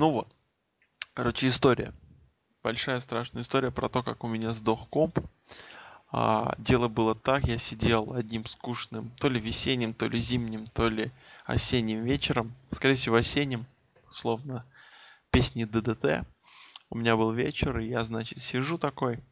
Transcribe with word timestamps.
Ну 0.00 0.12
вот. 0.12 0.28
Короче, 1.12 1.46
история. 1.46 1.92
Большая 2.62 3.00
страшная 3.00 3.42
история 3.42 3.70
про 3.70 3.90
то, 3.90 4.02
как 4.02 4.24
у 4.24 4.28
меня 4.28 4.54
сдох 4.54 4.88
комп. 4.88 5.18
А, 6.10 6.54
дело 6.56 6.88
было 6.88 7.14
так, 7.14 7.44
я 7.44 7.58
сидел 7.58 8.14
одним 8.14 8.46
скучным, 8.46 9.10
то 9.18 9.28
ли 9.28 9.38
весенним, 9.38 9.92
то 9.92 10.08
ли 10.08 10.18
зимним, 10.18 10.66
то 10.68 10.88
ли 10.88 11.10
осенним 11.44 12.02
вечером, 12.02 12.54
скорее 12.70 12.94
всего 12.94 13.16
осенним, 13.16 13.66
словно 14.10 14.64
песни 15.30 15.64
ДДТ. 15.64 16.26
У 16.88 16.96
меня 16.96 17.14
был 17.14 17.32
вечер, 17.32 17.78
и 17.78 17.88
я, 17.88 18.02
значит, 18.02 18.38
сижу 18.38 18.78
такой, 18.78 19.22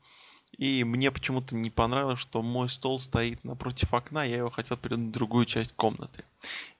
и 0.58 0.84
мне 0.84 1.10
почему-то 1.10 1.54
не 1.56 1.70
понравилось, 1.70 2.20
что 2.20 2.42
мой 2.42 2.68
стол 2.68 2.98
стоит 2.98 3.42
напротив 3.42 3.94
окна, 3.94 4.22
я 4.22 4.36
его 4.36 4.50
хотел 4.50 4.76
передвинуть 4.76 5.12
в 5.12 5.14
другую 5.14 5.46
часть 5.46 5.72
комнаты. 5.72 6.26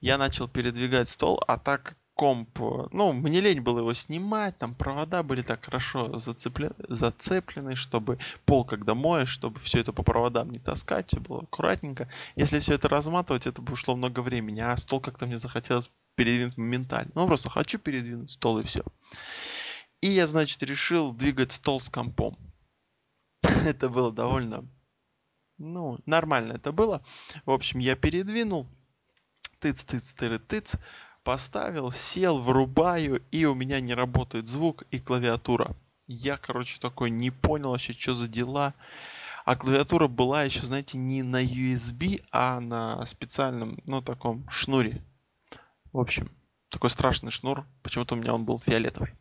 Я 0.02 0.18
начал 0.18 0.46
передвигать 0.46 1.08
стол, 1.08 1.42
а 1.48 1.56
так 1.56 1.96
комп, 2.18 2.58
ну, 2.90 3.12
мне 3.12 3.40
лень 3.40 3.60
было 3.60 3.78
его 3.78 3.94
снимать, 3.94 4.58
там 4.58 4.74
провода 4.74 5.22
были 5.22 5.42
так 5.42 5.64
хорошо 5.64 6.18
зацеплены, 6.18 6.74
зацеплены, 6.88 7.76
чтобы 7.76 8.18
пол, 8.44 8.64
когда 8.64 8.96
моешь, 8.96 9.28
чтобы 9.28 9.60
все 9.60 9.78
это 9.78 9.92
по 9.92 10.02
проводам 10.02 10.50
не 10.50 10.58
таскать, 10.58 11.06
все 11.06 11.20
было 11.20 11.42
аккуратненько. 11.42 12.08
Если 12.34 12.58
все 12.58 12.74
это 12.74 12.88
разматывать, 12.88 13.46
это 13.46 13.62
бы 13.62 13.74
ушло 13.74 13.94
много 13.94 14.18
времени, 14.18 14.58
а 14.58 14.76
стол 14.76 15.00
как-то 15.00 15.26
мне 15.26 15.38
захотелось 15.38 15.92
передвинуть 16.16 16.56
моментально. 16.56 17.12
Ну, 17.14 17.28
просто 17.28 17.50
хочу 17.50 17.78
передвинуть 17.78 18.32
стол 18.32 18.58
и 18.58 18.64
все. 18.64 18.82
И 20.00 20.08
я, 20.08 20.26
значит, 20.26 20.60
решил 20.64 21.12
двигать 21.12 21.52
стол 21.52 21.78
с 21.78 21.88
компом. 21.88 22.36
это 23.42 23.88
было 23.88 24.10
довольно, 24.10 24.64
ну, 25.56 26.00
нормально 26.04 26.54
это 26.54 26.72
было. 26.72 27.00
В 27.46 27.52
общем, 27.52 27.78
я 27.78 27.94
передвинул, 27.94 28.66
тыц, 29.60 29.84
тыц, 29.84 30.14
тыры, 30.14 30.40
тыц, 30.40 30.74
поставил, 31.28 31.92
сел, 31.92 32.40
врубаю, 32.40 33.20
и 33.30 33.44
у 33.44 33.54
меня 33.54 33.80
не 33.80 33.92
работает 33.92 34.48
звук 34.48 34.84
и 34.90 34.98
клавиатура. 34.98 35.76
Я, 36.06 36.38
короче, 36.38 36.80
такой 36.80 37.10
не 37.10 37.30
понял 37.30 37.72
вообще, 37.72 37.92
что 37.92 38.14
за 38.14 38.28
дела. 38.28 38.72
А 39.44 39.54
клавиатура 39.54 40.08
была 40.08 40.44
еще, 40.44 40.60
знаете, 40.60 40.96
не 40.96 41.22
на 41.22 41.44
USB, 41.44 42.24
а 42.32 42.60
на 42.60 43.04
специальном, 43.04 43.76
ну, 43.84 44.00
таком 44.00 44.48
шнуре. 44.48 45.04
В 45.92 45.98
общем, 45.98 46.30
такой 46.68 46.90
страшный 46.90 47.30
шнур. 47.30 47.64
Почему-то 47.82 48.14
у 48.14 48.18
меня 48.18 48.34
он 48.34 48.44
был 48.44 48.58
фиолетовый. 48.58 49.14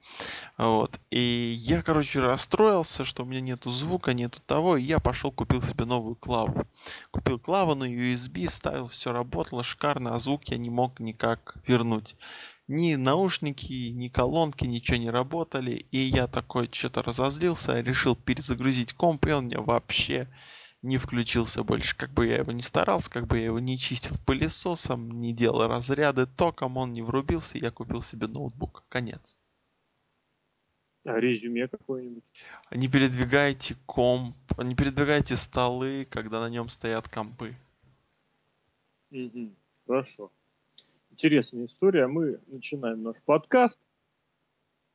Вот. 0.58 1.00
И 1.12 1.56
я, 1.58 1.82
короче, 1.82 2.20
расстроился, 2.20 3.06
что 3.06 3.24
у 3.24 3.26
меня 3.26 3.42
нету 3.42 3.70
звука, 3.72 4.14
нету 4.14 4.40
того, 4.46 4.78
и 4.78 4.84
я 4.84 5.00
пошел 5.00 5.32
купил 5.32 5.62
себе 5.62 5.86
новую 5.86 6.16
клаву. 6.16 6.68
Купил 7.12 7.40
клаву 7.40 7.76
на 7.76 7.86
USB, 7.86 8.48
вставил, 8.48 8.88
все 8.88 9.12
работало 9.12 9.64
шикарно, 9.64 10.16
а 10.16 10.20
звук 10.20 10.50
я 10.50 10.58
не 10.58 10.70
мог 10.70 11.00
никак 11.00 11.56
вернуть. 11.66 12.16
Ни 12.68 12.96
наушники, 12.96 13.92
ни 13.92 14.10
колонки, 14.10 14.66
ничего 14.66 14.98
не 14.98 15.10
работали. 15.10 15.86
И 15.92 16.00
я 16.00 16.28
такой 16.28 16.70
что-то 16.70 17.02
разозлился, 17.02 17.80
решил 17.80 18.16
перезагрузить 18.16 18.92
комп, 18.92 19.28
и 19.28 19.32
он 19.32 19.46
мне 19.46 19.58
вообще 19.58 20.28
не 20.82 20.98
включился 20.98 21.64
больше. 21.64 21.96
Как 21.98 22.12
бы 22.12 22.28
я 22.28 22.38
его 22.38 22.52
не 22.52 22.62
старался, 22.62 23.10
как 23.10 23.28
бы 23.28 23.38
я 23.38 23.46
его 23.46 23.60
не 23.60 23.78
чистил 23.78 24.16
пылесосом, 24.26 25.18
не 25.18 25.34
делал 25.34 25.68
разряды 25.68 26.26
током, 26.26 26.78
он 26.78 26.94
не 26.94 27.02
врубился, 27.02 27.58
я 27.58 27.72
купил 27.72 28.02
себе 28.02 28.28
ноутбук. 28.28 28.84
Конец. 28.90 29.38
А 31.04 31.20
резюме 31.20 31.68
какое-нибудь? 31.68 32.24
Не 32.72 32.90
передвигайте 32.90 33.78
комп, 33.86 34.36
не 34.58 34.76
передвигайте 34.76 35.38
столы, 35.38 36.06
когда 36.10 36.42
на 36.42 36.50
нем 36.50 36.68
стоят 36.68 37.08
компы. 37.08 37.56
Угу. 39.12 39.52
Хорошо. 39.88 40.32
Интересная 41.12 41.66
история. 41.66 42.08
Мы 42.08 42.40
начинаем 42.48 43.04
наш 43.04 43.22
подкаст. 43.24 43.80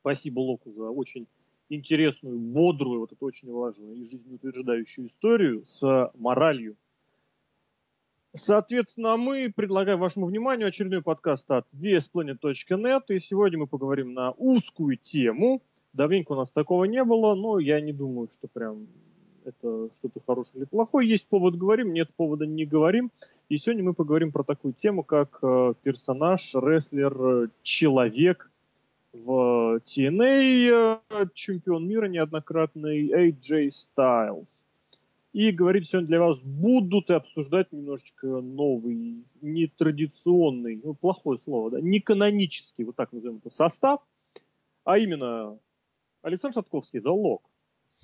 Спасибо 0.01 0.39
Локу 0.39 0.71
за 0.71 0.83
очень 0.83 1.27
интересную, 1.75 2.37
бодрую, 2.37 3.01
вот 3.01 3.11
это 3.11 3.25
очень 3.25 3.51
важную 3.51 3.95
и 3.95 4.03
жизнеутверждающую 4.03 5.07
историю 5.07 5.63
с 5.63 6.11
моралью. 6.15 6.77
Соответственно, 8.35 9.15
мы 9.15 9.53
предлагаем 9.55 9.99
вашему 9.99 10.25
вниманию 10.25 10.67
очередной 10.67 11.03
подкаст 11.03 11.49
от 11.51 11.67
VSPlanet.net, 11.73 13.03
и 13.09 13.19
сегодня 13.19 13.59
мы 13.59 13.67
поговорим 13.67 14.13
на 14.13 14.31
узкую 14.31 14.97
тему. 14.97 15.61
Давненько 15.93 16.31
у 16.31 16.35
нас 16.35 16.51
такого 16.51 16.85
не 16.85 17.03
было, 17.03 17.35
но 17.35 17.59
я 17.59 17.79
не 17.79 17.93
думаю, 17.93 18.29
что 18.29 18.47
прям 18.47 18.87
это 19.45 19.89
что-то 19.93 20.19
хорошее 20.25 20.63
или 20.63 20.65
плохое. 20.65 21.07
Есть 21.07 21.27
повод 21.27 21.55
говорим, 21.55 21.93
нет 21.93 22.09
повода 22.15 22.47
не 22.47 22.65
говорим. 22.65 23.11
И 23.49 23.57
сегодня 23.57 23.83
мы 23.83 23.93
поговорим 23.93 24.31
про 24.31 24.43
такую 24.43 24.73
тему, 24.73 25.03
как 25.03 25.37
э, 25.43 25.73
персонаж, 25.83 26.55
рестлер, 26.55 27.51
человек, 27.61 28.49
в 29.13 29.79
TNA, 29.85 31.01
э, 31.09 31.25
чемпион 31.33 31.87
мира 31.87 32.07
неоднократный 32.07 33.09
AJ 33.09 33.69
Styles. 33.69 34.65
И 35.31 35.51
говорить 35.51 35.87
сегодня 35.87 36.07
для 36.07 36.19
вас 36.19 36.41
будут 36.41 37.09
и 37.09 37.13
обсуждать 37.13 37.71
немножечко 37.71 38.27
новый, 38.27 39.25
нетрадиционный, 39.41 40.79
ну, 40.83 40.93
плохое 40.93 41.39
слово, 41.39 41.71
да, 41.71 41.81
не 41.81 41.99
канонический, 41.99 42.83
вот 42.83 42.95
так 42.95 43.11
назовем 43.13 43.37
это, 43.37 43.49
состав, 43.49 44.01
а 44.83 44.97
именно 44.99 45.57
Александр 46.21 46.55
Шатковский, 46.55 46.99
The 46.99 47.15
Lock. 47.15 47.41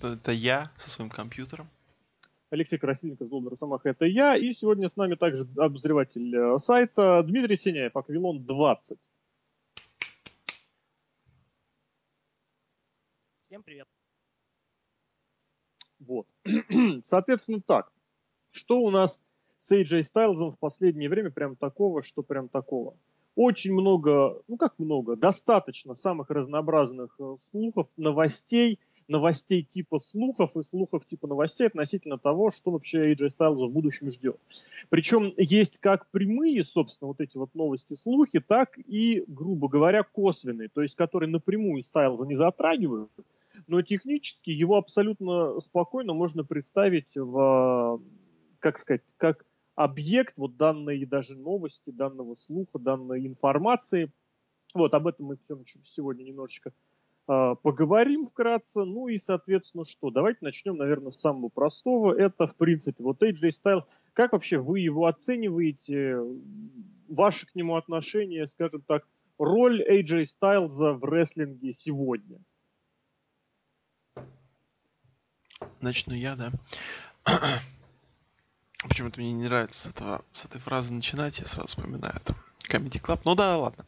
Это 0.01 0.31
я 0.31 0.71
со 0.77 0.89
своим 0.89 1.09
компьютером. 1.09 1.67
Алексей 2.49 2.77
Красильников 2.79 3.29
Голдера 3.29 3.55
Самаха, 3.55 3.89
это 3.89 4.05
я. 4.05 4.35
И 4.35 4.51
сегодня 4.51 4.87
с 4.87 4.95
нами 4.95 5.13
также 5.15 5.47
обозреватель 5.55 6.35
э, 6.35 6.57
сайта 6.57 7.21
Дмитрий 7.23 7.55
Синяев, 7.55 7.95
Аквилон 7.95 8.43
20. 8.43 8.97
Всем 13.59 13.63
привет. 13.63 13.87
Вот. 15.99 16.27
Соответственно, 17.03 17.59
так. 17.59 17.91
Что 18.51 18.79
у 18.79 18.89
нас 18.89 19.19
с 19.57 19.73
AJ 19.73 20.03
Стайлзом 20.03 20.51
в 20.51 20.59
последнее 20.59 21.09
время 21.09 21.29
прям 21.29 21.57
такого, 21.57 22.01
что 22.01 22.23
прям 22.23 22.47
такого? 22.47 22.95
Очень 23.35 23.73
много, 23.73 24.41
ну 24.47 24.55
как 24.55 24.79
много, 24.79 25.17
достаточно 25.17 25.93
самых 25.93 26.29
разнообразных 26.29 27.13
э, 27.19 27.35
слухов, 27.51 27.87
новостей, 27.97 28.79
новостей 29.09 29.63
типа 29.63 29.97
слухов 29.97 30.55
и 30.55 30.63
слухов 30.63 31.05
типа 31.05 31.27
новостей 31.27 31.67
относительно 31.67 32.17
того, 32.17 32.51
что 32.51 32.71
вообще 32.71 33.11
AJ 33.11 33.29
Styles 33.37 33.67
в 33.67 33.71
будущем 33.71 34.09
ждет. 34.09 34.39
Причем 34.87 35.33
есть 35.35 35.79
как 35.79 36.07
прямые, 36.11 36.63
собственно, 36.63 37.09
вот 37.09 37.19
эти 37.19 37.37
вот 37.37 37.53
новости, 37.55 37.95
слухи, 37.95 38.39
так 38.39 38.77
и, 38.77 39.25
грубо 39.27 39.67
говоря, 39.67 40.03
косвенные, 40.03 40.69
то 40.69 40.81
есть 40.81 40.95
которые 40.95 41.29
напрямую 41.29 41.81
Стайлза 41.81 42.25
не 42.25 42.35
затрагивают, 42.35 43.11
но 43.67 43.81
технически 43.81 44.49
его 44.49 44.77
абсолютно 44.77 45.59
спокойно 45.59 46.13
можно 46.13 46.43
представить 46.43 47.15
в, 47.15 48.01
как 48.59 48.77
сказать, 48.77 49.03
как 49.17 49.45
объект 49.79 50.37
вот 50.37 50.57
данной 50.57 51.05
даже 51.05 51.37
новости, 51.37 51.91
данного 51.91 52.35
слуха, 52.35 52.79
данной 52.79 53.25
информации. 53.25 54.11
Вот 54.73 54.93
об 54.93 55.07
этом 55.07 55.27
мы 55.27 55.37
все 55.37 55.57
сегодня 55.83 56.23
немножечко 56.23 56.73
э, 57.29 57.55
поговорим 57.63 58.25
вкратце. 58.25 58.83
Ну 58.83 59.07
и, 59.07 59.17
соответственно, 59.17 59.85
что? 59.85 60.09
Давайте 60.09 60.39
начнем, 60.41 60.75
наверное, 60.75 61.11
с 61.11 61.19
самого 61.21 61.47
простого. 61.47 62.13
Это, 62.13 62.47
в 62.47 62.57
принципе, 62.57 63.01
вот 63.03 63.23
AJ 63.23 63.51
Styles. 63.63 63.83
Как 64.11 64.33
вообще 64.33 64.59
вы 64.59 64.81
его 64.81 65.05
оцениваете? 65.05 66.19
Ваше 67.07 67.47
к 67.47 67.55
нему 67.55 67.77
отношение, 67.77 68.45
скажем 68.47 68.81
так, 68.81 69.07
роль 69.37 69.81
AJ 69.81 70.25
Styles 70.25 70.93
в 70.93 71.05
рестлинге 71.05 71.71
сегодня? 71.71 72.39
Начну 75.81 76.13
я, 76.13 76.35
да. 76.35 76.51
Почему-то 78.87 79.19
мне 79.19 79.33
не 79.33 79.43
нравится 79.43 79.81
с, 79.81 79.85
этого, 79.87 80.23
с 80.31 80.45
этой 80.45 80.59
фразы 80.61 80.93
начинать, 80.93 81.39
я 81.39 81.45
сразу 81.45 81.67
вспоминаю 81.67 82.15
это. 82.15 82.35
Comedy 82.69 83.01
Club. 83.01 83.21
Ну 83.25 83.35
да, 83.35 83.57
ладно. 83.57 83.85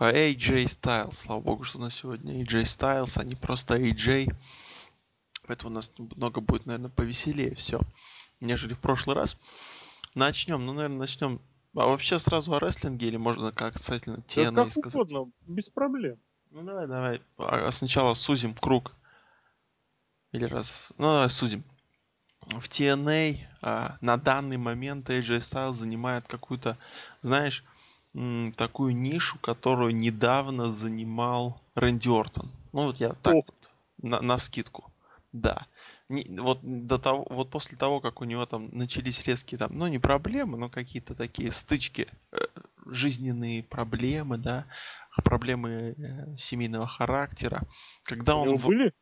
AJ 0.00 0.64
Styles. 0.64 1.14
Слава 1.14 1.40
богу, 1.40 1.64
что 1.64 1.78
на 1.78 1.90
сегодня 1.90 2.42
AJ 2.42 2.62
Styles, 2.64 3.18
а 3.20 3.24
не 3.24 3.36
просто 3.36 3.76
AJ. 3.76 4.34
Поэтому 5.46 5.70
у 5.70 5.74
нас 5.74 5.92
много 5.96 6.40
будет, 6.40 6.66
наверное, 6.66 6.90
повеселее 6.90 7.54
все, 7.54 7.80
нежели 8.40 8.74
в 8.74 8.80
прошлый 8.80 9.16
раз. 9.16 9.36
Начнем. 10.14 10.64
Ну, 10.64 10.72
наверное, 10.72 10.98
начнем. 10.98 11.40
А 11.74 11.86
вообще 11.86 12.18
сразу 12.18 12.52
о 12.52 12.58
рестлинге 12.58 13.08
или 13.08 13.16
можно 13.16 13.50
как 13.52 13.74
касательно 13.74 14.16
TNA 14.16 14.50
да, 14.50 14.64
как 14.64 14.72
сказать? 14.72 14.94
угодно, 14.94 15.32
без 15.46 15.70
проблем. 15.70 16.18
Ну 16.50 16.62
давай, 16.64 16.86
давай. 16.86 17.22
А 17.38 17.70
сначала 17.70 18.12
сузим 18.14 18.54
круг 18.54 18.92
или 20.32 20.44
раз, 20.44 20.92
ну 20.98 21.28
судим. 21.28 21.62
В 22.40 22.68
TNA 22.68 23.38
а, 23.60 23.96
на 24.00 24.16
данный 24.16 24.56
момент 24.56 25.08
AJ 25.08 25.38
Styles 25.38 25.74
занимает 25.74 26.26
какую-то, 26.26 26.76
знаешь, 27.20 27.64
м, 28.14 28.52
такую 28.56 28.96
нишу, 28.96 29.38
которую 29.38 29.94
недавно 29.94 30.72
занимал 30.72 31.60
Рэнди 31.76 32.08
Ортон. 32.08 32.50
Ну 32.72 32.86
вот 32.86 32.98
я 32.98 33.10
так 33.10 33.34
вот, 33.34 33.46
на, 33.98 34.20
на 34.20 34.38
скидку. 34.38 34.92
Да. 35.32 35.66
Не, 36.08 36.24
вот 36.40 36.58
до 36.62 36.98
того, 36.98 37.26
вот 37.30 37.50
после 37.50 37.78
того, 37.78 38.00
как 38.00 38.20
у 38.20 38.24
него 38.24 38.44
там 38.44 38.68
начались 38.72 39.24
резкие 39.24 39.58
там, 39.58 39.78
ну 39.78 39.86
не 39.86 39.98
проблемы, 39.98 40.58
но 40.58 40.68
какие-то 40.68 41.14
такие 41.14 41.52
стычки, 41.52 42.08
э, 42.32 42.38
жизненные 42.86 43.62
проблемы, 43.62 44.36
да, 44.36 44.66
проблемы 45.24 45.70
э, 45.70 46.36
семейного 46.36 46.86
характера. 46.86 47.62
Когда 48.04 48.36
он... 48.36 48.56
В... 48.56 48.66
были? 48.66 48.92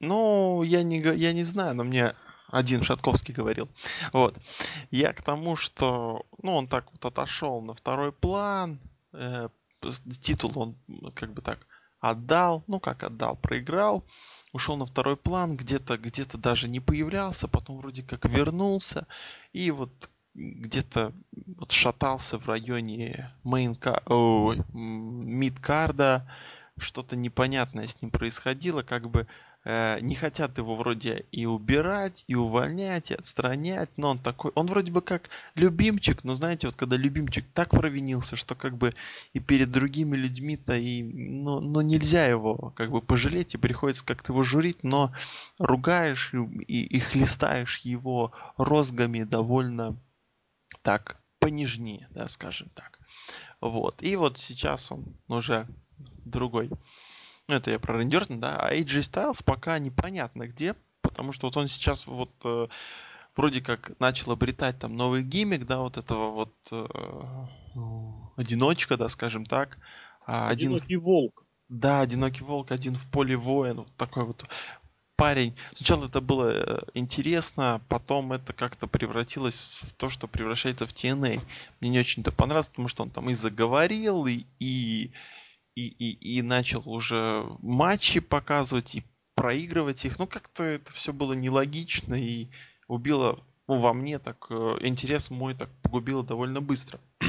Ну, 0.00 0.62
я 0.62 0.82
не, 0.82 0.98
я 0.98 1.32
не 1.32 1.44
знаю, 1.44 1.74
но 1.76 1.84
мне 1.84 2.14
один 2.48 2.82
Шатковский 2.82 3.34
говорил. 3.34 3.68
Вот. 4.12 4.38
Я 4.90 5.12
к 5.12 5.22
тому, 5.22 5.56
что, 5.56 6.26
ну, 6.42 6.54
он 6.54 6.68
так 6.68 6.90
вот 6.92 7.04
отошел 7.04 7.60
на 7.62 7.74
второй 7.74 8.12
план, 8.12 8.78
э, 9.12 9.48
титул 10.20 10.52
он 10.56 10.76
как 11.14 11.32
бы 11.32 11.42
так 11.42 11.66
отдал, 12.00 12.64
ну 12.66 12.80
как 12.80 13.02
отдал, 13.02 13.36
проиграл, 13.36 14.04
ушел 14.52 14.76
на 14.76 14.86
второй 14.86 15.16
план, 15.16 15.56
где-то 15.56 15.96
где-то 15.96 16.36
даже 16.38 16.68
не 16.68 16.80
появлялся, 16.80 17.48
потом 17.48 17.78
вроде 17.78 18.02
как 18.02 18.26
вернулся 18.26 19.06
и 19.52 19.70
вот 19.70 20.10
где-то 20.34 21.12
вот 21.56 21.72
шатался 21.72 22.38
в 22.38 22.48
районе 22.48 23.32
мейнка, 23.42 24.02
мидкарда, 24.72 26.30
что-то 26.76 27.16
непонятное 27.16 27.86
с 27.86 28.02
ним 28.02 28.10
происходило, 28.10 28.82
как 28.82 29.08
бы 29.08 29.26
не 29.64 30.14
хотят 30.14 30.58
его 30.58 30.76
вроде 30.76 31.24
и 31.32 31.46
убирать, 31.46 32.24
и 32.26 32.34
увольнять, 32.34 33.10
и 33.10 33.14
отстранять, 33.14 33.88
но 33.96 34.10
он 34.10 34.18
такой, 34.18 34.52
он 34.54 34.66
вроде 34.66 34.92
бы 34.92 35.00
как 35.00 35.30
любимчик, 35.54 36.22
но 36.22 36.34
знаете, 36.34 36.66
вот 36.66 36.76
когда 36.76 36.96
любимчик 36.96 37.46
так 37.54 37.70
провинился, 37.70 38.36
что 38.36 38.54
как 38.54 38.76
бы 38.76 38.92
и 39.32 39.40
перед 39.40 39.70
другими 39.70 40.16
людьми-то 40.16 40.76
и, 40.76 41.02
ну, 41.02 41.60
ну 41.60 41.80
нельзя 41.80 42.26
его 42.26 42.72
как 42.76 42.90
бы 42.90 43.00
пожалеть, 43.00 43.54
и 43.54 43.58
приходится 43.58 44.04
как-то 44.04 44.32
его 44.32 44.42
журить, 44.42 44.84
но 44.84 45.12
ругаешь 45.58 46.34
и, 46.34 46.38
и, 46.64 46.96
и 46.96 47.00
хлестаешь 47.00 47.78
его 47.78 48.32
розгами 48.58 49.22
довольно 49.22 49.96
так 50.82 51.16
понежнее, 51.38 52.06
да, 52.10 52.28
скажем 52.28 52.68
так. 52.74 52.98
Вот. 53.60 54.02
И 54.02 54.16
вот 54.16 54.36
сейчас 54.38 54.92
он 54.92 55.04
уже 55.28 55.66
другой 56.24 56.70
ну, 57.48 57.54
это 57.56 57.70
я 57.70 57.78
про 57.78 57.98
рендерный, 57.98 58.38
да, 58.38 58.56
а 58.56 58.74
AJ 58.74 59.10
Styles 59.10 59.42
пока 59.44 59.78
непонятно 59.78 60.46
где, 60.46 60.74
потому 61.02 61.32
что 61.32 61.46
вот 61.46 61.56
он 61.56 61.68
сейчас 61.68 62.06
вот 62.06 62.30
э, 62.44 62.68
вроде 63.36 63.60
как 63.60 63.92
начал 64.00 64.32
обретать 64.32 64.78
там 64.78 64.96
новый 64.96 65.22
гиммик, 65.22 65.66
да, 65.66 65.80
вот 65.80 65.96
этого 65.96 66.30
вот 66.30 66.54
э, 66.70 66.86
одиночка, 68.36 68.96
да, 68.96 69.08
скажем 69.08 69.44
так. 69.44 69.78
А 70.26 70.48
одинокий 70.48 70.94
один... 70.94 71.00
волк. 71.00 71.44
Да, 71.68 72.00
одинокий 72.00 72.44
волк, 72.44 72.70
один 72.70 72.94
в 72.94 73.10
поле 73.10 73.36
воин, 73.36 73.78
вот 73.78 73.96
такой 73.96 74.24
вот 74.24 74.44
парень. 75.16 75.54
Сначала 75.74 76.06
это 76.06 76.20
было 76.20 76.52
э, 76.54 76.80
интересно, 76.94 77.80
потом 77.88 78.32
это 78.32 78.52
как-то 78.52 78.86
превратилось 78.86 79.80
в 79.82 79.92
то, 79.92 80.10
что 80.10 80.26
превращается 80.26 80.86
в 80.86 80.90
TNA. 80.90 81.40
Мне 81.80 81.90
не 81.90 81.98
очень-то 81.98 82.32
понравилось, 82.32 82.68
потому 82.68 82.88
что 82.88 83.02
он 83.02 83.10
там 83.10 83.30
и 83.30 83.34
заговорил, 83.34 84.26
и, 84.26 84.44
и 84.58 85.12
и, 85.74 85.86
и, 85.86 86.38
и 86.38 86.42
начал 86.42 86.88
уже 86.90 87.44
матчи 87.60 88.20
показывать 88.20 88.94
и 88.94 89.04
проигрывать 89.34 90.04
их. 90.04 90.18
Ну, 90.18 90.26
как-то 90.26 90.62
это 90.62 90.92
все 90.92 91.12
было 91.12 91.32
нелогично 91.32 92.14
и 92.14 92.48
убило 92.88 93.42
ну, 93.66 93.78
во 93.78 93.94
мне 93.94 94.18
так 94.18 94.46
э, 94.50 94.76
интерес 94.80 95.30
мой 95.30 95.54
так 95.54 95.70
погубило 95.82 96.22
довольно 96.22 96.60
быстро. 96.60 97.00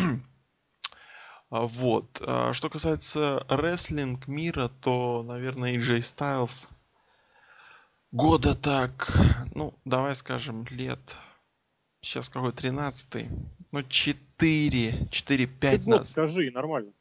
А, 1.52 1.68
вот. 1.68 2.22
А, 2.26 2.54
что 2.54 2.72
касается 2.72 3.46
рестлинг 3.48 4.28
мира, 4.28 4.68
то, 4.82 5.22
наверное, 5.22 5.76
AJ 5.76 6.00
Styles 6.00 6.68
года 8.12 8.56
так, 8.56 9.16
ну, 9.54 9.78
давай 9.86 10.16
скажем, 10.16 10.66
лет, 10.72 11.16
сейчас 12.02 12.30
какой, 12.30 12.52
13 12.52 13.28
ну, 13.72 13.84
4, 13.84 14.92
4-5 15.12 15.88
назад. 15.88 16.08
Скажи, 16.08 16.50
нормально. 16.50 16.92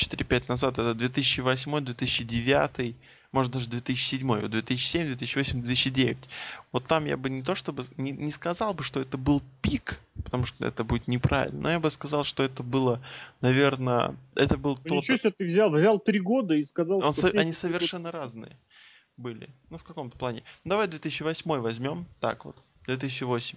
4-5 0.00 0.44
назад, 0.48 0.78
это 0.78 0.94
2008, 0.94 1.80
2009, 1.84 2.96
может 3.32 3.52
даже 3.52 3.68
2007, 3.68 4.48
2007, 4.48 5.06
2008, 5.06 5.62
2009. 5.62 6.28
Вот 6.72 6.84
там 6.84 7.04
я 7.04 7.16
бы 7.16 7.30
не 7.30 7.42
то 7.42 7.54
чтобы, 7.54 7.84
не, 7.96 8.10
не 8.10 8.32
сказал 8.32 8.74
бы, 8.74 8.82
что 8.82 9.00
это 9.00 9.16
был 9.18 9.42
пик, 9.62 10.00
потому 10.24 10.46
что 10.46 10.66
это 10.66 10.84
будет 10.84 11.06
неправильно, 11.08 11.60
но 11.60 11.70
я 11.70 11.80
бы 11.80 11.90
сказал, 11.90 12.24
что 12.24 12.42
это 12.42 12.62
было, 12.62 13.00
наверное, 13.40 14.16
это 14.34 14.58
был 14.58 14.76
ну, 14.84 14.96
тот... 14.96 15.02
Ничего 15.02 15.16
себе 15.16 15.34
ты 15.36 15.44
взял, 15.44 15.70
взял 15.70 15.98
три 15.98 16.20
года 16.20 16.54
и 16.54 16.64
сказал, 16.64 16.98
Он 16.98 17.14
что... 17.14 17.28
Со... 17.28 17.38
Они 17.38 17.52
совершенно 17.52 18.10
разные 18.10 18.56
были, 19.16 19.50
ну 19.68 19.78
в 19.78 19.84
каком-то 19.84 20.18
плане. 20.18 20.42
Давай 20.64 20.88
2008 20.88 21.60
возьмем, 21.60 22.06
так 22.20 22.44
вот, 22.44 22.56
2008. 22.86 23.56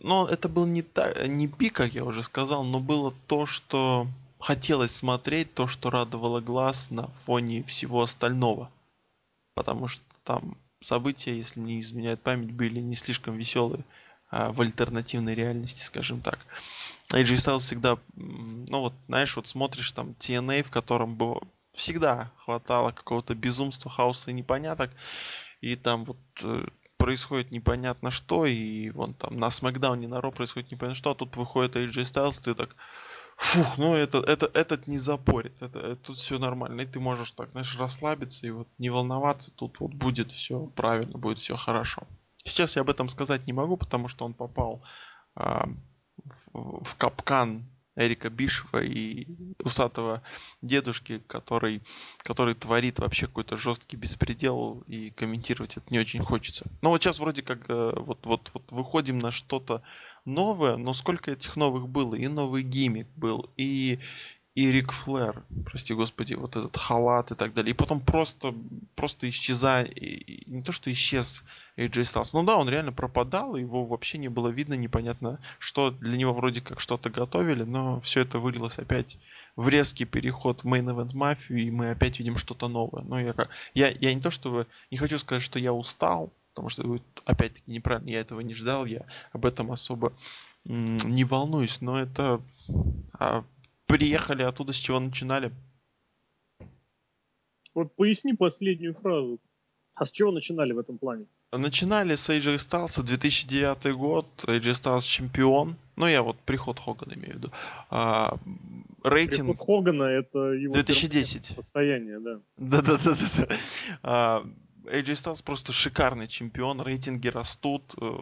Но 0.00 0.28
это 0.28 0.48
был 0.48 0.66
не, 0.66 0.82
та, 0.82 1.26
не 1.26 1.48
пик, 1.48 1.74
как 1.74 1.94
я 1.94 2.04
уже 2.04 2.22
сказал, 2.22 2.64
но 2.64 2.80
было 2.80 3.12
то, 3.26 3.46
что 3.46 4.06
хотелось 4.38 4.94
смотреть, 4.94 5.54
то, 5.54 5.66
что 5.66 5.90
радовало 5.90 6.40
глаз 6.40 6.90
на 6.90 7.08
фоне 7.24 7.62
всего 7.64 8.02
остального. 8.02 8.70
Потому 9.54 9.88
что 9.88 10.04
там 10.22 10.56
события, 10.80 11.36
если 11.36 11.60
не 11.60 11.80
изменяет 11.80 12.22
память, 12.22 12.52
были 12.52 12.80
не 12.80 12.94
слишком 12.94 13.36
веселые 13.36 13.84
а 14.30 14.50
в 14.50 14.60
альтернативной 14.60 15.34
реальности, 15.34 15.82
скажем 15.82 16.20
так. 16.20 16.40
AJ 17.10 17.36
Styles 17.36 17.60
всегда, 17.60 17.98
ну 18.16 18.80
вот, 18.80 18.94
знаешь, 19.06 19.36
вот 19.36 19.46
смотришь 19.46 19.92
там 19.92 20.16
TNA, 20.18 20.64
в 20.64 20.70
котором 20.70 21.14
было, 21.14 21.40
всегда 21.72 22.32
хватало 22.36 22.90
какого-то 22.90 23.36
безумства, 23.36 23.90
хаоса 23.90 24.32
и 24.32 24.34
непоняток, 24.34 24.90
и 25.60 25.76
там 25.76 26.04
вот 26.04 26.18
э, 26.42 26.66
происходит 27.04 27.50
непонятно 27.50 28.10
что, 28.10 28.46
и 28.46 28.88
вон 28.88 29.12
там 29.12 29.36
на 29.36 29.50
Смакдауне, 29.50 30.08
на 30.08 30.22
Ро 30.22 30.30
происходит 30.30 30.70
непонятно 30.70 30.96
что, 30.96 31.10
а 31.10 31.14
тут 31.14 31.36
выходит 31.36 31.76
AJ 31.76 32.04
Styles, 32.04 32.42
ты 32.42 32.54
так, 32.54 32.74
фух, 33.36 33.76
ну 33.76 33.94
это, 33.94 34.20
это, 34.20 34.50
этот 34.54 34.86
не 34.86 34.96
запорит, 34.96 35.52
это, 35.60 35.80
это 35.80 35.96
тут 35.96 36.16
все 36.16 36.38
нормально, 36.38 36.80
и 36.80 36.86
ты 36.86 37.00
можешь 37.00 37.32
так, 37.32 37.50
знаешь, 37.50 37.78
расслабиться 37.78 38.46
и 38.46 38.50
вот 38.50 38.68
не 38.78 38.88
волноваться, 38.88 39.52
тут 39.54 39.80
вот 39.80 39.92
будет 39.92 40.32
все 40.32 40.60
правильно, 40.74 41.18
будет 41.18 41.36
все 41.36 41.56
хорошо. 41.56 42.04
Сейчас 42.42 42.74
я 42.76 42.80
об 42.80 42.88
этом 42.88 43.10
сказать 43.10 43.46
не 43.46 43.52
могу, 43.52 43.76
потому 43.76 44.08
что 44.08 44.24
он 44.24 44.32
попал 44.32 44.82
а, 45.34 45.68
в, 46.54 46.84
в 46.84 46.94
капкан 46.96 47.66
Эрика 47.96 48.30
Бишева 48.30 48.82
и 48.82 49.26
усатого 49.62 50.22
дедушки, 50.62 51.22
который, 51.26 51.82
который 52.18 52.54
творит 52.54 52.98
вообще 52.98 53.26
какой-то 53.26 53.56
жесткий 53.56 53.96
беспредел, 53.96 54.82
и 54.86 55.10
комментировать 55.10 55.76
это 55.76 55.86
не 55.90 55.98
очень 55.98 56.22
хочется. 56.22 56.66
Но 56.82 56.90
вот 56.90 57.02
сейчас 57.02 57.18
вроде 57.18 57.42
как 57.42 57.68
э, 57.68 57.92
вот, 57.96 58.24
вот, 58.24 58.50
вот 58.52 58.64
выходим 58.70 59.18
на 59.18 59.30
что-то 59.30 59.82
новое, 60.24 60.76
но 60.76 60.94
сколько 60.94 61.32
этих 61.32 61.56
новых 61.56 61.88
было? 61.88 62.14
И 62.14 62.26
новый 62.28 62.62
гиммик 62.62 63.06
был, 63.16 63.48
и, 63.56 63.98
и 64.54 64.70
Рик 64.70 64.92
Флэр, 64.92 65.42
прости 65.66 65.94
господи, 65.94 66.34
вот 66.34 66.54
этот 66.54 66.76
халат 66.76 67.32
и 67.32 67.34
так 67.34 67.54
далее. 67.54 67.72
И 67.72 67.76
потом 67.76 68.00
просто, 68.00 68.54
просто 68.94 69.28
исчезая, 69.28 69.88
не 70.46 70.62
то 70.62 70.70
что 70.70 70.92
исчез 70.92 71.42
AJ 71.76 72.02
Styles, 72.02 72.30
ну 72.32 72.44
да, 72.44 72.56
он 72.56 72.68
реально 72.68 72.92
пропадал, 72.92 73.56
его 73.56 73.84
вообще 73.84 74.18
не 74.18 74.28
было 74.28 74.48
видно, 74.48 74.74
непонятно, 74.74 75.40
что 75.58 75.90
для 75.90 76.16
него 76.16 76.32
вроде 76.32 76.60
как 76.60 76.78
что-то 76.78 77.10
готовили, 77.10 77.64
но 77.64 78.00
все 78.00 78.20
это 78.20 78.38
вылилось 78.38 78.78
опять 78.78 79.18
в 79.56 79.68
резкий 79.68 80.04
переход 80.04 80.62
в 80.62 80.66
Main 80.66 80.84
Event 80.84 81.14
Mafia, 81.14 81.58
и 81.58 81.70
мы 81.72 81.90
опять 81.90 82.20
видим 82.20 82.36
что-то 82.36 82.68
новое. 82.68 83.02
Ну, 83.02 83.18
я, 83.18 83.34
я, 83.74 83.88
я 83.88 84.14
не 84.14 84.20
то 84.20 84.30
чтобы, 84.30 84.68
не 84.92 84.98
хочу 84.98 85.18
сказать, 85.18 85.42
что 85.42 85.58
я 85.58 85.72
устал, 85.72 86.32
потому 86.50 86.68
что 86.68 87.00
опять-таки 87.24 87.72
неправильно, 87.72 88.10
я 88.10 88.20
этого 88.20 88.38
не 88.38 88.54
ждал, 88.54 88.86
я 88.86 89.04
об 89.32 89.46
этом 89.46 89.72
особо 89.72 90.12
не 90.64 91.24
волнуюсь, 91.24 91.80
но 91.80 92.00
это 92.00 92.40
а, 93.18 93.44
приехали 93.86 94.42
оттуда, 94.42 94.72
с 94.72 94.76
чего 94.76 95.00
начинали. 95.00 95.52
Вот 97.74 97.94
поясни 97.96 98.34
последнюю 98.34 98.94
фразу. 98.94 99.40
А 99.94 100.04
с 100.04 100.10
чего 100.10 100.32
начинали 100.32 100.72
в 100.72 100.78
этом 100.78 100.98
плане? 100.98 101.26
Начинали 101.52 102.16
с 102.16 102.28
AJ 102.28 102.56
Styles, 102.56 103.02
2009 103.02 103.94
год, 103.94 104.26
AJ 104.46 104.72
Styles 104.72 105.02
чемпион. 105.02 105.76
Ну, 105.96 106.08
я 106.08 106.22
вот 106.22 106.36
приход 106.40 106.80
Хогана 106.80 107.14
имею 107.14 107.34
в 107.34 107.36
виду. 107.36 107.52
А, 107.90 108.36
рейтинг... 109.04 109.50
Приход 109.50 109.66
Хогана 109.66 110.04
это 110.04 110.38
его 110.52 110.74
2010. 110.74 111.54
состояние, 111.54 112.18
да. 112.18 112.40
Да-да-да. 112.56 113.16
А, 114.02 114.44
AJ 114.86 115.12
Styles 115.12 115.44
просто 115.44 115.72
шикарный 115.72 116.26
чемпион, 116.26 116.80
рейтинги 116.80 117.28
растут. 117.28 117.94
Э, 118.00 118.18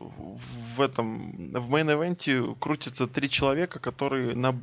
в 0.76 0.80
этом, 0.80 1.50
в 1.52 1.70
мейн-эвенте 1.70 2.54
крутятся 2.60 3.06
три 3.06 3.30
человека, 3.30 3.78
которые 3.78 4.34
на 4.34 4.60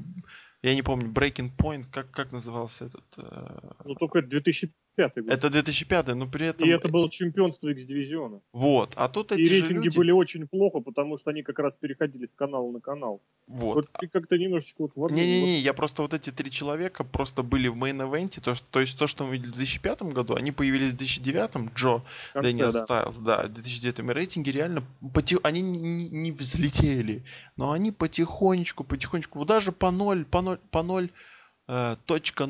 я 0.61 0.75
не 0.75 0.81
помню, 0.81 1.11
Breaking 1.11 1.55
Point, 1.55 1.85
как, 1.91 2.11
как 2.11 2.31
назывался 2.31 2.85
этот... 2.85 3.05
Э... 3.17 3.71
Ну, 3.85 3.95
только 3.95 4.21
2005 4.21 4.73
2005 4.99 5.23
год. 5.23 5.33
Это 5.33 5.49
2005, 5.49 6.07
но 6.15 6.27
при 6.27 6.47
этом... 6.47 6.67
И 6.67 6.71
это 6.71 6.89
было 6.89 7.09
чемпионство 7.09 7.69
X-дивизиона. 7.69 8.41
Вот, 8.53 8.93
а 8.95 9.07
тут 9.07 9.31
эти 9.31 9.41
И 9.41 9.49
рейтинги 9.49 9.85
люди... 9.85 9.97
были 9.97 10.11
очень 10.11 10.47
плохо, 10.47 10.79
потому 10.79 11.17
что 11.17 11.31
они 11.31 11.43
как 11.43 11.59
раз 11.59 11.75
переходили 11.75 12.27
с 12.27 12.35
канала 12.35 12.71
на 12.71 12.79
канал. 12.79 13.21
Вот. 13.47 13.75
Вот 13.75 13.89
ты 13.99 14.07
как-то 14.07 14.37
немножечко 14.37 14.89
вот... 14.95 15.11
Не-не-не, 15.11 15.59
я 15.59 15.73
просто 15.73 16.01
вот 16.01 16.13
эти 16.13 16.31
три 16.31 16.51
человека 16.51 17.03
просто 17.03 17.43
были 17.43 17.67
в 17.67 17.75
main 17.75 17.97
event 17.97 18.25
-е, 18.25 18.41
то, 18.41 18.55
то 18.71 18.79
есть 18.79 18.97
то, 18.97 19.07
что 19.07 19.25
мы 19.25 19.33
видели 19.33 19.51
в 19.51 19.55
2005 19.55 20.01
году, 20.03 20.35
они 20.35 20.51
появились 20.51 20.93
в 20.93 20.97
2009, 20.97 21.73
Джо, 21.73 22.01
конце, 22.33 22.49
Дэниелс 22.49 22.71
да. 22.71 22.79
Стайлз, 22.79 23.17
да, 23.17 23.43
в 23.45 23.53
2009 23.53 23.99
и 23.99 24.13
рейтинги 24.13 24.49
реально, 24.49 24.83
поти- 25.13 25.39
они 25.43 25.61
не, 25.61 26.09
не- 26.09 26.31
взлетели, 26.31 27.23
но 27.57 27.71
они 27.71 27.91
потихонечку, 27.91 28.83
потихонечку, 28.83 29.39
вот 29.39 29.47
даже 29.47 29.71
по 29.71 29.91
0, 29.91 30.25
по 30.25 30.41
0, 30.41 30.57
по 30.71 30.83
0, 30.83 31.09
э, 31.67 31.95
точка 32.05 32.45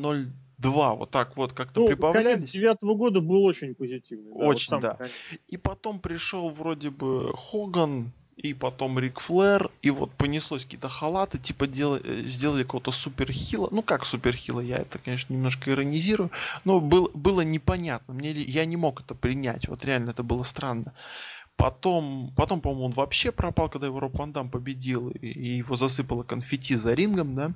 0,2, 0.62 0.96
вот 0.98 1.12
так 1.12 1.36
вот 1.38 1.54
как-то 1.54 1.80
Ну, 1.82 1.86
конец 1.88 1.98
прибавлялись. 1.98 2.52
девятого 2.52 2.96
года 2.96 3.22
был 3.22 3.44
очень 3.44 3.76
позитивный. 3.76 4.30
да, 4.32 4.36
вот 4.36 4.56
Очень, 4.56 4.70
самый 4.70 4.82
да. 4.82 4.94
конец. 4.96 5.14
И 5.48 5.58
потом 5.58 6.00
пришел 6.00 6.50
вроде 6.50 6.90
бы 6.90 7.32
Хоган, 7.36 8.12
и 8.38 8.54
потом 8.54 8.98
Рик 9.00 9.20
Флэр, 9.20 9.70
и 9.82 9.90
вот 9.90 10.12
понеслось 10.14 10.64
какие-то 10.64 10.88
халаты, 10.88 11.38
типа 11.40 11.68
дел- 11.68 12.00
э, 12.02 12.22
сделали 12.26 12.64
какого-то 12.64 12.92
суперхила. 12.92 13.68
Ну 13.72 13.82
как 13.82 14.06
суперхила, 14.06 14.62
я 14.62 14.78
это, 14.78 14.98
конечно, 14.98 15.34
немножко 15.34 15.72
иронизирую, 15.72 16.32
но 16.64 16.80
был, 16.80 17.12
было 17.14 17.42
непонятно. 17.42 18.14
Мне, 18.14 18.32
я 18.32 18.64
не 18.66 18.78
мог 18.78 19.02
это 19.02 19.14
принять, 19.14 19.68
вот 19.68 19.84
реально 19.84 20.12
это 20.12 20.24
было 20.24 20.44
странно. 20.44 20.94
Потом, 21.58 22.32
потом, 22.38 22.62
по-моему, 22.62 22.86
он 22.86 22.92
вообще 22.94 23.34
пропал, 23.34 23.68
когда 23.68 23.88
его 23.88 24.00
Роб 24.00 24.16
Ван 24.18 24.32
Дам 24.32 24.50
победил, 24.50 25.10
и, 25.10 25.28
и 25.28 25.58
его 25.58 25.76
засыпало 25.76 26.24
конфетти 26.24 26.76
за 26.76 26.94
рингом, 26.94 27.36
да. 27.36 27.52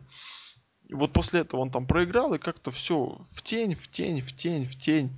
И 0.87 0.93
вот 0.93 1.13
после 1.13 1.41
этого 1.41 1.61
он 1.61 1.71
там 1.71 1.85
проиграл, 1.85 2.33
и 2.33 2.39
как-то 2.39 2.71
все 2.71 3.17
в 3.31 3.41
тень, 3.41 3.75
в 3.75 3.87
тень, 3.89 4.21
в 4.21 4.35
тень, 4.35 4.65
в 4.65 4.77
тень. 4.77 5.11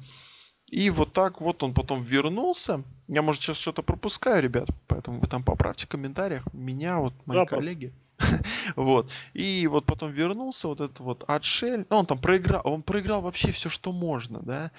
И 0.72 0.89
вот 0.89 1.13
так 1.13 1.41
вот 1.41 1.63
он 1.63 1.74
потом 1.74 2.01
вернулся. 2.01 2.84
Я, 3.07 3.22
может, 3.22 3.41
сейчас 3.41 3.57
что-то 3.57 3.84
пропускаю, 3.84 4.41
ребят, 4.41 4.67
поэтому 4.88 5.19
вы 5.19 5.27
там 5.27 5.43
поправьте 5.43 5.86
в 5.86 5.89
комментариях. 5.89 6.43
Меня, 6.53 7.00
вот 7.00 7.13
мои 7.25 7.38
Запросто. 7.38 7.55
коллеги. 7.55 7.93
Вот. 8.75 9.12
И 9.34 9.67
вот 9.67 9.86
потом 9.86 10.12
вернулся 10.12 10.67
вот 10.67 10.81
этот 10.81 11.00
вот 11.00 11.24
отшель. 11.27 11.86
Ну, 11.89 11.98
он 11.98 12.05
там 12.05 12.17
проиграл. 12.17 12.62
Он 12.63 12.81
проиграл 12.81 13.22
вообще 13.22 13.51
все, 13.51 13.69
что 13.69 13.91
можно, 13.91 14.39
да. 14.39 14.72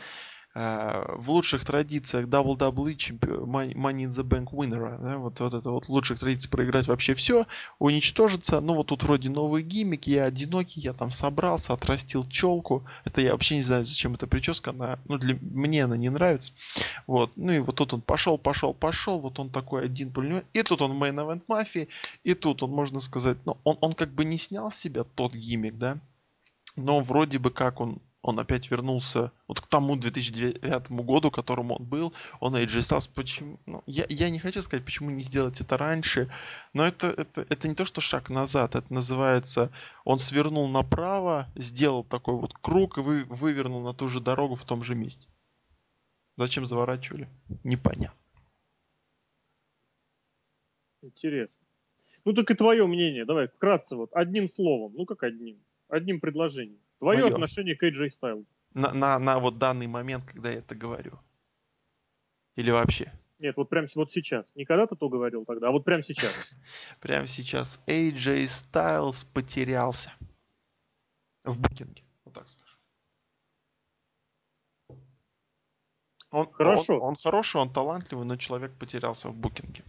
Э, 0.59 1.17
В 1.19 1.31
лучших 1.31 1.67
традициях 1.67 2.29
WWE 2.29 2.97
Money 2.97 3.75
in 3.75 4.09
the 4.09 4.25
Bank 4.25 4.53
winner, 4.53 4.99
да, 5.03 5.19
вот, 5.19 5.39
вот 5.39 5.53
это 5.53 5.71
вот 5.71 5.91
лучших 5.91 6.19
традициях 6.19 6.51
проиграть 6.51 6.89
вообще 6.89 7.13
все, 7.13 7.47
уничтожиться. 7.79 8.63
Ну 8.63 8.75
вот 8.75 8.87
тут 8.87 9.03
вроде 9.03 9.29
новый 9.29 9.63
гиммик, 9.63 10.07
я 10.07 10.25
одинокий, 10.25 10.81
я 10.81 10.95
там 10.95 11.11
собрался, 11.11 11.75
отрастил 11.75 12.27
челку. 12.27 12.87
Это 13.05 13.21
я 13.21 13.33
вообще 13.33 13.57
не 13.57 13.63
знаю, 13.63 13.85
зачем 13.85 14.15
эта 14.15 14.27
прическа, 14.27 14.71
она, 14.71 14.99
ну 15.05 15.19
для 15.19 15.37
мне 15.43 15.85
она 15.85 15.99
не 15.99 16.09
нравится. 16.09 16.55
Вот, 17.07 17.33
ну 17.37 17.53
и 17.53 17.59
вот 17.59 17.75
тут 17.75 17.93
он 17.93 18.01
пошел, 18.01 18.39
пошел, 18.39 18.73
пошел, 18.73 19.21
вот 19.21 19.39
он 19.39 19.51
такой 19.51 19.85
один 19.85 20.11
пулемет. 20.11 20.47
И 20.55 20.63
тут 20.63 20.81
он 20.81 20.93
Main 20.93 21.17
Event 21.17 21.43
Mafia, 21.49 21.87
и 22.25 22.33
тут 22.33 22.63
он, 22.63 22.71
можно 22.71 23.01
сказать, 23.01 23.37
ну 23.45 23.59
он, 23.65 23.77
он 23.83 23.93
как 23.93 24.09
бы 24.09 24.25
не 24.25 24.39
снял 24.39 24.71
с 24.71 24.77
себя 24.77 25.05
тот 25.05 25.35
гиммик, 25.35 25.77
да, 25.77 25.99
но 26.77 27.01
вроде 27.01 27.39
бы 27.39 27.51
как 27.51 27.79
он 27.83 28.01
он 28.27 28.41
опять 28.41 28.71
вернулся 28.71 29.31
вот 29.47 29.61
к 29.61 29.67
тому 29.67 29.95
2009 29.95 30.91
году, 30.91 31.31
которому 31.31 31.77
он 31.77 31.85
был, 31.85 32.13
он 32.41 32.57
AJ 32.57 32.81
Styles, 32.81 33.09
почему, 33.15 33.61
ну, 33.67 33.83
я, 33.87 34.05
я 34.09 34.31
не 34.31 34.41
хочу 34.41 34.63
сказать, 34.63 34.85
почему 34.85 35.11
не 35.11 35.23
сделать 35.23 35.61
это 35.61 35.77
раньше, 35.79 36.29
но 36.73 36.85
это, 36.85 37.07
это, 37.07 37.47
это 37.49 37.69
не 37.69 37.77
то, 37.77 37.85
что 37.85 38.01
шаг 38.01 38.29
назад, 38.29 38.75
это 38.75 38.93
называется, 38.93 39.71
он 40.05 40.19
свернул 40.19 40.69
направо, 40.69 41.47
сделал 41.55 42.03
такой 42.03 42.35
вот 42.35 42.53
круг 42.55 42.99
и 42.99 43.01
вы, 43.01 43.25
вывернул 43.25 43.83
на 43.83 43.95
ту 43.95 44.09
же 44.09 44.21
дорогу 44.21 44.57
в 44.57 44.65
том 44.65 44.83
же 44.83 44.97
месте. 44.97 45.29
Зачем 46.37 46.67
заворачивали? 46.67 47.29
Непонятно. 47.63 48.19
Интересно. 51.01 51.65
Ну 52.25 52.33
так 52.33 52.51
и 52.51 52.55
твое 52.55 52.89
мнение, 52.89 53.25
давай, 53.25 53.47
вкратце 53.47 53.95
вот, 53.95 54.11
одним 54.13 54.49
словом, 54.49 54.95
ну 54.97 55.07
как 55.07 55.23
одним, 55.23 55.63
одним 55.89 56.19
предложением. 56.19 56.81
Твое 56.99 57.25
Моё. 57.25 57.33
отношение 57.33 57.77
к 57.77 57.83
AJ 57.83 58.09
Styles. 58.21 58.47
На, 58.75 58.93
на, 58.93 59.19
на 59.19 59.39
вот 59.39 59.59
данный 59.59 59.87
момент, 59.87 60.25
когда 60.25 60.51
я 60.51 60.59
это 60.59 60.75
говорю. 60.75 61.19
Или 62.57 62.71
вообще. 62.71 63.13
Нет, 63.39 63.57
вот 63.57 63.69
прям 63.69 63.85
вот 63.95 64.11
сейчас. 64.11 64.47
Не 64.55 64.65
когда 64.65 64.87
ты 64.87 64.97
то 64.97 65.09
говорил 65.09 65.45
тогда, 65.45 65.69
а 65.69 65.71
вот 65.71 65.85
прям 65.85 66.03
сейчас. 66.03 66.33
Прямо 67.01 67.27
сейчас 67.27 67.81
AJ 67.87 68.47
Styles 68.47 69.27
потерялся. 69.33 70.13
В 71.45 71.59
букинге. 71.59 72.03
Вот 72.25 72.35
так 72.35 72.49
скажем. 72.49 72.79
Он, 76.31 76.51
Хорошо. 76.53 76.97
Он, 76.97 77.03
он 77.03 77.15
хороший, 77.15 77.61
он 77.61 77.73
талантливый, 77.73 78.27
но 78.27 78.37
человек 78.37 78.73
потерялся 78.79 79.29
в 79.29 79.35
букинге. 79.35 79.85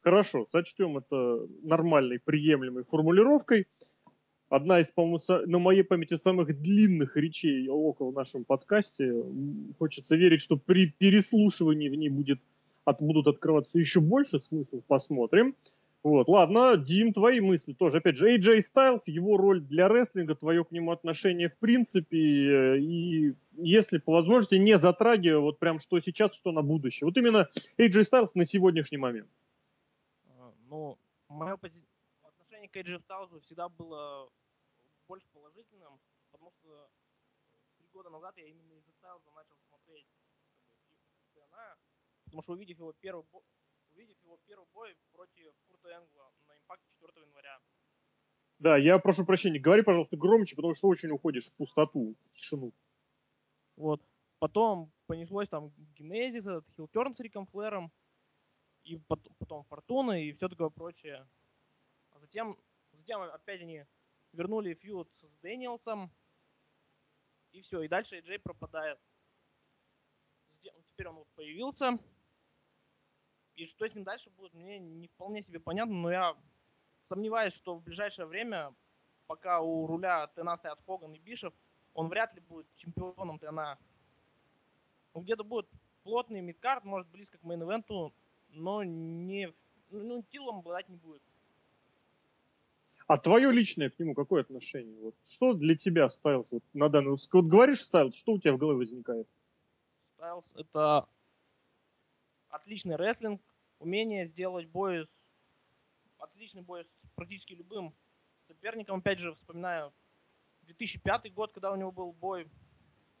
Хорошо, 0.00 0.46
сочтем 0.52 0.98
это 0.98 1.46
нормальной, 1.62 2.18
приемлемой 2.18 2.84
формулировкой. 2.84 3.66
Одна 4.48 4.80
из, 4.80 4.90
по-моему, 4.90 5.18
на 5.46 5.58
моей 5.58 5.82
памяти 5.82 6.14
самых 6.14 6.60
длинных 6.60 7.16
речей 7.16 7.68
около 7.68 8.12
нашем 8.12 8.44
подкасте. 8.44 9.12
Хочется 9.78 10.16
верить, 10.16 10.40
что 10.42 10.56
при 10.56 10.86
переслушивании 10.86 11.88
в 11.88 11.94
ней 11.94 12.08
будет, 12.10 12.40
от, 12.84 13.00
будут 13.00 13.26
открываться 13.26 13.78
еще 13.78 14.00
больше 14.00 14.38
смыслов. 14.38 14.84
Посмотрим. 14.86 15.56
Вот, 16.02 16.28
ладно, 16.28 16.76
Дим, 16.76 17.14
твои 17.14 17.40
мысли 17.40 17.72
тоже. 17.72 17.96
Опять 17.98 18.18
же, 18.18 18.36
AJ 18.36 18.58
Styles, 18.58 19.00
его 19.06 19.38
роль 19.38 19.62
для 19.62 19.88
рестлинга, 19.88 20.34
твое 20.34 20.62
к 20.62 20.70
нему 20.70 20.92
отношение 20.92 21.48
в 21.48 21.56
принципе, 21.56 22.18
э, 22.18 22.78
и 22.78 23.32
если 23.56 23.96
по 23.96 24.12
возможности 24.12 24.56
не 24.56 24.76
затрагивая 24.76 25.38
вот 25.38 25.58
прям 25.58 25.78
что 25.78 25.98
сейчас, 26.00 26.34
что 26.36 26.52
на 26.52 26.60
будущее. 26.60 27.06
Вот 27.06 27.16
именно 27.16 27.48
AJ 27.78 28.02
Styles 28.02 28.28
на 28.34 28.44
сегодняшний 28.44 28.98
момент. 28.98 29.28
А, 30.28 30.52
Ну, 30.68 30.98
мое 31.30 31.56
пози- 31.56 31.82
к 32.74 32.76
AJ 32.76 33.06
Styles 33.06 33.40
всегда 33.42 33.68
было 33.68 34.28
больше 35.06 35.28
положительным, 35.32 36.00
потому 36.32 36.50
что 36.50 36.90
три 37.78 37.86
года 37.92 38.10
назад 38.10 38.36
я 38.36 38.48
именно 38.48 38.72
из-за 38.72 38.92
начал 39.36 39.56
смотреть 39.68 40.08
TNA, 41.36 41.78
потому 42.24 42.42
что 42.42 42.52
увидев 42.52 42.78
его 42.78 42.92
первый 42.94 43.24
бой, 43.30 43.42
увидев 43.92 44.20
его 44.24 44.40
первый 44.44 44.66
бой 44.72 44.96
против 45.12 45.54
Курта 45.68 45.88
Энгла 45.90 46.32
на 46.48 46.56
импакте 46.56 46.88
4 47.00 47.12
января. 47.24 47.60
Да, 48.58 48.76
я 48.76 48.98
прошу 48.98 49.24
прощения, 49.24 49.60
говори, 49.60 49.82
пожалуйста, 49.82 50.16
громче, 50.16 50.56
потому 50.56 50.74
что 50.74 50.88
очень 50.88 51.10
уходишь 51.10 51.46
в 51.46 51.54
пустоту, 51.54 52.16
в 52.18 52.30
тишину. 52.30 52.72
Вот. 53.76 54.02
Потом 54.40 54.92
понеслось 55.06 55.48
там 55.48 55.70
Генезис, 55.96 56.46
этот 56.46 56.68
Хилтерн 56.76 57.14
с 57.14 57.20
Риком 57.20 57.46
Флэром, 57.46 57.92
и 58.82 58.96
пот- 58.96 59.30
потом 59.38 59.62
Фортуна 59.64 60.20
и 60.20 60.32
все 60.32 60.48
такое 60.48 60.70
прочее. 60.70 61.28
Затем, 62.24 62.56
затем 62.92 63.20
опять 63.20 63.60
они 63.60 63.84
вернули 64.32 64.72
фьюд 64.72 65.10
с 65.20 65.36
Дэниелсом, 65.42 66.10
и 67.52 67.60
все, 67.60 67.82
и 67.82 67.88
дальше 67.88 68.18
Джей 68.20 68.38
пропадает. 68.38 68.98
Затем- 70.52 70.82
Теперь 70.84 71.08
он 71.08 71.16
вот 71.16 71.28
появился, 71.34 71.98
и 73.56 73.66
что 73.66 73.86
с 73.86 73.94
ним 73.94 74.04
дальше 74.04 74.30
будет, 74.30 74.54
мне 74.54 74.78
не 74.78 75.06
вполне 75.08 75.42
себе 75.42 75.60
понятно, 75.60 75.94
но 75.94 76.10
я 76.10 76.36
сомневаюсь, 77.02 77.52
что 77.52 77.74
в 77.76 77.82
ближайшее 77.82 78.24
время, 78.24 78.74
пока 79.26 79.60
у 79.60 79.86
руля 79.86 80.26
ТНА 80.28 80.56
стоят 80.56 80.80
Хоган 80.86 81.12
и 81.12 81.18
Бишев, 81.18 81.52
он 81.92 82.08
вряд 82.08 82.32
ли 82.34 82.40
будет 82.40 82.66
чемпионом 82.76 83.38
ТНА. 83.38 83.78
Ну, 85.12 85.20
где-то 85.20 85.44
будет 85.44 85.68
плотный 86.04 86.40
мидкарт, 86.40 86.84
может 86.84 87.06
близко 87.08 87.36
к 87.36 87.42
мейн-ивенту, 87.42 88.14
но 88.48 88.82
не... 88.82 89.52
Ну, 89.90 90.22
титулом 90.22 90.60
обладать 90.60 90.88
не 90.88 90.96
будет. 90.96 91.22
А 93.06 93.18
твое 93.18 93.52
личное 93.52 93.90
к 93.90 93.98
нему 93.98 94.14
какое 94.14 94.42
отношение? 94.42 94.98
Вот 94.98 95.14
что 95.22 95.52
для 95.52 95.76
тебя 95.76 96.08
Стайлз 96.08 96.52
вот, 96.52 96.64
на 96.72 96.88
данный 96.88 97.10
вот, 97.10 97.20
вот 97.32 97.44
говоришь 97.44 97.80
Стайлз, 97.80 98.16
что 98.16 98.32
у 98.32 98.38
тебя 98.38 98.54
в 98.54 98.58
голове 98.58 98.78
возникает? 98.78 99.28
Стайлз 100.14 100.44
это 100.54 101.06
отличный 102.48 102.96
рестлинг, 102.96 103.42
умение 103.78 104.26
сделать 104.26 104.68
бой, 104.68 105.06
с- 105.06 105.08
отличный 106.18 106.62
бой 106.62 106.84
с 106.84 107.10
практически 107.14 107.52
любым 107.52 107.94
соперником. 108.46 109.00
Опять 109.00 109.18
же, 109.18 109.34
вспоминаю 109.34 109.92
2005 110.62 111.34
год, 111.34 111.52
когда 111.52 111.72
у 111.72 111.76
него 111.76 111.92
был 111.92 112.12
бой 112.12 112.48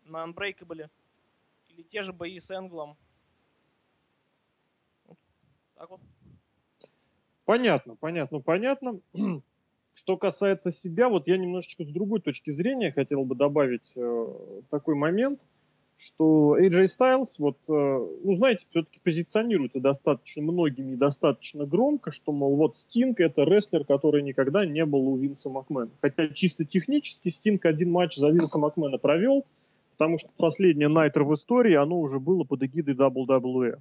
на 0.04 0.24
Unbreakable, 0.24 0.88
или 1.68 1.82
те 1.82 2.02
же 2.02 2.14
бои 2.14 2.40
с 2.40 2.50
Энглом. 2.50 2.96
Вот 5.04 5.18
Так 5.74 5.90
вот. 5.90 6.00
Понятно, 7.44 7.96
понятно, 7.96 8.40
понятно. 8.40 9.00
Что 9.94 10.16
касается 10.16 10.70
себя, 10.70 11.08
вот 11.08 11.28
я 11.28 11.36
немножечко 11.36 11.84
с 11.84 11.88
другой 11.88 12.20
точки 12.20 12.50
зрения 12.50 12.92
хотел 12.92 13.24
бы 13.24 13.34
добавить 13.34 13.92
э, 13.96 14.26
такой 14.68 14.96
момент, 14.96 15.40
что 15.96 16.58
AJ 16.58 16.86
Styles, 16.86 17.36
вот, 17.38 17.56
э, 17.68 17.72
ну, 17.72 18.32
знаете, 18.32 18.66
все-таки 18.68 18.98
позиционируется 19.04 19.78
достаточно 19.78 20.42
многими 20.42 20.94
и 20.94 20.96
достаточно 20.96 21.64
громко, 21.64 22.10
что, 22.10 22.32
мол, 22.32 22.56
вот 22.56 22.76
Стинг 22.76 23.20
это 23.20 23.44
рестлер, 23.44 23.84
который 23.84 24.22
никогда 24.22 24.66
не 24.66 24.84
был 24.84 25.08
у 25.08 25.16
Винса 25.16 25.48
Макмена. 25.48 25.90
Хотя 26.02 26.28
чисто 26.28 26.64
технически 26.64 27.28
Стинг 27.28 27.64
один 27.64 27.92
матч 27.92 28.16
за 28.16 28.30
Винса 28.30 28.58
Макмена 28.58 28.98
провел, 28.98 29.44
Потому 29.96 30.18
что 30.18 30.28
последнее 30.36 30.88
Найтер 30.88 31.22
в 31.22 31.32
истории, 31.34 31.74
оно 31.74 32.00
уже 32.00 32.18
было 32.18 32.42
под 32.44 32.62
эгидой 32.64 32.94
WWE. 32.94 33.78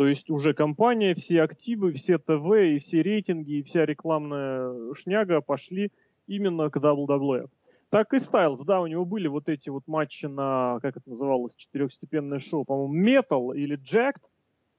То 0.00 0.06
есть 0.06 0.30
уже 0.30 0.54
компания, 0.54 1.14
все 1.14 1.42
активы, 1.42 1.92
все 1.92 2.16
ТВ 2.16 2.50
и 2.54 2.78
все 2.78 3.02
рейтинги, 3.02 3.58
и 3.58 3.62
вся 3.62 3.84
рекламная 3.84 4.94
шняга 4.94 5.42
пошли 5.42 5.92
именно 6.26 6.70
к 6.70 6.78
WWE. 6.78 7.50
Так 7.90 8.14
и 8.14 8.18
Стайлз, 8.18 8.62
да, 8.62 8.80
у 8.80 8.86
него 8.86 9.04
были 9.04 9.28
вот 9.28 9.50
эти 9.50 9.68
вот 9.68 9.86
матчи 9.86 10.24
на, 10.24 10.78
как 10.80 10.96
это 10.96 11.06
называлось, 11.10 11.54
четырехстепенное 11.54 12.38
шоу, 12.38 12.64
по-моему, 12.64 13.10
Metal 13.10 13.54
или 13.54 13.76
Jacked. 13.78 14.22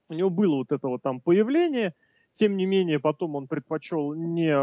У 0.10 0.16
него 0.16 0.32
было 0.32 0.56
вот 0.56 0.72
это 0.72 0.88
вот 0.88 1.04
там 1.04 1.22
появление, 1.22 1.94
тем 2.34 2.58
не 2.58 2.66
менее, 2.66 3.00
потом 3.00 3.36
он 3.36 3.48
предпочел 3.48 4.16
не, 4.16 4.56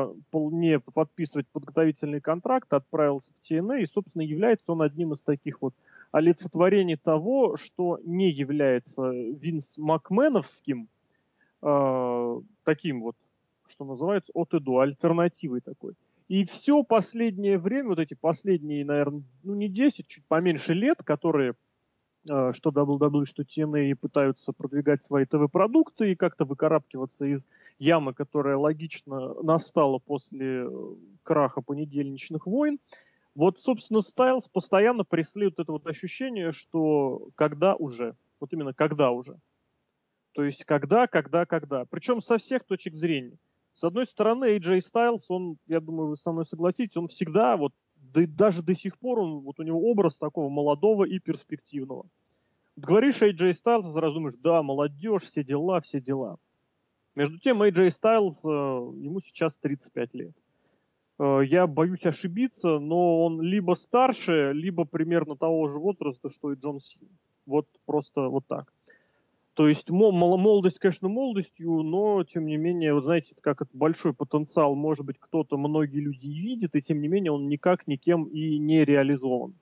не 0.51 0.81
подписывать 0.81 1.47
подготовительный 1.53 2.21
контракт, 2.21 2.73
отправился 2.73 3.31
в 3.31 3.49
TNA, 3.49 3.83
и, 3.83 3.87
собственно, 3.87 4.23
является 4.23 4.73
он 4.73 4.83
одним 4.83 5.13
из 5.13 5.23
таких 5.23 5.63
вот 5.63 5.75
олицетворений 6.11 6.97
того, 6.97 7.57
что 7.57 7.99
не 8.05 8.31
является 8.31 9.11
Винс 9.11 9.77
Макменовским, 9.79 10.89
э, 11.63 12.41
таким 12.65 13.03
вот, 13.03 13.17
что 13.67 13.85
называется, 13.85 14.31
от 14.35 14.55
и 14.55 14.61
до, 14.61 14.81
альтернативой 14.81 15.61
такой. 15.61 15.95
И 16.29 16.45
все 16.45 16.85
последнее 16.85 17.59
время, 17.59 17.91
вот 17.91 17.99
эти 17.99 18.15
последние, 18.15 18.85
наверное, 18.85 19.23
ну 19.43 19.55
не 19.55 19.69
10, 19.69 20.07
чуть 20.07 20.25
поменьше 20.27 20.75
лет, 20.75 21.03
которые 21.03 21.55
э, 22.29 22.53
что 22.53 22.71
WWE, 22.71 23.25
что 23.25 23.43
TNA 23.43 23.95
пытаются 23.97 24.53
продвигать 24.53 25.03
свои 25.03 25.25
ТВ-продукты 25.25 26.13
и 26.13 26.17
как-то 26.17 26.45
выкарабкиваться 26.45 27.25
из 27.25 27.49
ямы, 27.79 28.13
которая 28.13 28.59
логично 28.59 29.35
настала 29.43 29.99
после 29.99 30.67
э, 30.67 30.71
краха 31.23 31.63
понедельничных 31.63 32.47
войн. 32.47 32.79
Вот, 33.39 33.61
собственно, 33.61 34.01
Стайлз 34.01 34.49
постоянно 34.49 35.05
преследует 35.05 35.61
это 35.61 35.71
вот 35.71 35.87
ощущение, 35.87 36.51
что 36.51 37.29
когда 37.37 37.77
уже, 37.77 38.17
вот 38.41 38.53
именно 38.53 38.75
когда 38.75 39.13
уже. 39.13 39.39
То 40.33 40.43
есть 40.43 40.65
когда, 40.65 41.07
когда, 41.07 41.47
когда. 41.47 41.85
Причем 41.85 42.21
со 42.21 42.39
всех 42.39 42.65
точек 42.65 42.97
зрения. 42.97 43.39
С 43.75 43.85
одной 43.85 44.07
стороны, 44.07 44.57
AJ 44.57 44.81
Styles, 44.81 45.21
он, 45.29 45.57
я 45.69 45.79
думаю, 45.79 46.09
вы 46.09 46.17
со 46.17 46.33
мной 46.33 46.47
согласитесь, 46.47 46.97
он 46.97 47.07
всегда, 47.07 47.57
вот, 47.57 47.73
да, 47.95 48.23
даже 48.27 48.61
до 48.65 48.75
сих 48.75 48.99
пор, 48.99 49.21
он, 49.21 49.39
вот 49.43 49.61
у 49.61 49.63
него 49.63 49.89
образ 49.89 50.17
такого 50.19 50.49
молодого 50.49 51.05
и 51.05 51.21
перспективного. 51.21 52.07
Вот 52.75 52.85
говоришь 52.85 53.23
AJ 53.23 53.53
Styles, 53.53 53.85
сразу 53.85 54.15
думаешь, 54.15 54.35
да, 54.35 54.65
молодежь, 54.65 55.23
все 55.23 55.45
дела, 55.45 55.81
все 55.81 56.01
дела. 56.01 56.39
Между 57.15 57.39
тем, 57.39 57.63
AJ 57.63 57.87
Styles, 58.03 58.39
э, 58.45 58.99
ему 59.01 59.21
сейчас 59.21 59.55
35 59.61 60.15
лет. 60.15 60.33
Э, 61.19 61.41
я 61.45 61.67
боюсь 61.67 62.07
ошибиться, 62.07 62.79
но 62.79 63.25
он 63.25 63.41
либо 63.41 63.75
старше, 63.75 64.53
либо 64.55 64.85
примерно 64.85 65.37
того 65.37 65.67
же 65.69 65.79
возраста, 65.79 66.29
что 66.29 66.53
и 66.53 66.57
Джон 66.57 66.81
Син. 66.81 67.09
Вот 67.47 67.67
просто 67.87 68.29
вот 68.29 68.47
так. 68.47 68.73
То 69.55 69.67
есть 69.67 69.91
молодость, 69.91 70.79
конечно, 70.79 71.09
молодостью, 71.09 71.83
но 71.83 72.23
тем 72.23 72.47
не 72.47 72.57
менее, 72.57 72.95
вы 72.95 73.01
знаете, 73.03 73.35
как 73.41 73.61
это 73.61 73.71
большой 73.73 74.15
потенциал, 74.15 74.77
может 74.77 75.05
быть, 75.05 75.17
кто-то, 75.19 75.57
многие 75.57 75.99
люди 75.99 76.29
видят, 76.29 76.77
и 76.77 76.81
тем 76.81 77.01
не 77.01 77.09
менее 77.09 77.33
он 77.33 77.49
никак 77.49 77.89
никем 77.89 78.27
и 78.27 78.57
не 78.59 78.85
реализован. 78.85 79.55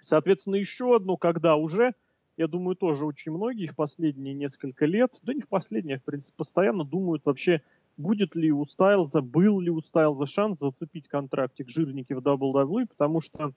Соответственно, 0.00 0.56
еще 0.56 0.96
одно, 0.96 1.16
когда 1.16 1.54
уже, 1.54 1.92
я 2.36 2.48
думаю, 2.48 2.74
тоже 2.74 3.06
очень 3.06 3.30
многие 3.30 3.66
в 3.66 3.76
последние 3.76 4.34
несколько 4.34 4.86
лет, 4.86 5.12
да 5.22 5.32
не 5.32 5.40
в 5.40 5.48
последние, 5.48 5.98
в 5.98 6.02
принципе, 6.02 6.36
постоянно 6.36 6.82
думают 6.82 7.24
вообще, 7.24 7.62
будет 7.98 8.34
ли 8.34 8.50
у 8.50 8.64
Стайлза, 8.64 9.20
был 9.20 9.60
ли 9.60 9.70
у 9.70 9.80
Стайлза 9.80 10.24
шанс 10.24 10.60
зацепить 10.60 11.08
контрактик 11.08 11.68
жирники 11.68 12.14
в 12.14 12.20
WWE, 12.20 12.86
потому 12.86 13.20
что 13.20 13.52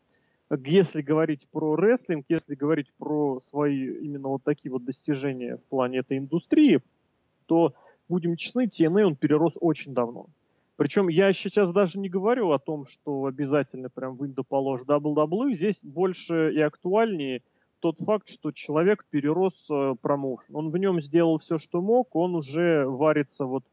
если 0.66 1.02
говорить 1.02 1.48
про 1.50 1.78
рестлинг, 1.78 2.26
если 2.28 2.56
говорить 2.56 2.92
про 2.98 3.40
свои 3.40 3.88
именно 4.00 4.28
вот 4.28 4.44
такие 4.44 4.72
вот 4.72 4.84
достижения 4.84 5.58
в 5.58 5.64
плане 5.64 6.00
этой 6.00 6.18
индустрии, 6.18 6.82
то, 7.46 7.74
будем 8.10 8.36
честны, 8.36 8.66
TNA 8.66 9.04
он 9.04 9.16
перерос 9.16 9.58
очень 9.62 9.94
давно. 9.94 10.26
Причем 10.76 11.08
я 11.08 11.32
сейчас 11.32 11.72
даже 11.72 12.00
не 12.00 12.10
говорю 12.10 12.52
о 12.52 12.60
том, 12.60 12.86
что 12.86 13.26
обязательно 13.26 13.90
прям 13.90 14.18
в 14.18 14.26
Инду 14.26 14.44
положь 14.44 14.82
WWE. 14.82 15.54
Здесь 15.54 15.84
больше 15.84 16.52
и 16.54 16.60
актуальнее 16.60 17.44
тот 17.80 18.00
факт, 18.00 18.28
что 18.30 18.52
человек 18.52 19.06
перерос 19.10 19.68
э, 19.70 19.96
промоушен. 20.02 20.56
Он 20.56 20.70
в 20.70 20.78
нем 20.78 21.02
сделал 21.02 21.38
все, 21.38 21.58
что 21.58 21.82
мог, 21.82 22.16
он 22.16 22.36
уже 22.36 22.86
варится 22.86 23.46
вот 23.46 23.64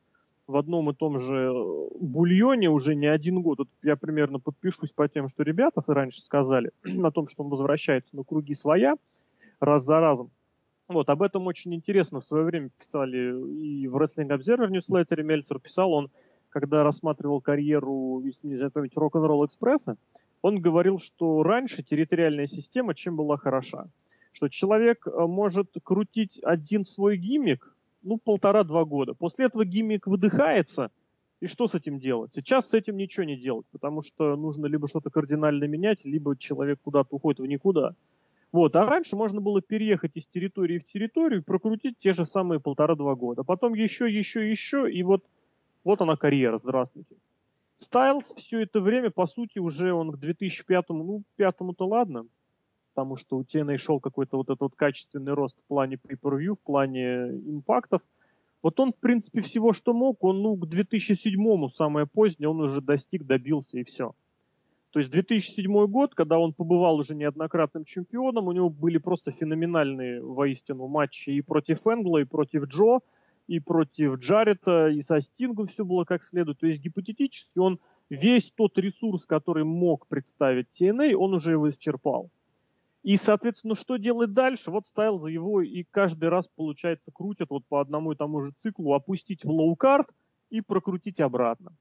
в 0.48 0.56
одном 0.56 0.90
и 0.90 0.94
том 0.94 1.18
же 1.18 1.52
э, 1.52 1.88
бульоне 2.00 2.70
уже 2.70 2.94
не 2.94 3.06
один 3.06 3.42
год. 3.42 3.58
Вот 3.58 3.68
я 3.82 3.96
примерно 3.96 4.40
подпишусь 4.40 4.92
по 4.92 5.06
тем, 5.06 5.28
что 5.28 5.42
ребята 5.42 5.80
раньше 5.86 6.22
сказали, 6.22 6.72
о 7.04 7.10
том, 7.12 7.28
что 7.28 7.44
он 7.44 7.50
возвращается 7.50 8.16
на 8.16 8.24
круги 8.24 8.54
своя 8.54 8.96
раз 9.60 9.84
за 9.84 10.00
разом. 10.00 10.30
Вот, 10.88 11.10
об 11.10 11.22
этом 11.22 11.46
очень 11.46 11.74
интересно 11.74 12.20
в 12.20 12.24
свое 12.24 12.44
время 12.44 12.70
писали 12.78 13.52
и 13.52 13.86
в 13.88 13.96
Wrestling 13.96 14.28
Observer 14.28 14.70
Newsletter 14.70 15.22
Мельцер 15.22 15.60
писал 15.60 15.92
он, 15.92 16.10
когда 16.48 16.82
рассматривал 16.82 17.42
карьеру, 17.42 18.22
если 18.24 18.46
не 18.46 18.56
запомнить, 18.56 18.96
Рок-н-ролл 18.96 19.44
экспресса, 19.44 19.98
он 20.40 20.62
говорил, 20.62 20.98
что 20.98 21.42
раньше 21.42 21.82
территориальная 21.82 22.46
система 22.46 22.94
чем 22.94 23.16
была 23.16 23.36
хороша? 23.36 23.88
Что 24.32 24.48
человек 24.48 25.06
э, 25.06 25.26
может 25.26 25.74
крутить 25.82 26.40
один 26.42 26.86
свой 26.86 27.18
гиммик, 27.18 27.76
ну, 28.02 28.18
полтора-два 28.18 28.84
года. 28.84 29.14
После 29.14 29.46
этого 29.46 29.64
гиммик 29.64 30.06
выдыхается, 30.06 30.90
и 31.40 31.46
что 31.46 31.66
с 31.66 31.74
этим 31.74 31.98
делать? 31.98 32.32
Сейчас 32.34 32.70
с 32.70 32.74
этим 32.74 32.96
ничего 32.96 33.24
не 33.24 33.36
делать, 33.36 33.66
потому 33.70 34.02
что 34.02 34.36
нужно 34.36 34.66
либо 34.66 34.88
что-то 34.88 35.10
кардинально 35.10 35.64
менять, 35.64 36.04
либо 36.04 36.36
человек 36.36 36.80
куда-то 36.82 37.14
уходит 37.14 37.40
в 37.40 37.46
никуда. 37.46 37.94
Вот. 38.50 38.74
А 38.76 38.86
раньше 38.86 39.14
можно 39.14 39.40
было 39.40 39.60
переехать 39.60 40.12
из 40.14 40.26
территории 40.26 40.78
в 40.78 40.84
территорию 40.84 41.40
и 41.40 41.44
прокрутить 41.44 41.98
те 42.00 42.12
же 42.12 42.24
самые 42.24 42.60
полтора-два 42.60 43.14
года. 43.14 43.44
Потом 43.44 43.74
еще, 43.74 44.10
еще, 44.10 44.48
еще, 44.48 44.90
и 44.90 45.02
вот, 45.02 45.24
вот 45.84 46.00
она 46.00 46.16
карьера, 46.16 46.58
здравствуйте. 46.58 47.16
Стайлз 47.76 48.34
все 48.34 48.62
это 48.62 48.80
время, 48.80 49.10
по 49.10 49.26
сути, 49.26 49.60
уже 49.60 49.92
он 49.92 50.10
к 50.10 50.18
2005, 50.18 50.88
ну, 50.88 51.22
пятому-то 51.36 51.86
ладно, 51.86 52.26
потому 52.98 53.14
что 53.14 53.36
у 53.36 53.42
TNA 53.42 53.76
шел 53.76 54.00
какой-то 54.00 54.38
вот 54.38 54.48
этот 54.48 54.60
вот 54.60 54.74
качественный 54.74 55.32
рост 55.32 55.60
в 55.60 55.64
плане 55.66 56.00
pay-per-view, 56.04 56.56
в 56.56 56.58
плане 56.58 57.28
импактов. 57.28 58.02
Вот 58.60 58.80
он, 58.80 58.90
в 58.90 58.96
принципе, 58.96 59.40
всего, 59.40 59.72
что 59.72 59.92
мог, 59.92 60.24
он, 60.24 60.42
ну, 60.42 60.56
к 60.56 60.66
2007-му, 60.66 61.68
самое 61.68 62.06
позднее, 62.06 62.48
он 62.48 62.60
уже 62.60 62.80
достиг, 62.80 63.24
добился 63.24 63.78
и 63.78 63.84
все. 63.84 64.16
То 64.90 64.98
есть 64.98 65.12
2007 65.12 65.86
год, 65.86 66.16
когда 66.16 66.40
он 66.40 66.52
побывал 66.52 66.96
уже 66.96 67.14
неоднократным 67.14 67.84
чемпионом, 67.84 68.48
у 68.48 68.52
него 68.52 68.68
были 68.68 68.98
просто 68.98 69.30
феноменальные 69.30 70.20
воистину 70.20 70.88
матчи 70.88 71.30
и 71.30 71.40
против 71.40 71.86
Энгла, 71.86 72.18
и 72.18 72.24
против 72.24 72.64
Джо, 72.64 72.98
и 73.46 73.60
против 73.60 74.18
Джарета, 74.18 74.88
и 74.88 75.02
со 75.02 75.20
Стингом 75.20 75.68
все 75.68 75.84
было 75.84 76.02
как 76.04 76.24
следует. 76.24 76.58
То 76.58 76.66
есть 76.66 76.82
гипотетически 76.82 77.60
он 77.60 77.78
весь 78.10 78.50
тот 78.50 78.76
ресурс, 78.76 79.24
который 79.24 79.62
мог 79.62 80.08
представить 80.08 80.66
TNA, 80.72 81.14
он 81.14 81.34
уже 81.34 81.52
его 81.52 81.70
исчерпал. 81.70 82.32
И, 83.08 83.16
соответственно, 83.16 83.74
что 83.74 83.96
делать 83.96 84.34
дальше? 84.34 84.70
Вот 84.70 84.86
Стайлза 84.86 85.30
его 85.30 85.62
и 85.62 85.82
каждый 85.82 86.28
раз, 86.28 86.46
получается, 86.46 87.10
крутят 87.10 87.48
вот 87.48 87.64
по 87.66 87.80
одному 87.80 88.12
и 88.12 88.16
тому 88.16 88.42
же 88.42 88.52
циклу, 88.58 88.92
опустить 88.92 89.46
в 89.46 89.50
low 89.50 89.76
card 89.76 90.10
и 90.50 90.60
прокрутить 90.60 91.18
обратно. 91.18 91.74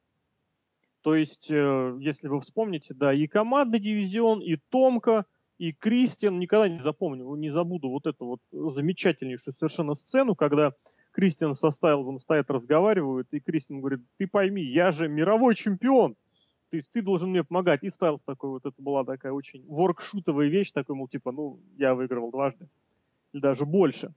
То 1.02 1.16
есть, 1.16 1.52
э, 1.52 1.98
если 2.00 2.30
вы 2.30 2.40
вспомните, 2.40 2.94
да, 2.94 3.14
и 3.14 3.28
командный 3.28 3.82
дивизион, 3.82 4.40
и 4.40 4.56
Томко, 4.70 5.26
и 5.58 5.74
Кристиан, 5.74 6.40
никогда 6.40 6.70
не 6.70 6.80
запомню, 6.80 7.36
не 7.36 7.50
забуду 7.50 7.90
вот 7.90 8.06
эту 8.06 8.26
вот 8.26 8.40
замечательнейшую 8.54 9.54
совершенно 9.54 9.96
сцену, 9.96 10.34
когда 10.34 10.72
Кристиан 11.12 11.56
со 11.56 11.72
Стайлзом 11.72 12.20
стоят, 12.20 12.50
разговаривают, 12.50 13.28
и 13.34 13.42
Кристиан 13.42 13.82
говорит, 13.82 14.00
ты 14.16 14.28
пойми, 14.28 14.64
я 14.64 14.92
же 14.92 15.10
мировой 15.10 15.56
чемпион, 15.56 16.16
ты, 16.70 16.84
ты 16.92 17.02
должен 17.02 17.30
мне 17.30 17.44
помогать. 17.44 17.84
И 17.84 17.90
Стайлс 17.90 18.24
такой 18.24 18.50
вот, 18.50 18.66
это 18.66 18.82
была 18.82 19.04
такая 19.04 19.32
очень 19.32 19.66
воркшутовая 19.68 20.48
вещь, 20.48 20.72
такой, 20.72 20.96
мол, 20.96 21.08
типа, 21.08 21.32
ну, 21.32 21.60
я 21.78 21.96
выигрывал 21.96 22.32
дважды. 22.32 22.68
Или 23.34 23.42
даже 23.42 23.66
больше. 23.66 24.14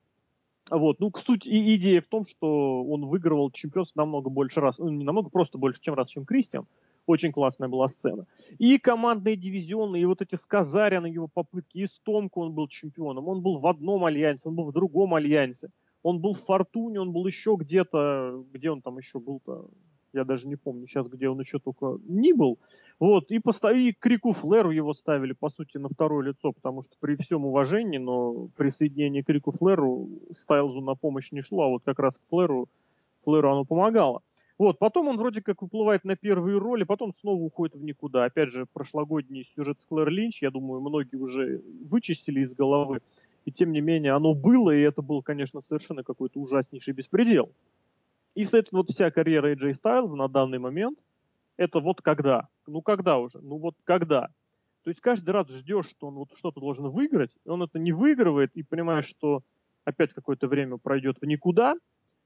Вот, 0.71 1.01
ну, 1.01 1.11
суть 1.17 1.47
и 1.47 1.75
идея 1.77 2.01
в 2.01 2.07
том, 2.07 2.25
что 2.25 2.85
он 2.85 3.07
выигрывал 3.07 3.51
чемпионство 3.51 4.01
намного 4.01 4.31
больше 4.31 4.61
раз, 4.61 4.79
ну, 4.79 4.89
не 4.89 5.05
намного, 5.05 5.29
просто 5.29 5.59
больше, 5.59 5.81
чем 5.81 5.95
раз, 5.95 6.11
чем 6.11 6.25
Кристиан. 6.25 6.67
Очень 7.07 7.33
классная 7.33 7.69
была 7.69 7.89
сцена. 7.89 8.27
И 8.59 8.79
командные 8.79 9.35
дивизионы, 9.35 10.01
и 10.01 10.05
вот 10.05 10.23
эти 10.23 10.37
сказаря 10.37 11.01
на 11.01 11.07
его 11.07 11.27
попытки, 11.27 11.79
и 11.79 11.87
Стомку 11.87 12.43
он 12.43 12.53
был 12.53 12.69
чемпионом. 12.69 13.27
Он 13.27 13.43
был 13.43 13.59
в 13.59 13.67
одном 13.67 14.05
альянсе, 14.05 14.49
он 14.49 14.55
был 14.55 14.67
в 14.67 14.73
другом 14.73 15.15
альянсе. 15.15 15.71
Он 16.03 16.21
был 16.21 16.35
в 16.35 16.41
Фортуне, 16.45 17.01
он 17.01 17.13
был 17.13 17.27
еще 17.27 17.57
где-то, 17.59 18.45
где 18.53 18.71
он 18.71 18.81
там 18.81 18.99
еще 18.99 19.19
был-то, 19.19 19.69
я 20.13 20.25
даже 20.25 20.49
не 20.49 20.57
помню 20.57 20.87
сейчас, 20.87 21.07
где 21.09 21.29
он 21.29 21.41
еще 21.41 21.59
только 21.59 21.99
не 22.07 22.33
был. 22.33 22.59
Вот, 22.99 23.31
и, 23.31 23.39
поставили, 23.39 23.93
Крику 23.93 24.33
Флэру 24.33 24.71
его 24.71 24.93
ставили, 24.93 25.33
по 25.33 25.49
сути, 25.49 25.79
на 25.79 25.89
второе 25.89 26.27
лицо, 26.29 26.53
потому 26.53 26.83
что 26.83 26.97
при 27.01 27.17
всем 27.17 27.47
уважении, 27.47 27.99
но 27.99 28.49
присоединение 28.57 29.23
к 29.23 29.27
Крику 29.27 29.53
Флэру 29.53 30.09
Стайлзу 30.31 30.81
на 30.81 30.95
помощь 30.95 31.33
не 31.33 31.41
шло, 31.41 31.65
а 31.65 31.69
вот 31.69 31.83
как 31.85 31.99
раз 31.99 32.19
к 32.19 32.23
Флэру, 32.29 32.69
Флэру 33.25 33.51
оно 33.51 33.65
помогало. 33.65 34.23
Вот, 34.59 34.79
потом 34.79 35.09
он 35.09 35.17
вроде 35.17 35.41
как 35.41 35.63
выплывает 35.63 36.05
на 36.05 36.17
первые 36.17 36.59
роли, 36.59 36.85
потом 36.85 37.15
снова 37.15 37.41
уходит 37.41 37.77
в 37.77 37.83
никуда. 37.83 38.25
Опять 38.25 38.51
же, 38.51 38.67
прошлогодний 38.71 39.43
сюжет 39.43 39.81
с 39.81 39.87
Клэр 39.87 40.11
Линч, 40.11 40.43
я 40.43 40.51
думаю, 40.51 40.83
многие 40.83 41.17
уже 41.17 41.63
вычистили 41.89 42.41
из 42.41 42.55
головы. 42.55 43.01
И 43.47 43.53
тем 43.53 43.73
не 43.73 43.81
менее, 43.81 44.13
оно 44.13 44.35
было, 44.35 44.71
и 44.71 44.83
это 44.83 45.01
был, 45.01 45.23
конечно, 45.23 45.63
совершенно 45.63 46.03
какой-то 46.03 46.39
ужаснейший 46.39 46.93
беспредел. 46.93 47.51
И, 48.35 48.45
соответственно, 48.45 48.81
вот 48.81 48.91
вся 48.91 49.11
карьера 49.11 49.55
AJ 49.55 49.75
Styles 49.83 50.15
на 50.15 50.29
данный 50.29 50.59
момент, 50.59 50.99
это 51.57 51.81
вот 51.81 52.01
когда? 52.01 52.49
Ну, 52.67 52.83
когда 52.83 53.19
уже? 53.19 53.39
Ну, 53.41 53.59
вот 53.59 53.75
когда? 53.85 54.29
То 54.83 54.89
есть 54.89 55.01
каждый 55.01 55.31
раз 55.31 55.51
ждешь, 55.51 55.89
что 55.89 56.09
он 56.09 56.15
вот 56.15 56.29
что-то 56.35 56.61
должен 56.61 56.89
выиграть, 56.89 57.33
и 57.45 57.49
он 57.49 57.63
это 57.63 57.79
не 57.79 57.93
выигрывает, 57.93 58.51
и 58.55 58.63
понимаешь, 58.63 59.05
что 59.05 59.43
опять 59.85 60.13
какое-то 60.15 60.49
время 60.49 60.79
пройдет 60.79 61.19
в 61.21 61.27
никуда, 61.27 61.75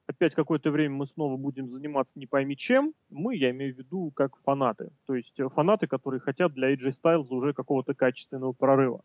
опять 0.06 0.34
какое-то 0.34 0.70
время 0.70 0.94
мы 0.94 1.06
снова 1.06 1.36
будем 1.36 1.68
заниматься 1.68 2.18
не 2.18 2.26
пойми 2.26 2.56
чем. 2.56 2.94
Мы, 3.10 3.36
я 3.36 3.50
имею 3.50 3.74
в 3.74 3.78
виду, 3.78 4.12
как 4.14 4.36
фанаты. 4.44 4.90
То 5.06 5.14
есть 5.14 5.38
э, 5.40 5.48
фанаты, 5.48 5.86
которые 5.86 6.20
хотят 6.20 6.52
для 6.52 6.72
AJ 6.74 6.92
Styles 7.02 7.26
уже 7.30 7.52
какого-то 7.52 7.94
качественного 7.94 8.52
прорыва. 8.52 9.02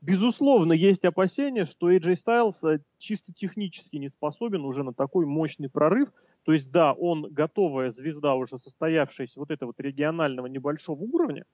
Безусловно, 0.00 0.72
есть 0.72 1.04
опасения, 1.04 1.64
что 1.64 1.90
AJ 1.90 2.16
Styles 2.24 2.68
э, 2.68 2.78
чисто 2.98 3.32
технически 3.32 3.96
не 3.96 4.08
способен 4.08 4.64
уже 4.64 4.84
на 4.84 4.94
такой 4.94 5.26
мощный 5.26 5.68
прорыв. 5.68 6.08
То 6.48 6.54
есть, 6.54 6.72
да, 6.72 6.94
он 6.94 7.30
готовая 7.30 7.90
звезда, 7.90 8.34
уже 8.34 8.56
состоявшаяся 8.56 9.38
вот 9.38 9.50
этого 9.50 9.68
вот 9.68 9.80
регионального 9.80 10.46
небольшого 10.46 11.02
уровня, 11.02 11.44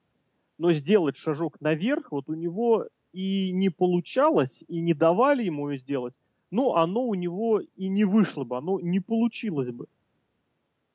но 0.57 0.71
сделать 0.71 1.17
шажок 1.17 1.59
наверх 1.59 2.13
вот 2.13 2.29
у 2.29 2.33
него 2.33 2.87
и 3.11 3.51
не 3.51 3.67
получалось, 3.67 4.63
и 4.69 4.79
не 4.79 4.93
давали 4.93 5.43
ему 5.43 5.69
ее 5.69 5.77
сделать, 5.79 6.13
но 6.49 6.77
оно 6.77 7.03
у 7.03 7.13
него 7.13 7.59
и 7.59 7.89
не 7.89 8.05
вышло 8.05 8.45
бы, 8.45 8.55
оно 8.55 8.79
не 8.79 9.01
получилось 9.01 9.69
бы. 9.69 9.87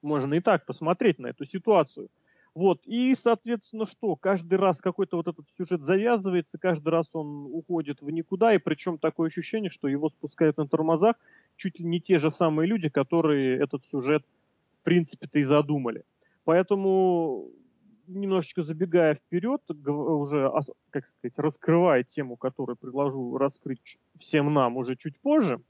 Можно 0.00 0.32
и 0.32 0.40
так 0.40 0.64
посмотреть 0.64 1.18
на 1.18 1.26
эту 1.26 1.44
ситуацию. 1.44 2.08
Вот, 2.54 2.80
и, 2.84 3.14
соответственно, 3.14 3.86
что? 3.86 4.16
Каждый 4.16 4.58
раз 4.58 4.80
какой-то 4.80 5.16
вот 5.16 5.28
этот 5.28 5.48
сюжет 5.48 5.82
завязывается, 5.82 6.58
каждый 6.58 6.88
раз 6.88 7.08
он 7.12 7.46
уходит 7.46 8.02
в 8.02 8.10
никуда, 8.10 8.54
и 8.54 8.58
причем 8.58 8.98
такое 8.98 9.28
ощущение, 9.28 9.70
что 9.70 9.86
его 9.86 10.08
спускают 10.08 10.56
на 10.56 10.66
тормозах 10.66 11.16
чуть 11.56 11.78
ли 11.78 11.86
не 11.86 12.00
те 12.00 12.18
же 12.18 12.32
самые 12.32 12.66
люди, 12.66 12.88
которые 12.88 13.58
этот 13.60 13.84
сюжет, 13.84 14.24
в 14.80 14.82
принципе-то, 14.82 15.38
и 15.38 15.42
задумали. 15.42 16.02
Поэтому, 16.44 17.48
немножечко 18.08 18.62
забегая 18.62 19.14
вперед, 19.14 19.62
уже, 19.86 20.50
как 20.90 21.06
сказать, 21.06 21.38
раскрывая 21.38 22.02
тему, 22.02 22.36
которую 22.36 22.76
предложу 22.76 23.36
раскрыть 23.36 23.98
всем 24.18 24.52
нам 24.52 24.76
уже 24.76 24.96
чуть 24.96 25.20
позже, 25.20 25.60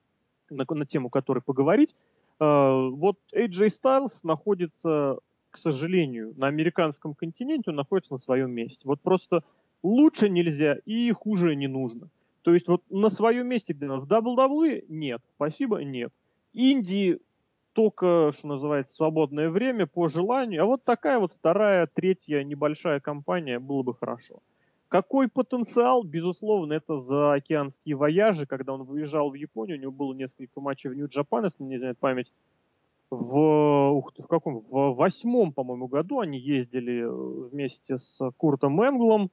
на, 0.48 0.64
на 0.66 0.86
тему 0.86 1.10
которой 1.10 1.40
поговорить, 1.40 1.94
э, 2.38 2.44
вот 2.92 3.18
AJ 3.34 3.68
Styles 3.68 4.20
находится 4.22 5.18
к 5.50 5.58
сожалению, 5.58 6.34
на 6.36 6.46
американском 6.46 7.14
континенте 7.14 7.70
он 7.70 7.76
находится 7.76 8.12
на 8.12 8.18
своем 8.18 8.50
месте. 8.52 8.82
Вот 8.84 9.00
просто 9.00 9.42
лучше 9.82 10.28
нельзя 10.28 10.78
и 10.84 11.10
хуже 11.12 11.54
не 11.56 11.66
нужно. 11.66 12.08
То 12.42 12.54
есть 12.54 12.68
вот 12.68 12.82
на 12.90 13.10
своем 13.10 13.46
месте, 13.48 13.72
где 13.72 13.86
в 13.86 14.06
WWE, 14.06 14.84
нет. 14.88 15.20
Спасибо, 15.36 15.78
нет. 15.78 16.12
Индии 16.52 17.20
только, 17.72 18.30
что 18.32 18.48
называется, 18.48 18.94
свободное 18.94 19.50
время 19.50 19.86
по 19.86 20.08
желанию. 20.08 20.62
А 20.62 20.66
вот 20.66 20.84
такая 20.84 21.18
вот 21.18 21.32
вторая, 21.32 21.86
третья 21.86 22.42
небольшая 22.42 23.00
компания 23.00 23.58
было 23.58 23.82
бы 23.82 23.94
хорошо. 23.94 24.40
Какой 24.88 25.28
потенциал? 25.28 26.02
Безусловно, 26.02 26.72
это 26.72 26.96
за 26.96 27.34
океанские 27.34 27.94
вояжи. 27.94 28.46
Когда 28.46 28.72
он 28.72 28.82
выезжал 28.82 29.30
в 29.30 29.34
Японию, 29.34 29.78
у 29.78 29.80
него 29.80 29.92
было 29.92 30.12
несколько 30.14 30.60
матчей 30.60 30.90
в 30.90 30.94
Нью-Джапан, 30.94 31.44
если 31.44 31.62
не 31.62 31.78
знает 31.78 31.98
память 31.98 32.32
в, 33.10 33.90
ух 33.90 34.12
ты, 34.12 34.22
в 34.22 34.28
каком, 34.28 34.60
в 34.60 34.94
восьмом, 34.94 35.52
по-моему, 35.52 35.88
году 35.88 36.20
они 36.20 36.38
ездили 36.38 37.02
э, 37.02 37.48
вместе 37.48 37.98
с 37.98 38.30
Куртом 38.36 38.80
Энглом. 38.80 39.30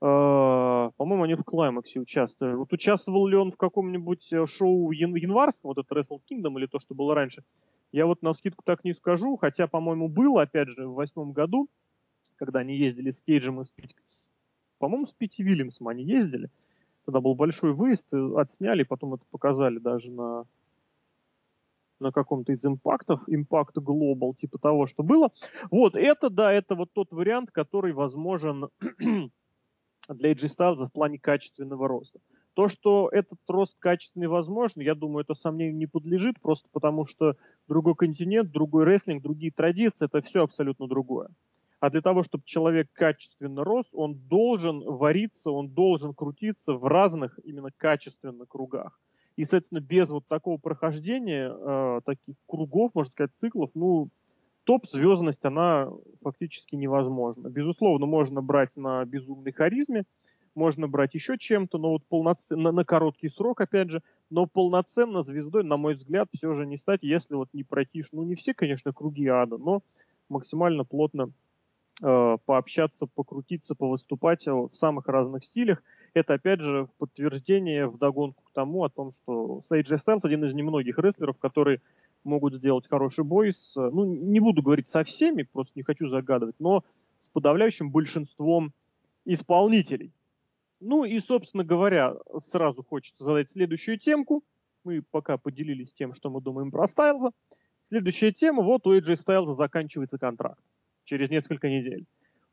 Э, 0.00 0.90
по-моему, 0.96 1.24
они 1.24 1.34
в 1.34 1.44
Клаймаксе 1.44 2.00
участвовали. 2.00 2.54
Вот 2.54 2.72
участвовал 2.72 3.26
ли 3.26 3.36
он 3.36 3.50
в 3.50 3.56
каком-нибудь 3.56 4.32
э, 4.32 4.46
шоу 4.46 4.90
ян- 4.92 5.14
январском, 5.14 5.68
вот 5.68 5.78
это 5.78 5.94
Wrestle 5.94 6.20
Kingdom 6.30 6.58
или 6.58 6.66
то, 6.66 6.78
что 6.78 6.94
было 6.94 7.14
раньше, 7.14 7.44
я 7.92 8.06
вот 8.06 8.22
на 8.22 8.32
скидку 8.32 8.62
так 8.64 8.82
не 8.84 8.94
скажу, 8.94 9.36
хотя, 9.36 9.66
по-моему, 9.66 10.08
было, 10.08 10.42
опять 10.42 10.68
же, 10.68 10.86
в 10.86 10.94
восьмом 10.94 11.32
году, 11.32 11.68
когда 12.36 12.60
они 12.60 12.76
ездили 12.76 13.10
с 13.10 13.20
Кейджем 13.20 13.60
и 13.60 13.64
с, 13.64 13.72
с 14.04 14.30
по-моему, 14.78 15.04
с 15.04 15.12
Питти 15.12 15.42
Вильямсом 15.42 15.88
они 15.88 16.02
ездили. 16.04 16.48
Тогда 17.04 17.20
был 17.20 17.34
большой 17.34 17.74
выезд, 17.74 18.14
отсняли, 18.14 18.84
потом 18.84 19.14
это 19.14 19.24
показали 19.30 19.78
даже 19.78 20.10
на 20.10 20.46
на 22.00 22.12
каком-то 22.12 22.52
из 22.52 22.64
импактов, 22.64 23.20
импакт 23.26 23.76
Global, 23.76 24.34
типа 24.34 24.58
того, 24.58 24.86
что 24.86 25.02
было. 25.02 25.30
Вот, 25.70 25.96
это, 25.96 26.30
да, 26.30 26.52
это 26.52 26.74
вот 26.74 26.92
тот 26.92 27.12
вариант, 27.12 27.50
который 27.52 27.92
возможен 27.92 28.68
для 30.08 30.32
Styles 30.32 30.86
в 30.86 30.92
плане 30.92 31.18
качественного 31.18 31.86
роста. 31.86 32.20
То, 32.54 32.68
что 32.68 33.08
этот 33.12 33.38
рост 33.46 33.76
качественный 33.78 34.26
возможен, 34.26 34.82
я 34.82 34.94
думаю, 34.94 35.22
это 35.22 35.34
сомнению 35.34 35.76
не 35.76 35.86
подлежит, 35.86 36.40
просто 36.40 36.68
потому 36.72 37.04
что 37.04 37.36
другой 37.68 37.94
континент, 37.94 38.50
другой 38.50 38.84
рестлинг, 38.84 39.22
другие 39.22 39.52
традиции, 39.52 40.06
это 40.06 40.20
все 40.20 40.42
абсолютно 40.42 40.88
другое. 40.88 41.28
А 41.78 41.88
для 41.88 42.02
того, 42.02 42.22
чтобы 42.22 42.44
человек 42.44 42.88
качественно 42.92 43.64
рос, 43.64 43.86
он 43.92 44.14
должен 44.14 44.80
вариться, 44.80 45.50
он 45.50 45.68
должен 45.68 46.12
крутиться 46.12 46.74
в 46.74 46.84
разных 46.84 47.38
именно 47.44 47.70
качественных 47.76 48.48
кругах. 48.48 49.00
И, 49.36 49.44
соответственно, 49.44 49.80
без 49.80 50.10
вот 50.10 50.26
такого 50.26 50.58
прохождения, 50.58 51.50
э, 51.50 52.00
таких 52.04 52.34
кругов, 52.46 52.90
можно 52.94 53.10
сказать, 53.10 53.30
циклов, 53.34 53.70
ну, 53.74 54.08
топ-звездность, 54.64 55.44
она 55.44 55.88
фактически 56.22 56.76
невозможна. 56.76 57.48
Безусловно, 57.48 58.06
можно 58.06 58.42
брать 58.42 58.76
на 58.76 59.04
безумной 59.04 59.52
харизме, 59.52 60.04
можно 60.54 60.88
брать 60.88 61.14
еще 61.14 61.38
чем-то, 61.38 61.78
но 61.78 61.92
вот 61.92 62.02
полноценно, 62.08 62.64
на, 62.64 62.72
на 62.72 62.84
короткий 62.84 63.28
срок, 63.28 63.60
опять 63.60 63.90
же, 63.90 64.02
но 64.28 64.46
полноценно 64.46 65.22
звездой, 65.22 65.64
на 65.64 65.76
мой 65.76 65.94
взгляд, 65.94 66.28
все 66.34 66.52
же 66.54 66.66
не 66.66 66.76
стать, 66.76 67.02
если 67.02 67.34
вот 67.34 67.48
не 67.52 67.64
пройти, 67.64 68.02
ну, 68.12 68.22
не 68.24 68.34
все, 68.34 68.52
конечно, 68.52 68.92
круги 68.92 69.26
ада, 69.26 69.58
но 69.58 69.82
максимально 70.28 70.84
плотно 70.84 71.30
э, 72.02 72.36
пообщаться, 72.44 73.06
покрутиться, 73.06 73.74
повыступать 73.74 74.46
в 74.46 74.70
самых 74.72 75.06
разных 75.06 75.44
стилях– 75.44 75.82
это, 76.14 76.34
опять 76.34 76.60
же, 76.60 76.88
подтверждение 76.98 77.86
в 77.86 77.98
догонку 77.98 78.42
к 78.44 78.52
тому, 78.52 78.84
о 78.84 78.90
том, 78.90 79.10
что 79.10 79.60
AJ 79.70 80.00
Styles 80.04 80.20
один 80.24 80.44
из 80.44 80.52
немногих 80.54 80.98
рестлеров, 80.98 81.38
которые 81.38 81.80
могут 82.24 82.54
сделать 82.54 82.86
хороший 82.88 83.24
бой 83.24 83.52
с, 83.52 83.76
ну, 83.76 84.04
не 84.04 84.40
буду 84.40 84.62
говорить 84.62 84.88
со 84.88 85.04
всеми, 85.04 85.42
просто 85.42 85.78
не 85.78 85.82
хочу 85.82 86.06
загадывать, 86.08 86.56
но 86.58 86.84
с 87.18 87.28
подавляющим 87.28 87.90
большинством 87.90 88.72
исполнителей. 89.24 90.12
Ну 90.80 91.04
и, 91.04 91.20
собственно 91.20 91.64
говоря, 91.64 92.14
сразу 92.38 92.82
хочется 92.82 93.24
задать 93.24 93.50
следующую 93.50 93.98
темку. 93.98 94.42
Мы 94.84 95.02
пока 95.02 95.36
поделились 95.36 95.92
тем, 95.92 96.14
что 96.14 96.30
мы 96.30 96.40
думаем 96.40 96.70
про 96.70 96.86
Стайлза. 96.86 97.32
Следующая 97.82 98.32
тема, 98.32 98.62
вот 98.62 98.86
у 98.86 98.96
AJ 98.96 99.16
Стайлза 99.16 99.54
заканчивается 99.54 100.18
контракт 100.18 100.62
через 101.04 101.28
несколько 101.28 101.68
недель 101.68 102.06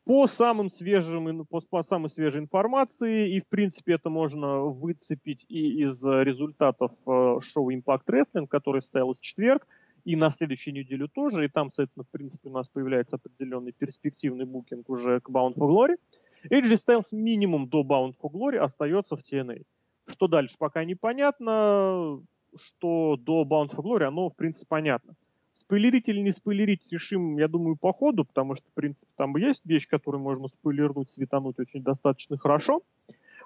по 0.07 0.25
самым 0.27 0.69
свежим, 0.69 1.45
по, 1.45 1.59
по 1.59 1.83
самой 1.83 2.09
свежей 2.09 2.41
информации, 2.41 3.35
и 3.35 3.41
в 3.41 3.47
принципе 3.47 3.95
это 3.95 4.09
можно 4.09 4.61
выцепить 4.61 5.45
и 5.49 5.83
из 5.83 6.01
результатов 6.05 6.91
э, 7.05 7.39
шоу 7.41 7.71
Impact 7.71 8.05
Wrestling, 8.07 8.47
который 8.47 8.79
состоялось 8.79 9.19
в 9.19 9.21
четверг, 9.21 9.67
и 10.05 10.15
на 10.15 10.29
следующей 10.29 10.71
неделю 10.71 11.09
тоже, 11.09 11.43
и 11.43 11.49
там, 11.49 11.73
соответственно, 11.73 12.05
в 12.05 12.09
принципе, 12.09 12.47
у 12.47 12.53
нас 12.53 12.69
появляется 12.69 13.17
определенный 13.17 13.73
перспективный 13.73 14.45
букинг 14.45 14.89
уже 14.89 15.19
к 15.19 15.29
Bound 15.29 15.55
for 15.55 15.67
Glory. 15.67 15.97
AJ 16.49 16.77
Styles 16.77 17.07
минимум 17.11 17.67
до 17.67 17.81
Bound 17.81 18.13
for 18.13 18.31
Glory 18.31 18.59
остается 18.59 19.17
в 19.17 19.19
TNA. 19.19 19.63
Что 20.07 20.29
дальше, 20.29 20.55
пока 20.57 20.85
непонятно. 20.85 22.21
Что 22.55 23.17
до 23.17 23.43
Bound 23.43 23.75
for 23.75 23.83
Glory, 23.83 24.05
оно, 24.05 24.29
в 24.29 24.35
принципе, 24.37 24.67
понятно. 24.69 25.15
Спойлерить 25.59 26.07
или 26.07 26.19
не 26.19 26.31
спойлерить 26.31 26.81
решим, 26.91 27.37
я 27.37 27.47
думаю, 27.47 27.75
по 27.75 27.91
ходу, 27.91 28.25
потому 28.25 28.55
что, 28.55 28.69
в 28.69 28.73
принципе, 28.73 29.11
там 29.15 29.35
есть 29.37 29.65
вещь, 29.65 29.87
которую 29.87 30.21
можно 30.21 30.47
спойлернуть, 30.47 31.09
светануть 31.09 31.59
очень 31.59 31.81
достаточно 31.81 32.37
хорошо. 32.37 32.83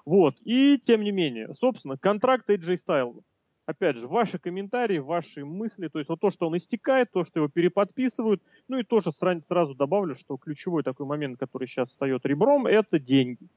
Вот. 0.04 0.36
И, 0.44 0.78
тем 0.78 1.02
не 1.02 1.10
менее, 1.10 1.54
собственно, 1.54 1.96
контракт 1.96 2.50
AJ 2.50 2.76
Styles. 2.86 3.22
Опять 3.64 3.96
же, 3.96 4.08
ваши 4.08 4.38
комментарии, 4.38 4.98
ваши 4.98 5.44
мысли, 5.44 5.88
то 5.88 5.98
есть 6.00 6.08
вот 6.10 6.20
то, 6.20 6.30
что 6.30 6.48
он 6.48 6.56
истекает, 6.56 7.12
то, 7.12 7.24
что 7.24 7.38
его 7.38 7.48
переподписывают, 7.48 8.42
ну 8.68 8.78
и 8.78 8.82
тоже 8.82 9.10
сразу 9.12 9.74
добавлю, 9.74 10.14
что 10.14 10.36
ключевой 10.36 10.82
такой 10.82 11.06
момент, 11.06 11.38
который 11.38 11.66
сейчас 11.66 11.90
встает 11.90 12.26
ребром, 12.26 12.66
это 12.66 12.98
деньги. 12.98 13.48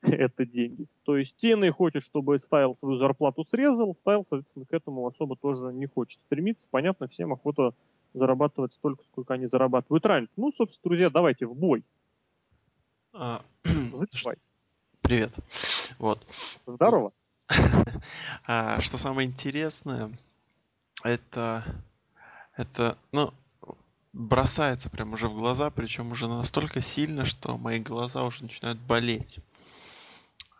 это 0.02 0.46
деньги. 0.46 0.86
То 1.04 1.16
есть 1.16 1.36
TNA 1.42 1.70
хочет, 1.70 2.02
чтобы 2.02 2.38
Стайл 2.38 2.74
свою 2.74 2.96
зарплату 2.96 3.44
срезал, 3.44 3.94
Стайл, 3.94 4.24
соответственно, 4.24 4.64
к 4.64 4.72
этому 4.72 5.06
особо 5.06 5.36
тоже 5.36 5.72
не 5.72 5.86
хочет 5.86 6.20
стремиться. 6.26 6.66
Понятно, 6.70 7.08
всем 7.08 7.32
охота 7.32 7.74
зарабатывать 8.14 8.72
столько, 8.74 9.04
сколько 9.04 9.34
они 9.34 9.46
зарабатывают 9.46 10.04
раньше. 10.06 10.32
Ну, 10.36 10.50
собственно, 10.50 10.82
друзья, 10.84 11.10
давайте 11.10 11.46
в 11.46 11.54
бой. 11.54 11.84
А, 13.12 13.42
Забивай. 13.64 14.36
Привет. 15.02 15.32
Вот. 15.98 16.24
Здорово. 16.66 17.12
а, 18.46 18.80
что 18.80 18.96
самое 18.96 19.28
интересное, 19.28 20.10
это, 21.02 21.64
это, 22.56 22.96
ну, 23.12 23.34
бросается 24.12 24.88
прям 24.88 25.12
уже 25.12 25.28
в 25.28 25.34
глаза, 25.34 25.70
причем 25.70 26.12
уже 26.12 26.28
настолько 26.28 26.80
сильно, 26.80 27.24
что 27.24 27.58
мои 27.58 27.80
глаза 27.80 28.24
уже 28.24 28.44
начинают 28.44 28.78
болеть. 28.78 29.40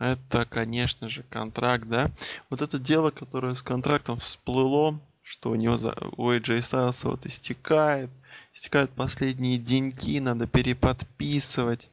Это, 0.01 0.47
конечно 0.47 1.11
же, 1.11 1.25
контракт, 1.25 1.87
да. 1.87 2.11
Вот 2.49 2.63
это 2.63 2.79
дело, 2.79 3.11
которое 3.11 3.55
с 3.55 3.63
контрактом 3.63 4.19
всплыло, 4.19 4.99
что 5.23 5.51
у 5.51 5.55
него 5.57 5.77
за, 5.77 5.95
у 6.17 6.31
AJ 6.31 6.61
Styles 6.61 7.01
вот 7.03 7.27
истекает, 7.27 8.09
истекают 8.55 8.91
последние 8.93 9.59
деньги, 9.59 10.19
надо 10.19 10.47
переподписывать. 10.47 11.91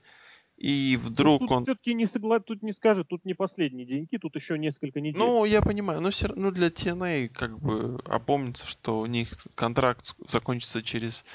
И 0.56 0.98
вдруг 1.04 1.42
тут, 1.42 1.52
он... 1.52 1.64
все-таки 1.66 1.94
не 1.94 2.06
согла... 2.06 2.40
тут 2.40 2.64
не 2.64 2.72
скажет, 2.72 3.10
тут 3.10 3.26
не 3.26 3.34
последние 3.34 3.86
деньги, 3.86 4.16
тут 4.16 4.36
еще 4.36 4.58
несколько 4.58 5.02
недель. 5.02 5.20
Ну, 5.20 5.44
я 5.44 5.62
понимаю, 5.62 6.00
но 6.00 6.10
все 6.10 6.28
равно 6.28 6.52
для 6.52 6.70
TNA 6.70 7.28
как 7.28 7.60
бы 7.60 8.00
опомнится, 8.06 8.66
что 8.66 9.02
у 9.02 9.06
них 9.06 9.28
контракт 9.54 10.16
закончится 10.26 10.82
через 10.82 11.26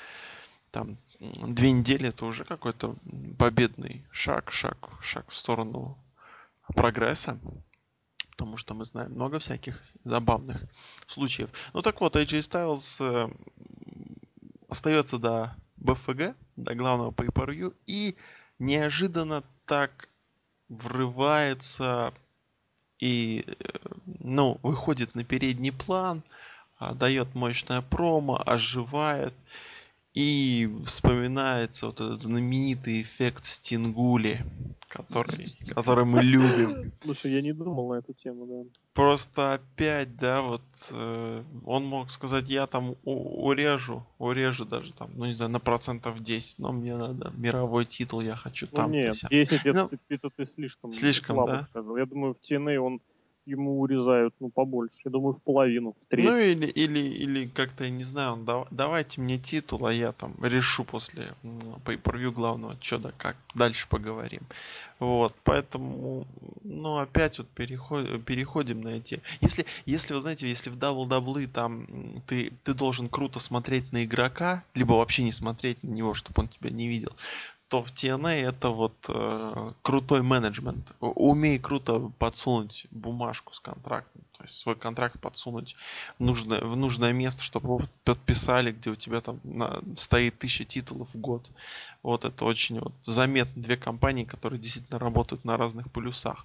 там 0.71 0.97
две 1.21 1.71
недели, 1.71 2.09
это 2.09 2.25
уже 2.25 2.47
какой-то 2.47 2.97
победный 3.39 4.03
шаг, 4.11 4.51
шаг, 4.51 4.89
шаг 5.03 5.29
в 5.29 5.37
сторону 5.37 5.99
прогресса. 6.73 7.39
Потому 8.31 8.57
что 8.57 8.75
мы 8.75 8.85
знаем 8.85 9.13
много 9.13 9.39
всяких 9.39 9.81
забавных 10.05 10.63
случаев. 11.07 11.51
Ну 11.73 11.83
так 11.83 12.01
вот, 12.01 12.17
AJ 12.17 12.41
Styles 12.41 12.97
э, 13.01 13.29
остается 14.69 15.19
до 15.19 15.55
БФГ, 15.77 16.35
до 16.57 16.75
главного 16.75 17.11
pay 17.11 17.75
и 17.87 18.17
неожиданно 18.59 19.45
так 19.67 20.09
врывается 20.69 22.13
и, 22.99 23.45
э, 23.47 23.53
ну, 24.21 24.59
выходит 24.63 25.15
на 25.15 25.25
передний 25.25 25.73
план, 25.73 26.23
а, 26.79 26.95
дает 26.95 27.35
мощное 27.35 27.83
промо, 27.83 28.41
оживает. 28.45 29.35
И 30.15 30.69
вспоминается 30.85 31.87
вот 31.87 32.01
этот 32.01 32.21
знаменитый 32.21 33.01
эффект 33.01 33.45
Стингули, 33.45 34.45
который, 34.89 35.47
который 35.75 36.05
мы 36.05 36.23
любим. 36.23 36.93
Слушай, 37.03 37.33
я 37.33 37.41
не 37.41 37.53
думал 37.53 37.89
на 37.95 37.99
эту 37.99 38.13
тему, 38.13 38.47
да. 38.47 38.71
Просто 38.93 39.55
опять, 39.55 40.17
да, 40.17 40.43
вот 40.43 40.61
э, 40.91 41.43
он 41.65 41.87
мог 41.87 42.11
сказать, 42.11 42.47
я 42.49 42.67
там 42.67 42.95
урежу, 43.05 44.05
урежу 44.19 44.67
даже 44.67 44.93
там, 44.93 45.11
ну 45.15 45.25
не 45.25 45.33
знаю, 45.33 45.51
на 45.51 45.61
процентов 45.61 46.21
10, 46.23 46.59
но 46.59 46.73
мне 46.73 46.95
надо 46.95 47.33
мировой 47.35 47.87
титул, 47.87 48.21
я 48.21 48.37
хочу 48.37 48.67
Ну, 48.71 48.77
там. 48.77 48.91
нет, 48.93 49.17
10 49.31 49.65
это, 49.65 49.83
Ну, 49.85 49.89
ты, 49.89 49.99
это 50.11 50.29
ты 50.29 50.45
слишком, 50.45 50.93
слишком, 50.93 51.37
слабо 51.37 51.53
да? 51.53 51.65
сказал. 51.71 51.97
Я 51.97 52.05
думаю, 52.05 52.35
в 52.35 52.41
TNA 52.43 52.77
он 52.77 53.01
ему 53.47 53.81
урезают, 53.81 54.35
ну, 54.41 54.51
побольше. 54.51 54.99
Я 55.05 55.11
думаю, 55.11 55.33
в 55.33 55.43
половину, 55.43 55.95
в 56.01 56.05
треть. 56.07 56.25
Ну 56.25 56.37
или, 56.37 56.67
или, 56.67 56.99
или 57.01 57.47
как-то, 57.47 57.85
я 57.85 57.91
не 57.91 58.05
знаю, 58.05 58.37
«Дав- 58.37 58.69
давайте 58.71 59.21
мне 59.21 59.39
титул, 59.39 59.87
а 59.87 59.93
я 59.93 60.13
там 60.13 60.35
решу 60.43 60.85
после 60.85 61.25
pay 61.85 62.01
per 62.01 62.31
главного, 62.31 62.77
что 62.81 62.99
да 62.99 63.13
как, 63.17 63.37
дальше 63.55 63.89
поговорим. 63.89 64.43
Вот, 64.99 65.35
поэтому, 65.43 66.27
ну, 66.63 66.99
опять 66.99 67.39
вот 67.39 67.49
переход, 67.49 68.25
переходим 68.25 68.83
на 68.83 68.91
эти... 68.91 69.21
Если, 69.41 69.67
если, 69.85 70.15
вы 70.15 70.21
знаете, 70.21 70.49
если 70.49 70.71
в 70.71 70.77
WWE 70.77 71.49
там 71.49 71.87
ты, 72.29 72.53
ты 72.63 72.73
должен 72.73 73.09
круто 73.09 73.41
смотреть 73.41 73.91
на 73.91 74.05
игрока, 74.05 74.63
либо 74.75 74.93
вообще 74.93 75.25
не 75.25 75.33
смотреть 75.33 75.83
на 75.83 75.89
него, 75.89 76.15
чтобы 76.15 76.43
он 76.43 76.49
тебя 76.49 76.71
не 76.71 76.87
видел, 76.87 77.13
то 77.73 77.83
в 77.83 77.91
TNA 77.91 78.35
это 78.51 78.69
вот 78.69 78.93
э, 79.09 79.73
крутой 79.81 80.21
менеджмент. 80.23 80.93
У- 81.01 81.31
Умей 81.31 81.59
круто 81.59 82.13
подсунуть 82.19 82.87
бумажку 82.91 83.55
с 83.55 83.61
контрактом, 83.61 84.21
то 84.37 84.45
есть 84.45 84.59
свой 84.59 84.77
контракт 84.77 85.19
подсунуть 85.19 85.75
в 86.19 86.23
нужное, 86.23 86.61
в 86.61 86.77
нужное 86.77 87.15
место, 87.15 87.43
чтобы 87.43 87.69
его 87.69 87.81
подписали, 88.05 88.73
где 88.73 88.91
у 88.91 88.95
тебя 88.95 89.23
там 89.23 89.41
на- 89.43 89.81
стоит 89.97 90.39
тысяча 90.39 90.67
титулов 90.67 91.09
в 91.15 91.19
год. 91.19 91.51
Вот 92.03 92.27
это 92.27 92.45
очень 92.45 92.79
вот 92.79 92.93
заметно. 93.05 93.63
Две 93.63 93.79
компании, 93.79 94.25
которые 94.25 94.61
действительно 94.61 94.99
работают 94.99 95.47
на 95.47 95.57
разных 95.57 95.91
полюсах. 95.91 96.45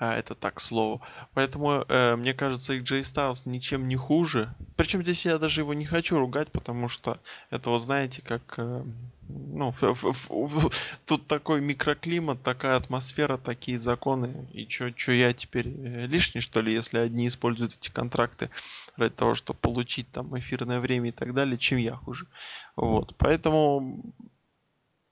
А, 0.00 0.14
Это 0.16 0.34
так, 0.34 0.54
к 0.54 0.60
слову. 0.60 1.02
Поэтому, 1.34 1.84
э, 1.88 2.16
мне 2.16 2.32
кажется, 2.34 2.72
AJ 2.72 3.02
Styles 3.02 3.42
ничем 3.44 3.86
не 3.86 3.96
хуже. 3.96 4.52
Причем 4.76 5.02
здесь 5.02 5.26
я 5.26 5.36
даже 5.38 5.60
его 5.60 5.74
не 5.74 5.84
хочу 5.84 6.18
ругать, 6.18 6.50
потому 6.50 6.88
что 6.88 7.18
это, 7.50 7.68
вот 7.68 7.82
знаете, 7.82 8.22
как... 8.22 8.42
э, 8.56 8.82
ну, 9.28 9.68
ф- 9.70 9.82
ф- 9.84 10.30
ф- 10.30 10.98
тут 11.04 11.26
такой 11.26 11.60
микроклимат, 11.60 12.42
такая 12.42 12.76
атмосфера, 12.76 13.36
такие 13.36 13.78
законы. 13.78 14.48
И 14.54 14.66
чё, 14.66 14.90
я 15.12 15.34
теперь 15.34 15.68
э, 15.68 16.06
лишний, 16.06 16.40
что 16.40 16.62
ли, 16.62 16.72
если 16.72 16.96
одни 16.96 17.28
используют 17.28 17.74
эти 17.78 17.90
контракты 17.90 18.48
ради 18.96 19.14
того, 19.14 19.34
чтобы 19.34 19.58
получить 19.60 20.10
там 20.10 20.36
эфирное 20.38 20.80
время 20.80 21.10
и 21.10 21.12
так 21.12 21.34
далее, 21.34 21.58
чем 21.58 21.78
я 21.78 21.94
хуже. 21.94 22.26
Вот. 22.74 23.14
Поэтому 23.18 24.14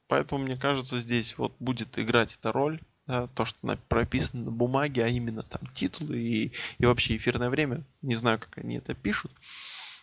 Поэтому, 0.08 0.42
мне 0.44 0.56
кажется, 0.56 0.98
здесь 1.00 1.36
вот 1.38 1.54
будет 1.60 1.98
играть 1.98 2.34
эта 2.40 2.52
роль, 2.52 2.80
да, 3.08 3.26
то, 3.28 3.46
что 3.46 3.78
прописано 3.88 4.44
на 4.44 4.50
бумаге, 4.50 5.02
а 5.02 5.08
именно 5.08 5.42
там 5.42 5.62
титулы 5.72 6.18
и, 6.18 6.52
и 6.78 6.86
вообще 6.86 7.16
эфирное 7.16 7.48
время. 7.48 7.82
Не 8.02 8.16
знаю, 8.16 8.38
как 8.38 8.58
они 8.58 8.76
это 8.76 8.94
пишут. 8.94 9.32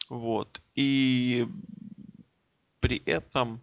Вот. 0.10 0.60
И 0.74 1.48
при 2.80 3.02
этом, 3.06 3.62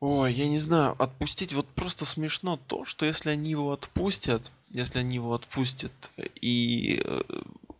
ой, 0.00 0.34
я 0.34 0.48
не 0.48 0.58
знаю, 0.58 1.00
отпустить, 1.00 1.52
вот 1.52 1.68
просто 1.68 2.04
смешно 2.04 2.56
то, 2.56 2.84
что 2.84 3.06
если 3.06 3.30
они 3.30 3.50
его 3.50 3.72
отпустят, 3.72 4.50
если 4.70 4.98
они 4.98 5.14
его 5.14 5.32
отпустят, 5.32 5.92
и, 6.40 7.00
э, 7.04 7.20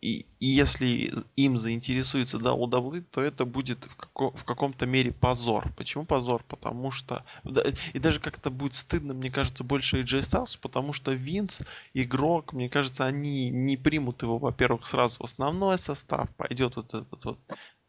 и, 0.07 0.25
и 0.39 0.47
если 0.47 1.11
им 1.35 1.57
заинтересуется 1.57 2.37
WWE, 2.37 3.03
то 3.11 3.21
это 3.21 3.43
будет 3.45 3.85
в, 3.85 3.95
како- 3.97 4.31
в 4.31 4.45
каком-то 4.45 4.85
мере 4.85 5.11
позор. 5.11 5.73
Почему 5.75 6.05
позор? 6.05 6.43
Потому 6.47 6.91
что... 6.91 7.25
да, 7.43 7.63
И 7.93 7.99
даже 7.99 8.21
как-то 8.21 8.49
будет 8.49 8.75
стыдно, 8.75 9.13
мне 9.13 9.29
кажется, 9.29 9.65
больше 9.65 10.01
AJ 10.01 10.21
Styles, 10.21 10.57
потому 10.61 10.93
что 10.93 11.11
Винс, 11.11 11.61
игрок, 11.93 12.53
мне 12.53 12.69
кажется, 12.69 13.05
они 13.05 13.49
не 13.49 13.75
примут 13.75 14.21
его, 14.21 14.37
во-первых, 14.37 14.85
сразу 14.85 15.17
в 15.19 15.25
основной 15.25 15.77
состав, 15.77 16.33
пойдет 16.37 16.77
вот 16.77 16.93
этот 16.93 17.25
вот 17.25 17.39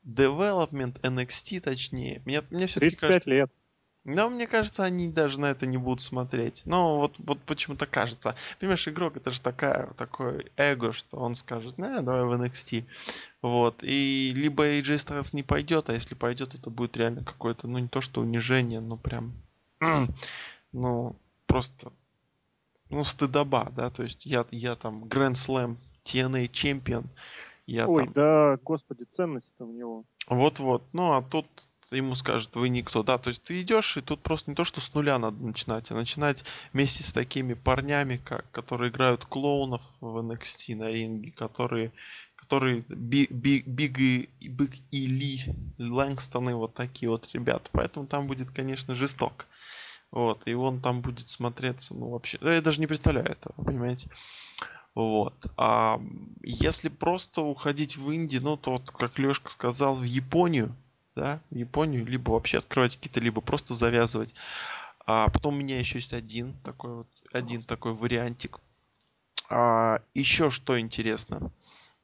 development, 0.04 1.00
NXT 1.02 1.60
точнее. 1.60 2.22
Мне, 2.24 2.42
мне 2.50 2.66
все-таки 2.66 2.96
35 2.96 3.08
кажется... 3.08 3.30
лет. 3.30 3.50
Но 4.04 4.30
мне 4.30 4.46
кажется, 4.46 4.84
они 4.84 5.08
даже 5.08 5.38
на 5.38 5.50
это 5.50 5.66
не 5.66 5.76
будут 5.76 6.00
смотреть. 6.00 6.62
Но 6.64 6.98
вот, 6.98 7.16
вот 7.18 7.38
почему-то 7.40 7.86
кажется. 7.86 8.34
Понимаешь, 8.58 8.86
игрок 8.88 9.16
это 9.16 9.32
же 9.32 9.40
такая, 9.40 9.88
такое 9.98 10.44
эго, 10.56 10.92
что 10.92 11.18
он 11.18 11.34
скажет, 11.34 11.76
на, 11.76 12.00
давай 12.02 12.24
в 12.24 12.32
NXT. 12.40 12.84
Вот. 13.42 13.82
И 13.82 14.32
либо 14.34 14.66
AJ 14.66 14.94
Styles 14.96 15.30
не 15.32 15.42
пойдет, 15.42 15.90
а 15.90 15.94
если 15.94 16.14
пойдет, 16.14 16.54
это 16.54 16.70
будет 16.70 16.96
реально 16.96 17.22
какое-то, 17.22 17.66
ну 17.68 17.78
не 17.78 17.88
то 17.88 18.00
что 18.00 18.22
унижение, 18.22 18.80
но 18.80 18.96
прям, 18.96 19.34
ну, 20.72 21.16
просто, 21.46 21.92
ну, 22.90 23.04
стыдоба, 23.04 23.70
да, 23.76 23.90
то 23.90 24.02
есть 24.02 24.26
я, 24.26 24.46
я 24.50 24.74
там 24.74 25.04
Grand 25.04 25.34
Slam 25.34 25.76
TNA 26.04 26.48
чемпион, 26.48 27.04
я 27.66 27.86
Ой, 27.86 28.04
там 28.04 28.12
да, 28.14 28.58
господи, 28.62 29.04
ценность-то 29.04 29.66
у 29.66 29.72
него. 29.72 30.04
вот-вот. 30.28 30.82
Ну, 30.92 31.12
а 31.12 31.22
тут 31.22 31.46
ему 31.96 32.14
скажут, 32.14 32.54
вы 32.56 32.68
никто. 32.68 33.02
Да, 33.02 33.18
то 33.18 33.30
есть 33.30 33.42
ты 33.42 33.60
идешь, 33.60 33.96
и 33.96 34.00
тут 34.00 34.20
просто 34.22 34.50
не 34.50 34.54
то, 34.54 34.64
что 34.64 34.80
с 34.80 34.92
нуля 34.94 35.18
надо 35.18 35.42
начинать, 35.42 35.90
а 35.90 35.94
начинать 35.94 36.44
вместе 36.72 37.02
с 37.02 37.12
такими 37.12 37.54
парнями, 37.54 38.20
как, 38.22 38.50
которые 38.50 38.90
играют 38.90 39.24
клоунов 39.24 39.82
в 40.00 40.18
NXT 40.18 40.76
на 40.76 40.90
ринге, 40.90 41.30
которые, 41.32 41.92
которые 42.36 42.84
Биг, 42.88 43.30
Биг, 43.30 43.66
Биг 43.66 43.98
и, 43.98 44.28
Биг 44.40 44.72
и 44.90 45.06
Ли, 45.06 45.44
Лэнгстоны, 45.78 46.54
вот 46.54 46.74
такие 46.74 47.08
вот 47.08 47.28
ребята. 47.32 47.70
Поэтому 47.72 48.06
там 48.06 48.26
будет, 48.26 48.50
конечно, 48.50 48.94
жесток. 48.94 49.46
Вот, 50.10 50.46
и 50.46 50.54
он 50.54 50.80
там 50.80 51.02
будет 51.02 51.28
смотреться, 51.28 51.94
ну, 51.94 52.08
вообще, 52.10 52.38
я 52.40 52.62
даже 52.62 52.80
не 52.80 52.86
представляю 52.86 53.26
этого, 53.26 53.52
понимаете. 53.62 54.08
Вот. 54.94 55.46
А 55.56 56.00
если 56.42 56.88
просто 56.88 57.42
уходить 57.42 57.96
в 57.96 58.10
Индию, 58.10 58.42
ну, 58.42 58.56
то, 58.56 58.72
вот, 58.72 58.90
как 58.90 59.18
Лешка 59.18 59.50
сказал, 59.50 59.94
в 59.94 60.02
Японию, 60.02 60.74
да, 61.18 61.40
в 61.50 61.56
Японию, 61.56 62.06
либо 62.06 62.30
вообще 62.30 62.58
открывать 62.58 62.96
какие-то, 62.96 63.20
либо 63.20 63.40
просто 63.40 63.74
завязывать. 63.74 64.34
А 65.04 65.28
потом 65.28 65.54
у 65.54 65.58
меня 65.58 65.78
еще 65.78 65.98
есть 65.98 66.12
один 66.12 66.54
такой 66.64 66.94
вот, 66.98 67.08
один 67.32 67.62
такой 67.62 67.94
вариантик. 67.94 68.60
А, 69.50 70.00
еще 70.14 70.50
что 70.50 70.78
интересно. 70.78 71.50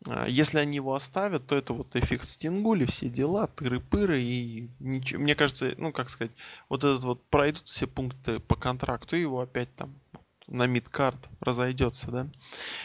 А, 0.06 0.26
Если 0.26 0.58
они 0.58 0.76
его 0.76 0.94
оставят, 0.94 1.46
то 1.46 1.54
это 1.56 1.74
вот 1.74 1.94
эффект 1.94 2.28
Стингули, 2.28 2.86
все 2.86 3.08
дела, 3.08 3.46
тыры-пыры 3.46 4.20
и 4.20 4.68
ничего. 4.80 5.22
Мне 5.22 5.36
кажется, 5.36 5.74
ну 5.78 5.92
как 5.92 6.10
сказать, 6.10 6.34
вот 6.68 6.82
этот 6.82 7.04
вот 7.04 7.22
пройдут 7.28 7.66
все 7.66 7.86
пункты 7.86 8.40
по 8.40 8.56
контракту 8.56 9.16
и 9.16 9.20
его 9.20 9.40
опять 9.40 9.74
там 9.76 9.94
на 10.46 10.66
мидкарт 10.66 11.28
разойдется, 11.40 12.10
да. 12.10 12.28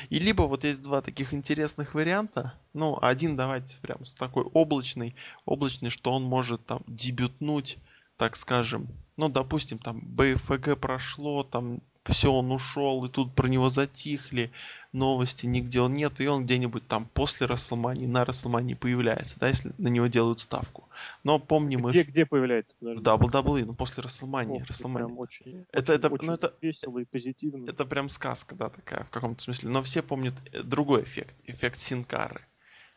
И 0.09 0.19
либо 0.19 0.43
вот 0.43 0.63
есть 0.63 0.81
два 0.81 1.01
таких 1.01 1.33
интересных 1.33 1.93
варианта. 1.93 2.53
Ну, 2.73 2.97
один 3.01 3.35
давайте 3.35 3.79
прям 3.81 4.03
с 4.03 4.13
такой 4.13 4.43
облачный, 4.43 5.15
облачный, 5.45 5.89
что 5.89 6.11
он 6.11 6.23
может 6.23 6.65
там 6.65 6.81
дебютнуть, 6.87 7.77
так 8.17 8.35
скажем. 8.35 8.87
Ну, 9.17 9.29
допустим, 9.29 9.79
там 9.79 9.99
БФГ 10.01 10.79
прошло, 10.79 11.43
там 11.43 11.81
все, 12.09 12.31
он 12.31 12.51
ушел, 12.51 13.05
и 13.05 13.09
тут 13.09 13.33
про 13.33 13.47
него 13.47 13.69
затихли, 13.69 14.51
новости, 14.91 15.45
нигде 15.45 15.81
он 15.81 15.93
нет, 15.93 16.19
и 16.19 16.27
он 16.27 16.45
где-нибудь 16.45 16.87
там 16.87 17.05
после 17.13 17.45
Расселмании, 17.47 18.07
на 18.07 18.25
Расселмании 18.25 18.73
появляется, 18.73 19.39
да, 19.39 19.47
если 19.47 19.73
на 19.77 19.87
него 19.87 20.07
делают 20.07 20.39
ставку. 20.39 20.89
Но 21.23 21.39
помним... 21.39 21.85
Где, 21.87 22.03
где 22.03 22.25
появляется? 22.25 22.73
Подожди. 22.79 23.03
В 23.03 23.07
WWE, 23.07 23.65
ну 23.65 23.73
после 23.73 24.03
Расселмании. 24.03 24.63
Расселмании. 24.67 25.15
Очень, 25.15 25.65
это, 25.71 25.93
очень, 25.93 25.93
это, 25.93 26.09
очень 26.09 26.27
ну, 26.27 26.33
это, 26.33 26.53
весело 26.61 26.99
и 26.99 27.05
позитивно. 27.05 27.69
Это 27.69 27.85
прям 27.85 28.09
сказка, 28.09 28.55
да, 28.55 28.69
такая 28.69 29.03
в 29.03 29.09
каком-то 29.09 29.41
смысле. 29.41 29.69
Но 29.69 29.83
все 29.83 30.01
помнят 30.01 30.33
э, 30.51 30.63
другой 30.63 31.03
эффект, 31.03 31.35
эффект 31.45 31.79
Синкары, 31.79 32.41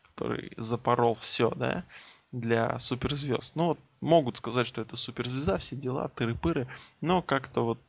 который 0.01 0.51
запорол 0.57 1.13
все, 1.15 1.51
да, 1.51 1.85
для 2.31 2.79
суперзвезд. 2.79 3.55
Ну 3.55 3.65
вот 3.65 3.79
могут 4.01 4.37
сказать, 4.37 4.67
что 4.67 4.81
это 4.81 4.95
суперзвезда, 4.95 5.59
все 5.59 5.75
дела, 5.75 6.09
тыры-пыры, 6.13 6.67
но 6.99 7.21
как-то 7.21 7.61
вот 7.61 7.79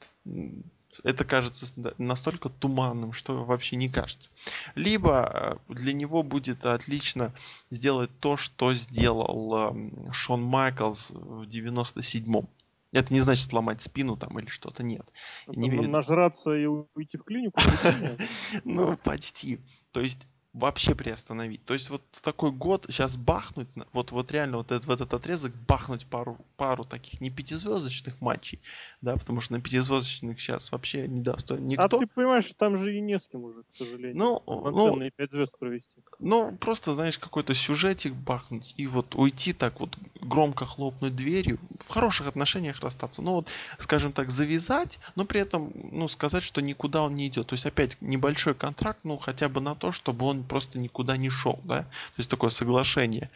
это 1.02 1.24
кажется 1.24 1.66
настолько 1.98 2.48
туманным, 2.48 3.12
что 3.12 3.44
вообще 3.44 3.76
не 3.76 3.88
кажется. 3.88 4.30
Либо 4.74 5.58
э, 5.68 5.72
для 5.72 5.92
него 5.92 6.22
будет 6.22 6.64
отлично 6.66 7.34
сделать 7.70 8.10
то, 8.20 8.36
что 8.36 8.74
сделал 8.74 9.70
эм, 9.70 10.12
Шон 10.12 10.42
Майклс 10.42 11.10
в 11.10 11.42
97-м. 11.42 12.48
Это 12.92 13.12
не 13.12 13.20
значит 13.20 13.50
сломать 13.50 13.82
спину 13.82 14.16
там 14.16 14.38
или 14.38 14.46
что-то, 14.46 14.84
нет. 14.84 15.10
Не 15.48 15.68
нажраться 15.88 16.54
и 16.54 16.66
уйти 16.66 17.18
в 17.18 17.24
клинику? 17.24 17.60
Ну, 18.64 18.96
почти. 18.98 19.60
То 19.90 20.00
есть 20.00 20.28
вообще 20.54 20.94
приостановить. 20.94 21.64
То 21.64 21.74
есть 21.74 21.90
вот 21.90 22.02
такой 22.22 22.52
год 22.52 22.86
сейчас 22.88 23.16
бахнуть, 23.16 23.66
вот, 23.92 24.12
вот 24.12 24.30
реально 24.30 24.58
вот 24.58 24.70
этот, 24.70 24.86
в 24.86 24.90
этот 24.90 25.12
отрезок 25.12 25.52
бахнуть 25.66 26.06
пару, 26.06 26.38
пару 26.56 26.84
таких 26.84 27.20
не 27.20 27.28
пятизвездочных 27.30 28.20
матчей, 28.20 28.60
да, 29.00 29.16
потому 29.16 29.40
что 29.40 29.54
на 29.54 29.60
пятизвездочных 29.60 30.40
сейчас 30.40 30.70
вообще 30.70 31.08
не 31.08 31.20
достоин 31.20 31.66
никто. 31.66 31.84
А 31.84 32.00
ты 32.00 32.06
понимаешь, 32.06 32.50
там 32.56 32.76
же 32.76 32.96
и 32.96 33.00
не 33.00 33.18
с 33.18 33.26
кем 33.26 33.42
уже, 33.44 33.62
к 33.64 33.76
сожалению. 33.76 34.16
Ну, 34.16 34.42
ну, 34.46 35.10
пять 35.16 35.32
звезд 35.32 35.58
провести. 35.58 35.90
Ну, 36.20 36.56
просто, 36.56 36.94
знаешь, 36.94 37.18
какой-то 37.18 37.52
сюжетик 37.54 38.14
бахнуть 38.14 38.74
и 38.76 38.86
вот 38.86 39.16
уйти 39.16 39.52
так 39.52 39.80
вот 39.80 39.98
громко 40.20 40.66
хлопнуть 40.66 41.16
дверью, 41.16 41.58
в 41.80 41.88
хороших 41.88 42.28
отношениях 42.28 42.80
расстаться. 42.80 43.22
Ну 43.22 43.32
вот, 43.32 43.48
скажем 43.78 44.12
так, 44.12 44.30
завязать, 44.30 45.00
но 45.16 45.24
при 45.24 45.40
этом, 45.40 45.72
ну, 45.74 46.06
сказать, 46.06 46.44
что 46.44 46.62
никуда 46.62 47.02
он 47.02 47.16
не 47.16 47.26
идет. 47.26 47.48
То 47.48 47.54
есть 47.54 47.66
опять 47.66 48.00
небольшой 48.00 48.54
контракт, 48.54 49.00
ну, 49.02 49.18
хотя 49.18 49.48
бы 49.48 49.60
на 49.60 49.74
то, 49.74 49.90
чтобы 49.90 50.26
он 50.26 50.43
просто 50.44 50.78
никуда 50.78 51.16
не 51.16 51.30
шел, 51.30 51.60
да, 51.64 51.82
то 51.82 52.18
есть 52.18 52.30
такое 52.30 52.50
соглашение. 52.50 53.30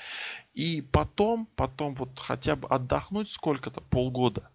И 0.55 0.83
потом, 0.83 1.49
потом 1.57 1.95
вот 1.95 2.19
хотя 2.19 2.57
бы 2.57 2.69
отдохнуть 2.69 3.31
сколько-то, 3.31 3.81
полгода, 3.81 4.51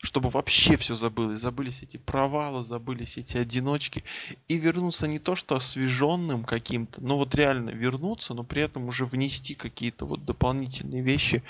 чтобы 0.00 0.30
вообще 0.30 0.76
все 0.76 0.94
забылось, 0.94 1.40
забылись 1.40 1.82
эти 1.82 1.96
провалы, 1.96 2.62
забылись 2.62 3.16
эти 3.16 3.36
одиночки, 3.36 4.04
и 4.46 4.56
вернуться 4.56 5.08
не 5.08 5.18
то 5.18 5.34
что 5.34 5.56
освеженным 5.56 6.44
каким-то, 6.44 7.02
но 7.02 7.18
вот 7.18 7.34
реально 7.34 7.70
вернуться, 7.70 8.34
но 8.34 8.44
при 8.44 8.62
этом 8.62 8.86
уже 8.86 9.04
внести 9.04 9.54
какие-то 9.54 10.06
вот 10.06 10.24
дополнительные 10.24 11.02
вещи, 11.02 11.42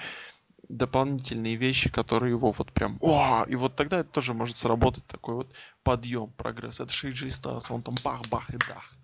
дополнительные 0.68 1.56
вещи, 1.56 1.90
которые 1.90 2.32
его 2.32 2.52
вот 2.52 2.72
прям, 2.72 2.98
о, 3.00 3.44
и 3.48 3.54
вот 3.56 3.76
тогда 3.76 4.00
это 4.00 4.10
тоже 4.10 4.34
может 4.34 4.56
сработать 4.56 5.06
такой 5.06 5.34
вот 5.34 5.52
подъем, 5.82 6.30
прогресс. 6.36 6.80
Это 6.80 6.92
Шейджи 6.92 7.30
Стас, 7.30 7.70
он 7.70 7.82
там 7.82 7.94
бах-бах 8.02 8.50
и 8.50 8.56
дах. 8.56 8.94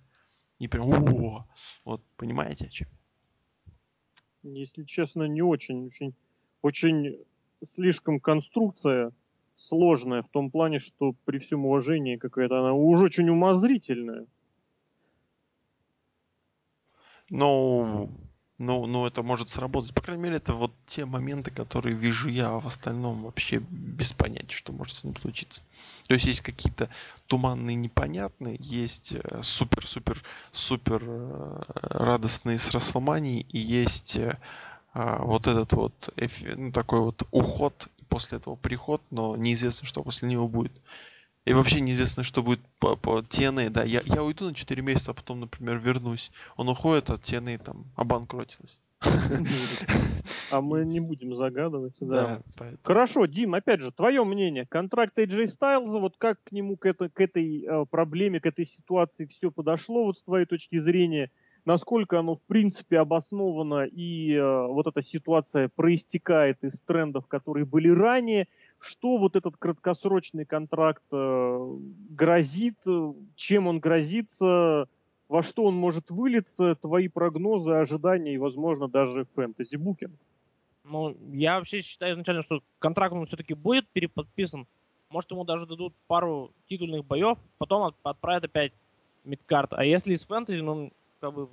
И 0.65 0.67
прям, 0.67 0.87
о, 0.91 1.47
вот, 1.85 2.03
понимаете, 2.17 2.65
о 2.65 2.69
чем? 2.71 2.89
Если 4.43 4.85
честно, 4.85 5.25
не 5.25 5.43
очень, 5.43 5.85
очень, 5.85 6.15
очень 6.63 7.19
слишком 7.63 8.19
конструкция 8.19 9.13
сложная 9.57 10.23
в 10.23 10.31
том 10.31 10.51
плане, 10.51 10.79
что 10.79 11.13
при 11.27 11.37
всем 11.37 11.67
уважении 11.67 12.17
какая-то 12.17 12.61
она 12.61 12.73
уже 12.73 13.05
очень 13.05 13.29
умозрительная. 13.29 14.25
Ну, 17.29 18.09
ну, 18.59 18.87
ну, 18.87 19.05
это 19.05 19.25
может 19.25 19.49
сработать. 19.49 19.93
По 19.95 20.01
крайней 20.01 20.23
мере, 20.23 20.37
это 20.37 20.55
вот 20.55 20.73
те 20.87 21.05
моменты, 21.05 21.51
которые 21.51 21.97
вижу 21.97 22.29
я, 22.29 22.51
а 22.51 22.61
в 22.61 22.67
остальном 22.67 23.25
вообще 23.25 23.59
без 23.59 24.13
понятия, 24.13 24.55
что 24.55 24.73
может 24.73 24.95
с 24.95 25.03
ним 25.03 25.17
случиться. 25.17 25.63
То 26.05 26.15
есть 26.15 26.27
есть 26.27 26.41
какие-то 26.41 26.89
туманные, 27.27 27.75
непонятные, 27.75 28.57
есть 28.61 29.15
супер-супер-супер 29.43 31.03
э, 31.03 31.63
э, 31.67 31.73
радостные 31.99 32.61
с 32.61 32.71
Расселманией, 32.71 33.45
и 33.51 33.59
есть 33.59 34.15
э, 34.17 34.39
а, 34.93 35.25
вот 35.25 35.49
этот 35.49 35.73
вот 35.73 36.15
ну, 36.57 36.71
такой 36.71 37.01
вот 37.01 37.27
уход 37.33 37.89
после 38.09 38.39
этого 38.39 38.55
приход, 38.55 39.03
но 39.11 39.35
неизвестно, 39.35 39.85
что 39.89 40.05
после 40.05 40.29
него 40.29 40.47
будет. 40.47 40.73
И 41.45 41.53
вообще 41.53 41.81
неизвестно, 41.81 42.23
что 42.23 42.43
будет 42.43 42.61
по, 42.79 42.97
по 42.97 43.19
TNA, 43.19 43.69
да. 43.71 43.85
Я, 43.85 44.01
я 44.05 44.23
уйду 44.23 44.47
на 44.47 44.55
4 44.55 44.83
месяца, 44.83 45.11
а 45.11 45.15
потом, 45.15 45.41
например, 45.41 45.79
вернусь. 45.79 46.33
Он 46.57 46.69
уходит, 46.69 47.11
а 47.11 47.15
TNA 47.15 47.59
там 47.59 47.85
обанкротилась. 47.97 48.79
А 50.51 50.61
мы 50.63 50.85
не 50.85 51.01
будем 51.01 51.35
загадывать, 51.35 51.97
да. 52.01 52.41
Хорошо, 52.83 53.27
Дим, 53.27 53.55
опять 53.55 53.81
же, 53.81 53.93
твое 53.93 54.25
мнение. 54.25 54.67
Контракт 54.67 55.19
AJ 55.19 55.45
Styles, 55.47 55.99
вот 56.01 56.17
как 56.17 56.43
к 56.45 56.53
нему, 56.53 56.77
к, 56.77 56.87
это, 56.87 57.11
к 57.11 57.21
этой 57.21 57.65
э, 57.65 57.85
проблеме, 57.91 58.41
к 58.41 58.47
этой 58.47 58.65
ситуации 58.65 59.27
все 59.27 59.51
подошло, 59.51 60.05
вот 60.05 60.19
с 60.19 60.23
твоей 60.23 60.47
точки 60.47 60.79
зрения? 60.79 61.31
насколько 61.65 62.19
оно 62.19 62.35
в 62.35 62.43
принципе 62.43 62.99
обосновано 62.99 63.85
и 63.85 64.35
э, 64.35 64.67
вот 64.67 64.87
эта 64.87 65.03
ситуация 65.03 65.71
проистекает 65.75 66.63
из 66.63 66.81
трендов, 66.81 67.27
которые 67.27 67.65
были 67.65 67.89
ранее, 67.89 68.49
что 68.79 69.17
вот 69.17 69.37
этот 69.37 69.57
краткосрочный 69.57 70.45
контракт 70.45 71.03
э, 71.11 71.77
грозит, 72.11 72.79
чем 73.37 73.67
он 73.67 73.81
грозится, 73.81 74.89
во 75.29 75.43
что 75.43 75.65
он 75.65 75.75
может 75.75 76.11
вылиться, 76.11 76.75
твои 76.77 77.09
прогнозы, 77.09 77.73
ожидания 77.73 78.35
и, 78.35 78.39
возможно, 78.39 78.89
даже 78.89 79.27
фэнтези-букинг. 79.35 80.13
Ну, 80.85 81.17
я 81.33 81.59
вообще 81.59 81.81
считаю 81.81 82.15
изначально, 82.15 82.43
что 82.43 82.63
контракт 82.79 83.15
он 83.15 83.25
все-таки 83.27 83.55
будет 83.55 83.89
переподписан. 83.89 84.67
Может, 85.09 85.31
ему 85.31 85.45
даже 85.45 85.67
дадут 85.67 85.95
пару 86.07 86.53
титульных 86.69 87.07
боев, 87.07 87.39
потом 87.59 87.95
отправят 88.03 88.45
опять 88.45 88.73
мидкарт. 89.25 89.73
А 89.73 89.85
если 89.85 90.15
из 90.15 90.23
фэнтези, 90.23 90.61
ну, 90.61 90.93
как 91.21 91.33
бы, 91.33 91.49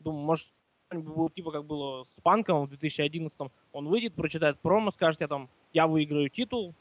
думаю, 0.00 0.24
может, 0.24 0.46
типа 1.34 1.52
как 1.52 1.64
было 1.64 2.04
с 2.04 2.20
Панком 2.22 2.66
в 2.66 2.68
2011 2.68 3.38
он 3.72 3.88
выйдет, 3.88 4.14
прочитает 4.14 4.58
промо, 4.60 4.90
скажет, 4.90 5.20
я 5.20 5.28
там, 5.28 5.48
я 5.72 5.86
выиграю 5.86 6.28
титул 6.28 6.74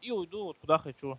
и 0.00 0.10
уйду 0.10 0.44
вот 0.44 0.58
куда 0.58 0.78
хочу. 0.78 1.18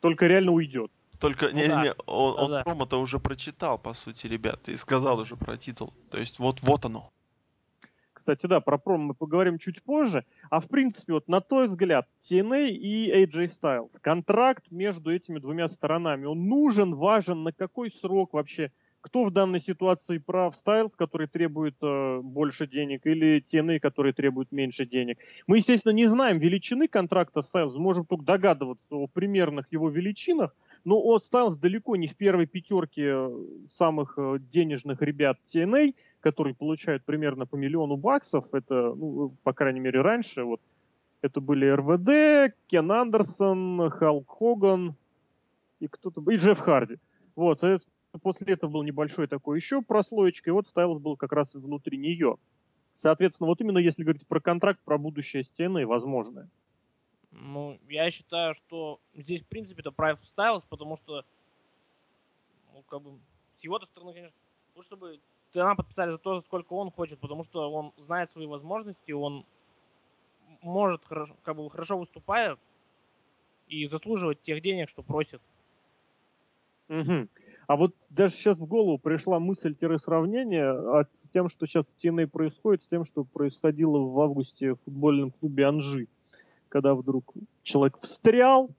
Только 0.00 0.26
реально 0.26 0.52
уйдет. 0.52 0.90
Только 1.18 1.48
ну, 1.48 1.56
не, 1.56 1.68
да. 1.68 1.82
не, 1.82 1.90
он, 2.06 2.36
да, 2.36 2.42
он 2.42 2.50
да. 2.50 2.62
промо-то 2.62 3.00
уже 3.00 3.18
прочитал, 3.18 3.78
по 3.78 3.94
сути, 3.94 4.26
ребята, 4.26 4.70
и 4.70 4.76
сказал 4.76 5.20
уже 5.20 5.36
про 5.36 5.56
титул. 5.56 5.92
То 6.10 6.18
есть 6.18 6.38
вот, 6.38 6.60
вот 6.62 6.84
оно. 6.84 7.10
Кстати, 8.12 8.46
да, 8.46 8.60
про 8.60 8.78
промо 8.78 9.08
мы 9.08 9.14
поговорим 9.14 9.58
чуть 9.58 9.82
позже. 9.82 10.24
А 10.50 10.60
в 10.60 10.68
принципе, 10.68 11.14
вот 11.14 11.28
на 11.28 11.40
твой 11.40 11.66
взгляд, 11.66 12.08
TNA 12.20 12.68
и 12.68 13.10
AJ 13.10 13.58
Styles, 13.60 13.98
контракт 14.00 14.70
между 14.70 15.12
этими 15.12 15.38
двумя 15.38 15.68
сторонами, 15.68 16.26
он 16.26 16.48
нужен, 16.48 16.94
важен, 16.94 17.42
на 17.42 17.52
какой 17.52 17.90
срок 17.90 18.34
вообще 18.34 18.70
кто 19.04 19.24
в 19.24 19.30
данной 19.30 19.60
ситуации 19.60 20.16
прав, 20.16 20.56
Стайлз, 20.56 20.96
который 20.96 21.26
требует 21.26 21.76
э, 21.82 22.20
больше 22.22 22.66
денег, 22.66 23.04
или 23.04 23.38
Тены, 23.38 23.78
которые 23.78 24.14
требуют 24.14 24.50
меньше 24.50 24.86
денег. 24.86 25.18
Мы, 25.46 25.58
естественно, 25.58 25.92
не 25.92 26.06
знаем 26.06 26.38
величины 26.38 26.88
контракта 26.88 27.42
Стайлз, 27.42 27.74
можем 27.74 28.06
только 28.06 28.24
догадываться 28.24 28.94
о 28.94 29.06
примерных 29.06 29.70
его 29.70 29.90
величинах, 29.90 30.56
но 30.84 30.98
о 30.98 31.18
Стайлз 31.18 31.56
далеко 31.56 31.96
не 31.96 32.06
в 32.06 32.16
первой 32.16 32.46
пятерке 32.46 33.10
э, 33.12 33.30
самых 33.70 34.14
э, 34.16 34.38
денежных 34.50 35.02
ребят 35.02 35.36
TNA, 35.44 35.94
которые 36.20 36.54
получают 36.54 37.04
примерно 37.04 37.44
по 37.44 37.56
миллиону 37.56 37.98
баксов, 37.98 38.46
это, 38.54 38.94
ну, 38.94 39.34
по 39.42 39.52
крайней 39.52 39.80
мере, 39.80 40.00
раньше, 40.00 40.44
вот, 40.44 40.62
это 41.20 41.42
были 41.42 41.66
РВД, 41.66 42.56
Кен 42.68 42.90
Андерсон, 42.90 43.90
Халк 43.90 44.30
Хоган 44.30 44.94
и 45.80 45.88
кто-то, 45.88 46.22
и 46.30 46.36
Джефф 46.36 46.58
Харди. 46.58 46.96
Вот, 47.36 47.60
после 48.18 48.54
этого 48.54 48.70
был 48.70 48.82
небольшой 48.82 49.26
такой 49.26 49.58
еще 49.58 49.82
прослоечка, 49.82 50.50
и 50.50 50.52
вот 50.52 50.66
Стайлз 50.66 50.98
был 50.98 51.16
как 51.16 51.32
раз 51.32 51.54
внутри 51.54 51.98
нее. 51.98 52.36
Соответственно, 52.92 53.48
вот 53.48 53.60
именно 53.60 53.78
если 53.78 54.04
говорить 54.04 54.26
про 54.26 54.40
контракт, 54.40 54.80
про 54.84 54.98
будущее 54.98 55.42
стены 55.42 55.86
возможное. 55.86 56.48
Ну, 57.32 57.80
я 57.88 58.10
считаю, 58.10 58.54
что 58.54 59.00
здесь, 59.14 59.42
в 59.42 59.46
принципе, 59.46 59.80
это 59.80 59.90
прав 59.90 60.20
Стайлз, 60.20 60.64
потому 60.68 60.96
что, 60.96 61.24
ну, 62.72 62.82
как 62.82 63.02
бы, 63.02 63.18
с 63.58 63.64
его 63.64 63.80
стороны, 63.80 64.14
конечно, 64.14 64.36
лучше, 64.76 64.86
чтобы 64.86 65.20
ТНА 65.52 65.74
подписали 65.74 66.12
за 66.12 66.18
то, 66.18 66.40
сколько 66.42 66.72
он 66.74 66.92
хочет, 66.92 67.18
потому 67.18 67.42
что 67.42 67.70
он 67.72 67.92
знает 67.96 68.30
свои 68.30 68.46
возможности, 68.46 69.10
он 69.10 69.44
может, 70.62 71.04
хорошо, 71.04 71.36
как 71.42 71.56
бы, 71.56 71.68
хорошо 71.70 71.98
выступая 71.98 72.56
и 73.66 73.86
заслуживать 73.88 74.40
тех 74.42 74.62
денег, 74.62 74.88
что 74.88 75.02
просит. 75.02 75.42
Угу. 76.88 77.28
А 77.66 77.76
вот 77.76 77.94
даже 78.10 78.34
сейчас 78.34 78.58
в 78.58 78.66
голову 78.66 78.98
пришла 78.98 79.38
мысль-сравнение 79.38 80.70
а 80.70 81.06
с 81.14 81.28
тем, 81.28 81.48
что 81.48 81.66
сейчас 81.66 81.90
в 81.90 81.96
TNA 81.96 82.26
происходит, 82.26 82.82
с 82.82 82.86
тем, 82.86 83.04
что 83.04 83.24
происходило 83.24 83.98
в 83.98 84.20
августе 84.20 84.74
в 84.74 84.78
футбольном 84.84 85.30
клубе 85.30 85.66
Анжи, 85.66 86.08
когда 86.68 86.94
вдруг 86.94 87.32
человек 87.62 87.98
встрял 88.00 88.70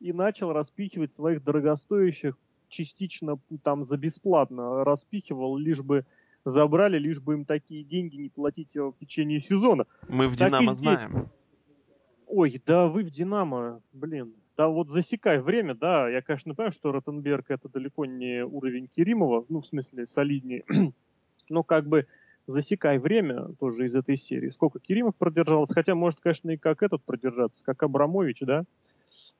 и 0.00 0.12
начал 0.12 0.52
распихивать 0.52 1.12
своих 1.12 1.44
дорогостоящих 1.44 2.36
частично 2.68 3.38
там 3.62 3.84
за 3.84 3.96
бесплатно 3.96 4.84
распихивал, 4.84 5.56
лишь 5.56 5.82
бы 5.82 6.04
забрали, 6.44 6.98
лишь 6.98 7.20
бы 7.20 7.34
им 7.34 7.44
такие 7.44 7.84
деньги 7.84 8.16
не 8.16 8.28
платить 8.30 8.74
в 8.74 8.94
течение 8.98 9.40
сезона. 9.40 9.86
Мы 10.08 10.26
в 10.26 10.36
Динамо 10.36 10.74
знаем. 10.74 11.28
Ой, 12.26 12.60
да 12.66 12.88
вы 12.88 13.04
в 13.04 13.10
Динамо, 13.10 13.80
блин. 13.92 14.32
Да 14.62 14.68
вот 14.68 14.90
засекай 14.90 15.40
время, 15.40 15.74
да, 15.74 16.08
я, 16.08 16.22
конечно, 16.22 16.54
понимаю, 16.54 16.70
что 16.70 16.92
Ротенберг 16.92 17.50
это 17.50 17.68
далеко 17.68 18.04
не 18.04 18.44
уровень 18.44 18.86
Керимова, 18.86 19.44
ну, 19.48 19.60
в 19.60 19.66
смысле, 19.66 20.06
солиднее, 20.06 20.62
но 21.48 21.64
как 21.64 21.88
бы 21.88 22.06
засекай 22.46 22.98
время 22.98 23.48
тоже 23.58 23.86
из 23.86 23.96
этой 23.96 24.14
серии. 24.14 24.50
Сколько 24.50 24.78
Керимов 24.78 25.16
продержался, 25.16 25.74
хотя 25.74 25.96
может, 25.96 26.20
конечно, 26.20 26.50
и 26.50 26.56
как 26.56 26.84
этот 26.84 27.02
продержаться, 27.02 27.64
как 27.64 27.82
Абрамович, 27.82 28.42
да, 28.42 28.62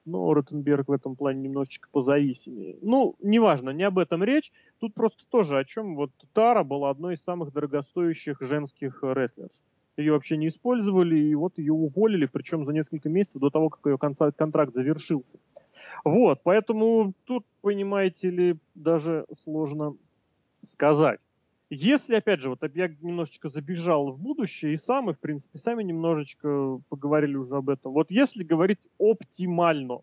но 0.05 0.35
Ротенберг 0.35 0.89
в 0.89 0.93
этом 0.93 1.15
плане 1.15 1.43
немножечко 1.43 1.89
позависимее. 1.93 2.77
Ну, 2.83 3.15
неважно, 3.23 3.71
не 3.71 3.85
об 3.85 4.01
этом 4.01 4.25
речь. 4.25 4.51
Тут 4.81 4.93
просто 4.95 5.25
тоже 5.29 5.57
о 5.57 5.65
чем. 5.65 5.95
Вот 5.95 6.11
Тара 6.33 6.65
была 6.65 6.91
одной 6.91 7.15
из 7.15 7.23
самых 7.23 7.53
дорогостоящих 7.53 8.39
женских 8.41 9.05
рестлеров 9.05 9.53
ее 9.97 10.13
вообще 10.13 10.37
не 10.37 10.49
использовали, 10.49 11.19
и 11.19 11.35
вот 11.35 11.59
ее 11.59 11.73
уволили, 11.73 12.27
причем 12.27 12.65
за 12.65 12.73
несколько 12.73 13.09
месяцев 13.09 13.41
до 13.41 13.51
того, 13.51 13.69
как 13.69 13.85
ее 13.87 13.99
контракт 13.99 14.75
завершился. 14.75 15.39
Вот, 16.05 16.41
поэтому 16.43 17.13
тут, 17.25 17.45
понимаете 17.61 18.31
ли, 18.31 18.57
даже 18.75 19.27
сложно 19.37 19.97
сказать. 20.63 21.21
Если, 21.75 22.15
опять 22.15 22.41
же, 22.41 22.51
вот 22.51 22.61
я 22.75 22.89
немножечко 23.01 23.49
забежал 23.49 24.13
в 24.13 24.19
будущее 24.19 24.75
и 24.75 24.77
сам, 24.77 25.09
и, 25.09 25.15
в 25.15 25.19
принципе, 25.19 25.59
сами 25.59 25.83
немножечко 25.83 26.81
поговорили 26.91 27.37
уже 27.37 27.57
об 27.57 27.71
этом. 27.71 27.93
Вот 27.93 28.11
если 28.11 28.45
говорить 28.45 28.81
оптимально, 28.99 30.01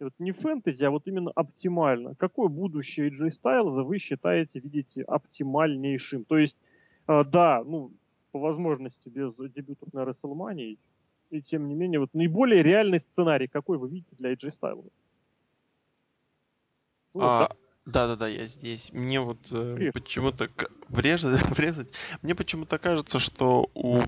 вот 0.00 0.14
не 0.18 0.32
фэнтези, 0.32 0.84
а 0.84 0.90
вот 0.90 1.06
именно 1.06 1.30
оптимально, 1.34 2.14
какое 2.14 2.48
будущее 2.48 3.10
AJ 3.10 3.32
Styles 3.42 3.82
вы 3.82 3.98
считаете, 3.98 4.60
видите, 4.60 5.02
оптимальнейшим? 5.02 6.24
То 6.24 6.38
есть, 6.38 6.56
э, 7.06 7.24
да, 7.24 7.62
ну, 7.62 7.92
по 8.32 8.40
возможности 8.40 9.08
без 9.08 9.36
дебютов 9.36 9.92
на 9.92 10.00
WrestleMania. 10.00 10.78
И 11.30 11.42
тем 11.42 11.68
не 11.68 11.74
менее, 11.74 12.00
вот 12.00 12.12
наиболее 12.14 12.62
реальный 12.62 12.98
сценарий, 12.98 13.46
какой 13.46 13.78
вы 13.78 13.88
видите 13.88 14.16
для 14.18 14.32
AJ 14.32 14.50
Styles? 14.60 14.90
Ну, 17.14 17.20
а, 17.22 17.50
да, 17.84 18.06
да, 18.08 18.16
да, 18.16 18.28
я 18.28 18.46
здесь. 18.46 18.90
Мне 18.92 19.20
вот 19.20 19.50
э, 19.52 19.90
почему-то 19.92 20.48
врезать, 20.88 21.42
врезать. 21.56 21.88
Мне 22.22 22.34
почему-то 22.34 22.78
кажется, 22.78 23.18
что 23.18 23.70
у 23.74 23.98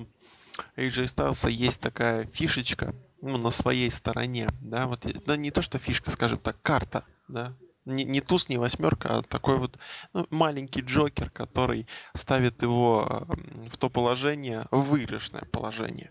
AJ 0.76 1.04
Styles 1.04 1.50
есть 1.50 1.80
такая 1.80 2.26
фишечка, 2.26 2.94
ну, 3.20 3.38
на 3.38 3.50
своей 3.50 3.90
стороне, 3.90 4.48
да, 4.62 4.86
вот, 4.86 5.06
да, 5.26 5.36
не 5.36 5.50
то, 5.50 5.62
что 5.62 5.78
фишка, 5.78 6.10
скажем 6.10 6.38
так, 6.38 6.56
карта, 6.62 7.04
да, 7.28 7.54
не, 7.84 8.04
не 8.04 8.20
туз, 8.20 8.48
не 8.48 8.58
восьмерка, 8.58 9.18
а 9.18 9.22
такой 9.22 9.58
вот 9.58 9.78
ну, 10.12 10.26
маленький 10.30 10.80
Джокер, 10.80 11.30
который 11.30 11.86
ставит 12.14 12.62
его 12.62 13.26
в 13.70 13.76
то 13.76 13.90
положение, 13.90 14.66
выигрышное 14.70 15.44
положение. 15.52 16.10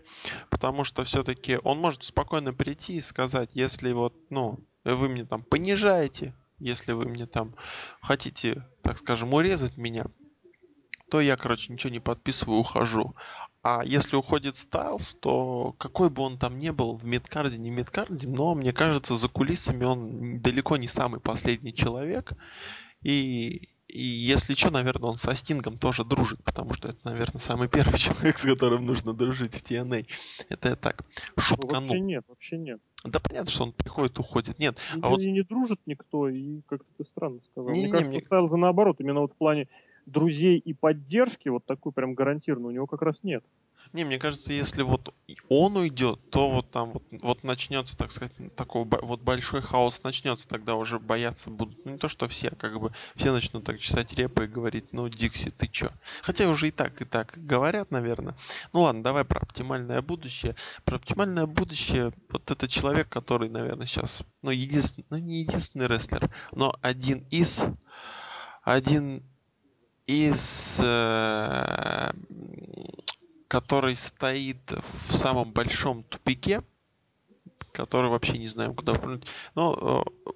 Потому 0.50 0.84
что 0.84 1.04
все-таки 1.04 1.58
он 1.64 1.78
может 1.78 2.04
спокойно 2.04 2.52
прийти 2.52 2.96
и 2.96 3.00
сказать, 3.00 3.50
если 3.54 3.92
вот, 3.92 4.14
ну, 4.30 4.60
вы 4.84 5.08
мне 5.08 5.24
там 5.24 5.42
понижаете, 5.42 6.34
если 6.58 6.92
вы 6.92 7.06
мне 7.06 7.26
там 7.26 7.54
хотите, 8.00 8.66
так 8.82 8.98
скажем, 8.98 9.34
урезать 9.34 9.76
меня, 9.76 10.06
то 11.10 11.20
я, 11.20 11.36
короче, 11.36 11.72
ничего 11.72 11.92
не 11.92 12.00
подписываю, 12.00 12.58
ухожу. 12.58 13.14
А 13.64 13.82
если 13.82 14.16
уходит 14.16 14.56
Стайлз, 14.56 15.14
то 15.20 15.74
какой 15.78 16.10
бы 16.10 16.20
он 16.20 16.36
там 16.36 16.58
ни 16.58 16.68
был 16.68 16.96
в 16.96 17.06
медкарде, 17.06 17.56
не 17.56 17.70
медкарде, 17.70 18.28
но 18.28 18.54
мне 18.54 18.74
кажется, 18.74 19.16
за 19.16 19.26
кулисами 19.28 19.84
он 19.84 20.40
далеко 20.40 20.76
не 20.76 20.86
самый 20.86 21.18
последний 21.18 21.72
человек. 21.72 22.34
И, 23.00 23.70
и 23.88 24.02
если 24.02 24.52
что, 24.52 24.70
наверное, 24.70 25.08
он 25.08 25.16
со 25.16 25.34
Стингом 25.34 25.78
тоже 25.78 26.04
дружит, 26.04 26.44
потому 26.44 26.74
что 26.74 26.88
это, 26.88 26.98
наверное, 27.04 27.38
самый 27.38 27.68
первый 27.68 27.96
человек, 27.98 28.36
с 28.36 28.42
которым 28.42 28.84
нужно 28.84 29.14
дружить 29.14 29.54
в 29.54 29.62
TNA. 29.62 30.08
Это 30.50 30.68
я 30.68 30.76
так 30.76 31.02
шутканул. 31.38 31.88
Вообще 31.88 32.00
нет, 32.00 32.24
вообще 32.28 32.58
нет. 32.58 32.82
Да 33.02 33.18
понятно, 33.18 33.50
что 33.50 33.62
он 33.62 33.72
приходит, 33.72 34.18
уходит. 34.18 34.58
Нет. 34.58 34.76
А 35.00 35.08
вот... 35.08 35.20
не 35.20 35.42
дружит 35.42 35.80
никто, 35.86 36.28
и 36.28 36.60
как-то 36.68 36.88
ты 36.98 37.04
странно 37.04 37.40
сказал. 37.50 37.70
Не, 37.70 37.76
мне 37.76 37.84
не, 37.86 37.90
кажется, 37.90 38.12
мне... 38.12 38.20
Стайлза 38.20 38.58
наоборот, 38.58 39.00
именно 39.00 39.20
вот 39.20 39.32
в 39.32 39.36
плане 39.36 39.68
друзей 40.06 40.58
и 40.58 40.72
поддержки, 40.72 41.48
вот 41.48 41.64
такой 41.66 41.92
прям 41.92 42.14
гарантированно, 42.14 42.68
у 42.68 42.72
него 42.72 42.86
как 42.86 43.02
раз 43.02 43.22
нет. 43.22 43.44
Не, 43.92 44.04
мне 44.04 44.18
кажется, 44.18 44.52
если 44.52 44.82
вот 44.82 45.14
он 45.48 45.76
уйдет, 45.76 46.18
то 46.30 46.50
вот 46.50 46.70
там 46.70 46.92
вот, 46.92 47.02
вот 47.10 47.44
начнется, 47.44 47.96
так 47.96 48.12
сказать, 48.12 48.32
такой 48.56 48.84
вот 48.84 49.20
большой 49.20 49.62
хаос 49.62 50.02
начнется, 50.02 50.48
тогда 50.48 50.74
уже 50.74 50.98
бояться 50.98 51.50
будут. 51.50 51.84
Ну, 51.84 51.92
не 51.92 51.98
то, 51.98 52.08
что 52.08 52.26
все, 52.28 52.50
как 52.50 52.80
бы 52.80 52.92
все 53.14 53.32
начнут 53.32 53.64
так 53.64 53.78
чесать 53.78 54.12
репы 54.14 54.44
и 54.44 54.48
говорить, 54.48 54.92
ну, 54.92 55.08
Дикси, 55.08 55.50
ты 55.50 55.68
чё? 55.68 55.90
Хотя 56.22 56.48
уже 56.48 56.68
и 56.68 56.70
так, 56.70 57.00
и 57.02 57.04
так 57.04 57.34
говорят, 57.36 57.90
наверное. 57.90 58.34
Ну 58.72 58.80
ладно, 58.80 59.02
давай 59.02 59.24
про 59.24 59.40
оптимальное 59.40 60.02
будущее. 60.02 60.56
Про 60.84 60.96
оптимальное 60.96 61.46
будущее, 61.46 62.12
вот 62.30 62.50
это 62.50 62.66
человек, 62.66 63.08
который, 63.08 63.48
наверное, 63.48 63.86
сейчас, 63.86 64.24
ну, 64.42 64.50
единственный, 64.50 65.06
ну, 65.10 65.18
не 65.18 65.42
единственный 65.42 65.86
рестлер, 65.86 66.30
но 66.52 66.74
один 66.80 67.26
из, 67.30 67.62
один 68.62 69.22
из 70.06 70.80
э, 70.82 72.10
который 73.48 73.94
стоит 73.94 74.72
в 75.08 75.14
самом 75.14 75.52
большом 75.52 76.02
тупике, 76.02 76.62
который 77.72 78.10
вообще 78.10 78.38
не 78.38 78.48
знаем, 78.48 78.74
куда 78.74 78.94
прыгнуть. 78.94 79.28
Но 79.54 80.04
э, 80.16 80.30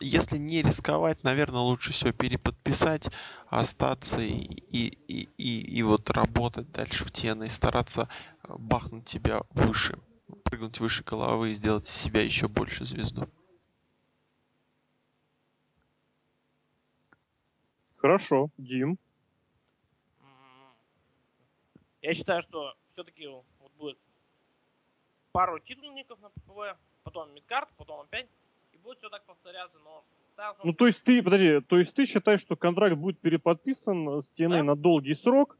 если 0.00 0.38
не 0.38 0.62
рисковать, 0.62 1.22
наверное, 1.22 1.60
лучше 1.60 1.92
все 1.92 2.12
переподписать, 2.12 3.10
остаться 3.48 4.20
и, 4.20 4.32
и, 4.32 5.28
и, 5.36 5.78
и, 5.78 5.82
вот 5.82 6.10
работать 6.10 6.70
дальше 6.72 7.04
в 7.04 7.10
тены 7.10 7.44
и 7.44 7.50
стараться 7.50 8.08
бахнуть 8.48 9.04
тебя 9.04 9.42
выше, 9.50 9.98
прыгнуть 10.44 10.80
выше 10.80 11.04
головы 11.04 11.50
и 11.50 11.54
сделать 11.54 11.84
из 11.84 11.92
себя 11.92 12.22
еще 12.22 12.48
больше 12.48 12.84
звезду. 12.84 13.28
Хорошо, 18.04 18.50
Дим. 18.58 18.98
Я 22.02 22.12
считаю, 22.12 22.42
что 22.42 22.74
все-таки 22.92 23.26
вот 23.26 23.72
будет 23.78 23.98
пару 25.32 25.58
титульников 25.58 26.20
на 26.20 26.28
ППВ, 26.28 26.76
потом 27.02 27.32
мидкарт, 27.32 27.70
потом 27.78 28.00
опять, 28.00 28.28
и 28.74 28.76
будет 28.76 28.98
все 28.98 29.08
так 29.08 29.24
повторяться, 29.24 29.78
но 29.78 30.04
ну, 30.64 30.74
то 30.74 30.86
есть 30.86 31.02
ты, 31.02 31.22
подожди, 31.22 31.60
то 31.60 31.78
есть 31.78 31.94
ты 31.94 32.04
считаешь, 32.04 32.40
что 32.40 32.56
контракт 32.56 32.96
будет 32.96 33.18
переподписан 33.20 34.20
с 34.20 34.30
TNA 34.38 34.50
да? 34.50 34.62
на 34.64 34.76
долгий 34.76 35.14
срок? 35.14 35.56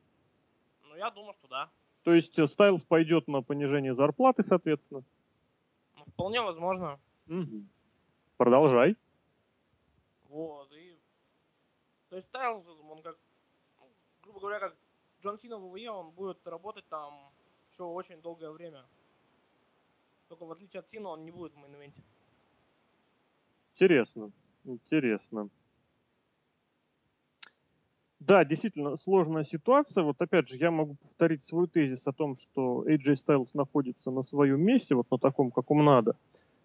Ну, 0.82 0.96
я 0.96 1.10
думаю, 1.10 1.32
что 1.32 1.48
да. 1.48 1.70
То 2.02 2.12
есть 2.12 2.38
Стайлз 2.46 2.84
пойдет 2.84 3.26
на 3.26 3.40
понижение 3.40 3.94
зарплаты, 3.94 4.42
соответственно? 4.42 5.02
Ну, 5.96 6.04
вполне 6.12 6.42
возможно. 6.42 7.00
Угу. 7.26 7.64
Продолжай. 8.36 8.96
Вот, 10.28 10.70
и... 10.72 10.83
То 12.14 12.18
есть 12.18 12.28
Стайлз, 12.28 12.64
он 12.88 13.02
как, 13.02 13.16
ну, 13.80 13.88
грубо 14.22 14.38
говоря, 14.38 14.60
как 14.60 14.76
Джон 15.20 15.36
Сина 15.40 15.58
в 15.58 15.68
ВВЕ, 15.68 15.90
он 15.90 16.12
будет 16.12 16.46
работать 16.46 16.86
там 16.88 17.12
еще 17.72 17.82
очень 17.82 18.22
долгое 18.22 18.52
время. 18.52 18.84
Только 20.28 20.44
в 20.44 20.52
отличие 20.52 20.78
от 20.78 20.88
Сина, 20.90 21.08
он 21.08 21.24
не 21.24 21.32
будет 21.32 21.54
в 21.54 21.56
мейн 21.56 21.92
Интересно, 23.72 24.30
интересно. 24.62 25.48
Да, 28.20 28.44
действительно 28.44 28.94
сложная 28.96 29.42
ситуация. 29.42 30.04
Вот 30.04 30.22
опять 30.22 30.46
же, 30.48 30.56
я 30.56 30.70
могу 30.70 30.94
повторить 30.94 31.42
свой 31.42 31.66
тезис 31.66 32.06
о 32.06 32.12
том, 32.12 32.36
что 32.36 32.88
AJ 32.88 33.14
Styles 33.26 33.50
находится 33.54 34.12
на 34.12 34.22
своем 34.22 34.60
месте, 34.60 34.94
вот 34.94 35.10
на 35.10 35.18
таком, 35.18 35.50
каком 35.50 35.84
надо. 35.84 36.16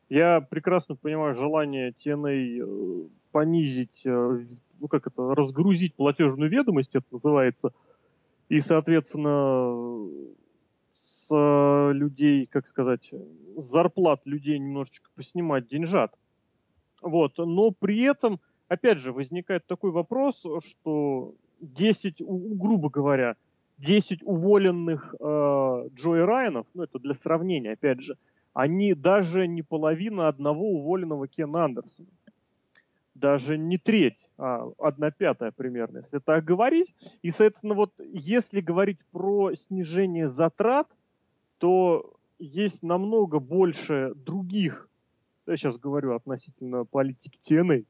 Я 0.09 0.41
прекрасно 0.41 0.95
понимаю 0.95 1.35
желание 1.35 1.91
TNA 1.91 2.63
э, 2.63 3.07
понизить, 3.31 4.01
э, 4.05 4.45
ну 4.79 4.87
как 4.87 5.05
это, 5.05 5.35
разгрузить 5.35 5.93
платежную 5.95 6.49
ведомость, 6.49 6.95
это 6.95 7.05
называется, 7.11 7.71
и, 8.49 8.59
соответственно, 8.59 10.09
с 10.95 11.93
людей, 11.93 12.47
как 12.47 12.67
сказать, 12.67 13.11
с 13.55 13.63
зарплат 13.63 14.21
людей 14.25 14.57
немножечко 14.57 15.09
поснимать 15.15 15.67
деньжат. 15.67 16.11
Вот. 17.03 17.37
Но 17.37 17.69
при 17.69 18.01
этом, 18.01 18.39
опять 18.67 18.97
же, 18.97 19.13
возникает 19.13 19.67
такой 19.67 19.91
вопрос, 19.91 20.43
что 20.65 21.35
10, 21.61 22.21
грубо 22.25 22.89
говоря, 22.89 23.35
10 23.77 24.23
уволенных 24.23 25.15
э, 25.19 25.89
Джои 25.93 26.19
Райанов, 26.19 26.65
ну 26.73 26.83
это 26.83 26.97
для 26.99 27.13
сравнения, 27.13 27.73
опять 27.73 28.01
же, 28.01 28.17
они 28.53 28.93
даже 28.93 29.47
не 29.47 29.61
половина 29.61 30.27
одного 30.27 30.69
уволенного 30.71 31.27
Кена 31.27 31.65
Андерсона 31.65 32.07
даже 33.15 33.57
не 33.57 33.77
треть, 33.77 34.29
а 34.37 34.71
одна 34.77 35.11
пятая 35.11 35.51
примерно, 35.51 35.97
если 35.97 36.19
так 36.19 36.45
говорить. 36.45 36.95
И, 37.21 37.31
соответственно, 37.31 37.73
вот 37.73 37.91
если 37.99 38.61
говорить 38.61 39.05
про 39.11 39.53
снижение 39.55 40.29
затрат, 40.29 40.87
то 41.57 42.13
есть 42.37 42.81
намного 42.81 43.39
больше 43.39 44.13
других 44.15 44.89
я 45.49 45.57
сейчас 45.57 45.79
говорю 45.79 46.13
относительно 46.15 46.85
политики 46.85 47.39
TNA. 47.39 47.85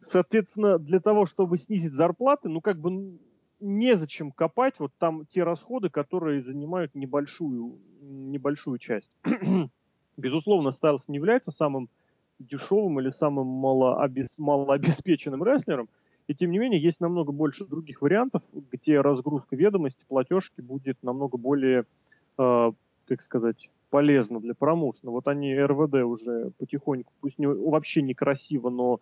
Соответственно, 0.00 0.78
для 0.78 1.00
того, 1.00 1.26
чтобы 1.26 1.58
снизить 1.58 1.92
зарплаты, 1.92 2.48
ну 2.48 2.60
как 2.60 2.78
бы 2.80 3.18
незачем 3.60 4.32
копать 4.32 4.78
вот 4.78 4.92
там 4.98 5.26
те 5.26 5.42
расходы, 5.42 5.90
которые 5.90 6.42
занимают 6.42 6.94
небольшую, 6.94 7.78
небольшую 8.00 8.78
часть. 8.78 9.10
Безусловно, 10.16 10.70
Стайлс 10.70 11.08
не 11.08 11.16
является 11.16 11.50
самым 11.50 11.88
дешевым 12.38 13.00
или 13.00 13.10
самым 13.10 13.46
малообес... 13.46 14.36
малообеспеченным 14.38 15.42
рестлером, 15.44 15.88
и 16.26 16.34
тем 16.34 16.50
не 16.50 16.58
менее 16.58 16.80
есть 16.80 17.00
намного 17.00 17.32
больше 17.32 17.66
других 17.66 18.02
вариантов, 18.02 18.42
где 18.52 19.00
разгрузка 19.00 19.56
ведомости, 19.56 20.04
платежки 20.06 20.60
будет 20.60 21.02
намного 21.02 21.38
более, 21.38 21.86
э, 22.38 22.72
как 23.06 23.22
сказать, 23.22 23.70
полезна 23.90 24.38
для 24.40 24.54
промоушена. 24.54 25.10
Вот 25.10 25.26
они 25.26 25.58
РВД 25.58 26.02
уже 26.04 26.50
потихоньку, 26.58 27.12
пусть 27.20 27.38
не, 27.38 27.46
вообще 27.46 28.02
некрасиво, 28.02 28.68
но 28.68 29.00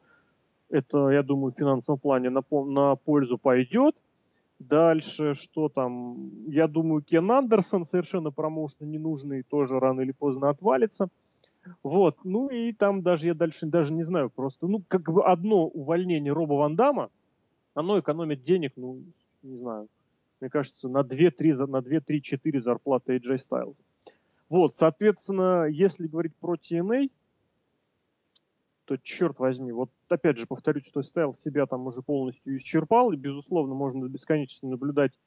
это, 0.70 1.08
я 1.10 1.22
думаю, 1.22 1.52
в 1.52 1.56
финансовом 1.56 1.98
плане 1.98 2.30
на, 2.30 2.42
на 2.50 2.96
пользу 2.96 3.38
пойдет. 3.38 3.96
Дальше, 4.58 5.34
что 5.34 5.68
там? 5.68 6.30
Я 6.48 6.66
думаю, 6.66 7.02
Кен 7.02 7.30
Андерсон 7.30 7.84
совершенно 7.84 8.30
промоушенно 8.30 8.86
ненужный, 8.86 9.42
тоже 9.42 9.78
рано 9.78 10.00
или 10.00 10.12
поздно 10.12 10.48
отвалится. 10.48 11.08
Вот, 11.82 12.18
ну 12.24 12.48
и 12.48 12.72
там 12.72 13.02
даже 13.02 13.26
я 13.26 13.34
дальше 13.34 13.66
даже 13.66 13.92
не 13.92 14.04
знаю, 14.04 14.30
просто, 14.30 14.68
ну, 14.68 14.82
как 14.86 15.10
бы 15.12 15.24
одно 15.24 15.66
увольнение 15.66 16.32
Роба 16.32 16.54
Ван 16.54 16.76
Дамма, 16.76 17.10
оно 17.74 17.98
экономит 17.98 18.42
денег, 18.42 18.72
ну, 18.76 19.02
не 19.42 19.56
знаю, 19.58 19.88
мне 20.40 20.48
кажется, 20.48 20.88
на 20.88 21.00
2-3, 21.00 21.66
на 21.66 21.78
2-3-4 21.78 22.60
зарплаты 22.60 23.16
AJ 23.16 23.38
Styles. 23.38 23.76
Вот, 24.48 24.76
соответственно, 24.76 25.64
если 25.64 26.06
говорить 26.06 26.36
про 26.36 26.54
TNA, 26.54 27.10
то 28.86 28.96
черт 28.96 29.38
возьми, 29.38 29.72
вот 29.72 29.90
опять 30.08 30.38
же 30.38 30.46
повторюсь, 30.46 30.86
что 30.86 31.02
Стайл 31.02 31.34
себя 31.34 31.66
там 31.66 31.86
уже 31.86 32.02
полностью 32.02 32.56
исчерпал, 32.56 33.12
и, 33.12 33.16
безусловно, 33.16 33.74
можно 33.74 34.06
бесконечно 34.08 34.68
наблюдать 34.68 35.18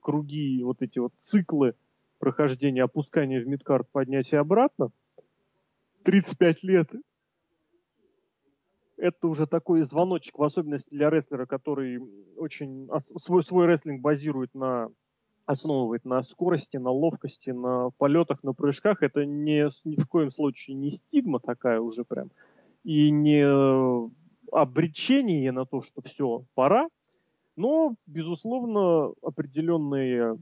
круги, 0.00 0.62
вот 0.62 0.82
эти 0.82 0.98
вот 0.98 1.12
циклы 1.20 1.74
прохождения 2.18 2.82
опускания 2.82 3.40
в 3.40 3.46
мидкарт, 3.46 3.88
поднятия 3.90 4.38
обратно. 4.38 4.90
35 6.04 6.62
лет 6.62 6.90
это 8.96 9.28
уже 9.28 9.46
такой 9.46 9.82
звоночек, 9.82 10.38
в 10.38 10.42
особенности 10.42 10.94
для 10.94 11.10
рестлера, 11.10 11.46
который 11.46 12.00
очень 12.36 12.88
свой, 12.98 13.42
свой 13.42 13.66
рестлинг 13.66 14.00
базирует 14.00 14.54
на 14.54 14.88
основывает 15.44 16.04
на 16.04 16.22
скорости, 16.22 16.76
на 16.76 16.90
ловкости, 16.90 17.50
на 17.50 17.90
полетах, 17.98 18.42
на 18.42 18.52
прыжках. 18.52 19.02
Это 19.02 19.24
не, 19.24 19.68
ни 19.84 19.96
в 19.96 20.06
коем 20.08 20.30
случае 20.30 20.74
не 20.74 20.90
стигма 20.90 21.38
такая 21.38 21.80
уже 21.80 22.04
прям. 22.04 22.30
И 22.86 23.10
не 23.10 23.42
обречение 24.52 25.50
на 25.50 25.66
то, 25.66 25.82
что 25.82 26.00
все, 26.02 26.44
пора. 26.54 26.88
Но, 27.56 27.96
безусловно, 28.06 29.12
определенные 29.22 30.38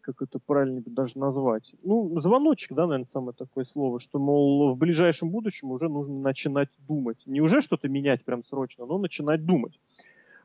как 0.00 0.22
это 0.22 0.38
правильно 0.38 0.80
даже 0.86 1.18
назвать. 1.18 1.74
Ну, 1.82 2.18
звоночек, 2.18 2.72
да, 2.72 2.86
наверное, 2.86 3.10
самое 3.10 3.34
такое 3.36 3.64
слово, 3.64 3.98
что, 4.00 4.18
мол, 4.18 4.72
в 4.72 4.78
ближайшем 4.78 5.28
будущем 5.28 5.70
уже 5.70 5.88
нужно 5.88 6.14
начинать 6.20 6.70
думать. 6.86 7.18
Не 7.26 7.42
уже 7.42 7.60
что-то 7.60 7.88
менять 7.88 8.24
прям 8.24 8.42
срочно, 8.42 8.86
но 8.86 8.96
начинать 8.96 9.44
думать. 9.44 9.78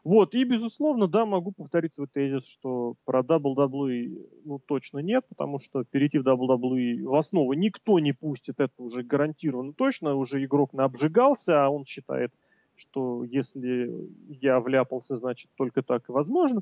Вот, 0.04 0.36
и, 0.36 0.44
безусловно, 0.44 1.08
да, 1.08 1.26
могу 1.26 1.54
повторить 1.54 1.94
свой 1.94 2.08
тезис, 2.08 2.46
что 2.46 2.96
про 3.06 3.22
WWE, 3.22 4.42
ну, 4.44 4.60
точно 4.60 5.00
нет, 5.00 5.24
потому 5.30 5.60
что 5.60 5.86
перейти 5.86 6.20
в 6.20 6.28
WWE 6.28 7.04
в 7.04 7.16
основу 7.16 7.54
никто 7.54 8.00
не 8.00 8.12
пустит, 8.12 8.60
это 8.60 8.74
уже 8.78 9.04
гарантированно 9.04 9.74
точно, 9.74 10.16
уже 10.16 10.44
игрок 10.44 10.74
наобжигался, 10.74 11.66
а 11.66 11.70
он 11.70 11.86
считает, 11.86 12.34
что 12.76 13.24
если 13.24 13.94
я 14.28 14.60
вляпался, 14.60 15.16
значит, 15.16 15.50
только 15.56 15.82
так 15.84 16.10
и 16.10 16.12
возможно. 16.12 16.62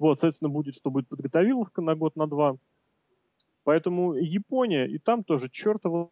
Вот, 0.00 0.18
соответственно, 0.18 0.48
будет, 0.48 0.74
что 0.74 0.90
будет 0.90 1.08
подготовиловка 1.08 1.82
на 1.82 1.94
год, 1.94 2.16
на 2.16 2.26
два. 2.26 2.56
Поэтому 3.62 4.14
Япония, 4.14 4.86
и 4.86 4.98
там 4.98 5.22
тоже 5.22 5.48
чертово. 5.48 6.10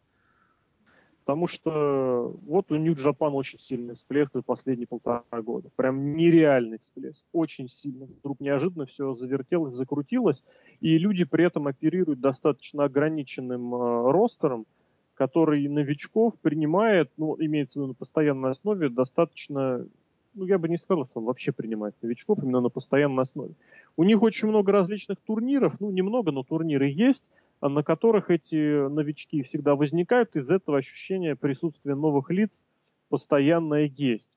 Потому 1.29 1.45
что 1.45 2.35
вот 2.47 2.71
у 2.71 2.75
Нью-Джапан 2.75 3.35
очень 3.35 3.59
сильный 3.59 3.93
всплеск 3.93 4.31
за 4.33 4.41
последние 4.41 4.87
полтора 4.87 5.21
года. 5.43 5.69
Прям 5.75 6.15
нереальный 6.17 6.79
всплеск. 6.79 7.23
Очень 7.33 7.69
сильно. 7.69 8.07
Вдруг 8.07 8.39
неожиданно 8.39 8.87
все 8.87 9.13
завертелось, 9.13 9.75
закрутилось. 9.75 10.43
И 10.79 10.97
люди 10.97 11.25
при 11.25 11.45
этом 11.45 11.67
оперируют 11.67 12.19
достаточно 12.19 12.85
ограниченным 12.85 13.75
э, 13.75 14.11
ростером, 14.11 14.65
который 15.13 15.67
новичков 15.67 16.33
принимает, 16.41 17.11
ну, 17.17 17.35
имеется 17.39 17.77
в 17.77 17.83
виду 17.83 17.89
на 17.89 17.93
постоянной 17.93 18.49
основе, 18.49 18.89
достаточно 18.89 19.85
ну, 20.33 20.45
я 20.45 20.57
бы 20.57 20.67
не 20.67 20.77
сказал, 20.77 21.05
что 21.05 21.19
он 21.19 21.25
вообще 21.25 21.51
принимает 21.51 21.95
новичков 22.01 22.39
именно 22.41 22.61
на 22.61 22.69
постоянной 22.69 23.23
основе. 23.23 23.53
У 23.97 24.03
них 24.03 24.23
очень 24.23 24.47
много 24.47 24.71
различных 24.71 25.19
турниров, 25.19 25.79
ну, 25.79 25.91
немного, 25.91 26.31
но 26.31 26.41
турниры 26.43 26.87
есть, 26.87 27.29
на 27.61 27.83
которых 27.83 28.29
эти 28.29 28.87
новички 28.87 29.41
всегда 29.41 29.75
возникают, 29.75 30.35
из 30.35 30.49
этого 30.49 30.77
ощущения 30.77 31.35
присутствия 31.35 31.95
новых 31.95 32.29
лиц 32.29 32.65
постоянное 33.09 33.91
есть. 33.93 34.31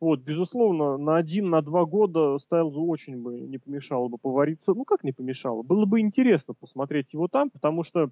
Вот, 0.00 0.20
безусловно, 0.20 0.96
на 0.98 1.16
один, 1.16 1.50
на 1.50 1.62
два 1.62 1.84
года 1.84 2.36
Стайлзу 2.38 2.84
очень 2.84 3.22
бы 3.22 3.40
не 3.40 3.58
помешало 3.58 4.08
бы 4.08 4.18
повариться. 4.18 4.74
Ну, 4.74 4.84
как 4.84 5.04
не 5.04 5.12
помешало? 5.12 5.62
Было 5.62 5.86
бы 5.86 6.00
интересно 6.00 6.52
посмотреть 6.52 7.12
его 7.12 7.28
там, 7.28 7.48
потому 7.48 7.82
что 7.82 8.10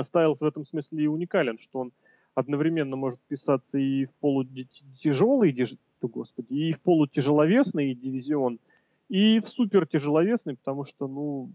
Стайлз 0.00 0.42
в 0.42 0.44
этом 0.44 0.64
смысле 0.64 1.04
и 1.04 1.06
уникален, 1.06 1.58
что 1.58 1.80
он 1.80 1.92
одновременно 2.34 2.94
может 2.94 3.18
вписаться 3.20 3.78
и 3.78 4.04
в 4.04 4.12
полутяжелый, 4.20 5.56
господи, 6.02 6.52
и 6.52 6.72
в 6.72 6.80
полутяжеловесный 6.80 7.94
дивизион, 7.94 8.60
и 9.08 9.40
в 9.40 9.48
супертяжеловесный, 9.48 10.56
потому 10.56 10.84
что, 10.84 11.08
ну, 11.08 11.50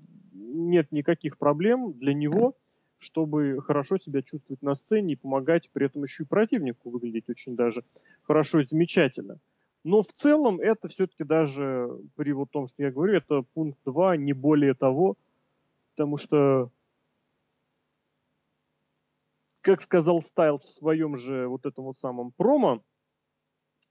нет 0.53 0.91
никаких 0.91 1.37
проблем 1.37 1.93
для 1.93 2.13
него, 2.13 2.55
чтобы 2.97 3.61
хорошо 3.61 3.97
себя 3.97 4.21
чувствовать 4.21 4.61
на 4.61 4.75
сцене 4.75 5.13
и 5.13 5.17
помогать 5.17 5.69
при 5.71 5.85
этом 5.85 6.03
еще 6.03 6.23
и 6.23 6.27
противнику 6.27 6.89
выглядеть 6.89 7.29
очень 7.29 7.55
даже 7.55 7.83
хорошо 8.23 8.59
и 8.59 8.63
замечательно. 8.63 9.39
Но 9.83 10.01
в 10.01 10.13
целом 10.13 10.61
это 10.61 10.87
все-таки 10.87 11.25
даже 11.25 11.89
при 12.15 12.31
вот 12.31 12.51
том, 12.51 12.67
что 12.67 12.83
я 12.83 12.91
говорю, 12.91 13.15
это 13.15 13.43
пункт 13.53 13.79
2, 13.83 14.15
не 14.15 14.31
более 14.31 14.73
того, 14.73 15.17
потому 15.93 16.15
что 16.17 16.71
как 19.61 19.81
сказал 19.81 20.21
Стайлс 20.21 20.63
в 20.65 20.77
своем 20.77 21.17
же 21.17 21.47
вот 21.47 21.65
этом 21.65 21.85
вот 21.85 21.97
самом 21.97 22.31
промо, 22.31 22.81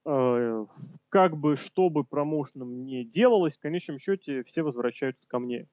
э, 0.05 0.67
как 1.09 1.37
бы, 1.37 1.57
что 1.57 1.89
бы 1.91 2.05
промоушеном 2.05 2.85
не 2.85 3.05
делалось, 3.05 3.57
в 3.57 3.61
конечном 3.61 3.99
счете 3.99 4.45
все 4.45 4.63
возвращаются 4.63 5.27
ко 5.29 5.39
мне. 5.39 5.67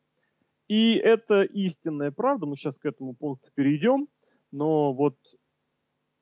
И 0.70 0.94
это 0.94 1.42
истинная 1.42 2.12
правда, 2.12 2.46
мы 2.46 2.56
сейчас 2.56 2.78
к 2.78 2.86
этому 2.86 3.16
пункту 3.16 3.50
перейдем, 3.56 4.08
но 4.52 4.94
вот 4.94 5.18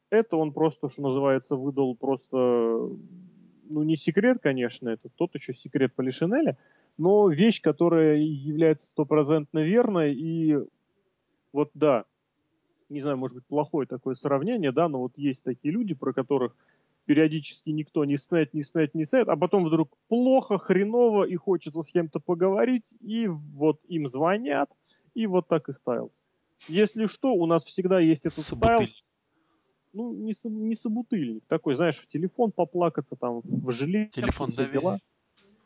это 0.09 0.37
он 0.37 0.53
просто, 0.53 0.87
что 0.87 1.01
называется, 1.01 1.57
выдал 1.57 1.95
просто, 1.97 2.27
ну 2.27 3.83
не 3.83 3.97
секрет, 3.97 4.37
конечно, 4.41 4.87
это 4.87 5.09
тот 5.15 5.35
еще 5.35 5.53
секрет 5.53 5.93
Полишинеля, 5.93 6.57
но 6.97 7.27
вещь, 7.27 7.61
которая 7.61 8.15
является 8.19 8.87
стопроцентно 8.87 9.59
верной, 9.59 10.15
и 10.15 10.57
вот 11.51 11.69
да, 11.73 12.05
не 12.87 13.01
знаю, 13.01 13.17
может 13.17 13.35
быть, 13.35 13.45
плохое 13.45 13.85
такое 13.85 14.15
сравнение, 14.15 14.71
да, 14.71 14.87
но 14.87 14.99
вот 14.99 15.11
есть 15.17 15.43
такие 15.43 15.73
люди, 15.73 15.93
про 15.93 16.13
которых 16.13 16.55
периодически 17.07 17.69
никто 17.69 18.05
не 18.05 18.17
знает, 18.17 18.53
не 18.53 18.61
знает, 18.61 18.93
не 18.93 19.05
знает, 19.05 19.29
а 19.29 19.35
потом 19.35 19.63
вдруг 19.63 19.97
плохо, 20.09 20.59
хреново, 20.59 21.23
и 21.23 21.35
хочется 21.35 21.81
с 21.81 21.91
кем-то 21.91 22.19
поговорить, 22.19 22.95
и 22.99 23.27
вот 23.27 23.79
им 23.87 24.07
звонят, 24.07 24.69
и 25.15 25.25
вот 25.25 25.47
так 25.47 25.69
и 25.69 25.71
стайлс. 25.71 26.21
Если 26.67 27.05
что, 27.05 27.33
у 27.33 27.45
нас 27.45 27.63
всегда 27.63 27.99
есть 27.99 28.25
этот 28.25 28.43
стайлс, 28.43 29.03
ну, 29.93 30.13
не, 30.13 30.33
не 30.43 30.75
собутыльник, 30.75 31.45
такой, 31.47 31.75
знаешь, 31.75 31.97
в 31.97 32.07
телефон 32.07 32.51
поплакаться, 32.51 33.15
там, 33.15 33.41
в 33.43 33.71
жилет, 33.71 34.11
телефон 34.11 34.51
все 34.51 34.69
дела. 34.69 34.99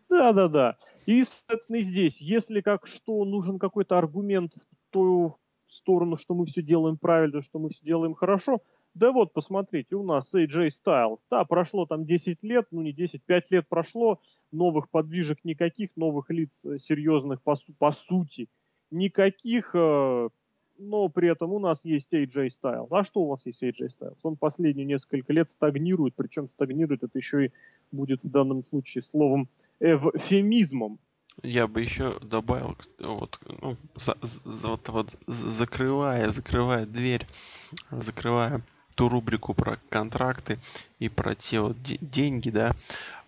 Да, 0.10 0.34
да, 0.34 0.48
да. 0.48 0.78
И, 1.06 1.24
соответственно, 1.24 1.82
здесь, 1.82 2.22
если 2.22 2.62
как 2.62 2.86
что, 2.86 3.26
нужен 3.26 3.58
какой-то 3.58 3.98
аргумент 3.98 4.54
в 4.54 4.92
ту, 4.92 5.34
сторону, 5.72 6.16
что 6.16 6.34
мы 6.34 6.46
все 6.46 6.62
делаем 6.62 6.98
правильно, 6.98 7.42
что 7.42 7.60
мы 7.60 7.70
все 7.70 7.84
делаем 7.84 8.14
хорошо. 8.14 8.62
Да 8.94 9.12
вот, 9.12 9.32
посмотрите, 9.32 9.96
у 9.96 10.04
нас 10.04 10.34
AJ 10.36 10.68
Styles. 10.68 11.20
Да, 11.30 11.46
прошло 11.46 11.86
там 11.86 12.06
10 12.06 12.44
лет, 12.44 12.68
ну 12.72 12.82
не 12.82 12.92
10, 12.92 13.24
5 13.24 13.52
лет 13.52 13.68
прошло, 13.70 14.20
новых 14.52 14.90
подвижек 14.90 15.46
никаких, 15.46 15.92
новых 15.96 16.30
лиц 16.30 16.66
э, 16.66 16.78
серьезных 16.78 17.42
по, 17.42 17.56
по 17.80 17.92
сути 17.92 18.50
никаких, 18.92 19.72
э, 19.74 20.30
но 20.78 21.10
при 21.10 21.32
этом 21.32 21.54
у 21.54 21.60
нас 21.60 21.86
есть 21.86 22.12
AJ 22.12 22.50
Styles. 22.62 22.88
А 22.92 23.04
что 23.04 23.22
у 23.22 23.28
вас 23.28 23.46
есть 23.46 23.64
AJ 23.64 23.90
Styles? 23.98 24.18
Он 24.24 24.36
последние 24.36 24.86
несколько 24.86 25.32
лет 25.32 25.50
стагнирует, 25.50 26.14
причем 26.16 26.50
стагнирует 26.50 27.04
это 27.04 27.18
еще 27.18 27.46
и 27.46 27.52
будет 27.92 28.24
в 28.24 28.30
данном 28.30 28.62
случае 28.62 29.04
словом 29.04 29.48
эвфемизмом. 29.80 31.00
Я 31.44 31.68
бы 31.68 31.82
еще 31.82 32.20
добавил, 32.20 32.76
вот, 33.00 33.40
ну, 33.62 33.78
за, 33.96 34.18
за, 34.22 34.68
вот, 34.68 34.90
вот, 34.90 35.16
закрывая, 35.28 36.30
закрывая 36.30 36.86
дверь, 36.86 37.26
закрывая 37.90 38.62
ту 38.96 39.10
рубрику 39.10 39.54
про 39.54 39.78
контракты 39.90 40.60
и 41.00 41.10
про 41.10 41.36
те 41.36 41.60
вот 41.62 41.82
де- 41.82 41.98
деньги, 42.02 42.50
да, 42.50 42.76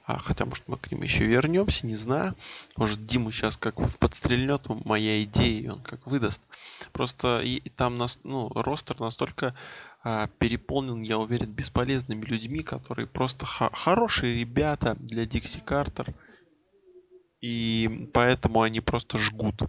а, 0.06 0.18
хотя, 0.18 0.46
может, 0.46 0.68
мы 0.68 0.78
к 0.78 0.92
ним 0.92 1.04
еще 1.04 1.24
вернемся, 1.24 1.88
не 1.88 1.96
знаю. 1.96 2.36
Может, 2.76 3.06
Диму 3.06 3.32
сейчас 3.32 3.56
как 3.56 3.76
подстрельнет 4.00 4.68
моя 4.86 5.24
идея, 5.24 5.62
и 5.62 5.68
он 5.70 5.82
как 5.82 6.06
выдаст. 6.06 6.42
Просто 6.92 7.40
и, 7.42 7.56
и 7.56 7.70
там 7.70 7.98
нас, 7.98 8.20
ну, 8.24 8.50
ростер 8.54 9.00
настолько 9.00 9.56
а, 10.04 10.28
переполнен, 10.40 11.02
я 11.02 11.18
уверен, 11.18 11.54
бесполезными 11.54 12.26
людьми, 12.26 12.64
которые 12.64 13.08
просто 13.08 13.46
хорошие 13.46 14.36
ребята 14.36 14.96
для 15.00 15.26
Дикси 15.26 15.62
Картер. 15.62 16.14
И 17.40 18.10
поэтому 18.14 18.62
они 18.62 18.82
просто 18.82 19.18
жгут. 19.18 19.64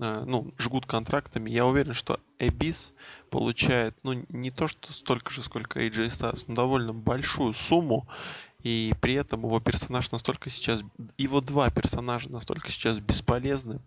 А, 0.00 0.24
ну, 0.24 0.52
жгут 0.58 0.86
контрактами. 0.86 1.50
Я 1.50 1.66
уверен, 1.66 1.94
что 1.94 2.20
Эбис 2.38 2.94
получает, 3.30 3.96
ну, 4.02 4.24
не 4.28 4.50
то 4.50 4.68
что 4.68 4.92
столько 4.92 5.32
же, 5.32 5.42
сколько 5.42 5.80
AJ 5.80 6.08
Styles, 6.08 6.44
но 6.46 6.54
довольно 6.54 6.92
большую 6.92 7.52
сумму 7.52 8.08
и 8.62 8.94
при 9.00 9.14
этом 9.14 9.40
его 9.40 9.60
персонаж 9.60 10.10
настолько 10.10 10.50
сейчас... 10.50 10.82
Его 11.16 11.40
два 11.40 11.70
персонажа 11.70 12.30
настолько 12.30 12.70
сейчас 12.70 12.98
бесполезны, 12.98 13.80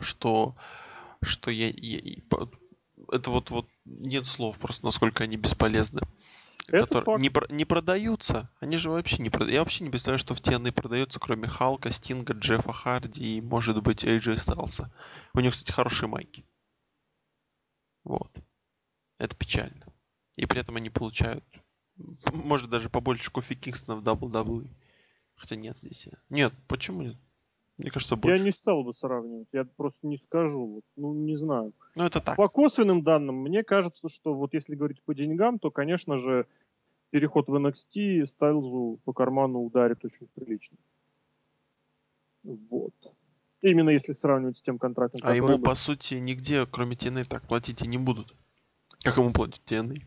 что, 0.00 0.54
что 1.22 1.50
я, 1.50 1.68
я, 1.68 2.16
это 3.12 3.30
вот, 3.30 3.50
вот 3.50 3.66
нет 3.84 4.26
слов 4.26 4.56
просто, 4.58 4.84
насколько 4.84 5.24
они 5.24 5.36
бесполезны. 5.36 6.00
Это 6.72 6.86
которые 6.86 7.04
факт. 7.04 7.20
не, 7.20 7.30
про- 7.30 7.46
не 7.48 7.64
продаются. 7.64 8.50
Они 8.60 8.76
же 8.76 8.90
вообще 8.90 9.22
не 9.22 9.30
продаются. 9.30 9.54
Я 9.54 9.60
вообще 9.60 9.84
не 9.84 9.90
представляю, 9.90 10.18
что 10.18 10.34
в 10.34 10.40
TNA 10.40 10.72
продается, 10.72 11.20
кроме 11.20 11.48
Халка, 11.48 11.90
Стинга, 11.90 12.32
Джеффа 12.34 12.72
Харди 12.72 13.36
и, 13.36 13.40
может 13.40 13.82
быть, 13.82 14.04
AJ 14.04 14.38
Стайлса. 14.38 14.92
У 15.34 15.40
них, 15.40 15.52
кстати, 15.52 15.72
хорошие 15.72 16.08
майки. 16.08 16.44
Вот. 18.04 18.30
Это 19.18 19.36
печально. 19.36 19.86
И 20.36 20.46
при 20.46 20.60
этом 20.60 20.76
они 20.76 20.90
получают 20.90 21.44
может 22.32 22.70
даже 22.70 22.88
побольше 22.88 23.30
Кофи 23.30 23.54
Кингстона 23.54 23.98
в 23.98 24.02
WWE. 24.02 24.68
Хотя 25.34 25.56
нет 25.56 25.78
здесь. 25.78 26.08
Нет, 26.28 26.52
почему 26.68 27.02
нет? 27.02 27.16
Мне 27.78 27.90
кажется, 27.90 28.16
больше. 28.16 28.38
Я 28.38 28.44
не 28.44 28.50
стал 28.50 28.84
бы 28.84 28.92
сравнивать, 28.92 29.48
я 29.52 29.64
просто 29.64 30.06
не 30.06 30.18
скажу, 30.18 30.82
ну 30.96 31.14
не 31.14 31.34
знаю. 31.34 31.72
Ну 31.94 32.04
это 32.04 32.20
так. 32.20 32.36
По 32.36 32.48
косвенным 32.48 33.02
данным, 33.02 33.36
мне 33.36 33.64
кажется, 33.64 34.06
что 34.08 34.34
вот 34.34 34.52
если 34.52 34.74
говорить 34.74 35.02
по 35.02 35.14
деньгам, 35.14 35.58
то, 35.58 35.70
конечно 35.70 36.18
же, 36.18 36.46
переход 37.10 37.48
в 37.48 37.54
NXT 37.54 38.24
Стайлзу 38.26 39.00
по 39.04 39.12
карману 39.12 39.64
ударит 39.64 40.04
очень 40.04 40.26
прилично. 40.34 40.76
Вот. 42.42 42.94
Именно 43.62 43.90
если 43.90 44.12
сравнивать 44.12 44.56
с 44.56 44.62
тем 44.62 44.78
контрактом, 44.78 45.20
А 45.22 45.34
ему, 45.34 45.48
был. 45.58 45.62
по 45.62 45.74
сути, 45.74 46.14
нигде, 46.14 46.64
кроме 46.66 46.96
TNA, 46.96 47.24
так 47.24 47.46
платить 47.46 47.82
и 47.82 47.88
не 47.88 47.98
будут. 47.98 48.34
Как 49.02 49.18
ему 49.18 49.32
платят 49.32 49.60
TNA? 49.66 50.02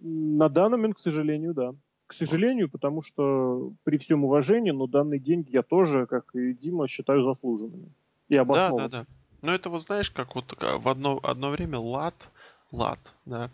На 0.00 0.48
данный 0.48 0.78
момент, 0.78 0.96
к 0.96 0.98
сожалению, 0.98 1.54
да. 1.54 1.74
К 2.08 2.12
сожалению, 2.14 2.68
потому 2.68 3.00
что 3.02 3.72
при 3.84 3.96
всем 3.96 4.24
уважении, 4.24 4.72
но 4.72 4.86
данные 4.86 5.20
деньги 5.20 5.50
я 5.52 5.62
тоже, 5.62 6.06
как 6.06 6.34
и 6.34 6.52
Дима, 6.52 6.88
считаю 6.88 7.22
заслуженными. 7.24 7.92
И 8.28 8.34
Да, 8.34 8.40
обоснованными. 8.42 8.90
да, 8.90 8.98
да. 9.00 9.06
Но 9.42 9.52
это 9.52 9.70
вот 9.70 9.82
знаешь, 9.82 10.10
как 10.10 10.34
вот 10.34 10.52
а, 10.60 10.78
в 10.78 10.88
одно, 10.88 11.20
одно 11.22 11.50
время 11.50 11.78
лат, 11.78 12.30
лат, 12.72 13.14
да, 13.24 13.50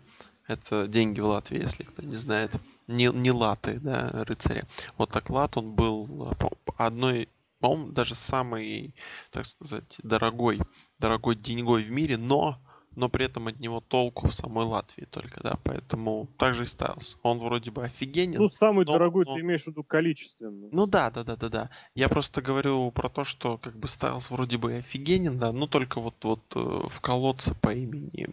это 0.49 0.87
деньги 0.87 1.19
в 1.19 1.27
Латвии, 1.27 1.61
если 1.61 1.83
кто 1.83 2.01
не 2.01 2.15
знает, 2.15 2.51
не, 2.87 3.05
не 3.13 3.31
латы, 3.31 3.79
да, 3.79 4.09
рыцаря. 4.25 4.65
Вот 4.97 5.11
так 5.11 5.29
лат, 5.29 5.55
он 5.57 5.73
был 5.73 6.33
по- 6.39 6.57
одной, 6.75 7.29
по-моему, 7.59 7.91
даже 7.91 8.15
самый, 8.15 8.95
так 9.29 9.45
сказать, 9.45 9.99
дорогой, 10.01 10.59
дорогой 10.97 11.35
деньгой 11.35 11.83
в 11.83 11.91
мире, 11.91 12.17
но 12.17 12.57
но 12.95 13.09
при 13.09 13.25
этом 13.25 13.47
от 13.47 13.59
него 13.59 13.81
толку 13.81 14.27
в 14.27 14.33
самой 14.33 14.65
Латвии 14.65 15.05
только, 15.05 15.41
да, 15.41 15.57
поэтому 15.63 16.27
также 16.37 16.63
и 16.63 16.65
Стайлз. 16.65 17.17
Он 17.23 17.39
вроде 17.39 17.71
бы 17.71 17.83
офигенен. 17.83 18.39
Ну, 18.39 18.49
самый 18.49 18.85
но- 18.85 18.93
дорогой 18.93 19.25
но- 19.25 19.35
ты 19.35 19.41
имеешь 19.41 19.63
в 19.63 19.67
виду 19.67 19.83
количественно. 19.83 20.69
Ну 20.71 20.85
да, 20.87 21.09
да, 21.11 21.23
да, 21.23 21.35
да, 21.35 21.49
да. 21.49 21.69
Я 21.95 22.09
просто 22.09 22.41
говорю 22.41 22.91
про 22.91 23.09
то, 23.09 23.23
что 23.25 23.57
как 23.57 23.77
бы 23.77 23.87
Стайлз 23.87 24.31
вроде 24.31 24.57
бы 24.57 24.75
офигенен, 24.75 25.39
да, 25.39 25.51
но 25.51 25.67
только 25.67 26.01
вот 26.01 26.15
вот 26.23 26.41
э, 26.55 26.59
в 26.59 26.99
колодце 27.01 27.55
по 27.55 27.73
имени, 27.73 28.27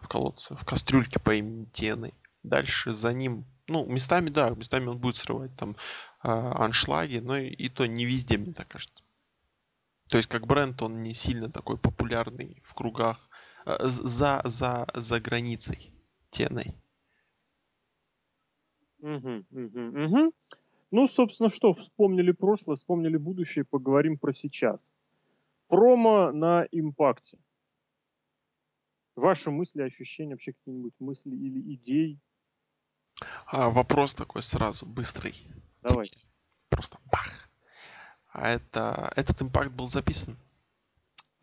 в 0.00 0.08
колодце, 0.08 0.54
в 0.56 0.64
кастрюльке 0.64 1.20
по 1.20 1.34
имени 1.34 1.66
Тены. 1.72 2.12
Дальше 2.42 2.94
за 2.94 3.12
ним, 3.12 3.44
ну 3.68 3.86
местами, 3.86 4.30
да, 4.30 4.50
местами 4.50 4.86
он 4.88 4.98
будет 4.98 5.16
срывать 5.16 5.54
там 5.56 5.76
э, 6.24 6.28
аншлаги, 6.28 7.18
но 7.18 7.36
и, 7.36 7.48
и 7.48 7.68
то 7.68 7.86
не 7.86 8.04
везде, 8.04 8.38
мне 8.38 8.52
так 8.52 8.68
кажется. 8.68 9.02
То 10.08 10.16
есть 10.16 10.28
как 10.28 10.46
бренд 10.46 10.82
он 10.82 11.02
не 11.02 11.14
сильно 11.14 11.48
такой 11.50 11.78
популярный 11.78 12.60
в 12.64 12.74
кругах 12.74 13.30
за 13.66 14.42
за 14.44 14.86
за 14.94 15.20
границей 15.20 15.92
Теной. 16.30 16.74
Мгм, 19.00 19.46
мгм, 19.50 20.02
мгм. 20.02 20.32
Ну, 20.90 21.08
собственно, 21.08 21.48
что, 21.48 21.74
вспомнили 21.74 22.32
прошлое, 22.32 22.76
вспомнили 22.76 23.16
будущее, 23.16 23.64
поговорим 23.64 24.18
про 24.18 24.32
сейчас. 24.32 24.92
Промо 25.68 26.32
на 26.32 26.66
импакте. 26.70 27.38
Ваши 29.16 29.50
мысли, 29.50 29.82
ощущения, 29.82 30.34
вообще 30.34 30.52
какие-нибудь 30.52 30.94
мысли 31.00 31.30
или 31.34 31.74
идеи? 31.74 32.18
А, 33.46 33.70
вопрос 33.70 34.14
такой 34.14 34.42
сразу, 34.42 34.86
быстрый. 34.86 35.34
Давай. 35.82 36.10
Просто 36.70 36.98
бах. 37.10 37.48
А 38.32 38.48
это, 38.50 39.12
этот 39.16 39.42
импакт 39.42 39.72
был 39.72 39.88
записан? 39.88 40.36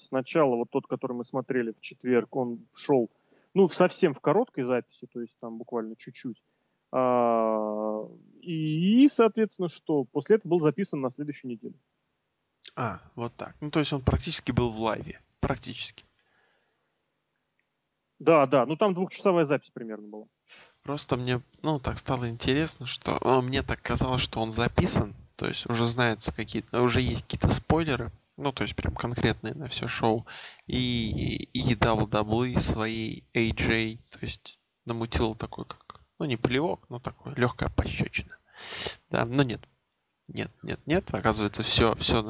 Сначала 0.10 0.56
вот 0.56 0.70
тот, 0.72 0.88
который 0.88 1.14
мы 1.14 1.26
смотрели 1.26 1.72
в 1.72 1.82
четверг, 1.82 2.36
он 2.36 2.66
шел, 2.74 3.10
ну, 3.54 3.68
совсем 3.68 4.14
в 4.14 4.20
короткой 4.20 4.64
записи, 4.64 5.08
то 5.12 5.22
есть 5.22 5.38
там 5.40 5.58
буквально 5.58 5.96
чуть-чуть. 5.96 6.42
А, 6.92 8.04
И, 8.42 9.08
соответственно, 9.08 9.70
что? 9.70 10.06
После 10.06 10.38
этого 10.38 10.52
был 10.52 10.60
записан 10.60 11.02
на 11.02 11.10
следующей 11.10 11.48
неделе. 11.48 11.76
А, 12.76 13.02
вот 13.16 13.34
так. 13.36 13.56
Ну, 13.62 13.70
то 13.72 13.80
есть 13.80 13.94
он 13.94 14.02
практически 14.02 14.52
был 14.52 14.72
в 14.72 14.80
лайве. 14.80 15.22
Практически. 15.40 16.06
Да, 18.20 18.46
да, 18.48 18.66
ну 18.66 18.76
там 18.76 18.94
двухчасовая 18.94 19.46
запись 19.46 19.72
примерно 19.74 20.08
была. 20.08 20.26
Просто 20.84 21.16
мне, 21.16 21.42
ну, 21.62 21.80
так 21.80 21.98
стало 21.98 22.30
интересно, 22.30 22.86
что 22.86 23.18
ну, 23.24 23.42
мне 23.42 23.64
так 23.64 23.82
казалось, 23.82 24.22
что 24.22 24.42
он 24.42 24.52
записан. 24.52 25.16
То 25.36 25.48
есть 25.48 25.70
уже 25.70 25.88
знается 25.88 26.34
какие-то, 26.34 26.82
уже 26.82 27.00
есть 27.00 27.24
какие-то 27.24 27.54
спойлеры. 27.54 28.12
Ну, 28.40 28.54
то 28.54 28.64
есть 28.64 28.76
прям 28.76 28.96
конкретные 28.96 29.54
на 29.54 29.68
все 29.68 29.88
шоу. 29.88 30.26
И, 30.66 31.50
и 31.54 31.76
WWE 31.76 32.58
своей 32.60 33.26
AJ, 33.34 34.00
то 34.12 34.20
есть 34.22 34.60
намутил 34.86 35.36
такой, 35.36 35.66
как, 35.66 36.02
ну, 36.20 36.26
не 36.26 36.38
плевок, 36.38 36.86
но 36.90 37.00
такой 37.00 37.36
легкая 37.36 37.70
пощечина. 37.70 38.38
Да, 39.10 39.26
но 39.26 39.44
нет. 39.44 39.62
Нет, 40.30 40.52
нет, 40.64 40.80
нет. 40.86 41.14
Оказывается, 41.14 41.64
все, 41.64 41.96
все, 41.96 42.24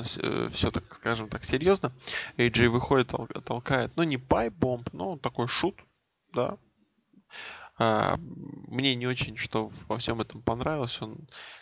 все, 0.51 0.71
так 0.71 0.95
скажем 0.95 1.29
так, 1.29 1.43
серьезно. 1.43 1.91
AJ 2.37 2.69
выходит, 2.69 3.11
тол- 3.11 3.41
толкает, 3.41 3.91
ну, 3.95 4.03
не 4.03 4.17
пайп-бомб, 4.17 4.89
но 4.93 5.17
такой 5.17 5.47
шут, 5.47 5.75
да. 6.33 6.57
А, 7.77 8.17
мне 8.17 8.95
не 8.95 9.05
очень, 9.05 9.37
что 9.37 9.69
во 9.87 9.99
всем 9.99 10.21
этом 10.21 10.41
понравилось. 10.41 10.99
Он, 11.01 11.17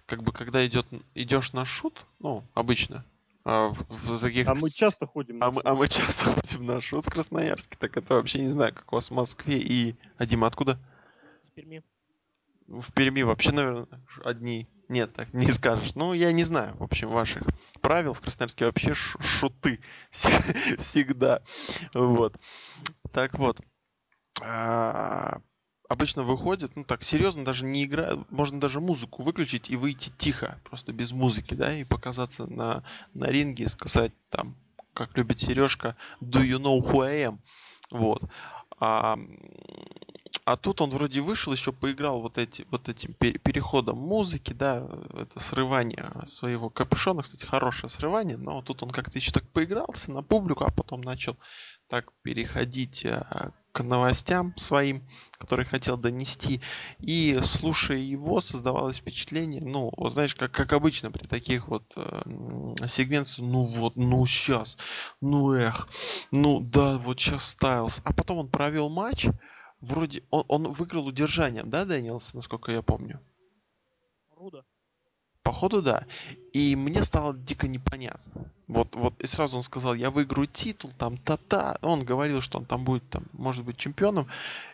как 0.05 0.23
бы, 0.23 0.31
когда 0.31 0.65
идет, 0.65 0.87
идешь 1.15 1.51
на 1.51 1.65
шут, 1.65 2.05
ну, 2.19 2.43
обычно, 2.53 3.03
а, 3.49 3.69
в, 3.69 4.19
таких 4.19 4.45
А 4.45 4.53
мы 4.55 4.69
часто 4.69 5.07
ходим. 5.07 5.41
а 5.41 5.45
на 5.45 5.51
мы, 5.51 5.61
а 5.63 5.73
мы 5.73 5.87
часто 5.87 6.25
ходим 6.33 6.65
на 6.65 6.81
шут 6.81 7.05
в 7.05 7.09
Красноярске, 7.09 7.77
так 7.79 7.95
это 7.95 8.15
вообще 8.15 8.41
не 8.41 8.49
знаю, 8.49 8.73
как 8.73 8.91
у 8.91 8.95
вас 8.97 9.09
в 9.09 9.13
Москве 9.13 9.57
и... 9.57 9.95
А 10.17 10.25
Дима, 10.25 10.47
откуда? 10.47 10.77
В 11.47 11.51
Перми. 11.53 11.81
В 12.67 12.91
Перми 12.91 13.21
вообще, 13.21 13.51
наверное, 13.53 13.87
одни. 14.25 14.67
Нет, 14.89 15.13
так 15.13 15.33
не 15.33 15.49
скажешь. 15.51 15.95
Ну, 15.95 16.13
я 16.13 16.31
не 16.33 16.43
знаю, 16.43 16.75
в 16.77 16.83
общем, 16.83 17.07
ваших 17.07 17.43
правил. 17.81 18.13
В 18.13 18.19
Красноярске 18.21 18.65
вообще 18.65 18.93
ш- 18.93 19.17
шуты 19.21 19.79
Все- 20.11 20.77
всегда. 20.77 21.41
Вот. 21.93 22.35
Так 23.13 23.37
вот. 23.39 23.61
Обычно 25.89 26.23
выходит, 26.23 26.75
ну 26.75 26.83
так, 26.83 27.03
серьезно, 27.03 27.45
даже 27.45 27.65
не 27.65 27.85
играют. 27.85 28.29
Можно 28.29 28.59
даже 28.59 28.81
музыку 28.81 29.23
выключить 29.23 29.69
и 29.69 29.77
выйти 29.77 30.11
тихо, 30.17 30.59
просто 30.65 30.91
без 30.91 31.11
музыки, 31.11 31.53
да, 31.53 31.73
и 31.73 31.85
показаться 31.85 32.45
на, 32.45 32.83
на 33.13 33.25
ринге 33.27 33.63
и 33.63 33.67
сказать 33.67 34.11
там, 34.29 34.55
как 34.93 35.15
любит 35.17 35.39
Сережка, 35.39 35.95
do 36.21 36.41
you 36.43 36.59
know 36.59 36.81
who 36.81 37.05
I 37.05 37.21
am? 37.23 37.39
Вот. 37.89 38.21
А, 38.79 39.17
а 40.43 40.57
тут 40.57 40.81
он 40.81 40.89
вроде 40.89 41.21
вышел, 41.21 41.53
еще 41.53 41.71
поиграл 41.71 42.21
вот, 42.21 42.37
эти, 42.37 42.67
вот 42.69 42.89
этим 42.89 43.13
пе- 43.13 43.37
переходом 43.37 43.97
музыки, 43.97 44.51
да, 44.51 44.87
это 45.13 45.39
срывание 45.39 46.05
своего 46.25 46.69
капюшона, 46.69 47.23
кстати, 47.23 47.45
хорошее 47.45 47.89
срывание, 47.89 48.37
но 48.37 48.61
тут 48.61 48.83
он 48.83 48.89
как-то 48.89 49.17
еще 49.17 49.31
так 49.31 49.47
поигрался 49.49 50.11
на 50.11 50.21
публику, 50.21 50.65
а 50.65 50.71
потом 50.71 51.01
начал 51.01 51.37
так 51.87 52.11
переходить 52.23 53.05
а, 53.05 53.51
к 53.77 53.83
новостям 53.83 54.53
своим, 54.57 55.03
которые 55.37 55.67
хотел 55.67 55.97
донести. 55.97 56.61
И 56.97 57.39
слушая 57.43 57.99
его, 57.99 58.41
создавалось 58.41 58.97
впечатление, 58.97 59.61
ну, 59.63 59.91
знаешь, 60.09 60.33
как, 60.33 60.51
как 60.51 60.73
обычно 60.73 61.11
при 61.11 61.27
таких 61.27 61.67
вот 61.67 61.83
э, 61.95 62.87
сегментах, 62.87 63.37
ну 63.37 63.65
вот, 63.65 63.95
ну 63.95 64.25
сейчас, 64.25 64.77
ну 65.21 65.53
эх, 65.53 65.87
ну 66.31 66.59
да, 66.59 66.97
вот 66.97 67.19
сейчас 67.19 67.51
Стайлз. 67.51 68.01
А 68.03 68.13
потом 68.13 68.39
он 68.39 68.49
провел 68.49 68.89
матч, 68.89 69.27
вроде, 69.79 70.23
он, 70.31 70.43
он 70.47 70.71
выиграл 70.71 71.05
удержанием, 71.05 71.69
да, 71.69 71.85
Дэниелс, 71.85 72.33
насколько 72.33 72.71
я 72.71 72.81
помню? 72.81 73.21
Походу, 75.57 75.81
да. 75.81 76.05
И 76.53 76.75
мне 76.75 77.03
стало 77.03 77.33
дико 77.33 77.67
непонятно. 77.67 78.45
Вот, 78.67 78.95
вот, 78.95 79.19
и 79.23 79.25
сразу 79.25 79.57
он 79.57 79.63
сказал, 79.63 79.95
я 79.95 80.11
выиграю 80.11 80.45
титул, 80.45 80.91
там, 80.99 81.17
та-та. 81.17 81.79
Он 81.81 82.05
говорил, 82.05 82.41
что 82.41 82.59
он 82.59 82.65
там 82.65 82.83
будет, 82.83 83.09
там, 83.09 83.23
может 83.33 83.65
быть, 83.65 83.75
чемпионом. 83.75 84.27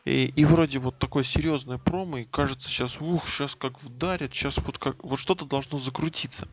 И, 0.04 0.26
и 0.36 0.44
вроде 0.44 0.80
вот 0.80 1.00
такое 1.00 1.24
серьезное 1.24 1.78
промо, 1.78 2.18
и 2.18 2.26
кажется, 2.26 2.68
сейчас, 2.68 3.00
ух, 3.00 3.30
сейчас 3.30 3.56
как 3.56 3.82
вдарят, 3.82 4.34
сейчас 4.34 4.58
вот 4.58 4.78
как, 4.78 5.02
вот 5.06 5.20
что-то 5.20 5.46
должно 5.46 5.78
закрутиться. 5.78 6.50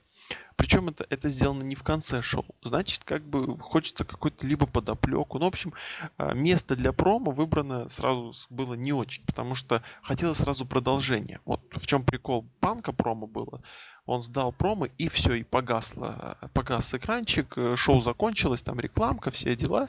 Причем 0.61 0.91
это, 0.91 1.07
это 1.09 1.31
сделано 1.31 1.63
не 1.63 1.75
в 1.75 1.83
конце 1.83 2.21
шоу. 2.21 2.45
Значит, 2.63 3.05
как 3.05 3.25
бы 3.25 3.59
хочется 3.59 4.05
какой-то 4.05 4.47
либо 4.47 4.67
подоплеку. 4.67 5.39
Ну, 5.39 5.47
в 5.47 5.49
общем, 5.49 5.73
а, 6.19 6.35
место 6.35 6.77
для 6.77 6.93
промо 6.93 7.31
выбрано 7.31 7.89
сразу 7.89 8.35
было 8.51 8.75
не 8.75 8.93
очень, 8.93 9.25
потому 9.25 9.55
что 9.55 9.83
хотелось 10.03 10.37
сразу 10.37 10.67
продолжение. 10.67 11.41
Вот 11.47 11.63
в 11.73 11.87
чем 11.87 12.05
прикол 12.05 12.47
панка 12.61 12.93
промо 12.93 13.27
было. 13.27 13.63
Он 14.05 14.23
сдал 14.23 14.53
промо, 14.53 14.85
и 14.99 15.09
все, 15.09 15.33
и 15.33 15.45
погасло. 15.45 16.37
Погас 16.53 16.93
экранчик, 16.93 17.57
э, 17.57 17.75
шоу 17.77 18.03
закончилось, 18.03 18.63
там 18.63 18.79
рекламка, 18.81 19.31
все 19.31 19.57
дела, 19.57 19.89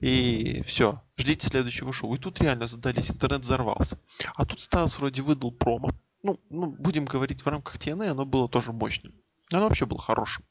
и 0.00 0.62
все. 0.64 1.02
Ждите 1.16 1.48
следующего 1.48 1.92
шоу. 1.92 2.14
И 2.14 2.18
тут 2.18 2.40
реально 2.40 2.68
задались, 2.68 3.10
интернет 3.10 3.40
взорвался. 3.40 3.98
А 4.36 4.44
тут 4.44 4.60
Стайлс 4.60 5.00
вроде 5.00 5.20
выдал 5.20 5.50
промо. 5.50 5.90
Ну, 6.22 6.38
ну, 6.48 6.66
будем 6.66 7.06
говорить, 7.06 7.42
в 7.42 7.48
рамках 7.48 7.78
TNA 7.78 8.10
оно 8.10 8.24
было 8.24 8.48
тоже 8.48 8.72
мощным. 8.72 9.12
Оно 9.50 9.68
вообще 9.68 9.86
было 9.86 10.00
хорошим. 10.00 10.44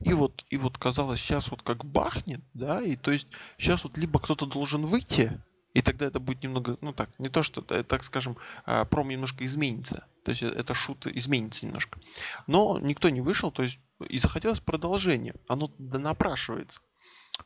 И 0.00 0.14
вот, 0.14 0.44
и 0.50 0.56
вот 0.56 0.78
казалось, 0.78 1.20
сейчас 1.20 1.50
вот 1.50 1.62
как 1.62 1.84
бахнет, 1.84 2.40
да, 2.54 2.80
и 2.82 2.96
то 2.96 3.10
есть 3.10 3.28
сейчас 3.58 3.84
вот 3.84 3.98
либо 3.98 4.18
кто-то 4.18 4.46
должен 4.46 4.86
выйти, 4.86 5.42
и 5.74 5.82
тогда 5.82 6.06
это 6.06 6.20
будет 6.20 6.42
немного, 6.42 6.76
ну 6.80 6.92
так, 6.92 7.10
не 7.18 7.28
то, 7.28 7.42
что, 7.42 7.64
э, 7.74 7.82
так 7.82 8.04
скажем, 8.04 8.36
а, 8.64 8.84
пром 8.84 9.08
немножко 9.08 9.44
изменится. 9.44 10.06
То 10.24 10.30
есть 10.30 10.42
э, 10.42 10.48
это 10.48 10.74
шут 10.74 11.06
изменится 11.06 11.66
немножко. 11.66 11.98
Но 12.46 12.78
никто 12.78 13.08
не 13.08 13.20
вышел, 13.20 13.50
то 13.50 13.62
есть 13.62 13.78
и 14.08 14.18
захотелось 14.18 14.60
продолжение. 14.60 15.34
Оно 15.48 15.70
напрашивается. 15.78 16.80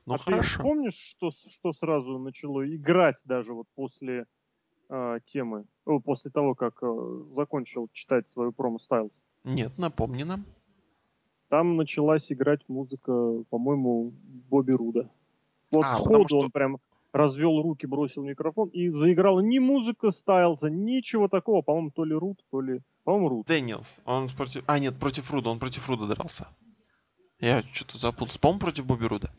Ну 0.07 0.15
а 0.15 0.19
хорошо. 0.19 0.59
Ты 0.59 0.63
помнишь, 0.63 0.95
что, 0.95 1.31
что 1.31 1.73
сразу 1.73 2.19
начало 2.19 2.67
играть 2.69 3.21
даже 3.25 3.53
вот 3.53 3.67
после 3.75 4.27
э, 4.89 5.19
темы, 5.27 5.67
о, 5.85 6.01
после 6.01 6.31
того, 6.31 6.55
как 6.55 6.83
э, 6.83 6.87
закончил 7.37 7.89
читать 7.93 8.29
свою 8.31 8.53
промо 8.53 8.79
Стайлз? 8.79 9.21
Нет, 9.47 9.79
напомни 9.79 10.25
нам. 10.25 10.45
Там 11.49 11.77
началась 11.77 12.33
играть 12.33 12.69
музыка, 12.69 13.13
по-моему, 13.49 14.13
Бобби 14.51 14.73
Руда. 14.73 15.09
Вот 15.71 15.85
а, 15.85 15.95
сходу 15.95 16.27
что... 16.27 16.39
он 16.41 16.51
прям 16.51 16.79
развел 17.13 17.63
руки, 17.63 17.87
бросил 17.87 18.25
микрофон 18.25 18.69
и 18.71 18.89
заиграла 18.91 19.39
ни 19.39 19.61
музыка 19.61 20.11
Стайлза, 20.11 20.69
ничего 20.69 21.29
такого. 21.29 21.63
По-моему, 21.63 21.93
то 21.93 22.05
ли 22.05 22.15
Руд, 22.15 22.45
то 22.51 22.61
ли... 22.61 22.81
По-моему, 23.05 23.29
Руд. 23.29 23.47
Дэниелс. 23.47 24.01
Он 24.05 24.29
против... 24.31 24.65
А, 24.67 24.81
нет, 24.81 24.99
против 24.99 25.31
Руда. 25.31 25.51
Он 25.51 25.61
против 25.61 25.89
Руда 25.89 26.07
дрался. 26.07 26.49
Я 27.39 27.63
что-то 27.73 27.99
запутался. 27.99 28.41
По-моему, 28.41 28.61
против 28.61 28.87
Бобби 28.87 29.05
Руда. 29.05 29.31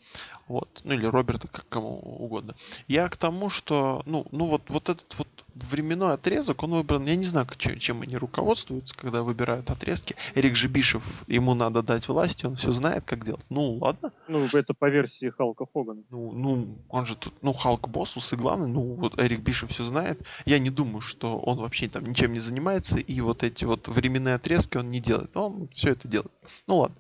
Вот. 0.48 0.82
Ну 0.86 0.94
или 0.94 1.06
Роберта, 1.06 1.50
как 1.50 1.68
кому 1.68 2.00
угодно. 2.00 2.56
Я 2.88 3.10
к 3.10 3.18
тому, 3.18 3.50
что, 3.50 4.04
ну, 4.06 4.26
ну 4.32 4.46
вот, 4.46 4.70
вот 4.70 4.88
этот 4.88 5.18
вот 5.18 5.28
временной 5.64 6.14
отрезок, 6.14 6.64
он 6.64 6.72
выбран, 6.72 7.06
я 7.06 7.16
не 7.16 7.26
знаю, 7.26 7.48
чем 7.58 8.02
они 8.02 8.18
руководствуются, 8.18 8.96
когда 8.96 9.24
выбирают 9.24 9.70
отрезки. 9.70 10.16
Эрик 10.36 10.56
же 10.56 10.68
Бишев, 10.68 11.24
ему 11.28 11.54
надо 11.54 11.82
дать 11.82 12.08
власть, 12.08 12.46
он 12.46 12.56
все 12.56 12.72
знает, 12.72 13.06
как 13.06 13.26
делать. 13.26 13.46
Ну, 13.50 13.76
ладно. 13.76 14.12
Ну, 14.28 14.48
это 14.54 14.74
по 14.74 14.90
версии 14.90 15.30
Халка 15.30 15.66
Хогана. 15.72 16.04
Ну, 16.10 16.32
ну, 16.32 16.78
он 16.90 17.06
же 17.06 17.16
тут, 17.16 17.34
ну, 17.42 17.54
Халк 17.54 17.88
босс, 17.88 18.16
и 18.34 18.36
главный, 18.36 18.68
ну, 18.68 18.96
вот 18.96 19.20
Эрик 19.20 19.42
Бишев 19.42 19.70
все 19.70 19.84
знает. 19.84 20.22
Я 20.46 20.60
не 20.60 20.70
думаю, 20.70 21.02
что 21.02 21.38
он 21.38 21.58
вообще 21.58 21.88
там 21.88 22.06
ничем 22.06 22.34
не 22.34 22.40
занимается, 22.40 22.98
и 22.98 23.22
вот 23.22 23.44
эти 23.44 23.66
вот 23.66 23.88
временные 23.88 24.36
отрезки 24.36 24.78
он 24.78 24.90
не 24.90 25.00
делает. 25.00 25.36
Он 25.36 25.70
все 25.74 25.92
это 25.92 26.08
делает. 26.08 26.32
Ну, 26.68 26.78
ладно. 26.78 26.98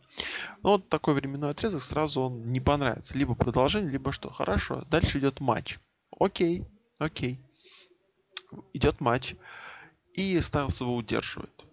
Ну, 0.63 0.71
вот 0.71 0.89
такой 0.89 1.13
временной 1.13 1.51
отрезок 1.51 1.83
сразу 1.83 2.21
он 2.21 2.51
не 2.51 2.59
понравится. 2.59 3.17
Либо 3.17 3.35
продолжение, 3.35 3.91
либо 3.91 4.11
что. 4.11 4.29
Хорошо, 4.29 4.83
дальше 4.89 5.19
идет 5.19 5.39
матч. 5.39 5.79
Окей, 6.19 6.65
окей 6.99 7.39
идет 8.73 9.01
матч, 9.01 9.35
и 10.13 10.39
Стайлс 10.41 10.81
его 10.81 10.95
удерживает. 10.95 11.65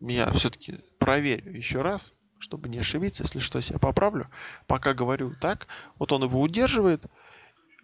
Я 0.00 0.30
все-таки 0.32 0.80
проверю 0.98 1.52
еще 1.52 1.82
раз, 1.82 2.12
чтобы 2.38 2.68
не 2.68 2.78
ошибиться, 2.78 3.22
если 3.22 3.38
что, 3.38 3.60
себя 3.60 3.78
поправлю. 3.78 4.30
Пока 4.66 4.94
говорю 4.94 5.34
так, 5.40 5.68
вот 5.98 6.12
он 6.12 6.24
его 6.24 6.40
удерживает, 6.40 7.04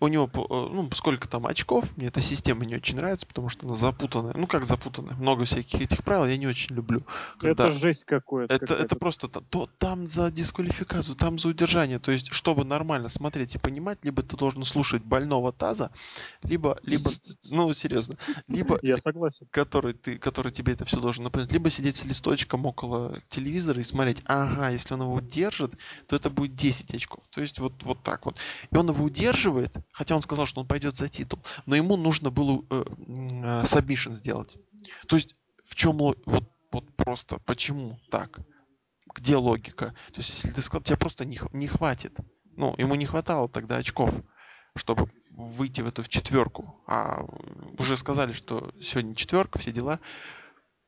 у 0.01 0.09
него, 0.09 0.31
э, 0.33 0.73
ну, 0.73 0.89
сколько 0.93 1.29
там 1.29 1.47
очков, 1.47 1.97
мне 1.97 2.07
эта 2.07 2.21
система 2.21 2.65
не 2.65 2.77
очень 2.77 2.97
нравится, 2.97 3.27
потому 3.27 3.49
что 3.49 3.67
она 3.67 3.75
запутанная. 3.75 4.33
Ну, 4.37 4.47
как 4.47 4.65
запутанная, 4.65 5.15
много 5.17 5.45
всяких 5.45 5.81
этих 5.81 6.05
правил 6.05 6.27
я 6.27 6.37
не 6.37 6.47
очень 6.47 6.75
люблю. 6.77 7.05
Когда... 7.39 7.67
Это 7.67 7.73
жесть 7.73 8.05
какое-то. 8.05 8.55
Это, 8.55 8.75
это 8.75 8.97
просто 8.97 9.29
то, 9.29 9.69
там 9.79 10.07
за 10.07 10.31
дисквалификацию, 10.31 11.17
там 11.17 11.39
за 11.39 11.49
удержание. 11.49 11.99
То 11.99 12.13
есть, 12.13 12.33
чтобы 12.33 12.65
нормально 12.65 13.09
смотреть 13.09 13.57
и 13.57 13.59
понимать, 13.59 13.99
либо 14.05 14.23
ты 14.23 14.37
должен 14.37 14.65
слушать 14.65 15.03
больного 15.03 15.53
таза, 15.53 15.91
либо, 16.43 16.79
либо, 16.85 17.11
ну, 17.51 17.75
серьезно, 17.75 18.17
либо... 18.47 18.79
Я 18.83 18.99
согласен. 18.99 19.49
Который, 19.51 19.95
ты, 19.95 20.19
который 20.19 20.53
тебе 20.53 20.75
это 20.75 20.85
все 20.85 21.01
должен 21.01 21.25
напомнить. 21.25 21.53
Либо 21.53 21.71
сидеть 21.71 21.97
с 21.97 22.05
листочком 22.05 22.67
около 22.67 23.21
телевизора 23.29 23.81
и 23.81 23.85
смотреть, 23.85 24.23
ага, 24.27 24.71
если 24.71 24.95
он 24.95 25.03
его 25.03 25.15
удержит, 25.15 25.75
то 26.07 26.15
это 26.15 26.31
будет 26.31 26.55
10 26.55 26.95
очков. 26.95 27.25
То 27.31 27.41
есть, 27.41 27.59
вот, 27.59 27.83
вот 27.83 28.03
так 28.05 28.27
вот. 28.27 28.37
И 28.71 28.77
он 28.77 28.89
его 28.89 29.05
удерживает, 29.05 29.75
Хотя 29.93 30.17
он 30.17 30.23
сказал, 30.23 30.47
что 30.47 30.61
он 30.61 30.67
пойдет 30.67 30.97
за 30.97 31.09
титул. 31.09 31.41
Но 31.67 31.75
ему 31.75 31.97
нужно 31.97 32.31
было 32.31 32.63
э, 32.71 32.85
э, 32.85 33.63
submission 33.65 34.15
сделать. 34.15 34.57
То 35.07 35.17
есть 35.17 35.35
в 35.65 35.75
чем 35.75 35.99
вот, 35.99 36.19
вот 36.71 36.97
просто 36.97 37.39
почему 37.41 37.99
так? 38.11 38.39
Где 39.15 39.37
логика? 39.37 39.95
То 40.13 40.21
есть 40.21 40.31
если 40.31 40.51
ты 40.51 40.63
сказал, 40.63 40.83
тебе 40.83 40.97
просто 40.97 41.25
не, 41.25 41.41
не 41.53 41.67
хватит. 41.67 42.17
Ну, 42.57 42.75
ему 42.79 42.95
не 42.95 43.07
хватало 43.07 43.49
тогда 43.49 43.77
очков, 43.77 44.15
чтобы 44.77 45.11
выйти 45.31 45.81
в 45.81 45.89
эту 45.89 46.03
в 46.03 46.09
четверку. 46.09 46.83
А 46.87 47.25
уже 47.79 47.97
сказали, 47.97 48.33
что 48.33 48.71
сегодня 48.81 49.15
четверка, 49.15 49.59
все 49.59 49.73
дела. 49.73 50.01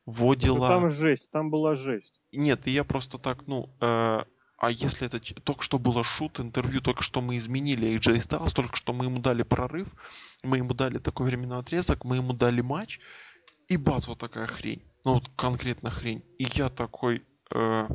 Водила. 0.05 0.67
Там 0.67 0.89
жесть, 0.89 1.31
там 1.31 1.49
была 1.49 1.75
жесть. 1.75 2.19
Нет, 2.31 2.67
и 2.67 2.71
я 2.71 2.83
просто 2.83 3.17
так, 3.17 3.47
ну, 3.47 3.69
э, 3.81 4.23
а 4.61 4.69
если 4.69 5.07
это 5.07 5.19
только 5.41 5.63
что 5.63 5.79
было 5.79 6.03
шут, 6.03 6.39
интервью, 6.39 6.81
только 6.81 7.01
что 7.01 7.19
мы 7.19 7.37
изменили 7.37 7.97
AJ 7.97 8.27
Styles, 8.27 8.53
только 8.53 8.75
что 8.77 8.93
мы 8.93 9.05
ему 9.05 9.19
дали 9.19 9.41
прорыв, 9.41 9.87
мы 10.43 10.57
ему 10.57 10.75
дали 10.75 10.99
такой 10.99 11.25
временной 11.25 11.57
отрезок, 11.57 12.05
мы 12.05 12.17
ему 12.17 12.33
дали 12.33 12.61
матч, 12.61 12.99
и 13.67 13.75
бац, 13.75 14.05
вот 14.05 14.19
такая 14.19 14.45
хрень. 14.45 14.83
Ну 15.03 15.15
вот 15.15 15.31
конкретно 15.35 15.89
хрень. 15.89 16.23
И 16.37 16.47
я 16.53 16.69
такой, 16.69 17.23
э, 17.51 17.87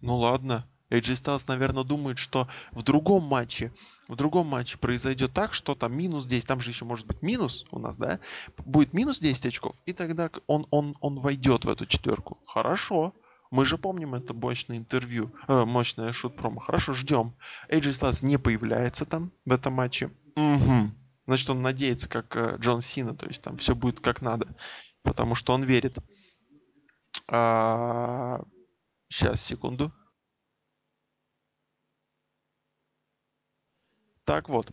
ну 0.00 0.16
ладно. 0.16 0.66
AJ 0.88 1.22
Styles, 1.22 1.44
наверное, 1.46 1.84
думает, 1.84 2.16
что 2.16 2.48
в 2.72 2.82
другом 2.82 3.24
матче, 3.24 3.70
в 4.08 4.16
другом 4.16 4.46
матче 4.46 4.78
произойдет 4.78 5.34
так, 5.34 5.52
что 5.52 5.74
там 5.74 5.94
минус 5.94 6.24
10, 6.24 6.46
там 6.46 6.60
же 6.60 6.70
еще 6.70 6.86
может 6.86 7.06
быть 7.06 7.20
минус 7.20 7.66
у 7.70 7.78
нас, 7.78 7.98
да? 7.98 8.18
Будет 8.64 8.94
минус 8.94 9.20
10 9.20 9.44
очков, 9.44 9.76
и 9.84 9.92
тогда 9.92 10.30
он, 10.46 10.66
он, 10.70 10.96
он 11.02 11.18
войдет 11.18 11.66
в 11.66 11.68
эту 11.68 11.84
четверку. 11.84 12.38
Хорошо. 12.46 13.12
Мы 13.50 13.64
же 13.64 13.78
помним 13.78 14.14
это 14.14 14.34
мощное 14.34 14.76
интервью, 14.76 15.32
э, 15.48 15.64
мощное 15.64 16.12
шут-промо. 16.12 16.60
Хорошо, 16.60 16.92
ждем. 16.92 17.34
AJ 17.68 17.80
Styles 17.80 18.24
не 18.24 18.38
появляется 18.38 19.06
там 19.06 19.32
в 19.46 19.52
этом 19.52 19.72
матче. 19.74 20.10
Угу. 20.36 20.90
Значит, 21.26 21.50
он 21.50 21.62
надеется, 21.62 22.08
как 22.08 22.36
э, 22.36 22.56
Джон 22.58 22.80
Сина, 22.82 23.14
то 23.14 23.26
есть 23.26 23.42
там 23.42 23.56
все 23.56 23.74
будет 23.74 24.00
как 24.00 24.20
надо. 24.20 24.54
Потому 25.02 25.34
что 25.34 25.54
он 25.54 25.62
верит. 25.64 25.98
А... 27.28 28.42
Сейчас, 29.08 29.42
секунду. 29.42 29.92
Так 34.24 34.50
вот. 34.50 34.70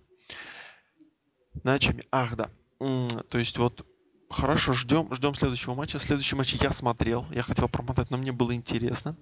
На 1.63 1.79
чем? 1.79 1.99
Ах, 2.11 2.35
да. 2.35 2.49
То 2.79 3.37
есть 3.37 3.57
вот 3.57 3.87
Хорошо, 4.29 4.73
ждем, 4.73 5.13
ждем 5.13 5.35
следующего 5.35 5.75
матча. 5.75 5.99
Следующий 5.99 6.35
матч 6.35 6.53
я 6.55 6.71
смотрел, 6.71 7.25
я 7.31 7.43
хотел 7.43 7.69
промотать, 7.69 8.09
но 8.09 8.17
мне 8.17 8.31
было 8.31 8.53
интересно. 8.55 9.15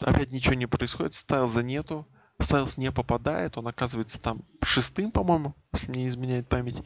Опять 0.00 0.32
ничего 0.32 0.54
не 0.54 0.66
происходит, 0.66 1.14
Стайлза 1.14 1.62
нету, 1.62 2.06
Стайлз 2.40 2.76
не 2.76 2.90
попадает, 2.92 3.56
он 3.56 3.68
оказывается 3.68 4.20
там 4.20 4.44
шестым, 4.62 5.12
по-моему, 5.12 5.54
если 5.72 5.90
мне 5.90 6.08
изменяет 6.08 6.48
память. 6.48 6.82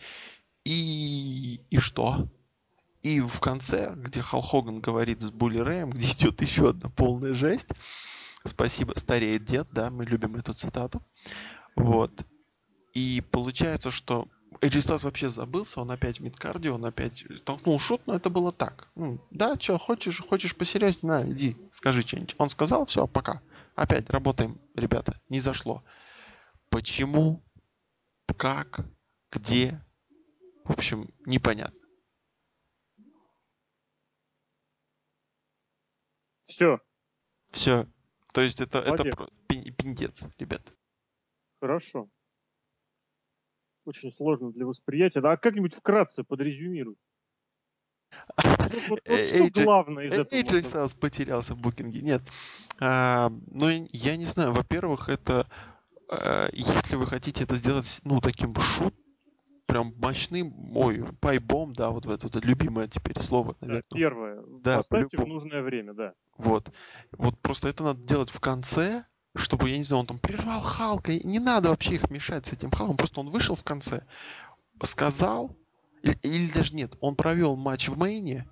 И... 0.64 1.61
и 1.70 1.78
что? 1.78 2.28
И 3.02 3.20
в 3.20 3.40
конце, 3.40 3.94
где 3.96 4.20
Хал 4.20 4.42
Хоган 4.42 4.80
говорит 4.80 5.22
с 5.22 5.30
Булли 5.30 5.59
Рэем, 5.59 5.90
где 5.90 6.06
идет 6.12 6.40
еще 6.42 6.70
одна 6.70 6.90
полная 6.90 7.34
жесть. 7.34 7.68
Спасибо, 8.44 8.92
стареет 8.96 9.44
дед, 9.44 9.68
да, 9.72 9.90
мы 9.90 10.04
любим 10.04 10.36
эту 10.36 10.52
цитату. 10.52 11.02
Вот. 11.76 12.24
И 12.94 13.22
получается, 13.30 13.90
что 13.90 14.28
AJ 14.61 14.78
Styles 14.78 15.05
вообще 15.05 15.30
забылся, 15.30 15.80
он 15.80 15.90
опять 15.90 16.18
в 16.18 16.22
мидкарде, 16.22 16.70
он 16.70 16.84
опять 16.84 17.24
толкнул 17.44 17.78
шут, 17.78 18.07
но 18.07 18.16
это 18.16 18.30
было 18.30 18.51
так. 18.51 18.88
Ну, 18.94 19.20
да, 19.30 19.59
что, 19.59 19.78
хочешь, 19.78 20.20
хочешь 20.20 20.57
посерьезнее, 20.57 21.12
на, 21.12 21.30
иди, 21.30 21.57
скажи 21.70 22.03
что-нибудь. 22.03 22.34
Он 22.38 22.51
сказал, 22.51 22.86
все, 22.86 23.07
пока. 23.07 23.42
Опять 23.74 24.11
работаем, 24.11 24.59
ребята, 24.74 25.20
не 25.28 25.40
зашло. 25.40 25.84
Почему, 26.70 27.44
как, 28.36 28.86
где, 29.30 29.80
в 30.64 30.70
общем, 30.72 31.09
непонятно. 31.26 31.78
Все. 36.42 36.80
Все. 37.51 37.86
То 38.32 38.40
есть 38.40 38.61
это, 38.61 38.78
это 38.78 39.05
Молодец. 39.05 39.14
пин- 39.49 39.70
пиндец, 39.72 40.24
ребят. 40.38 40.72
Хорошо. 41.61 42.09
Очень 43.89 44.12
сложно 44.12 44.53
для 44.53 44.66
восприятия. 44.66 45.22
Да, 45.22 45.32
а 45.32 45.36
как-нибудь 45.39 45.72
вкратце 45.74 46.22
подрезюмируй. 46.22 46.97
Вот, 48.45 48.59
вот- 48.89 49.01
вот 49.09 49.20
что 49.24 49.64
главное 49.64 50.05
из 50.05 50.12
этого? 50.12 50.39
AJ 50.39 50.62
Styles 50.62 50.99
потерялся 50.99 51.55
в 51.55 51.59
букинге. 51.59 52.03
Нет. 52.03 52.22
А, 52.80 53.30
ну, 53.51 53.86
я 53.91 54.16
не 54.16 54.26
знаю. 54.26 54.53
Во-первых, 54.53 55.09
это... 55.09 55.47
э, 56.11 56.49
если 56.53 56.97
вы 56.97 57.07
хотите 57.07 57.45
это 57.45 57.55
сделать, 57.55 58.01
ну, 58.05 58.20
таким 58.20 58.55
шут, 58.57 58.95
прям 59.64 59.95
мощным, 59.97 60.76
ой, 60.76 61.03
пайбом, 61.20 61.72
да, 61.72 61.89
вот 61.91 62.05
это 62.05 62.28
вот 62.28 62.45
любимое 62.45 62.89
теперь 62.89 63.18
слово, 63.20 63.57
Да, 63.62 63.66
наверное. 63.68 63.82
первое. 63.95 64.43
Да, 64.62 64.76
Поставьте 64.78 65.16
в 65.16 65.26
нужное 65.26 65.62
время, 65.62 65.95
да. 65.95 66.12
Вот. 66.36 66.70
Вот 67.12 67.39
просто 67.41 67.68
это 67.68 67.84
надо 67.84 68.03
делать 68.03 68.28
в 68.30 68.41
конце, 68.41 69.07
чтобы, 69.35 69.70
я 69.70 69.79
не 69.79 69.85
знаю, 69.85 70.01
он 70.01 70.07
там 70.07 70.18
прервал 70.18 70.61
Халка. 70.61 71.12
и 71.12 71.26
Не 71.26 71.39
надо 71.39 71.70
вообще 71.70 71.95
их 71.95 72.11
мешать 72.11 72.47
с 72.47 72.53
этим 72.53 72.70
Халком. 72.70 72.97
Просто 72.97 73.20
он 73.20 73.29
вышел 73.29 73.55
в 73.55 73.64
конце, 73.64 74.05
сказал, 74.83 75.57
или, 76.03 76.18
или 76.22 76.53
даже 76.53 76.74
нет, 76.74 76.97
он 77.01 77.16
провел 77.16 77.57
матч 77.57 77.89
в 77.89 77.99
мейне, 77.99 78.47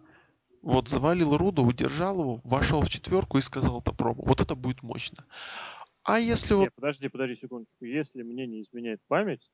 вот 0.62 0.89
завалил 0.89 1.37
Руда, 1.37 1.62
удержал 1.62 2.20
его, 2.20 2.41
вошел 2.43 2.83
в 2.83 2.89
четверку 2.89 3.39
и 3.39 3.43
сказал 3.43 3.81
это 3.81 3.93
промо. 3.93 4.22
Вот 4.24 4.41
это 4.41 4.57
будет 4.57 4.83
мощно. 4.83 5.24
А 6.05 6.18
если 6.18 6.55
вот... 6.55 6.74
Подожди, 6.74 7.09
подожди 7.09 7.37
секундочку. 7.37 7.85
Если 7.85 8.22
мне 8.22 8.47
не 8.47 8.62
изменяет 8.62 9.01
память, 9.07 9.49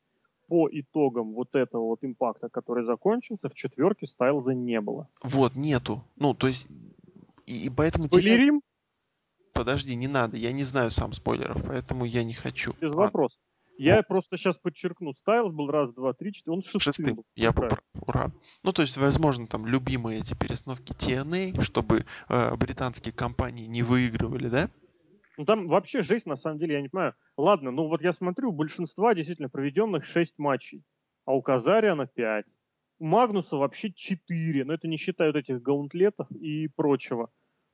по 0.49 0.69
итогам 0.71 1.33
вот 1.33 1.55
этого 1.55 1.87
вот 1.87 1.99
импакта, 2.03 2.49
который 2.49 2.85
закончился, 2.85 3.49
в 3.49 3.55
четверке 3.55 4.07
Стайлза 4.07 4.53
не 4.55 4.81
было. 4.81 5.09
Вот, 5.23 5.55
нету. 5.55 6.05
Ну, 6.17 6.35
то 6.35 6.49
есть... 6.49 6.69
И, 7.47 7.67
и 7.67 7.71
поэтому... 7.71 8.07
Спойлерим? 8.07 8.63
Подожди, 9.53 9.95
не 9.95 10.09
надо. 10.09 10.37
Я 10.37 10.53
не 10.53 10.65
знаю 10.65 10.91
сам 10.91 11.13
спойлеров, 11.13 11.63
поэтому 11.63 12.05
я 12.05 12.25
не 12.25 12.35
хочу. 12.35 12.73
Без 12.81 12.91
Ладно. 12.91 13.05
вопросов. 13.05 13.41
Я 13.79 14.03
просто 14.03 14.37
сейчас 14.37 14.57
подчеркну. 14.57 15.13
Стайлз 15.13 15.53
был 15.53 15.69
раз, 15.69 15.93
два, 15.93 16.13
три, 16.13 16.33
четыре. 16.33 16.55
Он 16.55 16.63
шестым, 16.63 16.81
шестым. 16.81 17.17
был. 17.17 17.25
Я 17.35 17.53
поправ. 17.53 17.81
Ура. 18.07 18.31
Ну, 18.63 18.73
то 18.73 18.83
есть, 18.83 18.97
возможно, 18.97 19.47
там 19.47 19.67
любимые 19.67 20.21
эти 20.21 20.35
перестановки 20.35 20.93
TNA, 20.93 21.61
чтобы 21.63 22.05
э, 22.29 22.57
британские 22.57 23.13
компании 23.13 23.67
не 23.67 23.83
выигрывали, 23.83 24.49
да? 24.49 24.71
Ну 25.39 25.45
там 25.45 25.67
вообще 25.67 26.03
жесть, 26.03 26.27
на 26.27 26.37
самом 26.37 26.59
деле, 26.59 26.75
я 26.75 26.83
не 26.83 26.89
понимаю. 26.89 27.15
Ладно, 27.37 27.71
ну 27.71 27.89
вот 27.89 28.03
я 28.03 28.13
смотрю, 28.13 28.51
у 28.51 28.53
большинства 28.53 29.15
действительно 29.15 29.49
проведенных 29.49 30.05
6 30.05 30.39
матчей, 30.39 30.85
а 31.25 31.35
у 31.35 31.43
Казариана 31.43 32.07
5. 32.07 32.47
У 32.99 33.07
Магнуса 33.07 33.57
вообще 33.57 33.93
4, 33.93 34.65
но 34.65 34.75
это 34.75 34.87
не 34.87 34.97
считая 34.97 35.33
вот 35.33 35.39
этих 35.39 35.63
гаунтлетов 35.63 36.31
и 36.31 36.69
прочего. 36.69 37.31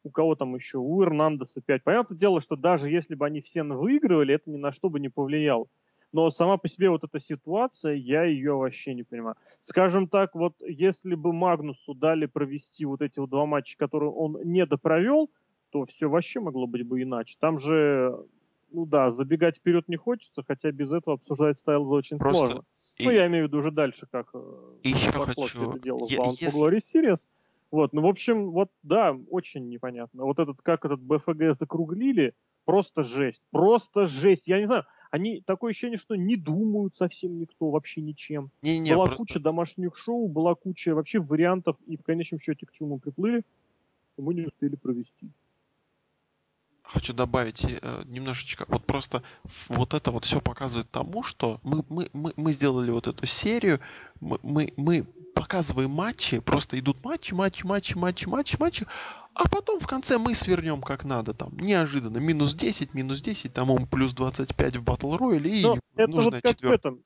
У 0.08 0.10
кого 0.10 0.34
там 0.34 0.54
еще? 0.54 0.78
У 0.78 1.02
Эрнандеса 1.02 1.60
5. 1.60 1.84
Понятное 1.84 2.16
дело, 2.16 2.40
что 2.40 2.56
даже 2.56 2.90
если 2.90 3.14
бы 3.14 3.26
они 3.26 3.42
все 3.42 3.62
выигрывали, 3.62 4.34
это 4.34 4.50
ни 4.50 4.56
на 4.56 4.72
что 4.72 4.88
бы 4.88 5.00
не 5.00 5.10
повлияло. 5.10 5.66
Но 6.12 6.30
сама 6.30 6.56
по 6.56 6.66
себе 6.66 6.88
вот 6.88 7.04
эта 7.04 7.18
ситуация, 7.18 7.92
я 7.92 8.24
ее 8.24 8.54
вообще 8.54 8.94
не 8.94 9.02
понимаю. 9.02 9.36
Скажем 9.60 10.08
так, 10.08 10.34
вот 10.34 10.54
если 10.66 11.14
бы 11.14 11.34
Магнусу 11.34 11.92
дали 11.92 12.24
провести 12.24 12.86
вот 12.86 13.02
эти 13.02 13.18
вот 13.18 13.28
два 13.28 13.44
матча, 13.44 13.76
которые 13.76 14.10
он 14.10 14.38
не 14.44 14.64
допровел, 14.64 15.30
то 15.70 15.84
все 15.84 16.08
вообще 16.08 16.40
могло 16.40 16.66
быть 16.66 16.86
бы 16.86 17.02
иначе. 17.02 17.36
Там 17.38 17.58
же, 17.58 18.18
ну 18.72 18.86
да, 18.86 19.12
забегать 19.12 19.58
вперед 19.58 19.86
не 19.88 19.96
хочется, 19.96 20.42
хотя 20.42 20.72
без 20.72 20.90
этого 20.90 21.16
обсуждать 21.16 21.58
Стайлза 21.58 21.90
очень 21.90 22.16
Просто 22.16 22.46
сложно. 22.46 22.64
И, 22.96 23.04
Ну, 23.04 23.10
я 23.10 23.26
имею 23.26 23.44
в 23.44 23.48
виду 23.48 23.58
уже 23.58 23.70
дальше, 23.70 24.06
как 24.10 24.34
и 24.82 24.88
еще 24.88 25.12
пошло 25.12 25.44
хочу... 25.44 25.46
все 25.46 25.70
это 25.70 25.78
дело 25.80 25.98
в 25.98 26.10
Bound 26.10 26.30
for 26.30 26.36
если- 26.40 26.58
Glory 26.58 26.78
Series. 26.78 27.28
Вот, 27.70 27.92
ну, 27.92 28.02
в 28.02 28.06
общем, 28.06 28.50
вот, 28.50 28.70
да, 28.82 29.16
очень 29.30 29.68
непонятно. 29.68 30.24
Вот 30.24 30.38
этот, 30.38 30.62
как 30.62 30.84
этот 30.84 31.00
БФГ 31.00 31.52
закруглили, 31.52 32.34
просто 32.64 33.02
жесть. 33.02 33.42
Просто 33.50 34.06
жесть. 34.06 34.48
Я 34.48 34.58
не 34.58 34.66
знаю, 34.66 34.84
они, 35.10 35.42
такое 35.44 35.70
ощущение, 35.70 35.98
что 35.98 36.14
не 36.16 36.36
думают 36.36 36.96
совсем 36.96 37.38
никто, 37.38 37.70
вообще 37.70 38.00
ничем. 38.00 38.50
Не-не, 38.62 38.94
была 38.94 39.06
просто... 39.06 39.24
куча 39.24 39.40
домашних 39.40 39.96
шоу, 39.96 40.28
была 40.28 40.54
куча 40.54 40.94
вообще 40.94 41.18
вариантов, 41.18 41.76
и 41.86 41.96
в 41.96 42.02
конечном 42.02 42.40
счете 42.40 42.66
к 42.66 42.72
чему 42.72 42.94
мы 42.94 43.00
приплыли, 43.00 43.42
мы 44.16 44.34
не 44.34 44.46
успели 44.46 44.76
провести. 44.76 45.30
Хочу 46.88 47.12
добавить 47.12 47.64
э, 47.64 48.02
немножечко, 48.06 48.64
вот 48.68 48.86
просто 48.86 49.22
вот 49.68 49.92
это 49.92 50.10
вот 50.10 50.24
все 50.24 50.40
показывает 50.40 50.90
тому, 50.90 51.22
что 51.22 51.60
мы, 51.62 51.84
мы, 51.90 52.08
мы, 52.14 52.32
мы 52.36 52.52
сделали 52.52 52.90
вот 52.90 53.06
эту 53.06 53.26
серию, 53.26 53.78
мы, 54.20 54.38
мы, 54.42 54.72
мы 54.78 55.06
показываем 55.34 55.90
матчи, 55.90 56.40
просто 56.40 56.78
идут 56.78 57.04
матчи, 57.04 57.34
матчи, 57.34 57.66
матчи, 57.66 57.94
матчи, 57.94 58.26
матчи, 58.26 58.56
матчи, 58.58 58.86
а 59.34 59.50
потом 59.50 59.80
в 59.80 59.86
конце 59.86 60.16
мы 60.16 60.34
свернем 60.34 60.80
как 60.80 61.04
надо 61.04 61.34
там, 61.34 61.58
неожиданно, 61.58 62.18
минус 62.18 62.54
10, 62.54 62.94
минус 62.94 63.20
10, 63.20 63.52
там 63.52 63.70
он 63.70 63.86
плюс 63.86 64.14
25 64.14 64.76
в 64.76 64.82
Battle 64.82 65.18
Royale 65.18 65.46
и 65.46 65.62
Но 65.62 65.78
это 65.94 66.10
вот 66.10 66.40
как 66.40 66.58
в 66.58 66.70
этом, 66.70 67.02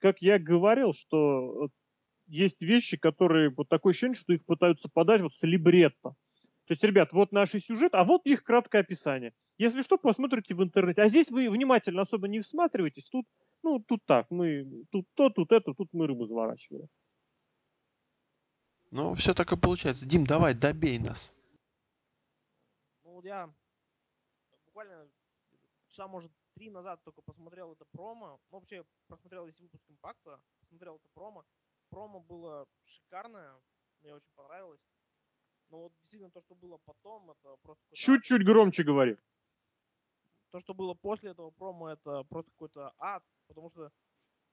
как 0.00 0.22
я 0.22 0.38
говорил, 0.38 0.94
что 0.94 1.52
вот 1.62 1.70
есть 2.28 2.62
вещи, 2.62 2.96
которые, 2.96 3.50
вот 3.50 3.68
такое 3.68 3.90
ощущение, 3.90 4.14
что 4.14 4.32
их 4.32 4.44
пытаются 4.44 4.88
подать 4.88 5.22
вот 5.22 5.34
с 5.34 5.42
либретто. 5.42 6.14
То 6.66 6.72
есть, 6.72 6.82
ребят, 6.82 7.12
вот 7.12 7.30
наш 7.30 7.50
сюжет, 7.52 7.94
а 7.94 8.02
вот 8.02 8.26
их 8.26 8.42
краткое 8.42 8.80
описание. 8.80 9.32
Если 9.56 9.82
что, 9.82 9.98
посмотрите 9.98 10.54
в 10.54 10.62
интернете. 10.62 11.02
А 11.02 11.08
здесь 11.08 11.30
вы 11.30 11.48
внимательно 11.48 12.02
особо 12.02 12.26
не 12.26 12.40
всматриваетесь. 12.40 13.08
Тут, 13.08 13.24
ну, 13.62 13.78
тут 13.78 14.04
так, 14.04 14.26
мы, 14.30 14.84
тут 14.90 15.06
то, 15.14 15.30
тут 15.30 15.52
это, 15.52 15.74
тут 15.74 15.88
мы 15.92 16.08
рыбу 16.08 16.26
заворачиваем. 16.26 16.88
Ну, 18.90 19.14
все 19.14 19.32
так 19.32 19.52
и 19.52 19.56
получается. 19.56 20.06
Дим, 20.06 20.26
давай, 20.26 20.54
добей 20.54 20.98
нас. 20.98 21.32
Ну, 23.04 23.12
вот 23.12 23.24
я 23.24 23.48
буквально 24.64 25.08
часа, 25.86 26.08
может, 26.08 26.32
три 26.54 26.68
назад 26.70 27.00
только 27.04 27.22
посмотрел 27.22 27.72
это 27.72 27.84
промо. 27.92 28.40
Ну, 28.50 28.58
вообще, 28.58 28.84
просмотрел 29.06 29.46
весь 29.46 29.60
выпуск 29.60 29.84
Импакта, 29.88 30.40
посмотрел 30.58 30.96
это 30.96 31.08
промо. 31.14 31.44
Промо 31.90 32.20
было 32.20 32.66
шикарное, 32.84 33.54
мне 34.00 34.14
очень 34.14 34.32
понравилось. 34.34 34.80
Но 35.70 35.82
вот 35.84 35.92
действительно 36.00 36.30
то, 36.30 36.40
что 36.42 36.54
было 36.54 36.78
потом, 36.84 37.30
это 37.30 37.56
просто... 37.62 37.84
Чуть-чуть 37.92 38.44
громче 38.44 38.84
говори. 38.84 39.16
то, 40.50 40.60
что 40.60 40.74
было 40.74 40.94
после 40.94 41.30
этого 41.32 41.50
промо, 41.50 41.90
это 41.90 42.22
просто 42.24 42.50
какой-то 42.52 42.94
ад, 42.98 43.22
потому 43.46 43.70
что 43.70 43.92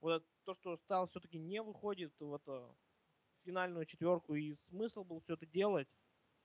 вот 0.01 0.11
это- 0.17 0.25
то, 0.43 0.53
что 0.55 0.77
стал 0.77 1.07
все-таки 1.07 1.39
не 1.39 1.61
выходит 1.61 2.13
в 2.19 2.33
это 2.33 2.51
в 3.39 3.43
финальную 3.45 3.85
четверку, 3.85 4.35
и 4.35 4.55
смысл 4.55 5.03
был 5.03 5.21
все 5.21 5.35
это 5.35 5.45
делать. 5.45 5.87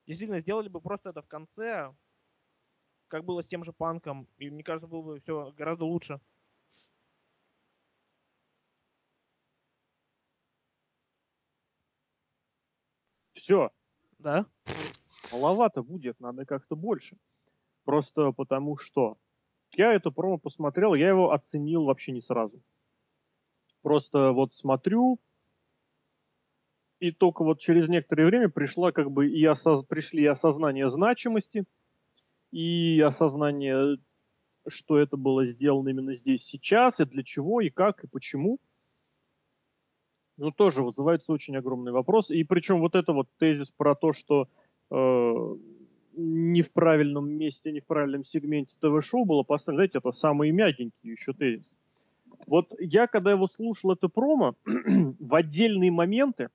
Действительно, 0.06 0.40
сделали 0.40 0.68
бы 0.68 0.80
просто 0.80 1.10
это 1.10 1.22
в 1.22 1.28
конце, 1.28 1.94
как 3.08 3.24
было 3.24 3.42
с 3.42 3.48
тем 3.48 3.64
же 3.64 3.72
панком, 3.72 4.28
и 4.38 4.50
мне 4.50 4.62
кажется, 4.62 4.86
было 4.86 5.02
бы 5.02 5.20
все 5.20 5.52
гораздо 5.52 5.84
лучше. 5.84 6.20
Все, 13.30 13.70
Да? 14.18 14.46
маловато 15.32 15.82
будет, 15.82 16.20
надо 16.20 16.44
как-то 16.44 16.76
больше. 16.76 17.16
Просто 17.84 18.32
потому 18.32 18.76
что 18.76 19.16
я 19.72 19.92
это 19.92 20.10
промо 20.10 20.38
посмотрел, 20.38 20.94
я 20.94 21.08
его 21.08 21.32
оценил 21.32 21.84
вообще 21.84 22.12
не 22.12 22.20
сразу. 22.20 22.60
Просто 23.82 24.32
вот 24.32 24.54
смотрю, 24.54 25.18
и 27.00 27.12
только 27.12 27.44
вот 27.44 27.60
через 27.60 27.88
некоторое 27.88 28.26
время 28.26 28.48
пришла 28.48 28.92
как 28.92 29.10
бы 29.10 29.28
и 29.28 29.44
осоз... 29.44 29.84
пришли 29.84 30.22
и 30.22 30.26
осознание 30.26 30.88
значимости, 30.88 31.64
и 32.50 33.00
осознание, 33.00 33.98
что 34.66 34.98
это 34.98 35.16
было 35.16 35.44
сделано 35.44 35.90
именно 35.90 36.14
здесь 36.14 36.44
сейчас, 36.44 37.00
и 37.00 37.04
для 37.04 37.22
чего, 37.22 37.60
и 37.60 37.70
как, 37.70 38.04
и 38.04 38.08
почему. 38.08 38.58
Ну, 40.38 40.52
тоже 40.52 40.82
вызывается 40.82 41.32
очень 41.32 41.56
огромный 41.56 41.92
вопрос. 41.92 42.30
И 42.30 42.44
причем 42.44 42.78
вот 42.78 42.94
это 42.94 43.12
вот 43.12 43.28
тезис 43.38 43.70
про 43.70 43.96
то, 43.96 44.12
что 44.12 44.48
э, 44.90 45.56
не 46.16 46.62
в 46.62 46.72
правильном 46.72 47.28
месте, 47.28 47.72
не 47.72 47.80
в 47.80 47.86
правильном 47.86 48.22
сегменте 48.22 48.76
ТВ-шоу 48.80 49.24
было 49.24 49.42
поставлено, 49.42 49.78
знаете, 49.78 49.98
это 49.98 50.12
самый 50.12 50.52
мягенький 50.52 51.10
еще 51.10 51.32
тезис. 51.32 51.76
Вот 52.46 52.72
я, 52.78 53.08
когда 53.08 53.32
его 53.32 53.48
слушал, 53.48 53.92
это 53.92 54.08
промо, 54.08 54.54
в 54.64 55.34
отдельные 55.34 55.90
моменты, 55.90 56.50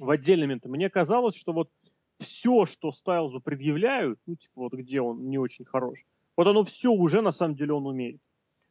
в 0.00 0.08
отдельные 0.08 0.46
моменты, 0.46 0.68
мне 0.70 0.88
казалось, 0.88 1.36
что 1.36 1.52
вот 1.52 1.70
все, 2.18 2.64
что 2.64 2.92
Стайлзу 2.92 3.40
предъявляют, 3.40 4.18
ну, 4.26 4.36
типа 4.36 4.52
вот 4.62 4.72
где 4.72 5.02
он 5.02 5.28
не 5.28 5.36
очень 5.36 5.66
хорош, 5.66 6.04
вот 6.34 6.46
оно 6.46 6.64
все 6.64 6.90
уже 6.90 7.20
на 7.20 7.32
самом 7.32 7.56
деле 7.56 7.74
он 7.74 7.86
умеет. 7.86 8.20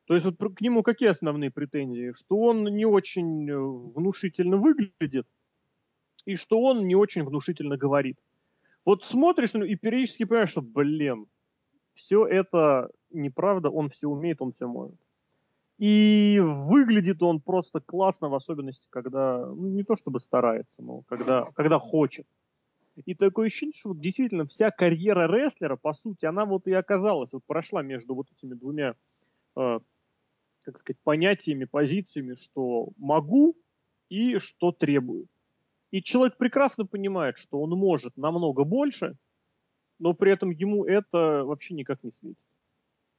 То 0.05 0.13
есть 0.13 0.25
вот 0.25 0.37
к 0.37 0.61
нему 0.61 0.83
какие 0.83 1.09
основные 1.09 1.51
претензии? 1.51 2.11
Что 2.11 2.37
он 2.37 2.63
не 2.63 2.85
очень 2.85 3.49
э, 3.49 3.57
внушительно 3.57 4.57
выглядит, 4.57 5.27
и 6.25 6.35
что 6.35 6.61
он 6.61 6.87
не 6.87 6.95
очень 6.95 7.23
внушительно 7.23 7.77
говорит. 7.77 8.17
Вот 8.83 9.03
смотришь 9.03 9.53
ну, 9.53 9.63
и 9.63 9.75
периодически 9.75 10.25
понимаешь, 10.25 10.51
что, 10.51 10.61
блин, 10.61 11.25
все 11.95 12.25
это 12.27 12.91
неправда, 13.09 13.69
он 13.69 13.89
все 13.89 14.07
умеет, 14.07 14.41
он 14.41 14.53
все 14.53 14.67
может. 14.67 14.99
И 15.77 16.39
выглядит 16.41 17.21
он 17.21 17.41
просто 17.41 17.81
классно, 17.81 18.29
в 18.29 18.35
особенности, 18.35 18.87
когда, 18.89 19.45
ну, 19.45 19.67
не 19.69 19.83
то 19.83 19.95
чтобы 19.95 20.19
старается, 20.19 20.83
но 20.83 21.01
когда, 21.01 21.45
когда 21.55 21.79
хочет. 21.79 22.27
И 23.05 23.13
такое 23.13 23.47
ощущение, 23.47 23.73
что 23.75 23.89
вот 23.89 23.99
действительно 23.99 24.45
вся 24.45 24.71
карьера 24.71 25.27
рестлера, 25.27 25.75
по 25.75 25.91
сути, 25.91 26.25
она 26.25 26.45
вот 26.45 26.67
и 26.67 26.73
оказалась, 26.73 27.33
вот 27.33 27.43
прошла 27.45 27.81
между 27.81 28.15
вот 28.15 28.27
этими 28.31 28.53
двумя, 28.53 28.95
э, 29.57 29.79
как 30.65 30.77
сказать, 30.77 30.99
понятиями, 31.03 31.65
позициями, 31.65 32.35
что 32.35 32.89
могу 32.97 33.55
и 34.09 34.37
что 34.39 34.71
требую. 34.71 35.27
И 35.91 36.01
человек 36.01 36.37
прекрасно 36.37 36.85
понимает, 36.85 37.37
что 37.37 37.61
он 37.61 37.69
может 37.71 38.17
намного 38.17 38.63
больше, 38.63 39.15
но 39.99 40.13
при 40.13 40.31
этом 40.31 40.49
ему 40.49 40.85
это 40.85 41.43
вообще 41.45 41.73
никак 41.73 42.03
не 42.03 42.11
светит. 42.11 42.37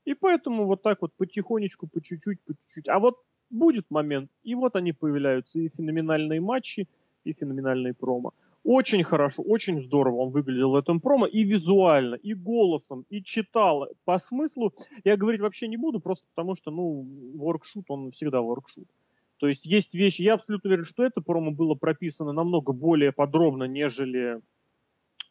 И 0.05 0.15
поэтому 0.15 0.67
вот 0.67 0.83
так 0.83 1.03
вот 1.03 1.13
потихонечку, 1.17 1.89
по 1.89 2.01
чуть-чуть, 2.01 2.43
по 2.43 2.55
чуть-чуть. 2.55 2.89
А 2.89 2.99
вот 2.99 3.17
будет 3.51 3.91
момент, 3.91 4.31
и 4.43 4.55
вот 4.55 4.77
они 4.77 4.93
появляются, 4.93 5.61
и 5.61 5.69
феноменальные 5.69 6.41
матчи, 6.41 6.89
и 7.25 7.33
феноменальные 7.33 7.95
промо. 7.95 8.33
Очень 8.69 9.05
хорошо, 9.05 9.45
очень 9.45 9.81
здорово 9.81 10.23
он 10.23 10.31
выглядел 10.31 10.73
в 10.73 10.75
этом 10.75 10.99
промо, 10.99 11.27
и 11.27 11.45
визуально, 11.45 12.17
и 12.17 12.35
голосом, 12.35 13.07
и 13.09 13.23
читал. 13.23 13.87
По 14.05 14.19
смыслу 14.19 14.73
я 15.05 15.17
говорить 15.17 15.41
вообще 15.41 15.69
не 15.69 15.77
буду, 15.77 16.01
просто 16.01 16.27
потому 16.35 16.57
что, 16.57 16.73
ну, 16.73 17.07
воркшут, 17.37 17.85
он 17.89 18.11
всегда 18.11 18.41
воркшут. 18.41 18.89
То 19.37 19.47
есть 19.47 19.67
есть 19.67 19.95
вещи, 19.95 20.23
я 20.23 20.35
абсолютно 20.35 20.67
уверен, 20.67 20.85
что 20.85 21.05
это 21.05 21.21
промо 21.21 21.53
было 21.53 21.77
прописано 21.77 22.33
намного 22.33 22.73
более 22.73 23.13
подробно, 23.13 23.69
нежели 23.69 24.41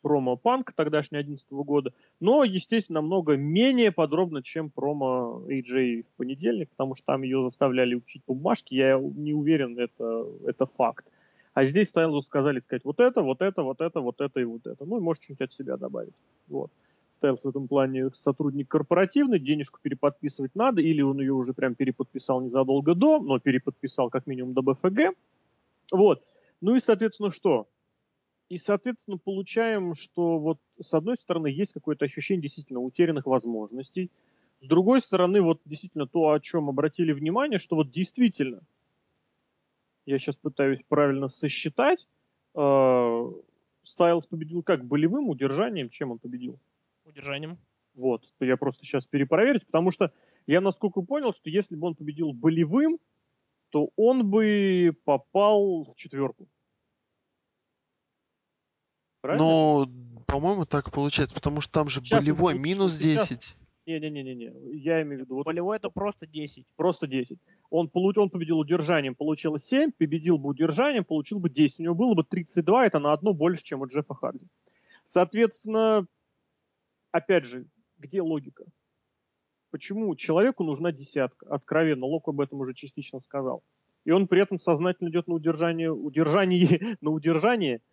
промо 0.01 0.38
Панк 0.38 0.71
тогдашнего 0.71 1.21
2011 1.21 1.51
года, 1.67 1.93
но, 2.21 2.45
естественно, 2.45 3.01
намного 3.01 3.36
менее 3.36 3.91
подробно, 3.91 4.43
чем 4.43 4.69
промо 4.69 5.43
AJ 5.49 6.03
в 6.03 6.15
понедельник, 6.15 6.69
потому 6.69 6.95
что 6.95 7.07
там 7.07 7.23
ее 7.23 7.41
заставляли 7.41 7.95
учить 7.95 8.23
по 8.23 8.33
бумажке, 8.33 8.77
я 8.77 8.97
не 8.97 9.33
уверен, 9.33 9.77
это, 9.77 10.25
это 10.47 10.67
факт. 10.67 11.05
А 11.55 11.63
здесь 11.63 11.87
Стайлзу 11.87 12.21
сказали 12.21 12.59
сказать 12.59 12.83
вот 12.83 12.99
это, 12.99 13.21
вот 13.21 13.41
это, 13.41 13.63
вот 13.63 13.79
это, 13.79 14.01
вот 14.01 14.19
это 14.19 14.41
и 14.41 14.43
вот 14.43 14.67
это. 14.67 14.83
Ну 14.83 14.97
и 14.97 14.99
может 14.99 15.23
что-нибудь 15.23 15.47
от 15.47 15.53
себя 15.53 15.77
добавить. 15.77 16.13
Вот. 16.47 16.69
Стайлз 17.11 17.45
в 17.45 17.47
этом 17.47 17.69
плане 17.69 18.09
сотрудник 18.13 18.67
корпоративный, 18.67 19.39
денежку 19.39 19.79
переподписывать 19.81 20.53
надо, 20.53 20.81
или 20.81 21.01
он 21.01 21.17
ее 21.21 21.31
уже 21.31 21.53
прям 21.53 21.73
переподписал 21.73 22.41
незадолго 22.41 22.93
до, 22.93 23.19
но 23.19 23.39
переподписал 23.39 24.09
как 24.09 24.27
минимум 24.27 24.53
до 24.53 24.63
БФГ. 24.63 25.15
Вот. 25.93 26.25
Ну 26.59 26.75
и, 26.75 26.81
соответственно, 26.81 27.31
что? 27.31 27.69
И, 28.49 28.57
соответственно, 28.57 29.17
получаем, 29.17 29.93
что 29.93 30.37
вот 30.39 30.59
с 30.81 30.93
одной 30.93 31.15
стороны 31.15 31.47
есть 31.47 31.71
какое-то 31.71 32.03
ощущение 32.03 32.41
действительно 32.41 32.81
утерянных 32.81 33.27
возможностей, 33.27 34.11
с 34.59 34.67
другой 34.67 34.99
стороны, 34.99 35.41
вот 35.41 35.61
действительно 35.63 36.05
то, 36.05 36.31
о 36.31 36.39
чем 36.41 36.67
обратили 36.67 37.13
внимание, 37.13 37.59
что 37.59 37.77
вот 37.77 37.91
действительно, 37.91 38.59
я 40.05 40.17
сейчас 40.19 40.35
пытаюсь 40.35 40.81
правильно 40.87 41.27
сосчитать, 41.27 42.07
э, 42.55 43.31
Стайлз 43.81 44.25
победил 44.25 44.63
как 44.63 44.85
болевым 44.85 45.29
удержанием, 45.29 45.89
чем 45.89 46.11
он 46.11 46.19
победил? 46.19 46.59
Удержанием. 47.05 47.57
Вот, 47.93 48.23
я 48.39 48.57
просто 48.57 48.83
сейчас 48.83 49.05
перепроверить, 49.07 49.65
потому 49.65 49.91
что 49.91 50.11
я 50.47 50.59
насколько 50.59 51.01
понял, 51.01 51.33
что 51.33 51.49
если 51.49 51.75
бы 51.75 51.87
он 51.87 51.95
победил 51.95 52.33
болевым, 52.33 52.99
то 53.69 53.89
он 53.95 54.29
бы 54.29 54.97
попал 55.05 55.85
в 55.85 55.95
четверку. 55.95 56.47
Правильно? 59.21 59.45
Ну, 59.45 60.23
по-моему, 60.27 60.65
так 60.65 60.91
получается, 60.91 61.35
потому 61.35 61.61
что 61.61 61.71
там 61.71 61.89
же 61.89 62.01
сейчас 62.01 62.19
болевой 62.19 62.57
минус 62.57 62.97
10. 62.97 63.55
Не-не-не-не, 63.86 64.51
я 64.73 65.01
имею 65.03 65.19
в 65.19 65.25
виду... 65.25 65.36
Вот, 65.36 65.45
болевой 65.45 65.77
это 65.77 65.89
просто 65.89 66.25
10. 66.25 66.65
Просто 66.75 67.05
10. 67.05 67.38
Он, 67.69 67.88
получ, 67.88 68.17
он 68.17 68.29
победил 68.29 68.57
удержанием, 68.57 69.13
получил 69.13 69.57
7, 69.57 69.91
победил 69.91 70.39
бы 70.39 70.49
удержанием, 70.49 71.05
получил 71.05 71.39
бы 71.39 71.49
10. 71.49 71.79
У 71.79 71.83
него 71.83 71.95
было 71.95 72.15
бы 72.15 72.23
32, 72.23 72.88
это 72.88 72.99
на 72.99 73.13
одно 73.13 73.33
больше, 73.33 73.63
чем 73.63 73.81
у 73.81 73.88
Джеффа 73.88 74.15
Харди. 74.15 74.47
Соответственно, 75.03 76.07
опять 77.11 77.45
же, 77.45 77.67
где 77.99 78.21
логика? 78.21 78.65
Почему 79.69 80.15
человеку 80.15 80.63
нужна 80.63 80.91
десятка? 80.91 81.45
Откровенно, 81.47 82.05
Лок 82.05 82.27
об 82.27 82.41
этом 82.41 82.61
уже 82.61 82.73
частично 82.73 83.19
сказал. 83.19 83.61
И 84.03 84.11
он 84.11 84.27
при 84.27 84.41
этом 84.41 84.57
сознательно 84.57 85.09
идет 85.09 85.27
на 85.27 85.36
удержание, 85.36 85.91
удержание, 85.91 86.97
на 87.01 87.11
удержание– 87.11 87.81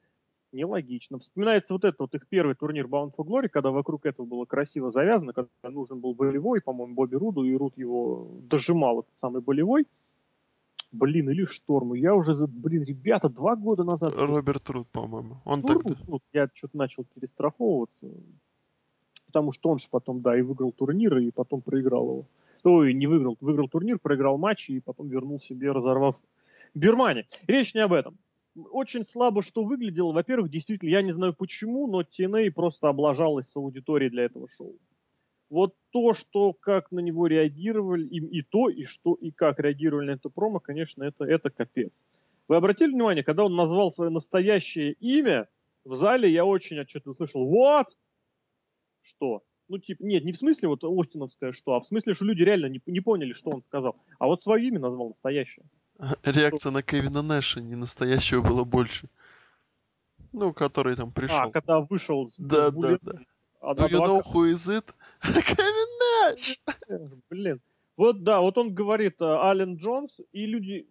нелогично. 0.53 1.18
Вспоминается 1.18 1.72
вот 1.72 1.84
этот 1.84 2.00
вот 2.00 2.14
их 2.14 2.26
первый 2.28 2.55
турнир 2.55 2.86
Bound 2.86 3.12
for 3.16 3.24
Glory, 3.24 3.48
когда 3.48 3.70
вокруг 3.70 4.07
этого 4.07 4.26
было 4.26 4.44
красиво 4.44 4.90
завязано, 4.90 5.32
когда 5.32 5.50
нужен 5.70 6.00
был 6.00 6.14
болевой, 6.14 6.61
по-моему, 6.61 6.94
Бобби 6.94 7.16
Руду, 7.16 7.44
и 7.44 7.55
Руд 7.55 7.76
его 7.76 8.28
дожимал, 8.42 9.00
этот 9.00 9.16
самый 9.16 9.40
болевой. 9.40 9.86
Блин, 10.92 11.30
или 11.30 11.44
Шторму. 11.44 11.94
Я 11.94 12.14
уже, 12.14 12.34
за, 12.34 12.46
блин, 12.46 12.82
ребята, 12.84 13.30
два 13.30 13.57
года 13.57 13.82
назад... 13.82 14.12
Роберт 14.14 14.68
Руд, 14.68 14.86
по-моему. 14.88 15.38
Он 15.46 15.61
ну, 15.61 15.68
тогда... 15.68 15.94
Руд, 16.07 16.22
я 16.34 16.48
что-то 16.53 16.76
начал 16.76 17.05
перестраховываться, 17.14 18.09
потому 19.26 19.53
что 19.53 19.70
он 19.70 19.78
же 19.78 19.88
потом, 19.90 20.20
да, 20.20 20.38
и 20.38 20.42
выиграл 20.42 20.72
турнир, 20.72 21.16
и 21.16 21.30
потом 21.30 21.62
проиграл 21.62 22.05
его. 22.05 22.26
Ой, 22.64 22.92
не 22.92 23.07
выиграл, 23.07 23.38
выиграл 23.40 23.68
турнир, 23.68 23.98
проиграл 23.98 24.36
матч, 24.36 24.68
и 24.68 24.80
потом 24.80 25.09
вернул 25.09 25.40
себе, 25.40 25.72
разорвав 25.72 26.20
Бирмане. 26.74 27.26
Речь 27.46 27.74
не 27.74 27.80
об 27.80 27.94
этом 27.94 28.18
очень 28.57 29.05
слабо 29.05 29.42
что 29.42 29.64
выглядело. 29.64 30.12
Во-первых, 30.12 30.50
действительно, 30.50 30.90
я 30.90 31.03
не 31.03 31.12
знаю 31.12 31.34
почему, 31.34 31.86
но 31.86 32.03
TNA 32.03 32.50
просто 32.50 32.88
облажалась 32.88 33.48
с 33.48 33.57
аудиторией 33.57 34.11
для 34.11 34.24
этого 34.24 34.48
шоу. 34.48 34.78
Вот 35.50 35.74
то, 35.90 36.14
что 36.14 36.53
как 36.55 36.90
на 36.92 37.00
него 37.00 37.26
реагировали, 37.26 38.07
и, 38.07 38.38
и 38.38 38.42
то, 38.42 38.68
и 38.70 38.84
что, 38.84 39.14
и 39.14 39.30
как 39.30 39.59
реагировали 39.59 40.07
на 40.07 40.11
это 40.12 40.30
промо, 40.30 40.61
конечно, 40.61 41.05
это, 41.05 41.24
это 41.24 41.50
капец. 41.50 42.05
Вы 42.48 42.57
обратили 42.57 42.92
внимание, 42.92 43.22
когда 43.22 43.44
он 43.44 43.55
назвал 43.55 43.92
свое 43.92 44.11
настоящее 44.11 44.92
имя, 44.94 45.48
в 45.84 45.94
зале 45.94 46.30
я 46.30 46.44
очень 46.44 46.78
отчетливо 46.80 47.14
слышал 47.14 47.46
«What?» 47.46 47.88
Что? 49.03 49.42
Ну, 49.68 49.78
типа, 49.78 50.03
нет, 50.05 50.24
не 50.24 50.32
в 50.32 50.36
смысле 50.36 50.68
вот 50.68 50.84
Остиновское 50.84 51.53
что, 51.53 51.74
а 51.74 51.80
в 51.80 51.86
смысле, 51.86 52.14
что 52.14 52.24
люди 52.24 52.42
реально 52.42 52.66
не, 52.66 52.80
не 52.86 53.00
поняли, 53.00 53.32
что 53.32 53.50
он 53.50 53.62
сказал. 53.62 53.96
А 54.18 54.26
вот 54.26 54.42
свое 54.42 54.66
имя 54.68 54.78
назвал 54.78 55.09
настоящее. 55.09 55.64
Реакция 56.24 56.72
на 56.72 56.82
Кевина 56.82 57.22
Нэша 57.22 57.61
не 57.61 57.76
настоящего 57.76 58.43
было 58.43 58.64
больше. 58.64 59.09
Ну, 60.32 60.53
который 60.53 60.97
там 60.97 61.12
пришел. 61.12 61.38
А, 61.38 61.51
когда 61.51 61.80
вышел 61.80 62.30
Да, 62.38 62.70
да, 62.70 62.99
да. 63.03 63.12
А 63.61 63.74
Do 63.74 63.88
you 63.88 64.01
know 64.01 64.22
who 64.22 64.51
is 64.53 64.66
it? 64.68 64.84
Кевин 65.22 66.36
Нэш! 66.36 66.61
Блин. 67.30 67.61
Вот, 67.97 68.22
да, 68.22 68.40
вот 68.40 68.57
он 68.59 68.74
говорит 68.74 69.20
э, 69.20 69.24
Ален 69.24 69.76
Джонс, 69.76 70.20
и 70.32 70.47
люди... 70.47 70.86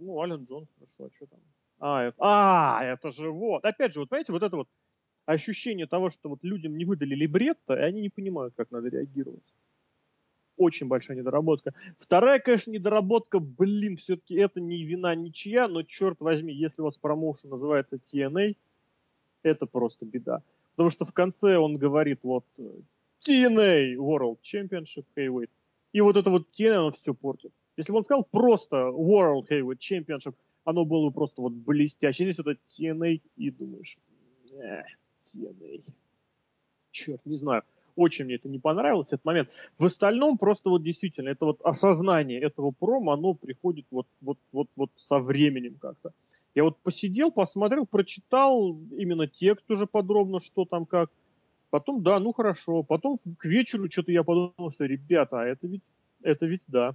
Ну, 0.00 0.20
Ален 0.20 0.44
Джонс, 0.44 0.68
хорошо, 0.74 1.06
а 1.06 1.14
что 1.14 1.26
там? 1.26 1.40
А, 1.80 2.04
это, 2.04 2.16
а, 2.18 2.84
это 2.84 3.10
же 3.10 3.30
вот. 3.30 3.64
Опять 3.64 3.94
же, 3.94 4.00
вот 4.00 4.10
понимаете, 4.10 4.32
вот 4.32 4.42
это 4.42 4.56
вот 4.56 4.68
ощущение 5.26 5.86
того, 5.86 6.10
что 6.10 6.28
вот 6.28 6.40
людям 6.42 6.76
не 6.76 6.84
выдали 6.84 7.14
либретто, 7.14 7.74
и 7.74 7.80
они 7.80 8.02
не 8.02 8.10
понимают, 8.10 8.54
как 8.56 8.70
надо 8.70 8.88
реагировать 8.88 9.42
очень 10.58 10.88
большая 10.88 11.16
недоработка. 11.16 11.72
Вторая, 11.96 12.40
конечно, 12.40 12.70
недоработка, 12.70 13.38
блин, 13.38 13.96
все-таки 13.96 14.34
это 14.34 14.60
не 14.60 14.82
вина 14.84 15.14
ничья, 15.14 15.68
но 15.68 15.82
черт 15.82 16.20
возьми, 16.20 16.52
если 16.52 16.82
у 16.82 16.84
вас 16.84 16.98
промоушен 16.98 17.50
называется 17.50 17.96
TNA, 17.96 18.56
это 19.42 19.66
просто 19.66 20.04
беда. 20.04 20.42
Потому 20.74 20.90
что 20.90 21.04
в 21.04 21.12
конце 21.12 21.56
он 21.56 21.76
говорит 21.76 22.20
вот 22.22 22.44
TNA 23.26 23.94
World 23.94 24.38
Championship 24.42 25.06
Heavyweight. 25.16 25.50
И 25.92 26.00
вот 26.00 26.16
это 26.16 26.28
вот 26.28 26.48
TNA, 26.52 26.74
оно 26.74 26.90
все 26.92 27.14
портит. 27.14 27.52
Если 27.76 27.92
бы 27.92 27.98
он 27.98 28.04
сказал 28.04 28.24
просто 28.24 28.76
World 28.76 29.48
Heavyweight 29.48 29.78
Championship, 29.78 30.34
оно 30.64 30.84
было 30.84 31.06
бы 31.06 31.12
просто 31.12 31.40
вот 31.40 31.52
блестяще. 31.52 32.24
Здесь 32.24 32.40
это 32.40 32.56
TNA, 32.66 33.22
и 33.36 33.50
думаешь, 33.50 33.96
э, 34.52 34.82
TNA. 35.22 35.92
Черт, 36.90 37.24
не 37.24 37.36
знаю 37.36 37.62
очень 37.98 38.26
мне 38.26 38.36
это 38.36 38.48
не 38.48 38.58
понравилось, 38.58 39.08
этот 39.08 39.24
момент. 39.24 39.50
В 39.78 39.84
остальном 39.84 40.38
просто 40.38 40.70
вот 40.70 40.82
действительно, 40.82 41.28
это 41.28 41.44
вот 41.44 41.60
осознание 41.62 42.40
этого 42.40 42.70
промо, 42.70 43.12
оно 43.12 43.34
приходит 43.34 43.86
вот, 43.90 44.06
вот, 44.20 44.38
вот, 44.52 44.68
вот 44.76 44.90
со 44.96 45.18
временем 45.18 45.76
как-то. 45.80 46.12
Я 46.54 46.64
вот 46.64 46.78
посидел, 46.78 47.30
посмотрел, 47.30 47.86
прочитал 47.86 48.76
именно 48.96 49.26
текст 49.26 49.70
уже 49.70 49.86
подробно, 49.86 50.40
что 50.40 50.64
там 50.64 50.86
как. 50.86 51.10
Потом, 51.70 52.02
да, 52.02 52.18
ну 52.18 52.32
хорошо. 52.32 52.82
Потом 52.82 53.18
к 53.18 53.44
вечеру 53.44 53.90
что-то 53.90 54.12
я 54.12 54.22
подумал, 54.22 54.70
что, 54.70 54.84
ребята, 54.84 55.40
а 55.40 55.44
это 55.44 55.66
ведь, 55.66 55.82
это 56.22 56.46
ведь 56.46 56.62
да. 56.66 56.94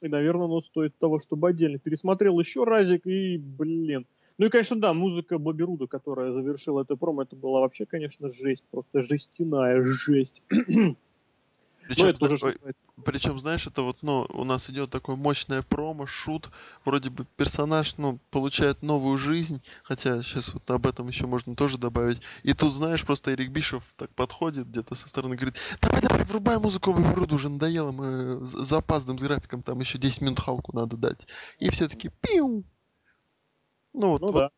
И, 0.00 0.08
наверное, 0.08 0.46
оно 0.46 0.60
стоит 0.60 0.96
того, 0.98 1.18
чтобы 1.18 1.48
отдельно 1.48 1.78
пересмотрел 1.78 2.38
еще 2.40 2.64
разик, 2.64 3.06
и, 3.06 3.38
блин, 3.38 4.06
ну 4.38 4.46
и, 4.46 4.48
конечно, 4.48 4.80
да, 4.80 4.92
музыка 4.92 5.38
Бобби 5.38 5.62
Руда, 5.62 5.86
которая 5.86 6.32
завершила 6.32 6.82
это 6.82 6.96
промо, 6.96 7.22
это 7.22 7.36
была 7.36 7.60
вообще, 7.60 7.86
конечно, 7.86 8.30
жесть, 8.30 8.64
просто 8.70 9.02
жестяная 9.02 9.84
жесть. 9.84 10.42
Причем, 11.88 12.06
это 12.06 12.24
уже 12.24 12.36
зна- 12.36 12.50
что- 12.52 12.58
ой, 12.64 12.72
причем, 13.04 13.38
знаешь, 13.38 13.66
это 13.66 13.82
вот, 13.82 13.98
ну, 14.02 14.26
у 14.32 14.44
нас 14.44 14.70
идет 14.70 14.90
такое 14.90 15.16
мощное 15.16 15.62
промо, 15.62 16.06
шут, 16.06 16.50
вроде 16.84 17.10
бы 17.10 17.26
персонаж, 17.36 17.96
ну, 17.98 18.18
получает 18.30 18.82
новую 18.82 19.18
жизнь, 19.18 19.60
хотя 19.82 20.22
сейчас 20.22 20.54
вот 20.54 20.70
об 20.70 20.86
этом 20.86 21.08
еще 21.08 21.26
можно 21.26 21.54
тоже 21.56 21.78
добавить. 21.78 22.20
И 22.44 22.54
тут, 22.54 22.72
знаешь, 22.72 23.04
просто 23.04 23.32
Эрик 23.32 23.50
Бишев 23.50 23.82
так 23.96 24.10
подходит 24.14 24.68
где-то 24.68 24.94
со 24.94 25.08
стороны, 25.08 25.36
говорит, 25.36 25.56
давай, 25.80 26.00
давай, 26.00 26.24
врубай 26.24 26.58
музыку, 26.58 26.92
в 26.92 27.32
уже 27.32 27.48
надоело, 27.48 27.92
мы 27.92 28.44
запаздываем 28.44 29.18
с 29.18 29.22
графиком, 29.22 29.62
там 29.62 29.80
еще 29.80 29.98
10 29.98 30.20
минут 30.20 30.40
Халку 30.40 30.76
надо 30.76 30.96
дать. 30.96 31.26
И 31.58 31.70
все 31.70 31.88
таки 31.88 32.10
пиу. 32.20 32.64
Ну, 33.94 34.10
вот, 34.10 34.22
Ну 34.22 34.32
вот 34.32 34.44
да. 34.44 34.50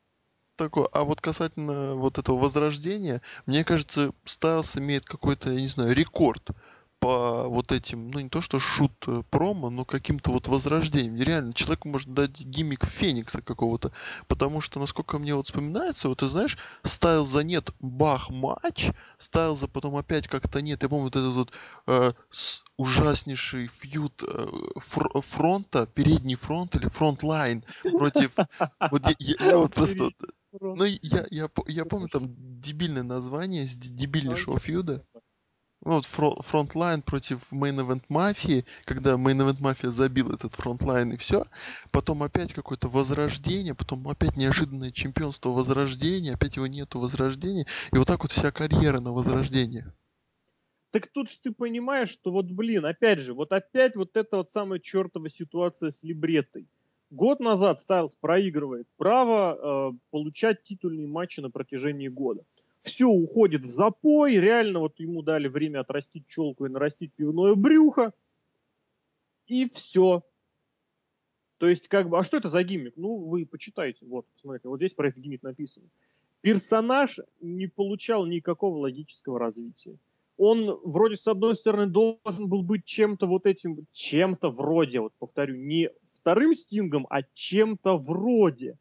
такое. 0.56 0.86
А 0.92 1.04
вот 1.04 1.20
касательно 1.20 1.94
вот 1.96 2.18
этого 2.18 2.38
возрождения, 2.38 3.22
мне 3.46 3.64
кажется, 3.64 4.12
Стайлс 4.24 4.76
имеет 4.76 5.04
какой-то, 5.04 5.50
я 5.52 5.60
не 5.60 5.68
знаю, 5.68 5.94
рекорд 5.94 6.50
по 7.04 7.48
вот 7.48 7.70
этим, 7.70 8.08
ну 8.08 8.18
не 8.20 8.30
то 8.30 8.40
что 8.40 8.58
шут 8.58 8.92
э, 9.08 9.22
промо, 9.28 9.68
но 9.68 9.84
каким-то 9.84 10.30
вот 10.30 10.48
возрождением. 10.48 11.20
Реально, 11.20 11.52
человек 11.52 11.84
может 11.84 12.14
дать 12.14 12.40
гиммик 12.40 12.86
Феникса 12.86 13.42
какого-то, 13.42 13.92
потому 14.26 14.62
что, 14.62 14.80
насколько 14.80 15.18
мне 15.18 15.34
вот 15.34 15.44
вспоминается, 15.44 16.08
вот 16.08 16.20
ты 16.20 16.28
знаешь, 16.28 16.56
Стайлза 16.82 17.44
нет, 17.44 17.74
бах, 17.78 18.30
матч, 18.30 18.88
Стайлза 19.18 19.68
потом 19.68 19.96
опять 19.96 20.28
как-то 20.28 20.62
нет. 20.62 20.82
Я 20.82 20.88
помню 20.88 21.04
вот 21.04 21.16
этот 21.16 21.34
вот 21.34 21.52
э, 21.88 22.12
ужаснейший 22.78 23.66
feud 23.66 24.22
э, 24.26 24.46
фр- 24.76 25.20
фронта, 25.20 25.86
передний 25.86 26.36
фронт 26.36 26.74
или 26.74 26.88
Frontline 26.88 27.64
против... 27.82 28.34
Вот 28.90 29.02
я, 29.18 29.58
вот 29.58 29.74
просто... 29.74 30.08
ну, 30.58 30.84
я, 30.84 31.26
я, 31.30 31.50
я 31.66 31.84
помню 31.84 32.08
там 32.08 32.34
дебильное 32.62 33.02
название 33.02 33.66
с 33.66 33.76
дебильнейшего 33.76 34.58
feud 34.58 34.89
а. 34.89 35.04
Ну, 35.84 35.92
вот 35.92 36.04
фро- 36.06 36.42
Frontline 36.42 37.02
против 37.02 37.52
Event 37.52 38.04
Мафии, 38.08 38.64
когда 38.84 39.14
Event 39.14 39.58
Мафия 39.60 39.90
забил 39.90 40.32
этот 40.32 40.54
Frontline 40.54 41.12
и 41.12 41.16
все. 41.16 41.46
Потом 41.90 42.22
опять 42.22 42.54
какое-то 42.54 42.88
возрождение, 42.88 43.74
потом 43.74 44.08
опять 44.08 44.36
неожиданное 44.36 44.92
чемпионство 44.92 45.50
возрождения, 45.50 46.34
опять 46.34 46.56
его 46.56 46.66
нету 46.66 47.00
возрождения. 47.00 47.66
И 47.92 47.98
вот 47.98 48.06
так 48.06 48.22
вот 48.22 48.32
вся 48.32 48.50
карьера 48.50 49.00
на 49.00 49.12
возрождение. 49.12 49.92
Так 50.90 51.08
тут 51.08 51.28
же 51.28 51.36
ты 51.42 51.50
понимаешь, 51.50 52.08
что 52.08 52.30
вот, 52.30 52.46
блин, 52.46 52.86
опять 52.86 53.18
же, 53.18 53.34
вот 53.34 53.52
опять 53.52 53.96
вот 53.96 54.16
эта 54.16 54.38
вот 54.38 54.48
самая 54.48 54.78
чертова 54.78 55.28
ситуация 55.28 55.90
с 55.90 56.02
либреттой. 56.02 56.66
Год 57.10 57.40
назад 57.40 57.80
Стайлз 57.80 58.14
проигрывает 58.14 58.88
право 58.96 59.92
э, 59.92 59.98
получать 60.10 60.62
титульные 60.62 61.08
матчи 61.08 61.40
на 61.40 61.50
протяжении 61.50 62.08
года. 62.08 62.44
Все 62.84 63.06
уходит 63.06 63.62
в 63.62 63.68
запой, 63.68 64.36
реально 64.36 64.78
вот 64.78 65.00
ему 65.00 65.22
дали 65.22 65.48
время 65.48 65.80
отрастить 65.80 66.26
челку 66.26 66.66
и 66.66 66.68
нарастить 66.68 67.12
пивное 67.14 67.54
брюхо. 67.54 68.12
И 69.46 69.66
все. 69.66 70.22
То 71.58 71.68
есть, 71.68 71.88
как 71.88 72.08
бы, 72.08 72.18
а 72.18 72.22
что 72.22 72.36
это 72.36 72.48
за 72.48 72.62
гиммик? 72.62 72.94
Ну, 72.96 73.16
вы 73.16 73.46
почитайте, 73.46 74.04
вот, 74.06 74.26
посмотрите, 74.34 74.68
вот 74.68 74.76
здесь 74.76 74.94
про 74.94 75.08
этот 75.08 75.20
гиммик 75.20 75.42
написано. 75.42 75.86
Персонаж 76.42 77.18
не 77.40 77.66
получал 77.66 78.26
никакого 78.26 78.78
логического 78.78 79.38
развития 79.38 79.98
он 80.36 80.80
вроде 80.84 81.16
с 81.16 81.26
одной 81.28 81.54
стороны 81.54 81.86
должен 81.86 82.48
был 82.48 82.62
быть 82.62 82.84
чем-то 82.84 83.26
вот 83.26 83.46
этим, 83.46 83.86
чем-то 83.92 84.50
вроде, 84.50 85.00
вот 85.00 85.12
повторю, 85.18 85.56
не 85.56 85.90
вторым 86.02 86.54
Стингом, 86.54 87.06
а 87.08 87.22
чем-то 87.22 87.98
вроде 87.98 88.76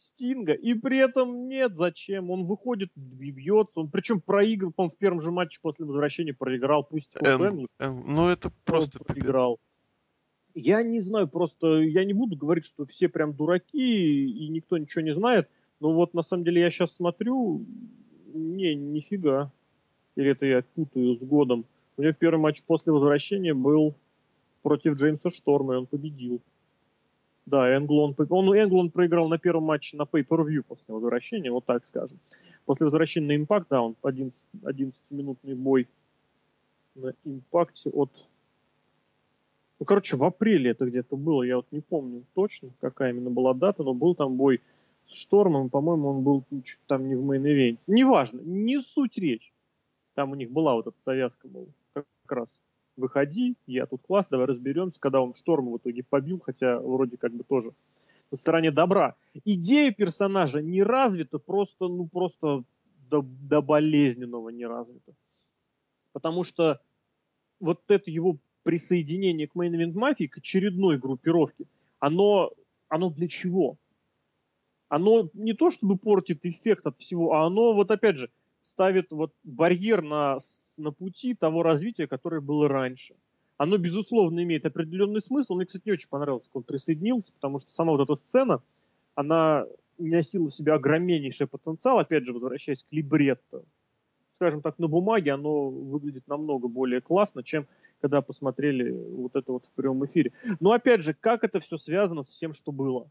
Стинга. 0.00 0.54
И 0.54 0.72
при 0.72 0.96
этом 0.96 1.46
нет, 1.46 1.76
зачем? 1.76 2.30
Он 2.30 2.46
выходит, 2.46 2.90
и 2.96 3.30
бьется. 3.30 3.80
Он 3.80 3.90
причем 3.90 4.22
проиграл, 4.22 4.72
по 4.72 4.88
в 4.88 4.96
первом 4.96 5.20
же 5.20 5.30
матче 5.30 5.58
после 5.60 5.84
возвращения 5.84 6.32
проиграл, 6.32 6.84
пусть 6.84 7.14
Бен 7.20 7.66
эн- 7.78 8.02
ну 8.06 8.28
это 8.28 8.50
просто 8.64 9.04
проиграл. 9.04 9.58
Я 10.54 10.82
не 10.82 11.00
знаю, 11.00 11.28
просто 11.28 11.80
я 11.80 12.06
не 12.06 12.14
буду 12.14 12.34
говорить, 12.34 12.64
что 12.64 12.86
все 12.86 13.10
прям 13.10 13.34
дураки 13.34 14.26
и 14.26 14.48
никто 14.48 14.78
ничего 14.78 15.02
не 15.02 15.12
знает. 15.12 15.50
Но 15.80 15.92
вот 15.92 16.14
на 16.14 16.22
самом 16.22 16.44
деле 16.44 16.62
я 16.62 16.70
сейчас 16.70 16.94
смотрю, 16.94 17.66
не, 18.32 18.74
нифига. 18.74 19.52
Или 20.16 20.30
это 20.30 20.46
я 20.46 20.64
путаю 20.74 21.16
с 21.16 21.18
годом. 21.18 21.66
У 21.98 22.02
него 22.02 22.14
первый 22.14 22.40
матч 22.40 22.62
после 22.62 22.90
возвращения 22.90 23.52
был 23.52 23.94
против 24.62 24.94
Джеймса 24.94 25.28
Шторма, 25.28 25.74
и 25.74 25.76
он 25.76 25.86
победил. 25.86 26.40
Да, 27.50 27.68
Энгл 27.76 27.98
он, 27.98 28.14
он, 28.16 28.54
Энгл 28.54 28.78
он 28.78 28.90
проиграл 28.90 29.28
на 29.28 29.36
первом 29.36 29.64
матче 29.64 29.96
на 29.96 30.02
Pay-Per-View 30.02 30.62
после 30.62 30.94
возвращения, 30.94 31.50
вот 31.50 31.64
так 31.64 31.84
скажем. 31.84 32.20
После 32.64 32.84
возвращения 32.84 33.26
на 33.26 33.42
Impact, 33.42 33.66
да, 33.68 33.82
он 33.82 33.96
11, 34.02 34.46
11-минутный 34.62 35.54
бой 35.56 35.88
на 36.94 37.12
Импакте 37.24 37.90
от... 37.90 38.10
Ну, 39.80 39.84
короче, 39.84 40.16
в 40.16 40.22
апреле 40.22 40.70
это 40.70 40.86
где-то 40.86 41.16
было, 41.16 41.42
я 41.42 41.56
вот 41.56 41.66
не 41.72 41.80
помню 41.80 42.22
точно, 42.34 42.70
какая 42.80 43.10
именно 43.10 43.30
была 43.30 43.52
дата, 43.52 43.82
но 43.82 43.94
был 43.94 44.14
там 44.14 44.36
бой 44.36 44.60
с 45.08 45.16
Штормом, 45.16 45.70
по-моему, 45.70 46.08
он 46.08 46.22
был 46.22 46.44
чуть 46.62 46.80
там 46.86 47.08
не 47.08 47.16
в 47.16 47.24
main 47.24 47.44
event 47.44 47.70
е. 47.70 47.80
Неважно, 47.88 48.40
не 48.42 48.80
суть 48.80 49.18
речь. 49.18 49.52
Там 50.14 50.30
у 50.30 50.34
них 50.36 50.52
была 50.52 50.74
вот 50.74 50.86
эта 50.86 51.00
завязка, 51.00 51.48
мол, 51.48 51.66
как 51.94 52.06
раз 52.28 52.60
выходи, 53.00 53.56
я 53.66 53.86
тут 53.86 54.02
класс, 54.02 54.28
давай 54.28 54.46
разберемся, 54.46 55.00
когда 55.00 55.20
он 55.20 55.34
Шторма 55.34 55.72
в 55.72 55.78
итоге 55.78 56.04
побил, 56.04 56.40
хотя 56.40 56.78
вроде 56.78 57.16
как 57.16 57.34
бы 57.34 57.42
тоже 57.44 57.72
на 58.30 58.36
стороне 58.36 58.70
добра. 58.70 59.16
Идея 59.44 59.90
персонажа 59.90 60.62
не 60.62 60.82
развита, 60.82 61.38
просто, 61.38 61.88
ну, 61.88 62.06
просто 62.06 62.64
до, 63.10 63.22
до 63.22 63.60
болезненного 63.60 64.50
не 64.50 64.66
развита. 64.66 65.12
Потому 66.12 66.44
что 66.44 66.80
вот 67.58 67.82
это 67.88 68.10
его 68.10 68.38
присоединение 68.62 69.48
к 69.48 69.56
Main 69.56 69.72
Event 69.72 69.94
Mafia, 69.94 70.28
к 70.28 70.38
очередной 70.38 70.98
группировке, 70.98 71.66
оно, 71.98 72.52
оно 72.88 73.10
для 73.10 73.28
чего? 73.28 73.76
Оно 74.88 75.30
не 75.34 75.52
то 75.52 75.70
чтобы 75.70 75.96
портит 75.96 76.44
эффект 76.44 76.86
от 76.86 76.98
всего, 76.98 77.34
а 77.34 77.46
оно 77.46 77.72
вот 77.72 77.90
опять 77.90 78.18
же 78.18 78.30
ставит 78.60 79.12
вот 79.12 79.32
барьер 79.44 80.02
на, 80.02 80.38
на 80.78 80.92
пути 80.92 81.34
того 81.34 81.62
развития, 81.62 82.06
которое 82.06 82.40
было 82.40 82.68
раньше. 82.68 83.14
Оно, 83.56 83.76
безусловно, 83.76 84.42
имеет 84.42 84.64
определенный 84.64 85.20
смысл. 85.20 85.54
Мне, 85.54 85.66
кстати, 85.66 85.82
не 85.84 85.92
очень 85.92 86.08
понравилось, 86.08 86.46
как 86.46 86.56
он 86.56 86.62
присоединился, 86.62 87.32
потому 87.32 87.58
что 87.58 87.72
сама 87.72 87.92
вот 87.92 88.00
эта 88.00 88.14
сцена, 88.14 88.62
она 89.14 89.66
носила 89.98 90.48
в 90.48 90.54
себе 90.54 90.72
огромнейший 90.72 91.46
потенциал, 91.46 91.98
опять 91.98 92.26
же, 92.26 92.32
возвращаясь 92.32 92.84
к 92.84 92.86
либретто. 92.90 93.64
Скажем 94.36 94.62
так, 94.62 94.78
на 94.78 94.88
бумаге 94.88 95.32
оно 95.32 95.68
выглядит 95.68 96.26
намного 96.26 96.68
более 96.68 97.02
классно, 97.02 97.42
чем 97.42 97.66
когда 98.00 98.22
посмотрели 98.22 98.90
вот 98.90 99.36
это 99.36 99.52
вот 99.52 99.66
в 99.66 99.72
прямом 99.72 100.06
эфире. 100.06 100.32
Но 100.58 100.72
опять 100.72 101.02
же, 101.02 101.12
как 101.12 101.44
это 101.44 101.60
все 101.60 101.76
связано 101.76 102.22
с 102.22 102.30
тем, 102.30 102.54
что 102.54 102.72
было? 102.72 103.10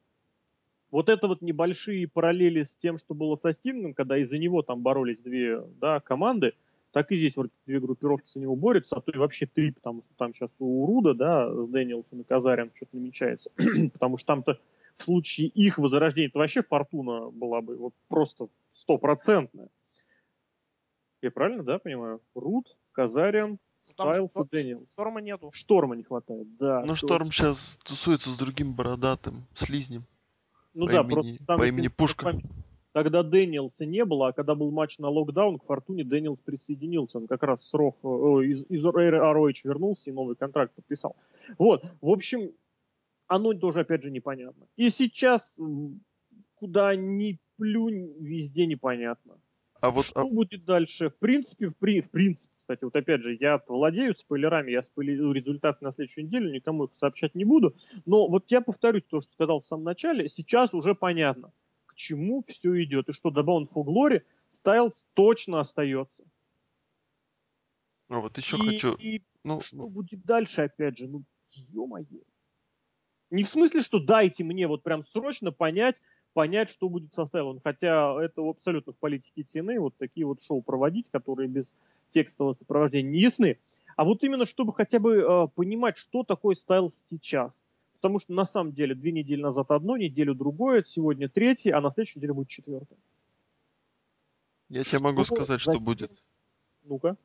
Вот 0.91 1.09
это 1.09 1.27
вот 1.27 1.41
небольшие 1.41 2.07
параллели 2.07 2.63
с 2.63 2.75
тем, 2.75 2.97
что 2.97 3.13
было 3.13 3.35
со 3.35 3.53
Стингом, 3.53 3.93
когда 3.93 4.17
из-за 4.17 4.37
него 4.37 4.63
там 4.63 4.81
боролись 4.81 5.21
две 5.21 5.61
да, 5.79 5.99
команды, 5.99 6.53
так 6.91 7.11
и 7.11 7.15
здесь 7.15 7.37
вроде 7.37 7.51
две 7.67 7.79
группировки 7.79 8.27
за 8.27 8.39
него 8.39 8.55
борются, 8.55 8.95
а 8.95 9.01
то 9.01 9.11
и 9.11 9.17
вообще 9.17 9.45
три, 9.45 9.71
потому 9.71 10.01
что 10.01 10.11
там 10.15 10.33
сейчас 10.33 10.55
у 10.57 10.85
Руда, 10.87 11.13
да, 11.13 11.61
с 11.61 11.67
Дэниелсом 11.67 12.21
и 12.21 12.23
Казарем 12.23 12.71
что-то 12.73 12.95
намечается. 12.95 13.51
потому 13.93 14.17
что 14.17 14.27
там-то 14.27 14.59
в 14.95 15.03
случае 15.03 15.47
их 15.47 15.77
возрождения, 15.77 16.29
это 16.29 16.39
вообще 16.39 16.61
фортуна 16.61 17.29
была 17.29 17.61
бы 17.61 17.77
вот 17.77 17.93
просто 18.07 18.49
стопроцентная. 18.71 19.69
Я 21.21 21.31
правильно, 21.31 21.63
да, 21.63 21.79
понимаю? 21.79 22.21
Руд, 22.33 22.77
Казариан, 22.91 23.59
Там 23.95 24.13
Стайлс 24.13 24.35
и 24.35 24.49
Дэниелс. 24.49 24.91
Шторма 24.91 25.21
нету. 25.21 25.51
Шторма 25.53 25.95
не 25.95 26.03
хватает, 26.03 26.57
да. 26.57 26.81
Ну, 26.81 26.87
точно. 26.87 27.07
Шторм 27.07 27.31
сейчас 27.31 27.77
тусуется 27.83 28.29
с 28.29 28.37
другим 28.37 28.73
бородатым 28.73 29.45
слизнем. 29.53 30.05
Ну 30.73 30.85
по 30.85 30.91
да, 30.91 31.01
имени- 31.01 31.13
просто 31.13 31.45
там, 31.45 31.59
по 31.59 31.67
имени 31.67 31.87
Пушка. 31.87 32.25
память, 32.25 32.45
Тогда 32.91 33.21
Дэниелса 33.21 33.85
не 33.85 34.03
было, 34.03 34.29
а 34.29 34.33
когда 34.33 34.55
был 34.55 34.71
матч 34.71 34.97
на 34.97 35.09
локдаун, 35.09 35.59
к 35.59 35.65
Фортуне 35.65 36.03
Дэниелс 36.03 36.41
присоединился. 36.41 37.19
Он 37.19 37.27
как 37.27 37.43
раз 37.43 37.63
с 37.63 37.73
ROH, 37.75 37.95
э, 38.03 38.07
из, 38.45 38.65
из 38.67 38.83
ROH 38.83 39.61
вернулся 39.63 40.09
и 40.09 40.13
новый 40.13 40.35
контракт 40.35 40.73
подписал. 40.73 41.15
Вот, 41.59 41.83
в 42.01 42.09
общем, 42.09 42.51
оно 43.27 43.53
тоже, 43.53 43.81
опять 43.81 44.01
же, 44.01 44.09
непонятно. 44.09 44.65
И 44.75 44.89
сейчас, 44.89 45.59
куда 46.55 46.95
ни 46.95 47.39
плюнь, 47.57 48.11
везде 48.19 48.65
непонятно. 48.65 49.37
А 49.81 49.91
вот 49.91 50.05
Что 50.05 50.21
а- 50.21 50.25
будет 50.25 50.65
дальше? 50.65 51.09
В 51.09 51.17
принципе, 51.17 51.67
в, 51.67 51.77
при, 51.77 52.01
в 52.01 52.09
принципе, 52.09 52.53
кстати, 52.55 52.83
вот 52.83 52.95
опять 52.95 53.23
же, 53.23 53.37
я 53.39 53.61
владею 53.67 54.13
спойлерами, 54.13 54.71
я 54.71 54.81
спойлерю 54.81 55.31
результаты 55.31 55.83
на 55.85 55.91
следующую 55.91 56.25
неделю, 56.25 56.51
никому 56.51 56.85
их 56.85 56.95
сообщать 56.95 57.35
не 57.35 57.45
буду. 57.45 57.75
Но 58.05 58.27
вот 58.27 58.45
я 58.49 58.61
повторюсь 58.61 59.03
то, 59.03 59.21
что 59.21 59.31
сказал 59.31 59.59
в 59.59 59.65
самом 59.65 59.85
начале, 59.85 60.27
сейчас 60.27 60.73
уже 60.73 60.95
понятно, 60.95 61.53
к 61.85 61.95
чему 61.95 62.43
все 62.45 62.83
идет. 62.83 63.09
И 63.09 63.13
что 63.13 63.29
до 63.29 63.41
Bound 63.41 63.67
for 63.73 63.85
Glory 63.85 64.23
Стайлз 64.49 65.05
точно 65.13 65.61
остается. 65.61 66.25
а 68.09 68.19
вот 68.19 68.37
еще 68.37 68.57
и, 68.57 68.59
хочу. 68.59 68.93
и 68.95 69.21
Ну, 69.45 69.61
что 69.61 69.87
будет 69.87 70.25
дальше, 70.25 70.63
опять 70.63 70.97
же, 70.97 71.07
ну, 71.07 71.23
ё-моё. 71.51 72.21
Не 73.31 73.43
в 73.43 73.49
смысле, 73.49 73.81
что 73.81 73.99
дайте 73.99 74.43
мне 74.43 74.67
вот 74.67 74.83
прям 74.83 75.03
срочно 75.03 75.51
понять, 75.51 76.01
понять, 76.33 76.69
что 76.69 76.89
будет 76.89 77.13
со 77.13 77.25
Стайлом. 77.25 77.59
Хотя 77.63 78.21
это 78.23 78.47
абсолютно 78.47 78.93
в 78.93 78.97
политике 78.97 79.41
TNA, 79.41 79.79
вот 79.79 79.95
такие 79.97 80.25
вот 80.25 80.41
шоу 80.41 80.61
проводить, 80.61 81.09
которые 81.09 81.47
без 81.47 81.73
текстового 82.11 82.53
сопровождения 82.53 83.11
не 83.11 83.19
ясны. 83.19 83.57
а 83.95 84.05
вот 84.05 84.23
именно 84.23 84.45
чтобы 84.45 84.73
хотя 84.73 84.99
бы 84.99 85.17
э, 85.17 85.47
понимать, 85.55 85.97
что 85.97 86.23
такое 86.23 86.55
Стайлз 86.55 87.03
сейчас. 87.07 87.61
Потому 87.95 88.19
что 88.19 88.31
на 88.33 88.45
самом 88.45 88.71
деле 88.73 88.95
две 88.95 89.11
недели 89.11 89.41
назад 89.41 89.71
одно, 89.71 89.97
неделю 89.97 90.33
другое, 90.33 90.83
сегодня 90.83 91.27
третье, 91.27 91.75
а 91.75 91.81
на 91.81 91.91
следующей 91.91 92.19
неделе 92.19 92.33
будет 92.33 92.47
четвертое. 92.47 92.97
Я 94.69 94.83
тебе 94.83 94.99
могу 94.99 95.25
сказать, 95.25 95.59
что 95.59 95.79
будет. 95.79 96.11
Ну-ка. 96.83 97.17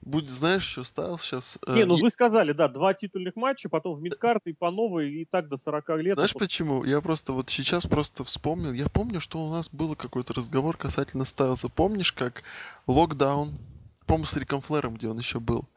Будет, 0.00 0.30
знаешь, 0.30 0.62
что 0.62 0.84
стал 0.84 1.18
сейчас... 1.18 1.58
Э, 1.66 1.74
Не, 1.74 1.84
ну 1.84 1.96
вы 1.96 2.10
сказали, 2.10 2.52
да, 2.52 2.68
два 2.68 2.94
титульных 2.94 3.34
матча, 3.34 3.68
потом 3.68 3.94
в 3.94 4.00
мидкарт 4.00 4.46
и 4.46 4.52
по 4.52 4.70
новой, 4.70 5.10
и 5.10 5.24
так 5.24 5.48
до 5.48 5.56
40 5.56 5.88
лет. 5.98 6.16
Знаешь 6.16 6.34
почему? 6.34 6.84
Я 6.84 7.00
просто 7.00 7.32
вот 7.32 7.50
сейчас 7.50 7.86
просто 7.86 8.22
вспомнил. 8.22 8.72
Я 8.72 8.88
помню, 8.88 9.20
что 9.20 9.44
у 9.44 9.50
нас 9.50 9.68
был 9.70 9.96
какой-то 9.96 10.34
разговор 10.34 10.76
касательно 10.76 11.24
Стайлза. 11.24 11.68
Помнишь, 11.68 12.12
как 12.12 12.42
локдаун, 12.86 13.58
по-моему, 14.06 14.26
с 14.26 14.36
Риком 14.36 14.60
Флэром, 14.60 14.94
где 14.94 15.08
он 15.08 15.18
еще 15.18 15.40
был, 15.40 15.68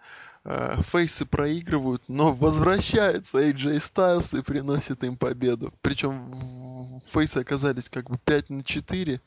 э, 0.44 0.82
фейсы 0.84 1.26
проигрывают, 1.26 2.04
но 2.08 2.32
возвращается 2.32 3.40
AJ 3.42 3.78
Styles 3.78 4.40
и 4.40 4.44
приносит 4.44 5.04
им 5.04 5.18
победу. 5.18 5.74
Причем 5.82 7.02
фейсы 7.12 7.38
оказались 7.38 7.90
как 7.90 8.10
бы 8.10 8.18
5 8.24 8.50
на 8.52 8.64
4, 8.64 9.20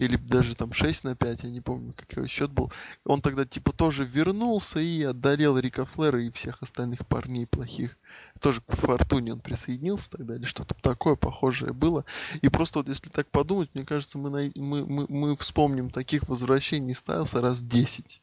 или 0.00 0.16
даже 0.16 0.54
там 0.54 0.72
6 0.72 1.04
на 1.04 1.14
5, 1.14 1.42
я 1.42 1.50
не 1.50 1.60
помню, 1.60 1.92
какой 1.94 2.26
счет 2.26 2.50
был. 2.50 2.72
Он 3.04 3.20
тогда 3.20 3.44
типа 3.44 3.72
тоже 3.72 4.02
вернулся 4.02 4.80
и 4.80 5.02
одолел 5.02 5.58
Рика 5.58 5.84
Флера 5.84 6.22
и 6.22 6.30
всех 6.30 6.62
остальных 6.62 7.06
парней 7.06 7.46
плохих. 7.46 7.98
Тоже 8.40 8.62
к 8.62 8.76
Фортуне 8.76 9.34
он 9.34 9.40
присоединился 9.40 10.10
тогда, 10.10 10.36
или 10.36 10.44
что-то 10.44 10.74
такое 10.74 11.16
похожее 11.16 11.74
было. 11.74 12.06
И 12.40 12.48
просто 12.48 12.78
вот 12.78 12.88
если 12.88 13.10
так 13.10 13.28
подумать, 13.30 13.68
мне 13.74 13.84
кажется, 13.84 14.16
мы, 14.16 14.30
на, 14.30 14.50
мы, 14.54 14.86
мы, 14.86 15.06
мы 15.10 15.36
вспомним 15.36 15.90
таких 15.90 16.30
возвращений 16.30 16.94
Стайлса 16.94 17.42
раз 17.42 17.60
10. 17.60 18.22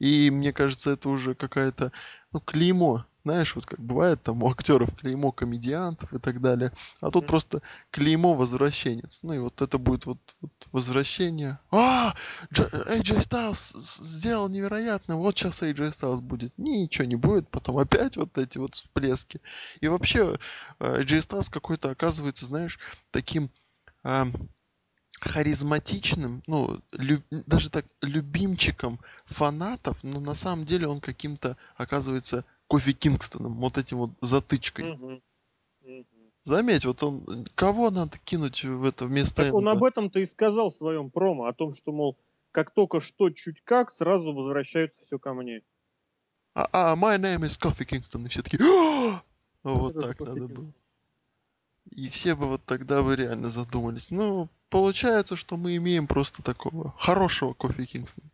И 0.00 0.30
мне 0.30 0.52
кажется, 0.52 0.90
это 0.90 1.08
уже 1.08 1.34
какая-то, 1.34 1.90
ну, 2.32 2.40
клеймо 2.40 3.06
знаешь, 3.24 3.54
вот 3.54 3.64
как 3.64 3.80
бывает 3.80 4.22
там 4.22 4.42
у 4.42 4.50
актеров 4.50 4.94
клеймо 4.94 5.32
комедиантов 5.32 6.12
и 6.12 6.18
так 6.18 6.40
далее. 6.42 6.72
А 7.00 7.10
тут 7.10 7.24
mm-hmm. 7.24 7.26
просто 7.26 7.62
клеймо 7.90 8.34
возвращенец. 8.34 9.20
Ну 9.22 9.32
и 9.32 9.38
вот 9.38 9.62
это 9.62 9.78
будет 9.78 10.04
вот, 10.04 10.18
вот 10.42 10.52
возвращение. 10.72 11.58
А, 11.70 12.14
AJ 12.52 13.26
Styles 13.26 13.72
сделал 13.74 14.48
невероятно. 14.48 15.16
Вот 15.16 15.36
сейчас 15.36 15.62
AJ 15.62 15.98
Styles 15.98 16.20
будет. 16.20 16.52
Ничего 16.58 17.06
не 17.06 17.16
будет. 17.16 17.48
Потом 17.48 17.78
опять 17.78 18.18
вот 18.18 18.36
эти 18.36 18.58
вот 18.58 18.74
всплески. 18.74 19.40
И 19.80 19.88
вообще 19.88 20.36
AJ 20.78 21.26
Styles 21.26 21.50
какой-то 21.50 21.90
оказывается, 21.90 22.44
знаешь, 22.44 22.78
таким 23.10 23.50
а, 24.02 24.26
харизматичным, 25.20 26.42
ну, 26.46 26.80
лю, 26.92 27.22
даже 27.30 27.70
так, 27.70 27.86
любимчиком 28.02 29.00
фанатов, 29.24 30.02
но 30.02 30.20
на 30.20 30.34
самом 30.34 30.66
деле 30.66 30.86
он 30.86 31.00
каким-то 31.00 31.56
оказывается 31.76 32.44
Кофи 32.66 32.92
Кингстоном, 32.92 33.54
вот 33.60 33.78
этим 33.78 33.98
вот 33.98 34.10
затычкой. 34.20 35.22
Заметь, 36.42 36.84
вот 36.84 37.02
он, 37.02 37.46
кого 37.54 37.90
надо 37.90 38.18
кинуть 38.18 38.64
в 38.64 38.84
это 38.84 39.06
вместо 39.06 39.36
так 39.44 39.54
Он 39.54 39.66
об 39.68 39.82
этом-то 39.82 40.20
и 40.20 40.26
сказал 40.26 40.70
в 40.70 40.74
своем 40.74 41.10
промо, 41.10 41.46
о 41.46 41.54
том, 41.54 41.72
что, 41.72 41.90
мол, 41.90 42.18
как 42.52 42.70
только 42.70 43.00
что 43.00 43.30
чуть 43.30 43.62
как, 43.62 43.90
сразу 43.90 44.34
возвращаются 44.34 45.02
все 45.02 45.18
ко 45.18 45.32
мне. 45.32 45.62
А, 46.54 46.68
а 46.72 46.96
my 46.96 47.18
name 47.18 47.46
is 47.46 47.58
Кофи 47.58 47.84
Кингстон, 47.84 48.26
и 48.26 48.28
все 48.28 48.42
таки 48.42 48.58
вот 49.62 49.98
так 49.98 50.20
надо 50.20 50.48
было. 50.48 50.72
И 51.90 52.08
все 52.08 52.34
бы 52.34 52.46
вот 52.46 52.64
тогда 52.64 53.02
бы 53.02 53.16
реально 53.16 53.50
задумались. 53.50 54.10
Ну, 54.10 54.48
получается, 54.68 55.36
что 55.36 55.56
мы 55.56 55.76
имеем 55.76 56.06
просто 56.06 56.42
такого 56.42 56.94
хорошего 56.98 57.54
Кофи 57.54 57.86
Кингстона. 57.86 58.30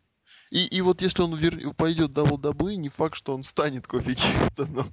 И, 0.51 0.65
и 0.65 0.81
вот 0.81 1.01
если 1.01 1.21
он 1.21 1.33
вер... 1.33 1.73
пойдет 1.73 2.11
WWE, 2.11 2.75
не 2.75 2.89
факт, 2.89 3.15
что 3.15 3.33
он 3.33 3.43
станет 3.43 3.87
Кофи 3.87 4.15
Кингстоном. 4.15 4.87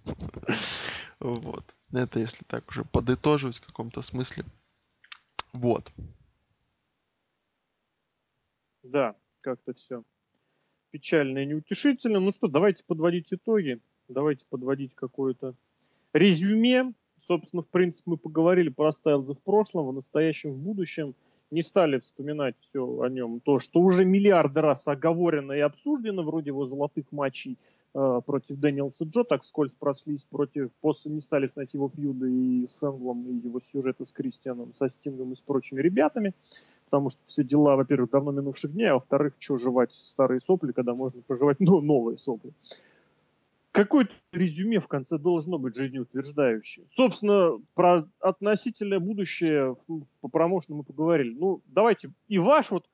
вот. 1.21 1.75
Это 1.93 2.21
если 2.21 2.45
так 2.45 2.69
уже 2.71 2.85
подытоживать 2.85 3.59
в 3.59 3.67
каком-то 3.67 4.01
смысле. 4.01 4.45
Вот. 5.53 5.91
Да, 8.85 9.17
как-то 9.41 9.75
все 9.75 10.05
печально 10.91 11.41
и 11.41 11.47
неутешительно. 11.47 12.21
Ну 12.21 12.31
что, 12.31 12.47
давайте 12.47 12.85
подводить 12.85 13.33
итоги. 13.33 13.81
Давайте 14.07 14.47
подводить 14.49 14.95
какое-то 14.95 15.55
резюме. 16.13 16.95
Собственно, 17.21 17.63
в 17.63 17.69
принципе, 17.69 18.13
мы 18.13 18.17
поговорили 18.17 18.69
про 18.69 18.93
Стайлза 18.93 19.35
в 19.35 19.43
прошлом, 19.43 19.89
в 19.89 19.93
настоящем, 19.93 20.53
в 20.53 20.59
будущем– 20.59 21.17
не 21.51 21.62
стали 21.62 21.99
вспоминать 21.99 22.57
все 22.61 22.85
о 23.01 23.09
нем, 23.09 23.41
то, 23.41 23.59
что 23.59 23.81
уже 23.81 24.05
миллиарды 24.05 24.61
раз 24.61 24.87
оговорено 24.89 25.53
и 25.53 25.61
обсуждено, 25.61 26.23
вроде 26.23 26.49
его 26.49 26.66
золотых 26.66 27.07
матчей 27.11 27.57
э, 27.95 28.20
против 28.27 28.57
Дэниелса 28.57 29.05
Джо, 29.05 29.25
так 29.25 29.45
скользь 29.45 29.73
прослись 29.79 30.27
против, 30.27 30.70
после 30.81 31.12
не 31.12 31.20
стали 31.20 31.51
знать 31.53 31.73
его 31.73 31.89
фьюды 31.89 32.31
и 32.31 32.66
с 32.66 32.83
Энглом, 32.83 33.27
и 33.29 33.47
его 33.47 33.61
сюжеты 33.61 34.05
с 34.05 34.12
Кристианом, 34.12 34.73
со 34.73 34.89
Стингом 34.89 35.33
и 35.33 35.35
с 35.35 35.43
прочими 35.43 35.81
ребятами, 35.81 36.35
потому 36.85 37.11
что 37.11 37.20
все 37.25 37.45
дела, 37.45 37.77
во-первых, 37.77 38.11
давно 38.11 38.33
минувших 38.33 38.73
дней, 38.73 38.91
а 38.91 38.95
во-вторых, 38.95 39.35
что 39.39 39.59
жевать 39.59 39.95
старые 39.95 40.41
сопли, 40.41 40.73
когда 40.73 40.95
можно 40.95 41.23
проживать 41.23 41.61
ну, 41.61 41.81
новые 41.81 42.19
сопли 42.19 42.53
какое-то 43.73 44.12
резюме 44.32 44.81
в 44.81 44.89
конце 44.89 45.19
должно 45.19 45.59
быть 45.59 45.77
жизнеутверждающее. 45.77 46.86
Собственно, 46.95 47.59
про 47.74 48.09
относительное 48.20 49.01
будущее 49.01 49.77
по 50.20 50.28
промоушену 50.28 50.78
мы 50.78 50.85
поговорили. 50.85 51.35
Ну, 51.35 51.62
давайте, 51.66 52.12
и 52.28 52.39
ваш 52.39 52.70
вот 52.70 52.89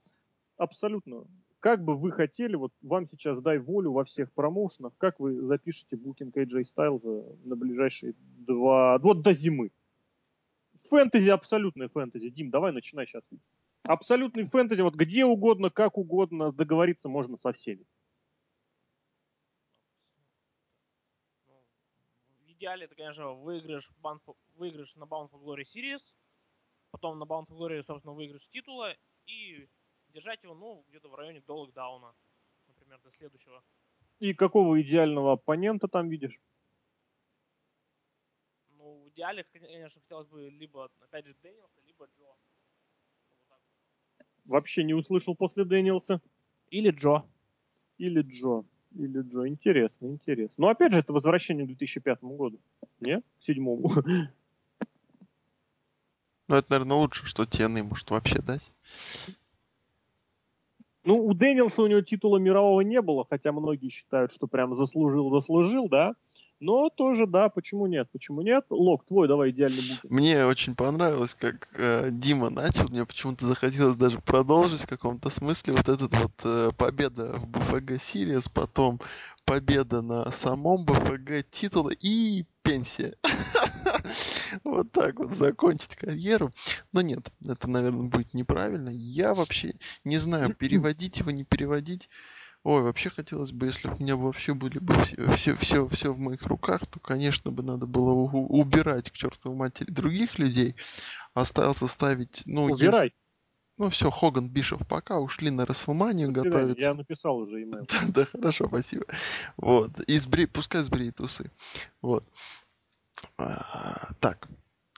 абсолютно, 0.57 1.25
как 1.61 1.83
бы 1.83 1.97
вы 1.97 2.13
хотели, 2.13 2.57
вот 2.57 2.73
вам 2.83 3.07
сейчас 3.07 3.41
дай 3.41 3.59
волю 3.59 3.93
во 3.93 4.05
всех 4.05 4.33
промоушенах, 4.33 4.93
как 4.99 5.21
вы 5.21 5.41
запишете 5.43 5.97
букинг 5.97 6.37
AJ 6.37 6.63
Styles 6.63 7.39
на 7.45 7.57
ближайшие 7.57 8.15
два, 8.19 8.99
вот 8.99 9.23
до 9.23 9.33
зимы? 9.33 9.71
Фэнтези, 10.91 11.31
абсолютное 11.31 11.89
фэнтези. 11.89 12.31
Дим, 12.31 12.51
давай 12.51 12.73
начинай 12.73 13.07
сейчас. 13.07 13.23
Абсолютный 13.85 14.45
фэнтези, 14.45 14.83
вот 14.83 14.95
где 14.97 15.25
угодно, 15.25 15.71
как 15.71 15.99
угодно, 15.99 16.53
договориться 16.53 17.09
можно 17.09 17.37
со 17.37 17.53
всеми. 17.53 17.85
Идеале 22.65 22.87
это, 22.87 22.95
конечно, 22.95 23.33
выигрыш, 23.33 23.91
Bound 24.03 24.21
for, 24.27 24.37
выигрыш 24.55 24.95
на 24.97 25.05
Bound 25.05 25.31
for 25.31 25.39
Glory 25.43 25.65
Series, 25.65 26.01
потом 26.91 27.19
на 27.19 27.25
Bound 27.25 27.47
for 27.47 27.59
Glory, 27.59 27.85
собственно, 27.85 28.15
выигрыш 28.15 28.49
титула 28.49 28.97
и 29.27 29.69
держать 30.09 30.43
его, 30.43 30.55
ну, 30.55 30.83
где-то 30.89 31.09
в 31.09 31.15
районе 31.15 31.43
до 31.43 31.57
локдауна, 31.57 32.15
например, 32.67 32.99
до 33.03 33.13
следующего. 33.13 33.63
И 34.19 34.33
какого 34.33 34.81
идеального 34.81 35.33
оппонента 35.33 35.89
там 35.89 36.09
видишь? 36.09 36.41
Ну, 38.79 39.03
в 39.03 39.11
идеале, 39.11 39.45
конечно, 39.45 40.01
хотелось 40.01 40.29
бы 40.29 40.49
либо, 40.49 40.91
опять 41.01 41.27
же, 41.27 41.35
Дэниелса, 41.43 41.81
либо 41.87 42.07
Джо. 42.07 42.25
Вот 43.49 43.61
Вообще 44.47 44.85
не 44.85 44.95
услышал 44.95 45.37
после 45.37 45.65
Дэниелса? 45.65 46.23
Или 46.71 46.91
Джо. 46.91 47.27
Или 47.99 48.23
Джо. 48.23 48.65
Или 48.95 49.23
Джо. 49.23 49.47
Интересно, 49.49 50.07
интересно. 50.07 50.55
Но 50.57 50.69
опять 50.69 50.93
же, 50.93 51.01
это 51.01 51.13
возвращение 51.13 51.65
к 51.65 51.69
2005 51.69 52.23
году. 52.23 52.59
Не? 53.01 53.21
К 53.21 53.25
седьмому. 53.39 53.91
Ну, 56.47 56.57
это, 56.57 56.67
наверное, 56.73 56.99
лучше, 56.99 57.25
что 57.25 57.47
Тены 57.47 57.83
может 57.83 58.11
вообще 58.11 58.43
дать. 58.43 58.71
Ну, 61.05 61.25
у 61.25 61.35
Дэнилса 61.35 61.83
у 61.83 61.87
него 61.87 62.03
титула 62.03 62.39
мирового 62.39 62.83
не 62.83 63.01
было, 63.01 63.27
хотя 63.29 63.51
многие 63.53 63.89
считают, 63.89 64.33
что 64.33 64.47
прям 64.47 64.75
заслужил-заслужил, 64.75 65.89
да. 65.89 66.15
Но 66.65 66.89
тоже, 66.89 67.27
да, 67.27 67.51
почему 67.51 67.87
нет? 67.87 68.09
Почему 68.11 68.41
нет? 68.41 68.65
Лок, 68.71 69.05
твой 69.05 69.29
давай 69.29 69.51
идеальный 69.51 69.83
букинг. 69.83 70.11
Мне 70.11 70.47
очень 70.47 70.75
понравилось, 70.75 71.35
как 71.35 71.69
э, 71.75 72.09
Дима 72.11 72.49
начал. 72.49 72.89
Мне 72.89 73.05
почему-то 73.05 73.47
захотелось 73.47 73.97
даже 73.97 74.19
продолжить 74.19 74.81
в 74.81 74.87
каком-то 74.87 75.29
смысле 75.29 75.75
вот 75.75 75.91
этот 75.91 76.17
вот 76.17 76.33
э, 76.43 76.71
победа 76.79 77.35
в 77.35 77.47
БФГ 77.49 78.01
Сириус, 78.01 78.49
потом 78.49 78.99
победа 79.45 80.01
на 80.01 80.31
самом 80.31 80.87
БФГ 80.87 81.51
титула 81.51 81.91
и 81.91 82.47
пенсия. 82.63 83.15
Вот 84.63 84.93
так 84.93 85.19
вот 85.19 85.33
закончить 85.33 85.97
карьеру. 85.97 86.53
Но 86.93 87.01
нет, 87.03 87.31
это, 87.47 87.69
наверное, 87.69 88.09
будет 88.09 88.33
неправильно. 88.35 88.89
Я 88.91 89.35
вообще 89.35 89.75
не 90.05 90.19
знаю, 90.19 90.55
переводить 90.55 91.19
его, 91.19 91.31
не 91.31 91.45
переводить. 91.45 92.09
Ой, 92.65 92.81
вообще 92.81 93.11
хотелось 93.11 93.53
бы, 93.53 93.67
если 93.67 93.89
бы 93.89 93.95
у 93.95 94.03
меня 94.03 94.17
вообще 94.17 94.55
были 94.55 94.79
бы 94.79 94.95
все, 95.05 95.31
все, 95.33 95.55
все, 95.57 95.87
все 95.87 96.15
в 96.15 96.19
моих 96.19 96.47
руках, 96.47 96.87
то, 96.87 96.99
конечно, 96.99 97.51
бы 97.51 97.63
надо 97.63 97.87
было 97.87 98.13
убирать 98.13 99.11
к 99.11 99.15
чертовой 99.15 99.57
матери 99.57 99.91
других 99.91 100.39
людей. 100.39 100.75
Остался 101.35 101.87
ставить, 101.87 102.43
ну, 102.47 102.65
Убирай. 102.65 103.05
Есть... 103.05 103.17
Ну 103.77 103.91
все, 103.91 104.11
Хоган, 104.11 104.49
Бишев 104.49 104.87
пока 104.89 105.19
ушли 105.19 105.51
на 105.51 105.67
Расселманию 105.67 106.33
готовиться. 106.33 106.81
Я 106.81 106.95
написал 106.95 107.37
уже 107.37 107.65
имейл. 107.65 107.87
да, 107.89 108.01
да, 108.09 108.25
хорошо, 108.25 108.67
спасибо. 108.69 109.05
Вот. 109.59 110.01
И 110.01 110.17
сбри... 110.17 110.47
пускай 110.47 110.81
сбреет 110.83 111.21
усы. 111.21 111.51
Вот. 112.01 112.25
А, 113.37 114.15
так. 114.21 114.49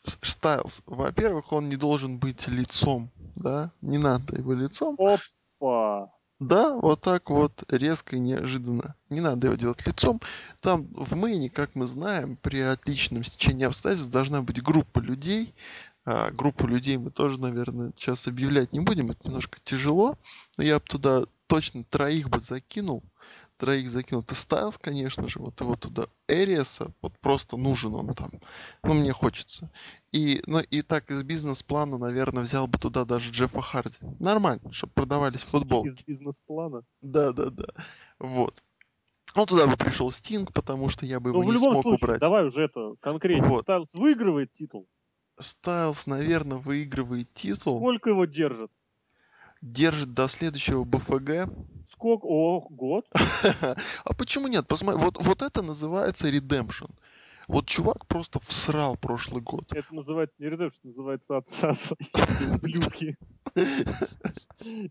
Стайлз. 0.04 0.82
Во-первых, 0.86 1.50
он 1.50 1.68
не 1.68 1.76
должен 1.76 2.18
быть 2.18 2.46
лицом, 2.46 3.10
да? 3.34 3.72
Не 3.80 3.98
надо 3.98 4.36
его 4.36 4.52
лицом. 4.52 4.96
Опа. 5.00 6.12
Да, 6.38 6.74
вот 6.76 7.00
так 7.00 7.30
вот, 7.30 7.64
резко 7.72 8.16
и 8.16 8.18
неожиданно. 8.18 8.94
Не 9.08 9.20
надо 9.20 9.46
его 9.46 9.56
делать 9.56 9.86
лицом. 9.86 10.20
Там 10.60 10.86
в 10.92 11.16
мейне, 11.16 11.48
как 11.48 11.74
мы 11.74 11.86
знаем, 11.86 12.36
при 12.36 12.60
отличном 12.60 13.24
стечении 13.24 13.64
обстоятельств 13.64 14.10
должна 14.10 14.42
быть 14.42 14.62
группа 14.62 14.98
людей. 14.98 15.54
А, 16.04 16.30
группу 16.30 16.66
людей 16.66 16.98
мы 16.98 17.10
тоже, 17.10 17.40
наверное, 17.40 17.92
сейчас 17.96 18.26
объявлять 18.26 18.74
не 18.74 18.80
будем. 18.80 19.10
Это 19.10 19.26
немножко 19.26 19.58
тяжело. 19.64 20.18
Но 20.58 20.64
я 20.64 20.78
бы 20.78 20.84
туда 20.84 21.24
точно 21.46 21.84
троих 21.84 22.28
бы 22.28 22.38
закинул 22.38 23.02
троих 23.56 23.88
закинул. 23.88 24.22
Это 24.22 24.34
Стайлз, 24.34 24.78
конечно 24.78 25.28
же, 25.28 25.40
вот 25.40 25.60
его 25.60 25.76
туда. 25.76 26.06
Эриаса, 26.28 26.92
вот 27.02 27.18
просто 27.18 27.56
нужен 27.56 27.94
он 27.94 28.14
там. 28.14 28.30
Ну, 28.82 28.94
мне 28.94 29.12
хочется. 29.12 29.70
И, 30.12 30.42
ну, 30.46 30.60
и 30.60 30.82
так 30.82 31.10
из 31.10 31.22
бизнес-плана, 31.22 31.98
наверное, 31.98 32.42
взял 32.42 32.66
бы 32.66 32.78
туда 32.78 33.04
даже 33.04 33.30
Джеффа 33.30 33.60
Харди. 33.60 33.98
Нормально, 34.18 34.72
чтобы 34.72 34.92
продавались 34.92 35.42
футболки. 35.42 35.88
Из 35.88 35.96
бизнес-плана? 36.04 36.82
Да, 37.00 37.32
да, 37.32 37.50
да. 37.50 37.66
Вот. 38.18 38.62
Ну, 39.34 39.44
туда 39.44 39.66
бы 39.66 39.76
пришел 39.76 40.10
Стинг, 40.10 40.52
потому 40.52 40.88
что 40.88 41.04
я 41.04 41.20
бы 41.20 41.30
ну, 41.30 41.40
его 41.40 41.42
в 41.42 41.46
не 41.46 41.52
любом 41.52 41.72
смог 41.72 41.82
случае, 41.82 42.04
убрать. 42.04 42.20
давай 42.20 42.46
уже 42.46 42.62
это 42.62 42.94
конкретно. 43.00 43.48
Вот. 43.48 43.62
Стайлз 43.62 43.94
выигрывает 43.94 44.52
титул. 44.52 44.88
Стайлз, 45.38 46.06
наверное, 46.06 46.56
выигрывает 46.56 47.32
титул. 47.34 47.78
Сколько 47.78 48.10
его 48.10 48.24
держит? 48.24 48.70
Держит 49.60 50.14
до 50.14 50.28
следующего 50.28 50.84
БФГ. 50.84 51.52
Сколько? 51.86 52.26
О, 52.26 52.66
год. 52.70 53.06
А 54.04 54.14
почему 54.16 54.48
нет? 54.48 54.66
Посмотри, 54.66 55.02
вот, 55.02 55.16
вот 55.18 55.42
это 55.42 55.62
называется 55.62 56.28
Redemption. 56.28 56.90
Вот 57.48 57.66
чувак 57.66 58.06
просто 58.06 58.40
всрал 58.40 58.96
прошлый 58.96 59.40
год. 59.40 59.72
Это 59.72 59.94
называется 59.94 60.34
не 60.40 60.46
Redemption, 60.48 60.80
называется 60.82 61.36
отца 61.36 61.70
ублюдки. 62.54 63.16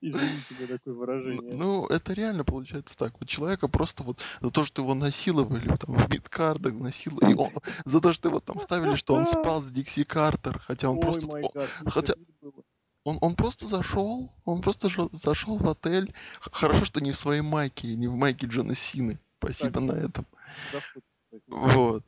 Извините 0.01 0.53
за 0.59 0.67
такое 0.67 0.93
выражение. 0.93 1.53
Ну, 1.53 1.85
это 1.87 2.13
реально 2.13 2.45
получается 2.45 2.97
так. 2.97 3.13
Вот 3.19 3.27
человека 3.27 3.67
просто 3.67 4.03
вот 4.03 4.21
за 4.39 4.51
то, 4.51 4.63
что 4.63 4.83
его 4.83 4.93
насиловали 4.93 5.67
там 5.75 5.95
в 5.95 6.07
биткардах, 6.07 6.75
насиловали, 6.75 7.33
и 7.33 7.35
он, 7.35 7.51
за 7.83 7.99
то, 7.99 8.13
что 8.13 8.29
его 8.29 8.39
там 8.39 8.59
ставили, 8.61 8.95
что 8.95 9.15
он 9.15 9.25
спал 9.25 9.61
с 9.61 9.69
Дикси 9.69 10.05
Картер, 10.05 10.59
хотя 10.59 10.89
он 10.89 10.97
Ой, 10.97 11.01
просто... 11.01 11.27
май 11.27 11.43
гад, 11.53 11.69
хотя-. 11.87 12.15
Он, 13.05 13.19
он 13.21 13.35
просто 13.35 13.67
зашел, 13.67 14.31
он 14.45 14.61
просто 14.61 14.89
зашел 15.11 15.57
в 15.57 15.69
отель. 15.69 16.11
Хорошо, 16.39 16.85
что 16.85 17.01
не 17.01 17.11
в 17.11 17.17
своей 17.17 17.41
майке, 17.41 17.95
не 17.95 18.07
в 18.07 18.15
майке 18.15 18.47
Джона 18.47 18.75
Сины. 18.75 19.19
Спасибо 19.37 19.73
Так. 19.73 19.83
на 19.83 19.91
этом. 19.91 20.25
Кстати. 20.67 21.03
Вот. 21.47 22.03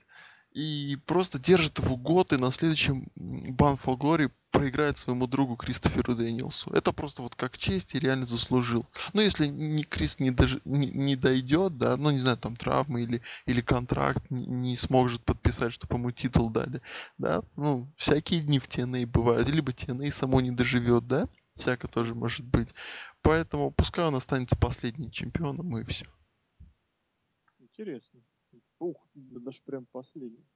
И 0.54 0.98
просто 1.06 1.38
держит 1.38 1.78
его 1.78 1.98
год, 1.98 2.34
и 2.34 2.38
на 2.38 2.52
следующем 2.52 3.12
Ban 3.16 3.80
for 3.80 3.96
Glory 3.96 4.32
проиграет 4.58 4.98
своему 4.98 5.28
другу 5.28 5.56
Кристоферу 5.56 6.16
Дэниелсу. 6.16 6.72
Это 6.72 6.92
просто 6.92 7.22
вот 7.22 7.36
как 7.36 7.58
честь 7.58 7.94
и 7.94 8.00
реально 8.00 8.26
заслужил. 8.26 8.88
Ну, 9.14 9.22
если 9.22 9.46
не, 9.46 9.84
Крис 9.84 10.20
не, 10.20 10.32
дож- 10.32 10.62
не, 10.66 10.88
не 10.88 11.16
дойдет, 11.16 11.78
да, 11.78 11.96
ну, 11.96 12.10
не 12.10 12.18
знаю, 12.18 12.38
там 12.38 12.56
травмы 12.56 13.04
или, 13.04 13.22
или 13.46 13.62
контракт 13.62 14.32
не, 14.32 14.48
не 14.48 14.76
сможет 14.76 15.24
подписать, 15.24 15.74
чтобы 15.74 15.98
ему 15.98 16.10
титул 16.10 16.50
дали, 16.50 16.82
да, 17.20 17.44
ну, 17.56 17.88
всякие 17.98 18.42
дни 18.42 18.58
в 18.58 18.68
TNA 18.68 19.06
бывают, 19.06 19.48
либо 19.48 19.72
TNA 19.72 20.12
само 20.12 20.42
не 20.42 20.52
доживет, 20.52 21.08
да, 21.08 21.28
всяко 21.56 21.88
тоже 21.88 22.16
может 22.16 22.46
быть. 22.46 22.74
Поэтому 23.22 23.70
пускай 23.70 24.06
он 24.06 24.16
останется 24.16 24.56
последним 24.56 25.12
чемпионом 25.12 25.78
и 25.78 25.84
все. 25.84 26.08
Интересно. 27.60 28.22
Ух, 28.80 28.98
да 29.14 29.40
даже 29.40 29.62
прям 29.64 29.86
последний. 29.86 30.48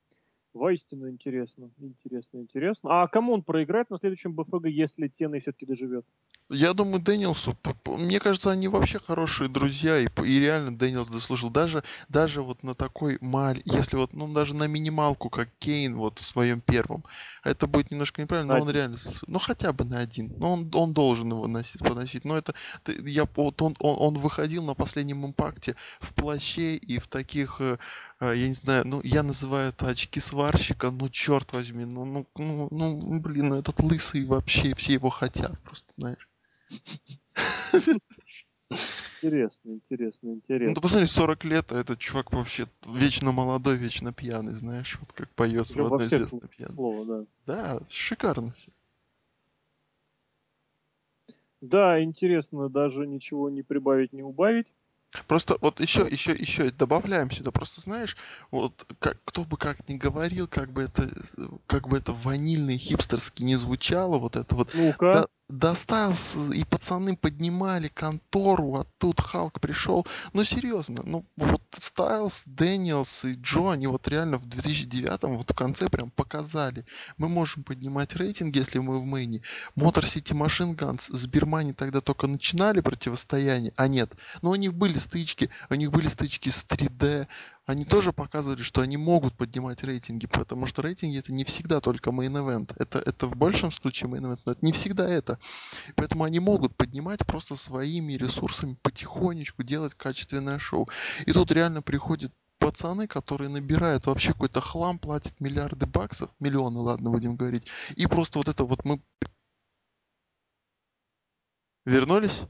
Воистину 0.53 1.09
интересно. 1.09 1.71
Интересно, 1.77 2.39
интересно. 2.39 3.01
А 3.03 3.07
кому 3.07 3.33
он 3.33 3.43
проиграет 3.43 3.89
на 3.89 3.97
следующем 3.97 4.33
BFG, 4.35 4.65
если 4.67 5.07
TNA 5.07 5.39
все-таки 5.39 5.65
доживет? 5.65 6.05
Я 6.53 6.73
думаю, 6.73 7.01
Дэниелсу, 7.01 7.57
мне 7.85 8.19
кажется, 8.19 8.51
они 8.51 8.67
вообще 8.67 8.99
хорошие 8.99 9.47
друзья, 9.47 9.97
и, 9.99 10.07
и 10.25 10.39
реально 10.39 10.77
Дэниелс 10.77 11.07
заслужил. 11.07 11.49
Даже, 11.49 11.81
даже 12.09 12.41
вот 12.41 12.61
на 12.61 12.75
такой 12.75 13.17
маль, 13.21 13.61
если 13.63 13.95
вот, 13.95 14.11
ну, 14.11 14.27
даже 14.27 14.53
на 14.53 14.67
минималку, 14.67 15.29
как 15.29 15.47
Кейн 15.59 15.95
вот 15.95 16.19
в 16.19 16.25
своем 16.25 16.59
первом, 16.59 17.05
это 17.45 17.67
будет 17.67 17.89
немножко 17.89 18.21
неправильно, 18.21 18.55
но 18.55 18.61
он 18.63 18.69
реально, 18.69 18.97
ну, 19.27 19.39
хотя 19.39 19.71
бы 19.71 19.85
на 19.85 19.99
один. 19.99 20.33
Но 20.37 20.53
он, 20.53 20.69
он 20.73 20.93
должен 20.93 21.29
его 21.29 21.47
носить, 21.47 21.79
поносить. 21.79 22.25
Но 22.25 22.35
это, 22.35 22.53
я, 22.87 23.25
вот 23.33 23.61
он, 23.61 23.75
он, 23.79 23.95
он 23.99 24.21
выходил 24.21 24.63
на 24.63 24.73
последнем 24.73 25.25
Impact 25.25 25.70
е 25.70 25.77
в 26.01 26.13
плаще 26.13 26.75
и 26.75 26.99
в 26.99 27.07
таких, 27.07 27.61
э, 27.61 27.77
э, 28.19 28.33
я 28.35 28.47
не 28.49 28.55
знаю, 28.55 28.85
ну, 28.85 28.99
я 29.05 29.23
называю 29.23 29.69
это 29.69 29.87
очки 29.87 30.19
сварщика, 30.19 30.91
ну, 30.91 31.07
черт 31.07 31.53
возьми, 31.53 31.85
ну, 31.85 32.03
ну, 32.03 32.27
ну, 32.35 32.67
ну, 32.69 33.19
блин, 33.21 33.49
ну, 33.49 33.55
этот 33.55 33.79
лысый 33.79 34.25
вообще, 34.25 34.75
все 34.75 34.93
его 34.93 35.09
хотят, 35.09 35.57
просто, 35.61 35.93
знаешь. 35.95 36.27
Интересно, 39.21 39.71
интересно, 39.71 40.29
Ну, 40.29 40.33
интересно. 40.35 40.75
ты 40.75 40.81
посмотри, 40.81 41.07
40 41.07 41.43
лет, 41.43 41.71
а 41.71 41.79
этот 41.79 41.99
чувак 41.99 42.33
вообще 42.33 42.67
вечно 42.87 43.31
молодой, 43.31 43.77
вечно 43.77 44.11
пьяный, 44.13 44.53
знаешь, 44.53 44.97
вот 44.99 45.13
как 45.13 45.29
поется 45.35 45.73
Уже 45.73 45.83
в 45.83 45.93
одной 45.93 46.07
известной 46.07 46.47
пьяной. 46.47 46.75
Слово, 46.75 47.05
да. 47.05 47.25
Да, 47.45 47.81
шикарно. 47.89 48.51
всё. 48.53 48.71
Да, 51.61 52.03
интересно, 52.03 52.69
даже 52.69 53.05
ничего 53.05 53.49
не 53.49 53.61
прибавить, 53.61 54.13
не 54.13 54.23
убавить. 54.23 54.67
Просто 55.27 55.57
вот 55.61 55.79
еще, 55.81 56.07
еще, 56.09 56.31
еще 56.31 56.71
добавляем 56.71 57.29
сюда. 57.29 57.51
Просто 57.51 57.81
знаешь, 57.81 58.15
вот 58.49 58.87
как, 58.99 59.17
кто 59.25 59.43
бы 59.43 59.57
как 59.57 59.87
ни 59.89 59.97
говорил, 59.97 60.47
как 60.47 60.71
бы 60.71 60.83
это, 60.83 61.09
как 61.67 61.87
бы 61.89 61.97
это 61.97 62.13
ванильно 62.13 62.71
и 62.71 62.77
хипстерски 62.77 63.43
не 63.43 63.57
звучало, 63.57 64.17
вот 64.17 64.37
это 64.37 64.55
вот 64.55 64.73
Ну-ка. 64.73 65.13
Да, 65.13 65.27
достался, 65.51 66.39
и 66.53 66.63
пацаны 66.63 67.15
поднимали 67.15 67.87
контору, 67.87 68.75
а 68.75 68.85
тут 68.97 69.19
Халк 69.19 69.59
пришел. 69.59 70.05
Ну, 70.33 70.43
серьезно, 70.43 71.01
ну, 71.03 71.25
вот 71.35 71.61
Стайлз, 71.71 72.43
Дэниелс 72.45 73.25
и 73.25 73.35
Джо, 73.35 73.71
они 73.71 73.87
вот 73.87 74.07
реально 74.07 74.37
в 74.37 74.47
2009 74.47 75.23
вот 75.23 75.51
в 75.51 75.53
конце 75.53 75.89
прям 75.89 76.09
показали. 76.11 76.85
Мы 77.17 77.29
можем 77.29 77.63
поднимать 77.63 78.15
рейтинг, 78.15 78.55
если 78.55 78.79
мы 78.79 78.99
в 78.99 79.05
main 79.05 79.29
е. 79.29 79.41
Мотор 79.75 80.05
City 80.05 80.33
Machine 80.37 80.75
Guns 80.75 81.15
с 81.15 81.27
Бирмани 81.27 81.73
тогда 81.73 82.01
только 82.01 82.27
начинали 82.27 82.81
противостояние, 82.81 83.73
а 83.75 83.87
нет. 83.87 84.13
Но 84.41 84.51
у 84.51 84.55
них 84.55 84.73
были 84.73 84.97
стычки, 84.97 85.49
у 85.69 85.75
них 85.75 85.91
были 85.91 86.07
стычки 86.07 86.49
с 86.49 86.65
3D, 86.65 87.27
они 87.65 87.85
тоже 87.85 88.11
показывали, 88.11 88.61
что 88.63 88.81
они 88.81 88.97
могут 88.97 89.35
поднимать 89.35 89.83
рейтинги, 89.83 90.27
потому 90.27 90.65
что 90.65 90.81
рейтинги 90.81 91.19
это 91.19 91.31
не 91.31 91.43
всегда 91.43 91.79
только 91.79 92.09
main 92.09 92.33
event. 92.33 92.73
Это, 92.77 92.99
это 92.99 93.27
в 93.27 93.35
большем 93.35 93.71
случае 93.71 94.09
main 94.09 94.23
event, 94.23 94.39
но 94.45 94.51
это 94.53 94.65
не 94.65 94.71
всегда 94.71 95.07
это. 95.07 95.39
Поэтому 95.95 96.23
они 96.23 96.39
могут 96.39 96.75
поднимать 96.75 97.25
просто 97.25 97.55
своими 97.55 98.13
ресурсами 98.13 98.77
потихонечку, 98.81 99.63
делать 99.63 99.93
качественное 99.93 100.59
шоу. 100.59 100.89
И 101.25 101.31
тут 101.31 101.51
реально 101.51 101.81
приходят 101.81 102.33
пацаны, 102.61 103.07
которые 103.07 103.49
набирают 103.49 104.05
вообще 104.05 104.33
какой-то 104.33 104.61
хлам, 104.61 104.99
платят 104.99 105.39
миллиарды 105.39 105.87
баксов, 105.87 106.29
миллионы, 106.39 106.79
ладно, 106.79 107.09
будем 107.09 107.35
говорить, 107.35 107.65
и 107.95 108.05
просто 108.05 108.37
вот 108.37 108.47
это 108.47 108.63
вот 108.63 108.85
мы... 108.85 109.01
Вернулись? 111.85 112.43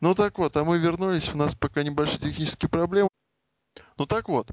Ну 0.00 0.14
так 0.14 0.38
вот, 0.38 0.56
а 0.56 0.64
мы 0.64 0.78
вернулись, 0.78 1.34
у 1.34 1.36
нас 1.36 1.54
пока 1.54 1.82
небольшие 1.82 2.20
технические 2.20 2.68
проблемы. 2.68 3.08
Ну 3.96 4.06
так 4.06 4.28
вот, 4.28 4.50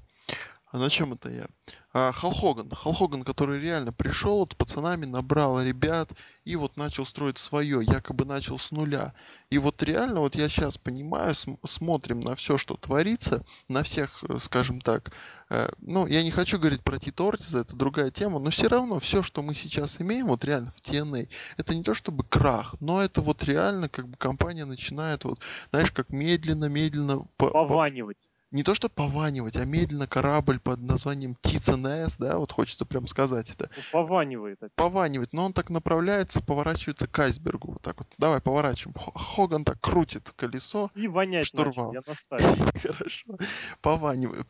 а 0.76 0.78
на 0.78 0.90
чем 0.90 1.14
это 1.14 1.30
я? 1.30 1.46
А, 1.94 2.12
Хал 2.12 2.34
Хоган. 2.34 2.70
Хал 2.70 2.92
Хоган, 2.92 3.24
который 3.24 3.62
реально 3.62 3.94
пришел 3.94 4.40
вот 4.40 4.52
с 4.52 4.56
пацанами, 4.56 5.06
набрал 5.06 5.62
ребят 5.62 6.12
и 6.44 6.58
вот 6.58 6.76
начал 6.76 7.06
строить 7.06 7.38
свое, 7.38 7.82
якобы 7.82 8.26
начал 8.26 8.60
с 8.60 8.72
нуля. 8.72 9.14
И 9.50 9.58
вот 9.58 9.82
реально, 9.82 10.20
вот 10.20 10.36
я 10.36 10.50
сейчас 10.50 10.78
понимаю, 10.78 11.34
см- 11.34 11.66
смотрим 11.66 12.20
на 12.20 12.36
все, 12.36 12.58
что 12.58 12.76
творится, 12.76 13.46
на 13.70 13.84
всех, 13.84 14.22
э, 14.28 14.38
скажем 14.40 14.82
так, 14.82 15.14
э, 15.50 15.70
ну, 15.80 16.08
я 16.08 16.24
не 16.24 16.32
хочу 16.32 16.60
говорить 16.60 16.84
про 16.84 16.98
Ортиза, 16.98 17.60
это 17.60 17.74
другая 17.74 18.12
тема, 18.12 18.40
но 18.40 18.50
все 18.50 18.68
равно 18.68 19.00
все, 19.00 19.24
что 19.24 19.42
мы 19.42 19.54
сейчас 19.54 20.02
имеем, 20.02 20.28
вот 20.28 20.44
реально 20.44 20.74
в 20.76 20.82
TNA, 20.82 21.30
это 21.56 21.74
не 21.74 21.84
то 21.84 21.94
чтобы 21.94 22.26
крах, 22.26 22.76
но 22.82 23.02
это 23.02 23.22
вот 23.22 23.46
реально 23.46 23.88
как 23.88 24.10
бы 24.10 24.18
компания 24.18 24.66
начинает 24.66 25.24
вот, 25.24 25.40
знаешь, 25.72 25.92
как 25.92 26.10
медленно-медленно 26.10 27.20
по- 27.38 27.52
по- 27.52 27.66
Пованивать. 27.66 28.18
Не 28.56 28.64
то 28.64 28.74
что 28.74 28.88
пованивать, 28.90 29.58
а 29.58 29.66
медленно 29.66 30.08
корабль 30.08 30.60
под 30.60 30.80
названием 30.80 31.36
ТЦНС, 31.42 32.16
да, 32.18 32.38
вот 32.40 32.54
хочется 32.54 32.86
прям 32.86 33.06
сказать 33.06 33.50
это, 33.52 33.70
Ну, 33.76 33.82
пованивает. 33.92 34.58
опять. 34.64 34.74
пованивать, 34.76 35.34
но 35.34 35.46
он 35.46 35.54
так 35.54 35.70
направляется, 35.70 36.40
поворачивается 36.42 37.06
к 37.08 37.20
айсбергу, 37.20 37.74
вот 37.74 37.82
так 37.82 37.98
вот, 38.00 38.08
давай 38.18 38.40
поворачиваем, 38.40 38.96
Хоган 39.14 39.66
так 39.66 39.82
крутит 39.82 40.32
колесо, 40.38 40.90
И 40.96 41.08
вонять 41.10 41.46
Штурвал. 41.46 41.92
начал, 41.92 41.94
я 41.94 42.02
настаиваю. 42.08 42.72
хорошо, 42.82 43.38
пованивает, 43.82 44.50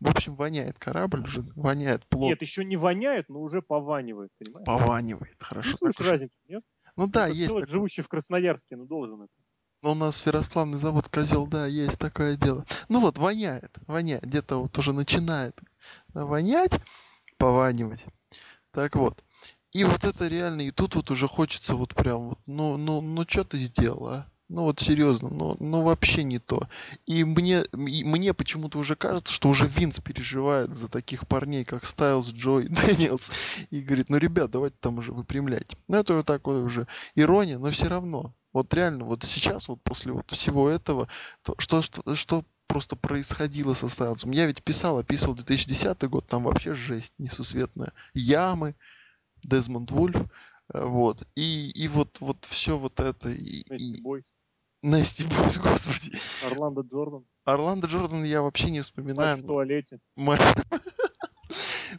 в 0.00 0.08
общем, 0.08 0.34
воняет 0.34 0.78
корабль 0.78 1.22
уже, 1.22 1.42
воняет 1.56 2.04
плохо, 2.06 2.28
Нет, 2.28 2.42
еще 2.42 2.64
не 2.66 2.76
воняет, 2.76 3.30
но 3.30 3.40
уже 3.40 3.62
пованивает, 3.62 4.30
понимаешь? 4.38 4.66
пованивает, 4.66 5.36
хорошо. 5.40 5.76
Уж. 5.80 5.98
разницу, 6.00 6.36
нет? 6.48 6.62
Ну 6.96 7.06
да, 7.06 7.28
есть 7.28 7.48
человек, 7.48 7.68
живущий 7.70 8.02
в 8.02 8.08
Красноярске, 8.08 8.76
ну 8.76 8.84
должен 8.84 9.22
это. 9.22 9.32
Ну, 9.80 9.92
У 9.92 9.94
нас 9.94 10.18
ферросплавный 10.18 10.78
завод 10.78 11.08
Козел, 11.08 11.46
да, 11.46 11.66
есть 11.66 11.98
такое 11.98 12.36
дело. 12.36 12.64
Ну 12.88 13.00
вот, 13.00 13.16
воняет, 13.16 13.78
воняет, 13.86 14.24
где-то 14.24 14.56
вот 14.56 14.76
уже 14.76 14.92
начинает 14.92 15.56
вонять, 16.14 16.80
пованивать. 17.36 18.04
Так 18.72 18.96
вот. 18.96 19.24
И 19.72 19.84
вот 19.84 20.02
это 20.02 20.26
реально, 20.26 20.62
и 20.62 20.70
тут 20.70 20.96
вот 20.96 21.10
уже 21.10 21.28
хочется 21.28 21.74
вот 21.74 21.94
прям 21.94 22.30
вот, 22.30 22.38
ну, 22.46 22.76
ну, 22.76 23.00
ну 23.00 23.24
что 23.28 23.44
ты 23.44 23.58
сделал, 23.58 24.08
а? 24.08 24.26
Ну 24.48 24.62
вот 24.62 24.80
серьезно, 24.80 25.28
ну, 25.28 25.56
ну 25.60 25.82
вообще 25.82 26.22
не 26.22 26.38
то. 26.38 26.68
И 27.04 27.22
мне, 27.22 27.64
и 27.64 28.04
мне 28.04 28.32
почему-то 28.32 28.78
уже 28.78 28.96
кажется, 28.96 29.32
что 29.32 29.50
уже 29.50 29.66
Винс 29.66 30.00
переживает 30.00 30.74
за 30.74 30.88
таких 30.88 31.28
парней, 31.28 31.66
как 31.66 31.84
Стайлз, 31.84 32.28
Джо, 32.28 32.64
Дэниелс. 32.68 33.30
И 33.70 33.82
говорит, 33.82 34.08
ну 34.08 34.16
ребят, 34.16 34.50
давайте 34.50 34.76
там 34.80 34.98
уже 34.98 35.12
выпрямлять. 35.12 35.76
Ну 35.86 35.98
это 35.98 36.14
вот 36.14 36.26
такое 36.26 36.62
уже 36.62 36.86
ирония, 37.14 37.58
но 37.58 37.70
все 37.70 37.88
равно. 37.88 38.34
Вот 38.54 38.72
реально, 38.72 39.04
вот 39.04 39.22
сейчас, 39.24 39.68
вот 39.68 39.82
после 39.82 40.12
вот 40.12 40.30
всего 40.30 40.70
этого, 40.70 41.08
то, 41.42 41.54
что, 41.58 41.82
что, 41.82 42.14
что 42.14 42.44
просто 42.68 42.96
происходило 42.96 43.74
со 43.74 43.88
Стайлзом. 43.88 44.30
Я 44.30 44.46
ведь 44.46 44.62
писал, 44.62 44.96
описывал 44.96 45.34
2010 45.34 46.02
год, 46.04 46.26
там 46.26 46.44
вообще 46.44 46.72
жесть 46.72 47.12
несусветная. 47.18 47.92
Ямы, 48.14 48.76
Дезмонд 49.42 49.90
Вульф, 49.90 50.16
э, 50.72 50.84
вот. 50.84 51.26
И, 51.34 51.70
и 51.70 51.88
вот, 51.88 52.18
вот 52.20 52.46
все 52.46 52.78
вот 52.78 52.98
это. 53.00 53.30
И, 53.30 53.62
и... 53.76 54.02
Насти 54.82 55.24
Бойс, 55.24 55.58
господи. 55.58 56.12
Орландо 56.44 56.82
Джордан, 56.82 57.24
Орландо 57.44 57.88
Джордан 57.88 58.22
я 58.24 58.42
вообще 58.42 58.70
не 58.70 58.80
вспоминаю. 58.80 59.36
в 59.36 59.42
туалете. 59.42 60.00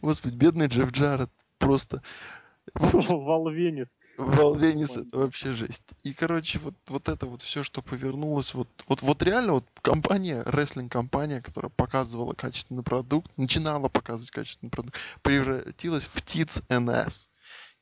Господи, 0.00 0.34
бедный 0.34 0.68
Джефф 0.68 0.90
Джаред. 0.90 1.30
Просто. 1.58 2.02
Вал 2.74 3.50
Венис. 3.50 3.98
Вал 4.16 4.54
Венис 4.54 4.96
это 4.96 5.18
вообще 5.18 5.52
жесть. 5.52 5.82
И, 6.04 6.14
короче, 6.14 6.58
вот, 6.60 6.74
вот 6.86 7.08
это 7.08 7.26
вот 7.26 7.42
все, 7.42 7.62
что 7.62 7.82
повернулось, 7.82 8.54
вот, 8.54 8.68
вот, 8.86 9.02
вот 9.02 9.22
реально 9.22 9.54
вот 9.54 9.64
компания, 9.82 10.42
рестлинг-компания, 10.46 11.40
которая 11.42 11.70
показывала 11.70 12.32
качественный 12.32 12.82
продукт, 12.82 13.30
начинала 13.36 13.88
показывать 13.88 14.30
качественный 14.30 14.70
продукт, 14.70 14.96
превратилась 15.22 16.06
в 16.06 16.22
ТИЦ 16.22 16.62
НС 16.68 17.28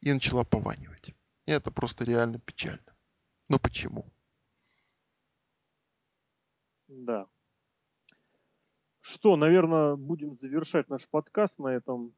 и 0.00 0.12
начала 0.12 0.44
пованивать. 0.44 1.10
И 1.46 1.50
это 1.50 1.70
просто 1.70 2.04
реально 2.04 2.38
печально. 2.38 2.80
Но 3.48 3.58
почему? 3.58 4.06
Да. 6.88 7.26
Что, 9.00 9.36
наверное, 9.36 9.96
будем 9.96 10.38
завершать 10.38 10.88
наш 10.88 11.08
подкаст 11.08 11.58
на 11.58 11.68
этом 11.68 12.12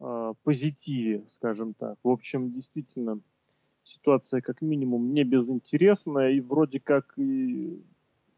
э, 0.00 0.34
позитиве, 0.42 1.24
скажем 1.30 1.74
так. 1.74 1.98
В 2.02 2.08
общем, 2.08 2.52
действительно, 2.52 3.20
ситуация 3.82 4.40
как 4.40 4.60
минимум 4.62 5.12
не 5.14 5.24
безинтересная, 5.24 6.32
и 6.32 6.40
вроде 6.40 6.80
как 6.80 7.14
и 7.16 7.82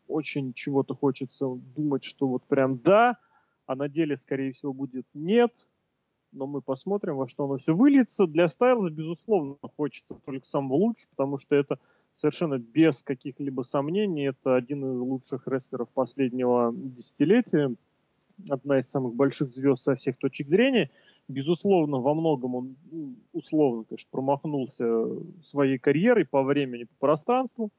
очень 0.07 0.53
чего-то 0.53 0.95
хочется 0.95 1.47
думать, 1.77 2.05
что 2.05 2.29
вот 2.29 2.45
прям 2.45 2.79
да, 2.79 3.19
а 3.67 3.75
на 3.75 3.89
деле, 3.89 4.17
скорее 4.17 4.53
всего, 4.53 4.73
будет 4.73 5.07
нет. 5.15 5.53
Но 6.33 6.47
мы 6.47 6.61
посмотрим, 6.61 7.17
во 7.17 7.27
что 7.27 7.45
оно 7.45 7.57
все 7.57 7.75
выльется. 7.75 8.27
Для 8.27 8.49
Стайлза, 8.49 8.91
безусловно, 8.91 9.57
хочется 9.77 10.15
только 10.25 10.47
самого 10.47 10.75
лучшего, 10.75 11.11
потому 11.11 11.39
что 11.39 11.55
это 11.55 11.79
совершенно 12.21 12.59
без 12.59 13.03
каких-либо 13.03 13.63
сомнений, 13.63 14.29
это 14.29 14.57
один 14.57 14.85
из 14.85 14.99
лучших 14.99 15.47
рестлеров 15.47 15.89
последнего 15.91 16.73
десятилетия, 16.75 17.75
одна 18.49 18.81
из 18.81 18.91
самых 18.91 19.15
больших 19.15 19.55
звезд 19.55 19.85
со 19.85 19.95
всех 19.95 20.19
точек 20.19 20.49
зрения. 20.49 20.91
Безусловно, 21.29 21.99
во 21.99 22.15
многом 22.15 22.55
он, 22.55 22.77
ну, 22.91 23.15
условно, 23.33 23.85
конечно, 23.85 24.09
промахнулся 24.11 25.05
своей 25.43 25.79
карьерой 25.79 26.25
по 26.25 26.43
времени, 26.43 26.85
по 26.85 27.07
пространству, 27.07 27.71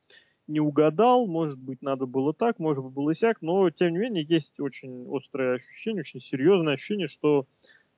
не 0.48 0.60
угадал, 0.60 1.28
может 1.28 1.60
быть, 1.60 1.82
надо 1.82 2.06
было 2.06 2.34
так, 2.34 2.60
может 2.60 2.84
быть, 2.84 2.94
было 2.94 3.14
сяк, 3.14 3.42
но, 3.42 3.70
тем 3.70 3.92
не 3.92 4.00
менее, 4.00 4.24
есть 4.24 4.60
очень 4.60 5.06
острое 5.16 5.56
ощущение, 5.56 6.02
очень 6.02 6.20
серьезное 6.20 6.74
ощущение, 6.74 7.08
что 7.08 7.46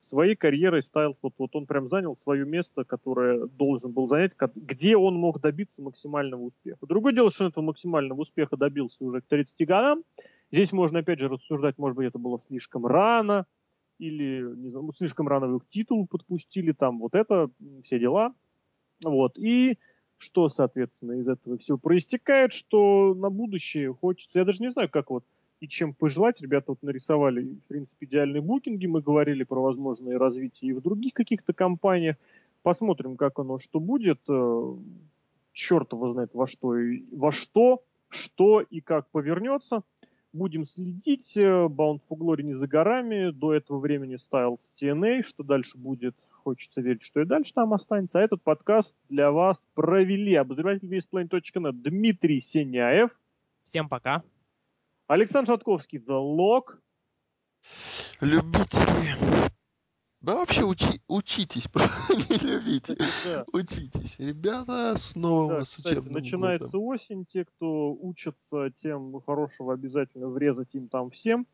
своей 0.02 0.36
карьерой 0.36 0.82
Стайлз, 0.82 1.19
вот, 1.22 1.34
вот 1.38 1.56
он 1.56 1.65
прям 1.65 1.88
занял 1.88 2.15
свое 2.15 2.45
место, 2.45 2.84
которое 2.84 3.45
должен 3.45 3.91
был 3.91 4.07
занять, 4.07 4.34
где 4.56 4.98
он 4.98 5.15
мог 5.15 5.40
добиться 5.40 5.82
максимального 5.82 6.41
успеха. 6.41 6.86
Другое 6.88 7.14
дело, 7.14 7.30
что 7.30 7.45
он 7.45 7.52
этого 7.52 7.64
максимального 7.65 8.19
успеха 8.19 8.57
добился 8.57 9.03
уже 9.03 9.22
к 9.22 9.28
30 9.28 9.68
годам. 9.68 10.03
Здесь 10.52 10.73
можно, 10.73 10.99
опять 10.99 11.19
же, 11.19 11.28
рассуждать, 11.28 11.78
может 11.78 11.95
быть, 11.95 12.07
это 12.07 12.18
было 12.18 12.40
слишком 12.40 12.86
рано, 12.86 13.45
или, 13.99 14.41
не 14.56 14.69
знаю, 14.69 14.88
ну, 14.88 14.91
слишком 14.91 15.28
рано 15.28 15.45
его 15.45 15.60
к 15.60 15.69
титулу 15.69 16.07
подпустили, 16.07 16.72
там 16.72 16.99
вот 16.99 17.14
это, 17.14 17.52
все 17.84 17.99
дела. 17.99 18.34
Вот, 19.03 19.38
и 19.38 19.78
что, 20.18 20.49
соответственно, 20.49 21.14
из 21.14 21.28
этого 21.28 21.57
все 21.57 21.78
проистекает, 21.78 22.53
что 22.53 23.14
на 23.14 23.30
будущее 23.30 23.94
хочется, 23.94 24.40
я 24.40 24.45
даже 24.45 24.61
не 24.61 24.69
знаю, 24.69 24.90
как 24.90 25.10
вот 25.10 25.23
и 25.61 25.67
чем 25.67 25.93
пожелать. 25.93 26.41
Ребята 26.41 26.71
вот 26.71 26.81
нарисовали, 26.81 27.43
в 27.43 27.67
принципе, 27.67 28.07
идеальные 28.07 28.41
букинги. 28.41 28.88
Мы 28.88 29.01
говорили 29.01 29.43
про 29.43 29.61
возможное 29.61 30.17
развитие 30.17 30.71
и 30.71 30.73
в 30.73 30.81
других 30.81 31.13
каких-то 31.13 31.53
компаниях. 31.53 32.17
Посмотрим, 32.63 33.15
как 33.15 33.39
оно 33.39 33.59
что 33.59 33.79
будет. 33.79 34.19
Э, 34.27 34.75
Черт 35.53 35.91
его 35.93 36.11
знает 36.11 36.33
во 36.33 36.47
что, 36.47 36.75
во 37.11 37.31
что, 37.31 37.83
что 38.09 38.61
и 38.61 38.81
как 38.81 39.09
повернется. 39.09 39.83
Будем 40.33 40.63
следить. 40.65 41.38
Bound 41.38 41.99
for 41.99 42.17
Glory 42.17 42.41
не 42.41 42.53
за 42.53 42.67
горами. 42.67 43.31
До 43.31 43.53
этого 43.53 43.79
времени 43.79 44.15
Styles 44.15 44.59
TNA. 44.81 45.21
Что 45.21 45.43
дальше 45.43 45.77
будет, 45.77 46.15
хочется 46.29 46.81
верить, 46.81 47.03
что 47.03 47.21
и 47.21 47.25
дальше 47.25 47.53
там 47.53 47.73
останется. 47.73 48.19
А 48.19 48.23
этот 48.23 48.41
подкаст 48.41 48.95
для 49.09 49.31
вас 49.31 49.67
провели 49.75 50.35
обозреватель 50.35 50.88
весьplain.net 50.88 51.73
Дмитрий 51.73 52.39
Сеняев. 52.39 53.11
Всем 53.65 53.89
пока. 53.89 54.23
Александр 55.11 55.47
Шатковский, 55.51 55.99
The 55.99 56.19
Lock. 56.38 56.77
Любители. 58.21 59.51
Да 60.21 60.35
вообще 60.35 60.63
учи, 60.63 61.01
учитесь, 61.07 61.65
не 62.29 62.38
любите. 62.47 62.95
Да. 63.25 63.43
Учитесь. 63.51 64.17
Ребята, 64.19 64.95
с 64.95 65.15
новым 65.15 65.49
Да, 65.49 65.55
вас 65.55 65.69
кстати, 65.75 65.93
учебным 65.95 66.13
начинается 66.13 66.67
годом. 66.67 66.83
осень. 66.83 67.25
Те, 67.25 67.43
кто 67.43 67.91
учатся, 67.93 68.69
тем 68.69 69.19
хорошего 69.25 69.73
обязательно 69.73 70.27
врезать 70.29 70.69
им 70.75 70.88
там 70.88 71.09
всем, 71.09 71.45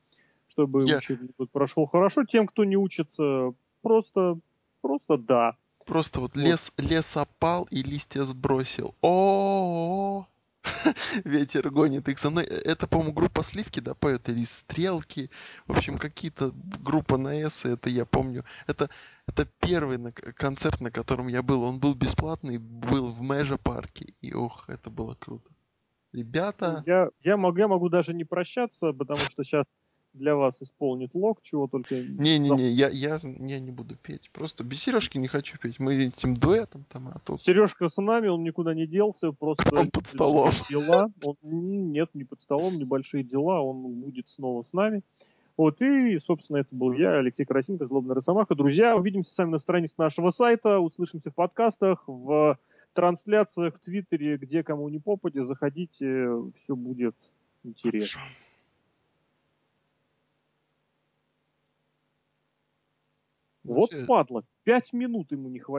чтобы 0.47 0.85
Я- 0.87 0.97
учебный 0.97 1.29
год 1.37 1.49
прошел 1.49 1.87
хорошо. 1.87 2.25
Тем, 2.25 2.45
кто 2.45 2.63
не 2.65 2.75
учится, 2.77 3.53
просто, 3.81 4.37
просто 4.81 5.17
да. 5.17 5.55
Просто 5.85 6.19
вот 6.19 6.35
Вот. 6.35 6.43
лес, 6.43 6.71
лес 6.77 7.15
опал 7.17 7.67
и 7.71 7.81
листья 7.81 8.23
сбросил. 8.23 8.93
О, 9.01 10.27
ветер 11.25 11.69
гонит 11.69 12.07
их 12.09 12.19
за 12.19 12.29
мной. 12.29 12.45
Э, 12.45 12.61
Это, 12.65 12.87
по-моему, 12.87 13.13
группа 13.13 13.43
Сливки, 13.43 13.79
да, 13.79 13.93
поет, 13.93 14.29
или 14.29 14.45
Стрелки. 14.45 15.29
В 15.67 15.77
общем, 15.77 15.97
какие-то 15.97 16.51
группа 16.53 17.17
на 17.17 17.33
С, 17.33 17.65
это 17.65 17.89
я 17.89 18.05
помню. 18.05 18.43
Это, 18.67 18.89
это 19.27 19.45
первый 19.59 19.97
на- 19.97 20.11
концерт, 20.11 20.81
на 20.81 20.91
котором 20.91 21.27
я 21.27 21.41
был. 21.41 21.63
Он 21.63 21.79
был 21.79 21.95
бесплатный, 21.95 22.57
был 22.57 23.07
в 23.07 23.21
Межа 23.21 23.57
парке. 23.57 24.13
И 24.21 24.33
ох, 24.33 24.69
это 24.69 24.89
было 24.89 25.15
круто. 25.15 25.49
Ребята, 26.13 26.83
Я, 26.87 27.09
я, 27.21 27.37
могу, 27.37 27.57
я 27.57 27.67
могу 27.67 27.89
даже 27.89 28.13
не 28.13 28.23
прощаться, 28.23 28.91
потому 28.93 29.19
что 29.19 29.43
сейчас 29.43 29.65
для 30.13 30.35
вас 30.35 30.61
исполнит 30.61 31.13
лог, 31.13 31.41
чего 31.41 31.67
только... 31.67 31.95
не-не-не, 31.95 32.69
я, 32.69 32.89
я, 32.89 33.17
я 33.23 33.59
не 33.59 33.71
буду 33.71 33.95
петь. 33.95 34.29
Просто 34.31 34.63
без 34.63 34.81
Сережки 34.81 35.17
не 35.17 35.27
хочу 35.27 35.57
петь. 35.57 35.79
Мы 35.79 35.95
этим 35.95 36.35
дуэтом 36.35 36.85
там, 36.89 37.09
а 37.09 37.19
то 37.19 37.37
Сережка 37.37 37.87
с 37.87 37.97
нами, 38.01 38.27
он 38.27 38.43
никуда 38.43 38.73
не 38.73 38.87
делся, 38.87 39.31
просто... 39.31 39.73
Он 39.75 39.89
под 39.89 40.07
столом. 40.07 40.51
Дела. 40.69 41.11
Он, 41.23 41.35
нет, 41.43 42.09
не 42.13 42.23
под 42.23 42.41
столом, 42.41 42.77
небольшие 42.77 43.23
дела, 43.23 43.61
он 43.61 44.01
будет 44.01 44.29
снова 44.29 44.63
с 44.63 44.73
нами. 44.73 45.01
Вот, 45.57 45.81
и, 45.81 46.17
собственно, 46.19 46.57
это 46.57 46.69
был 46.71 46.91
я, 46.93 47.17
Алексей 47.17 47.43
Красинко, 47.43 47.87
Злобная 47.87 48.15
Росомаха. 48.15 48.53
Друзья, 48.53 48.95
увидимся 48.95 49.33
с 49.33 49.37
вами 49.37 49.51
на 49.51 49.57
странице 49.57 49.95
нашего 49.97 50.29
сайта, 50.29 50.79
услышимся 50.79 51.31
в 51.31 51.35
подкастах, 51.35 52.03
в 52.05 52.59
трансляциях, 52.93 53.75
в 53.75 53.79
Твиттере, 53.79 54.37
где 54.37 54.63
кому 54.63 54.87
не 54.89 54.99
попади, 54.99 55.39
заходите, 55.39 56.29
все 56.55 56.75
будет 56.75 57.15
интересно. 57.63 58.21
Ну, 58.23 58.46
Вот 63.67 63.91
падла, 64.05 64.43
пять 64.63 64.93
минут 64.93 65.31
ему 65.31 65.49
не 65.49 65.59
хватило. 65.59 65.75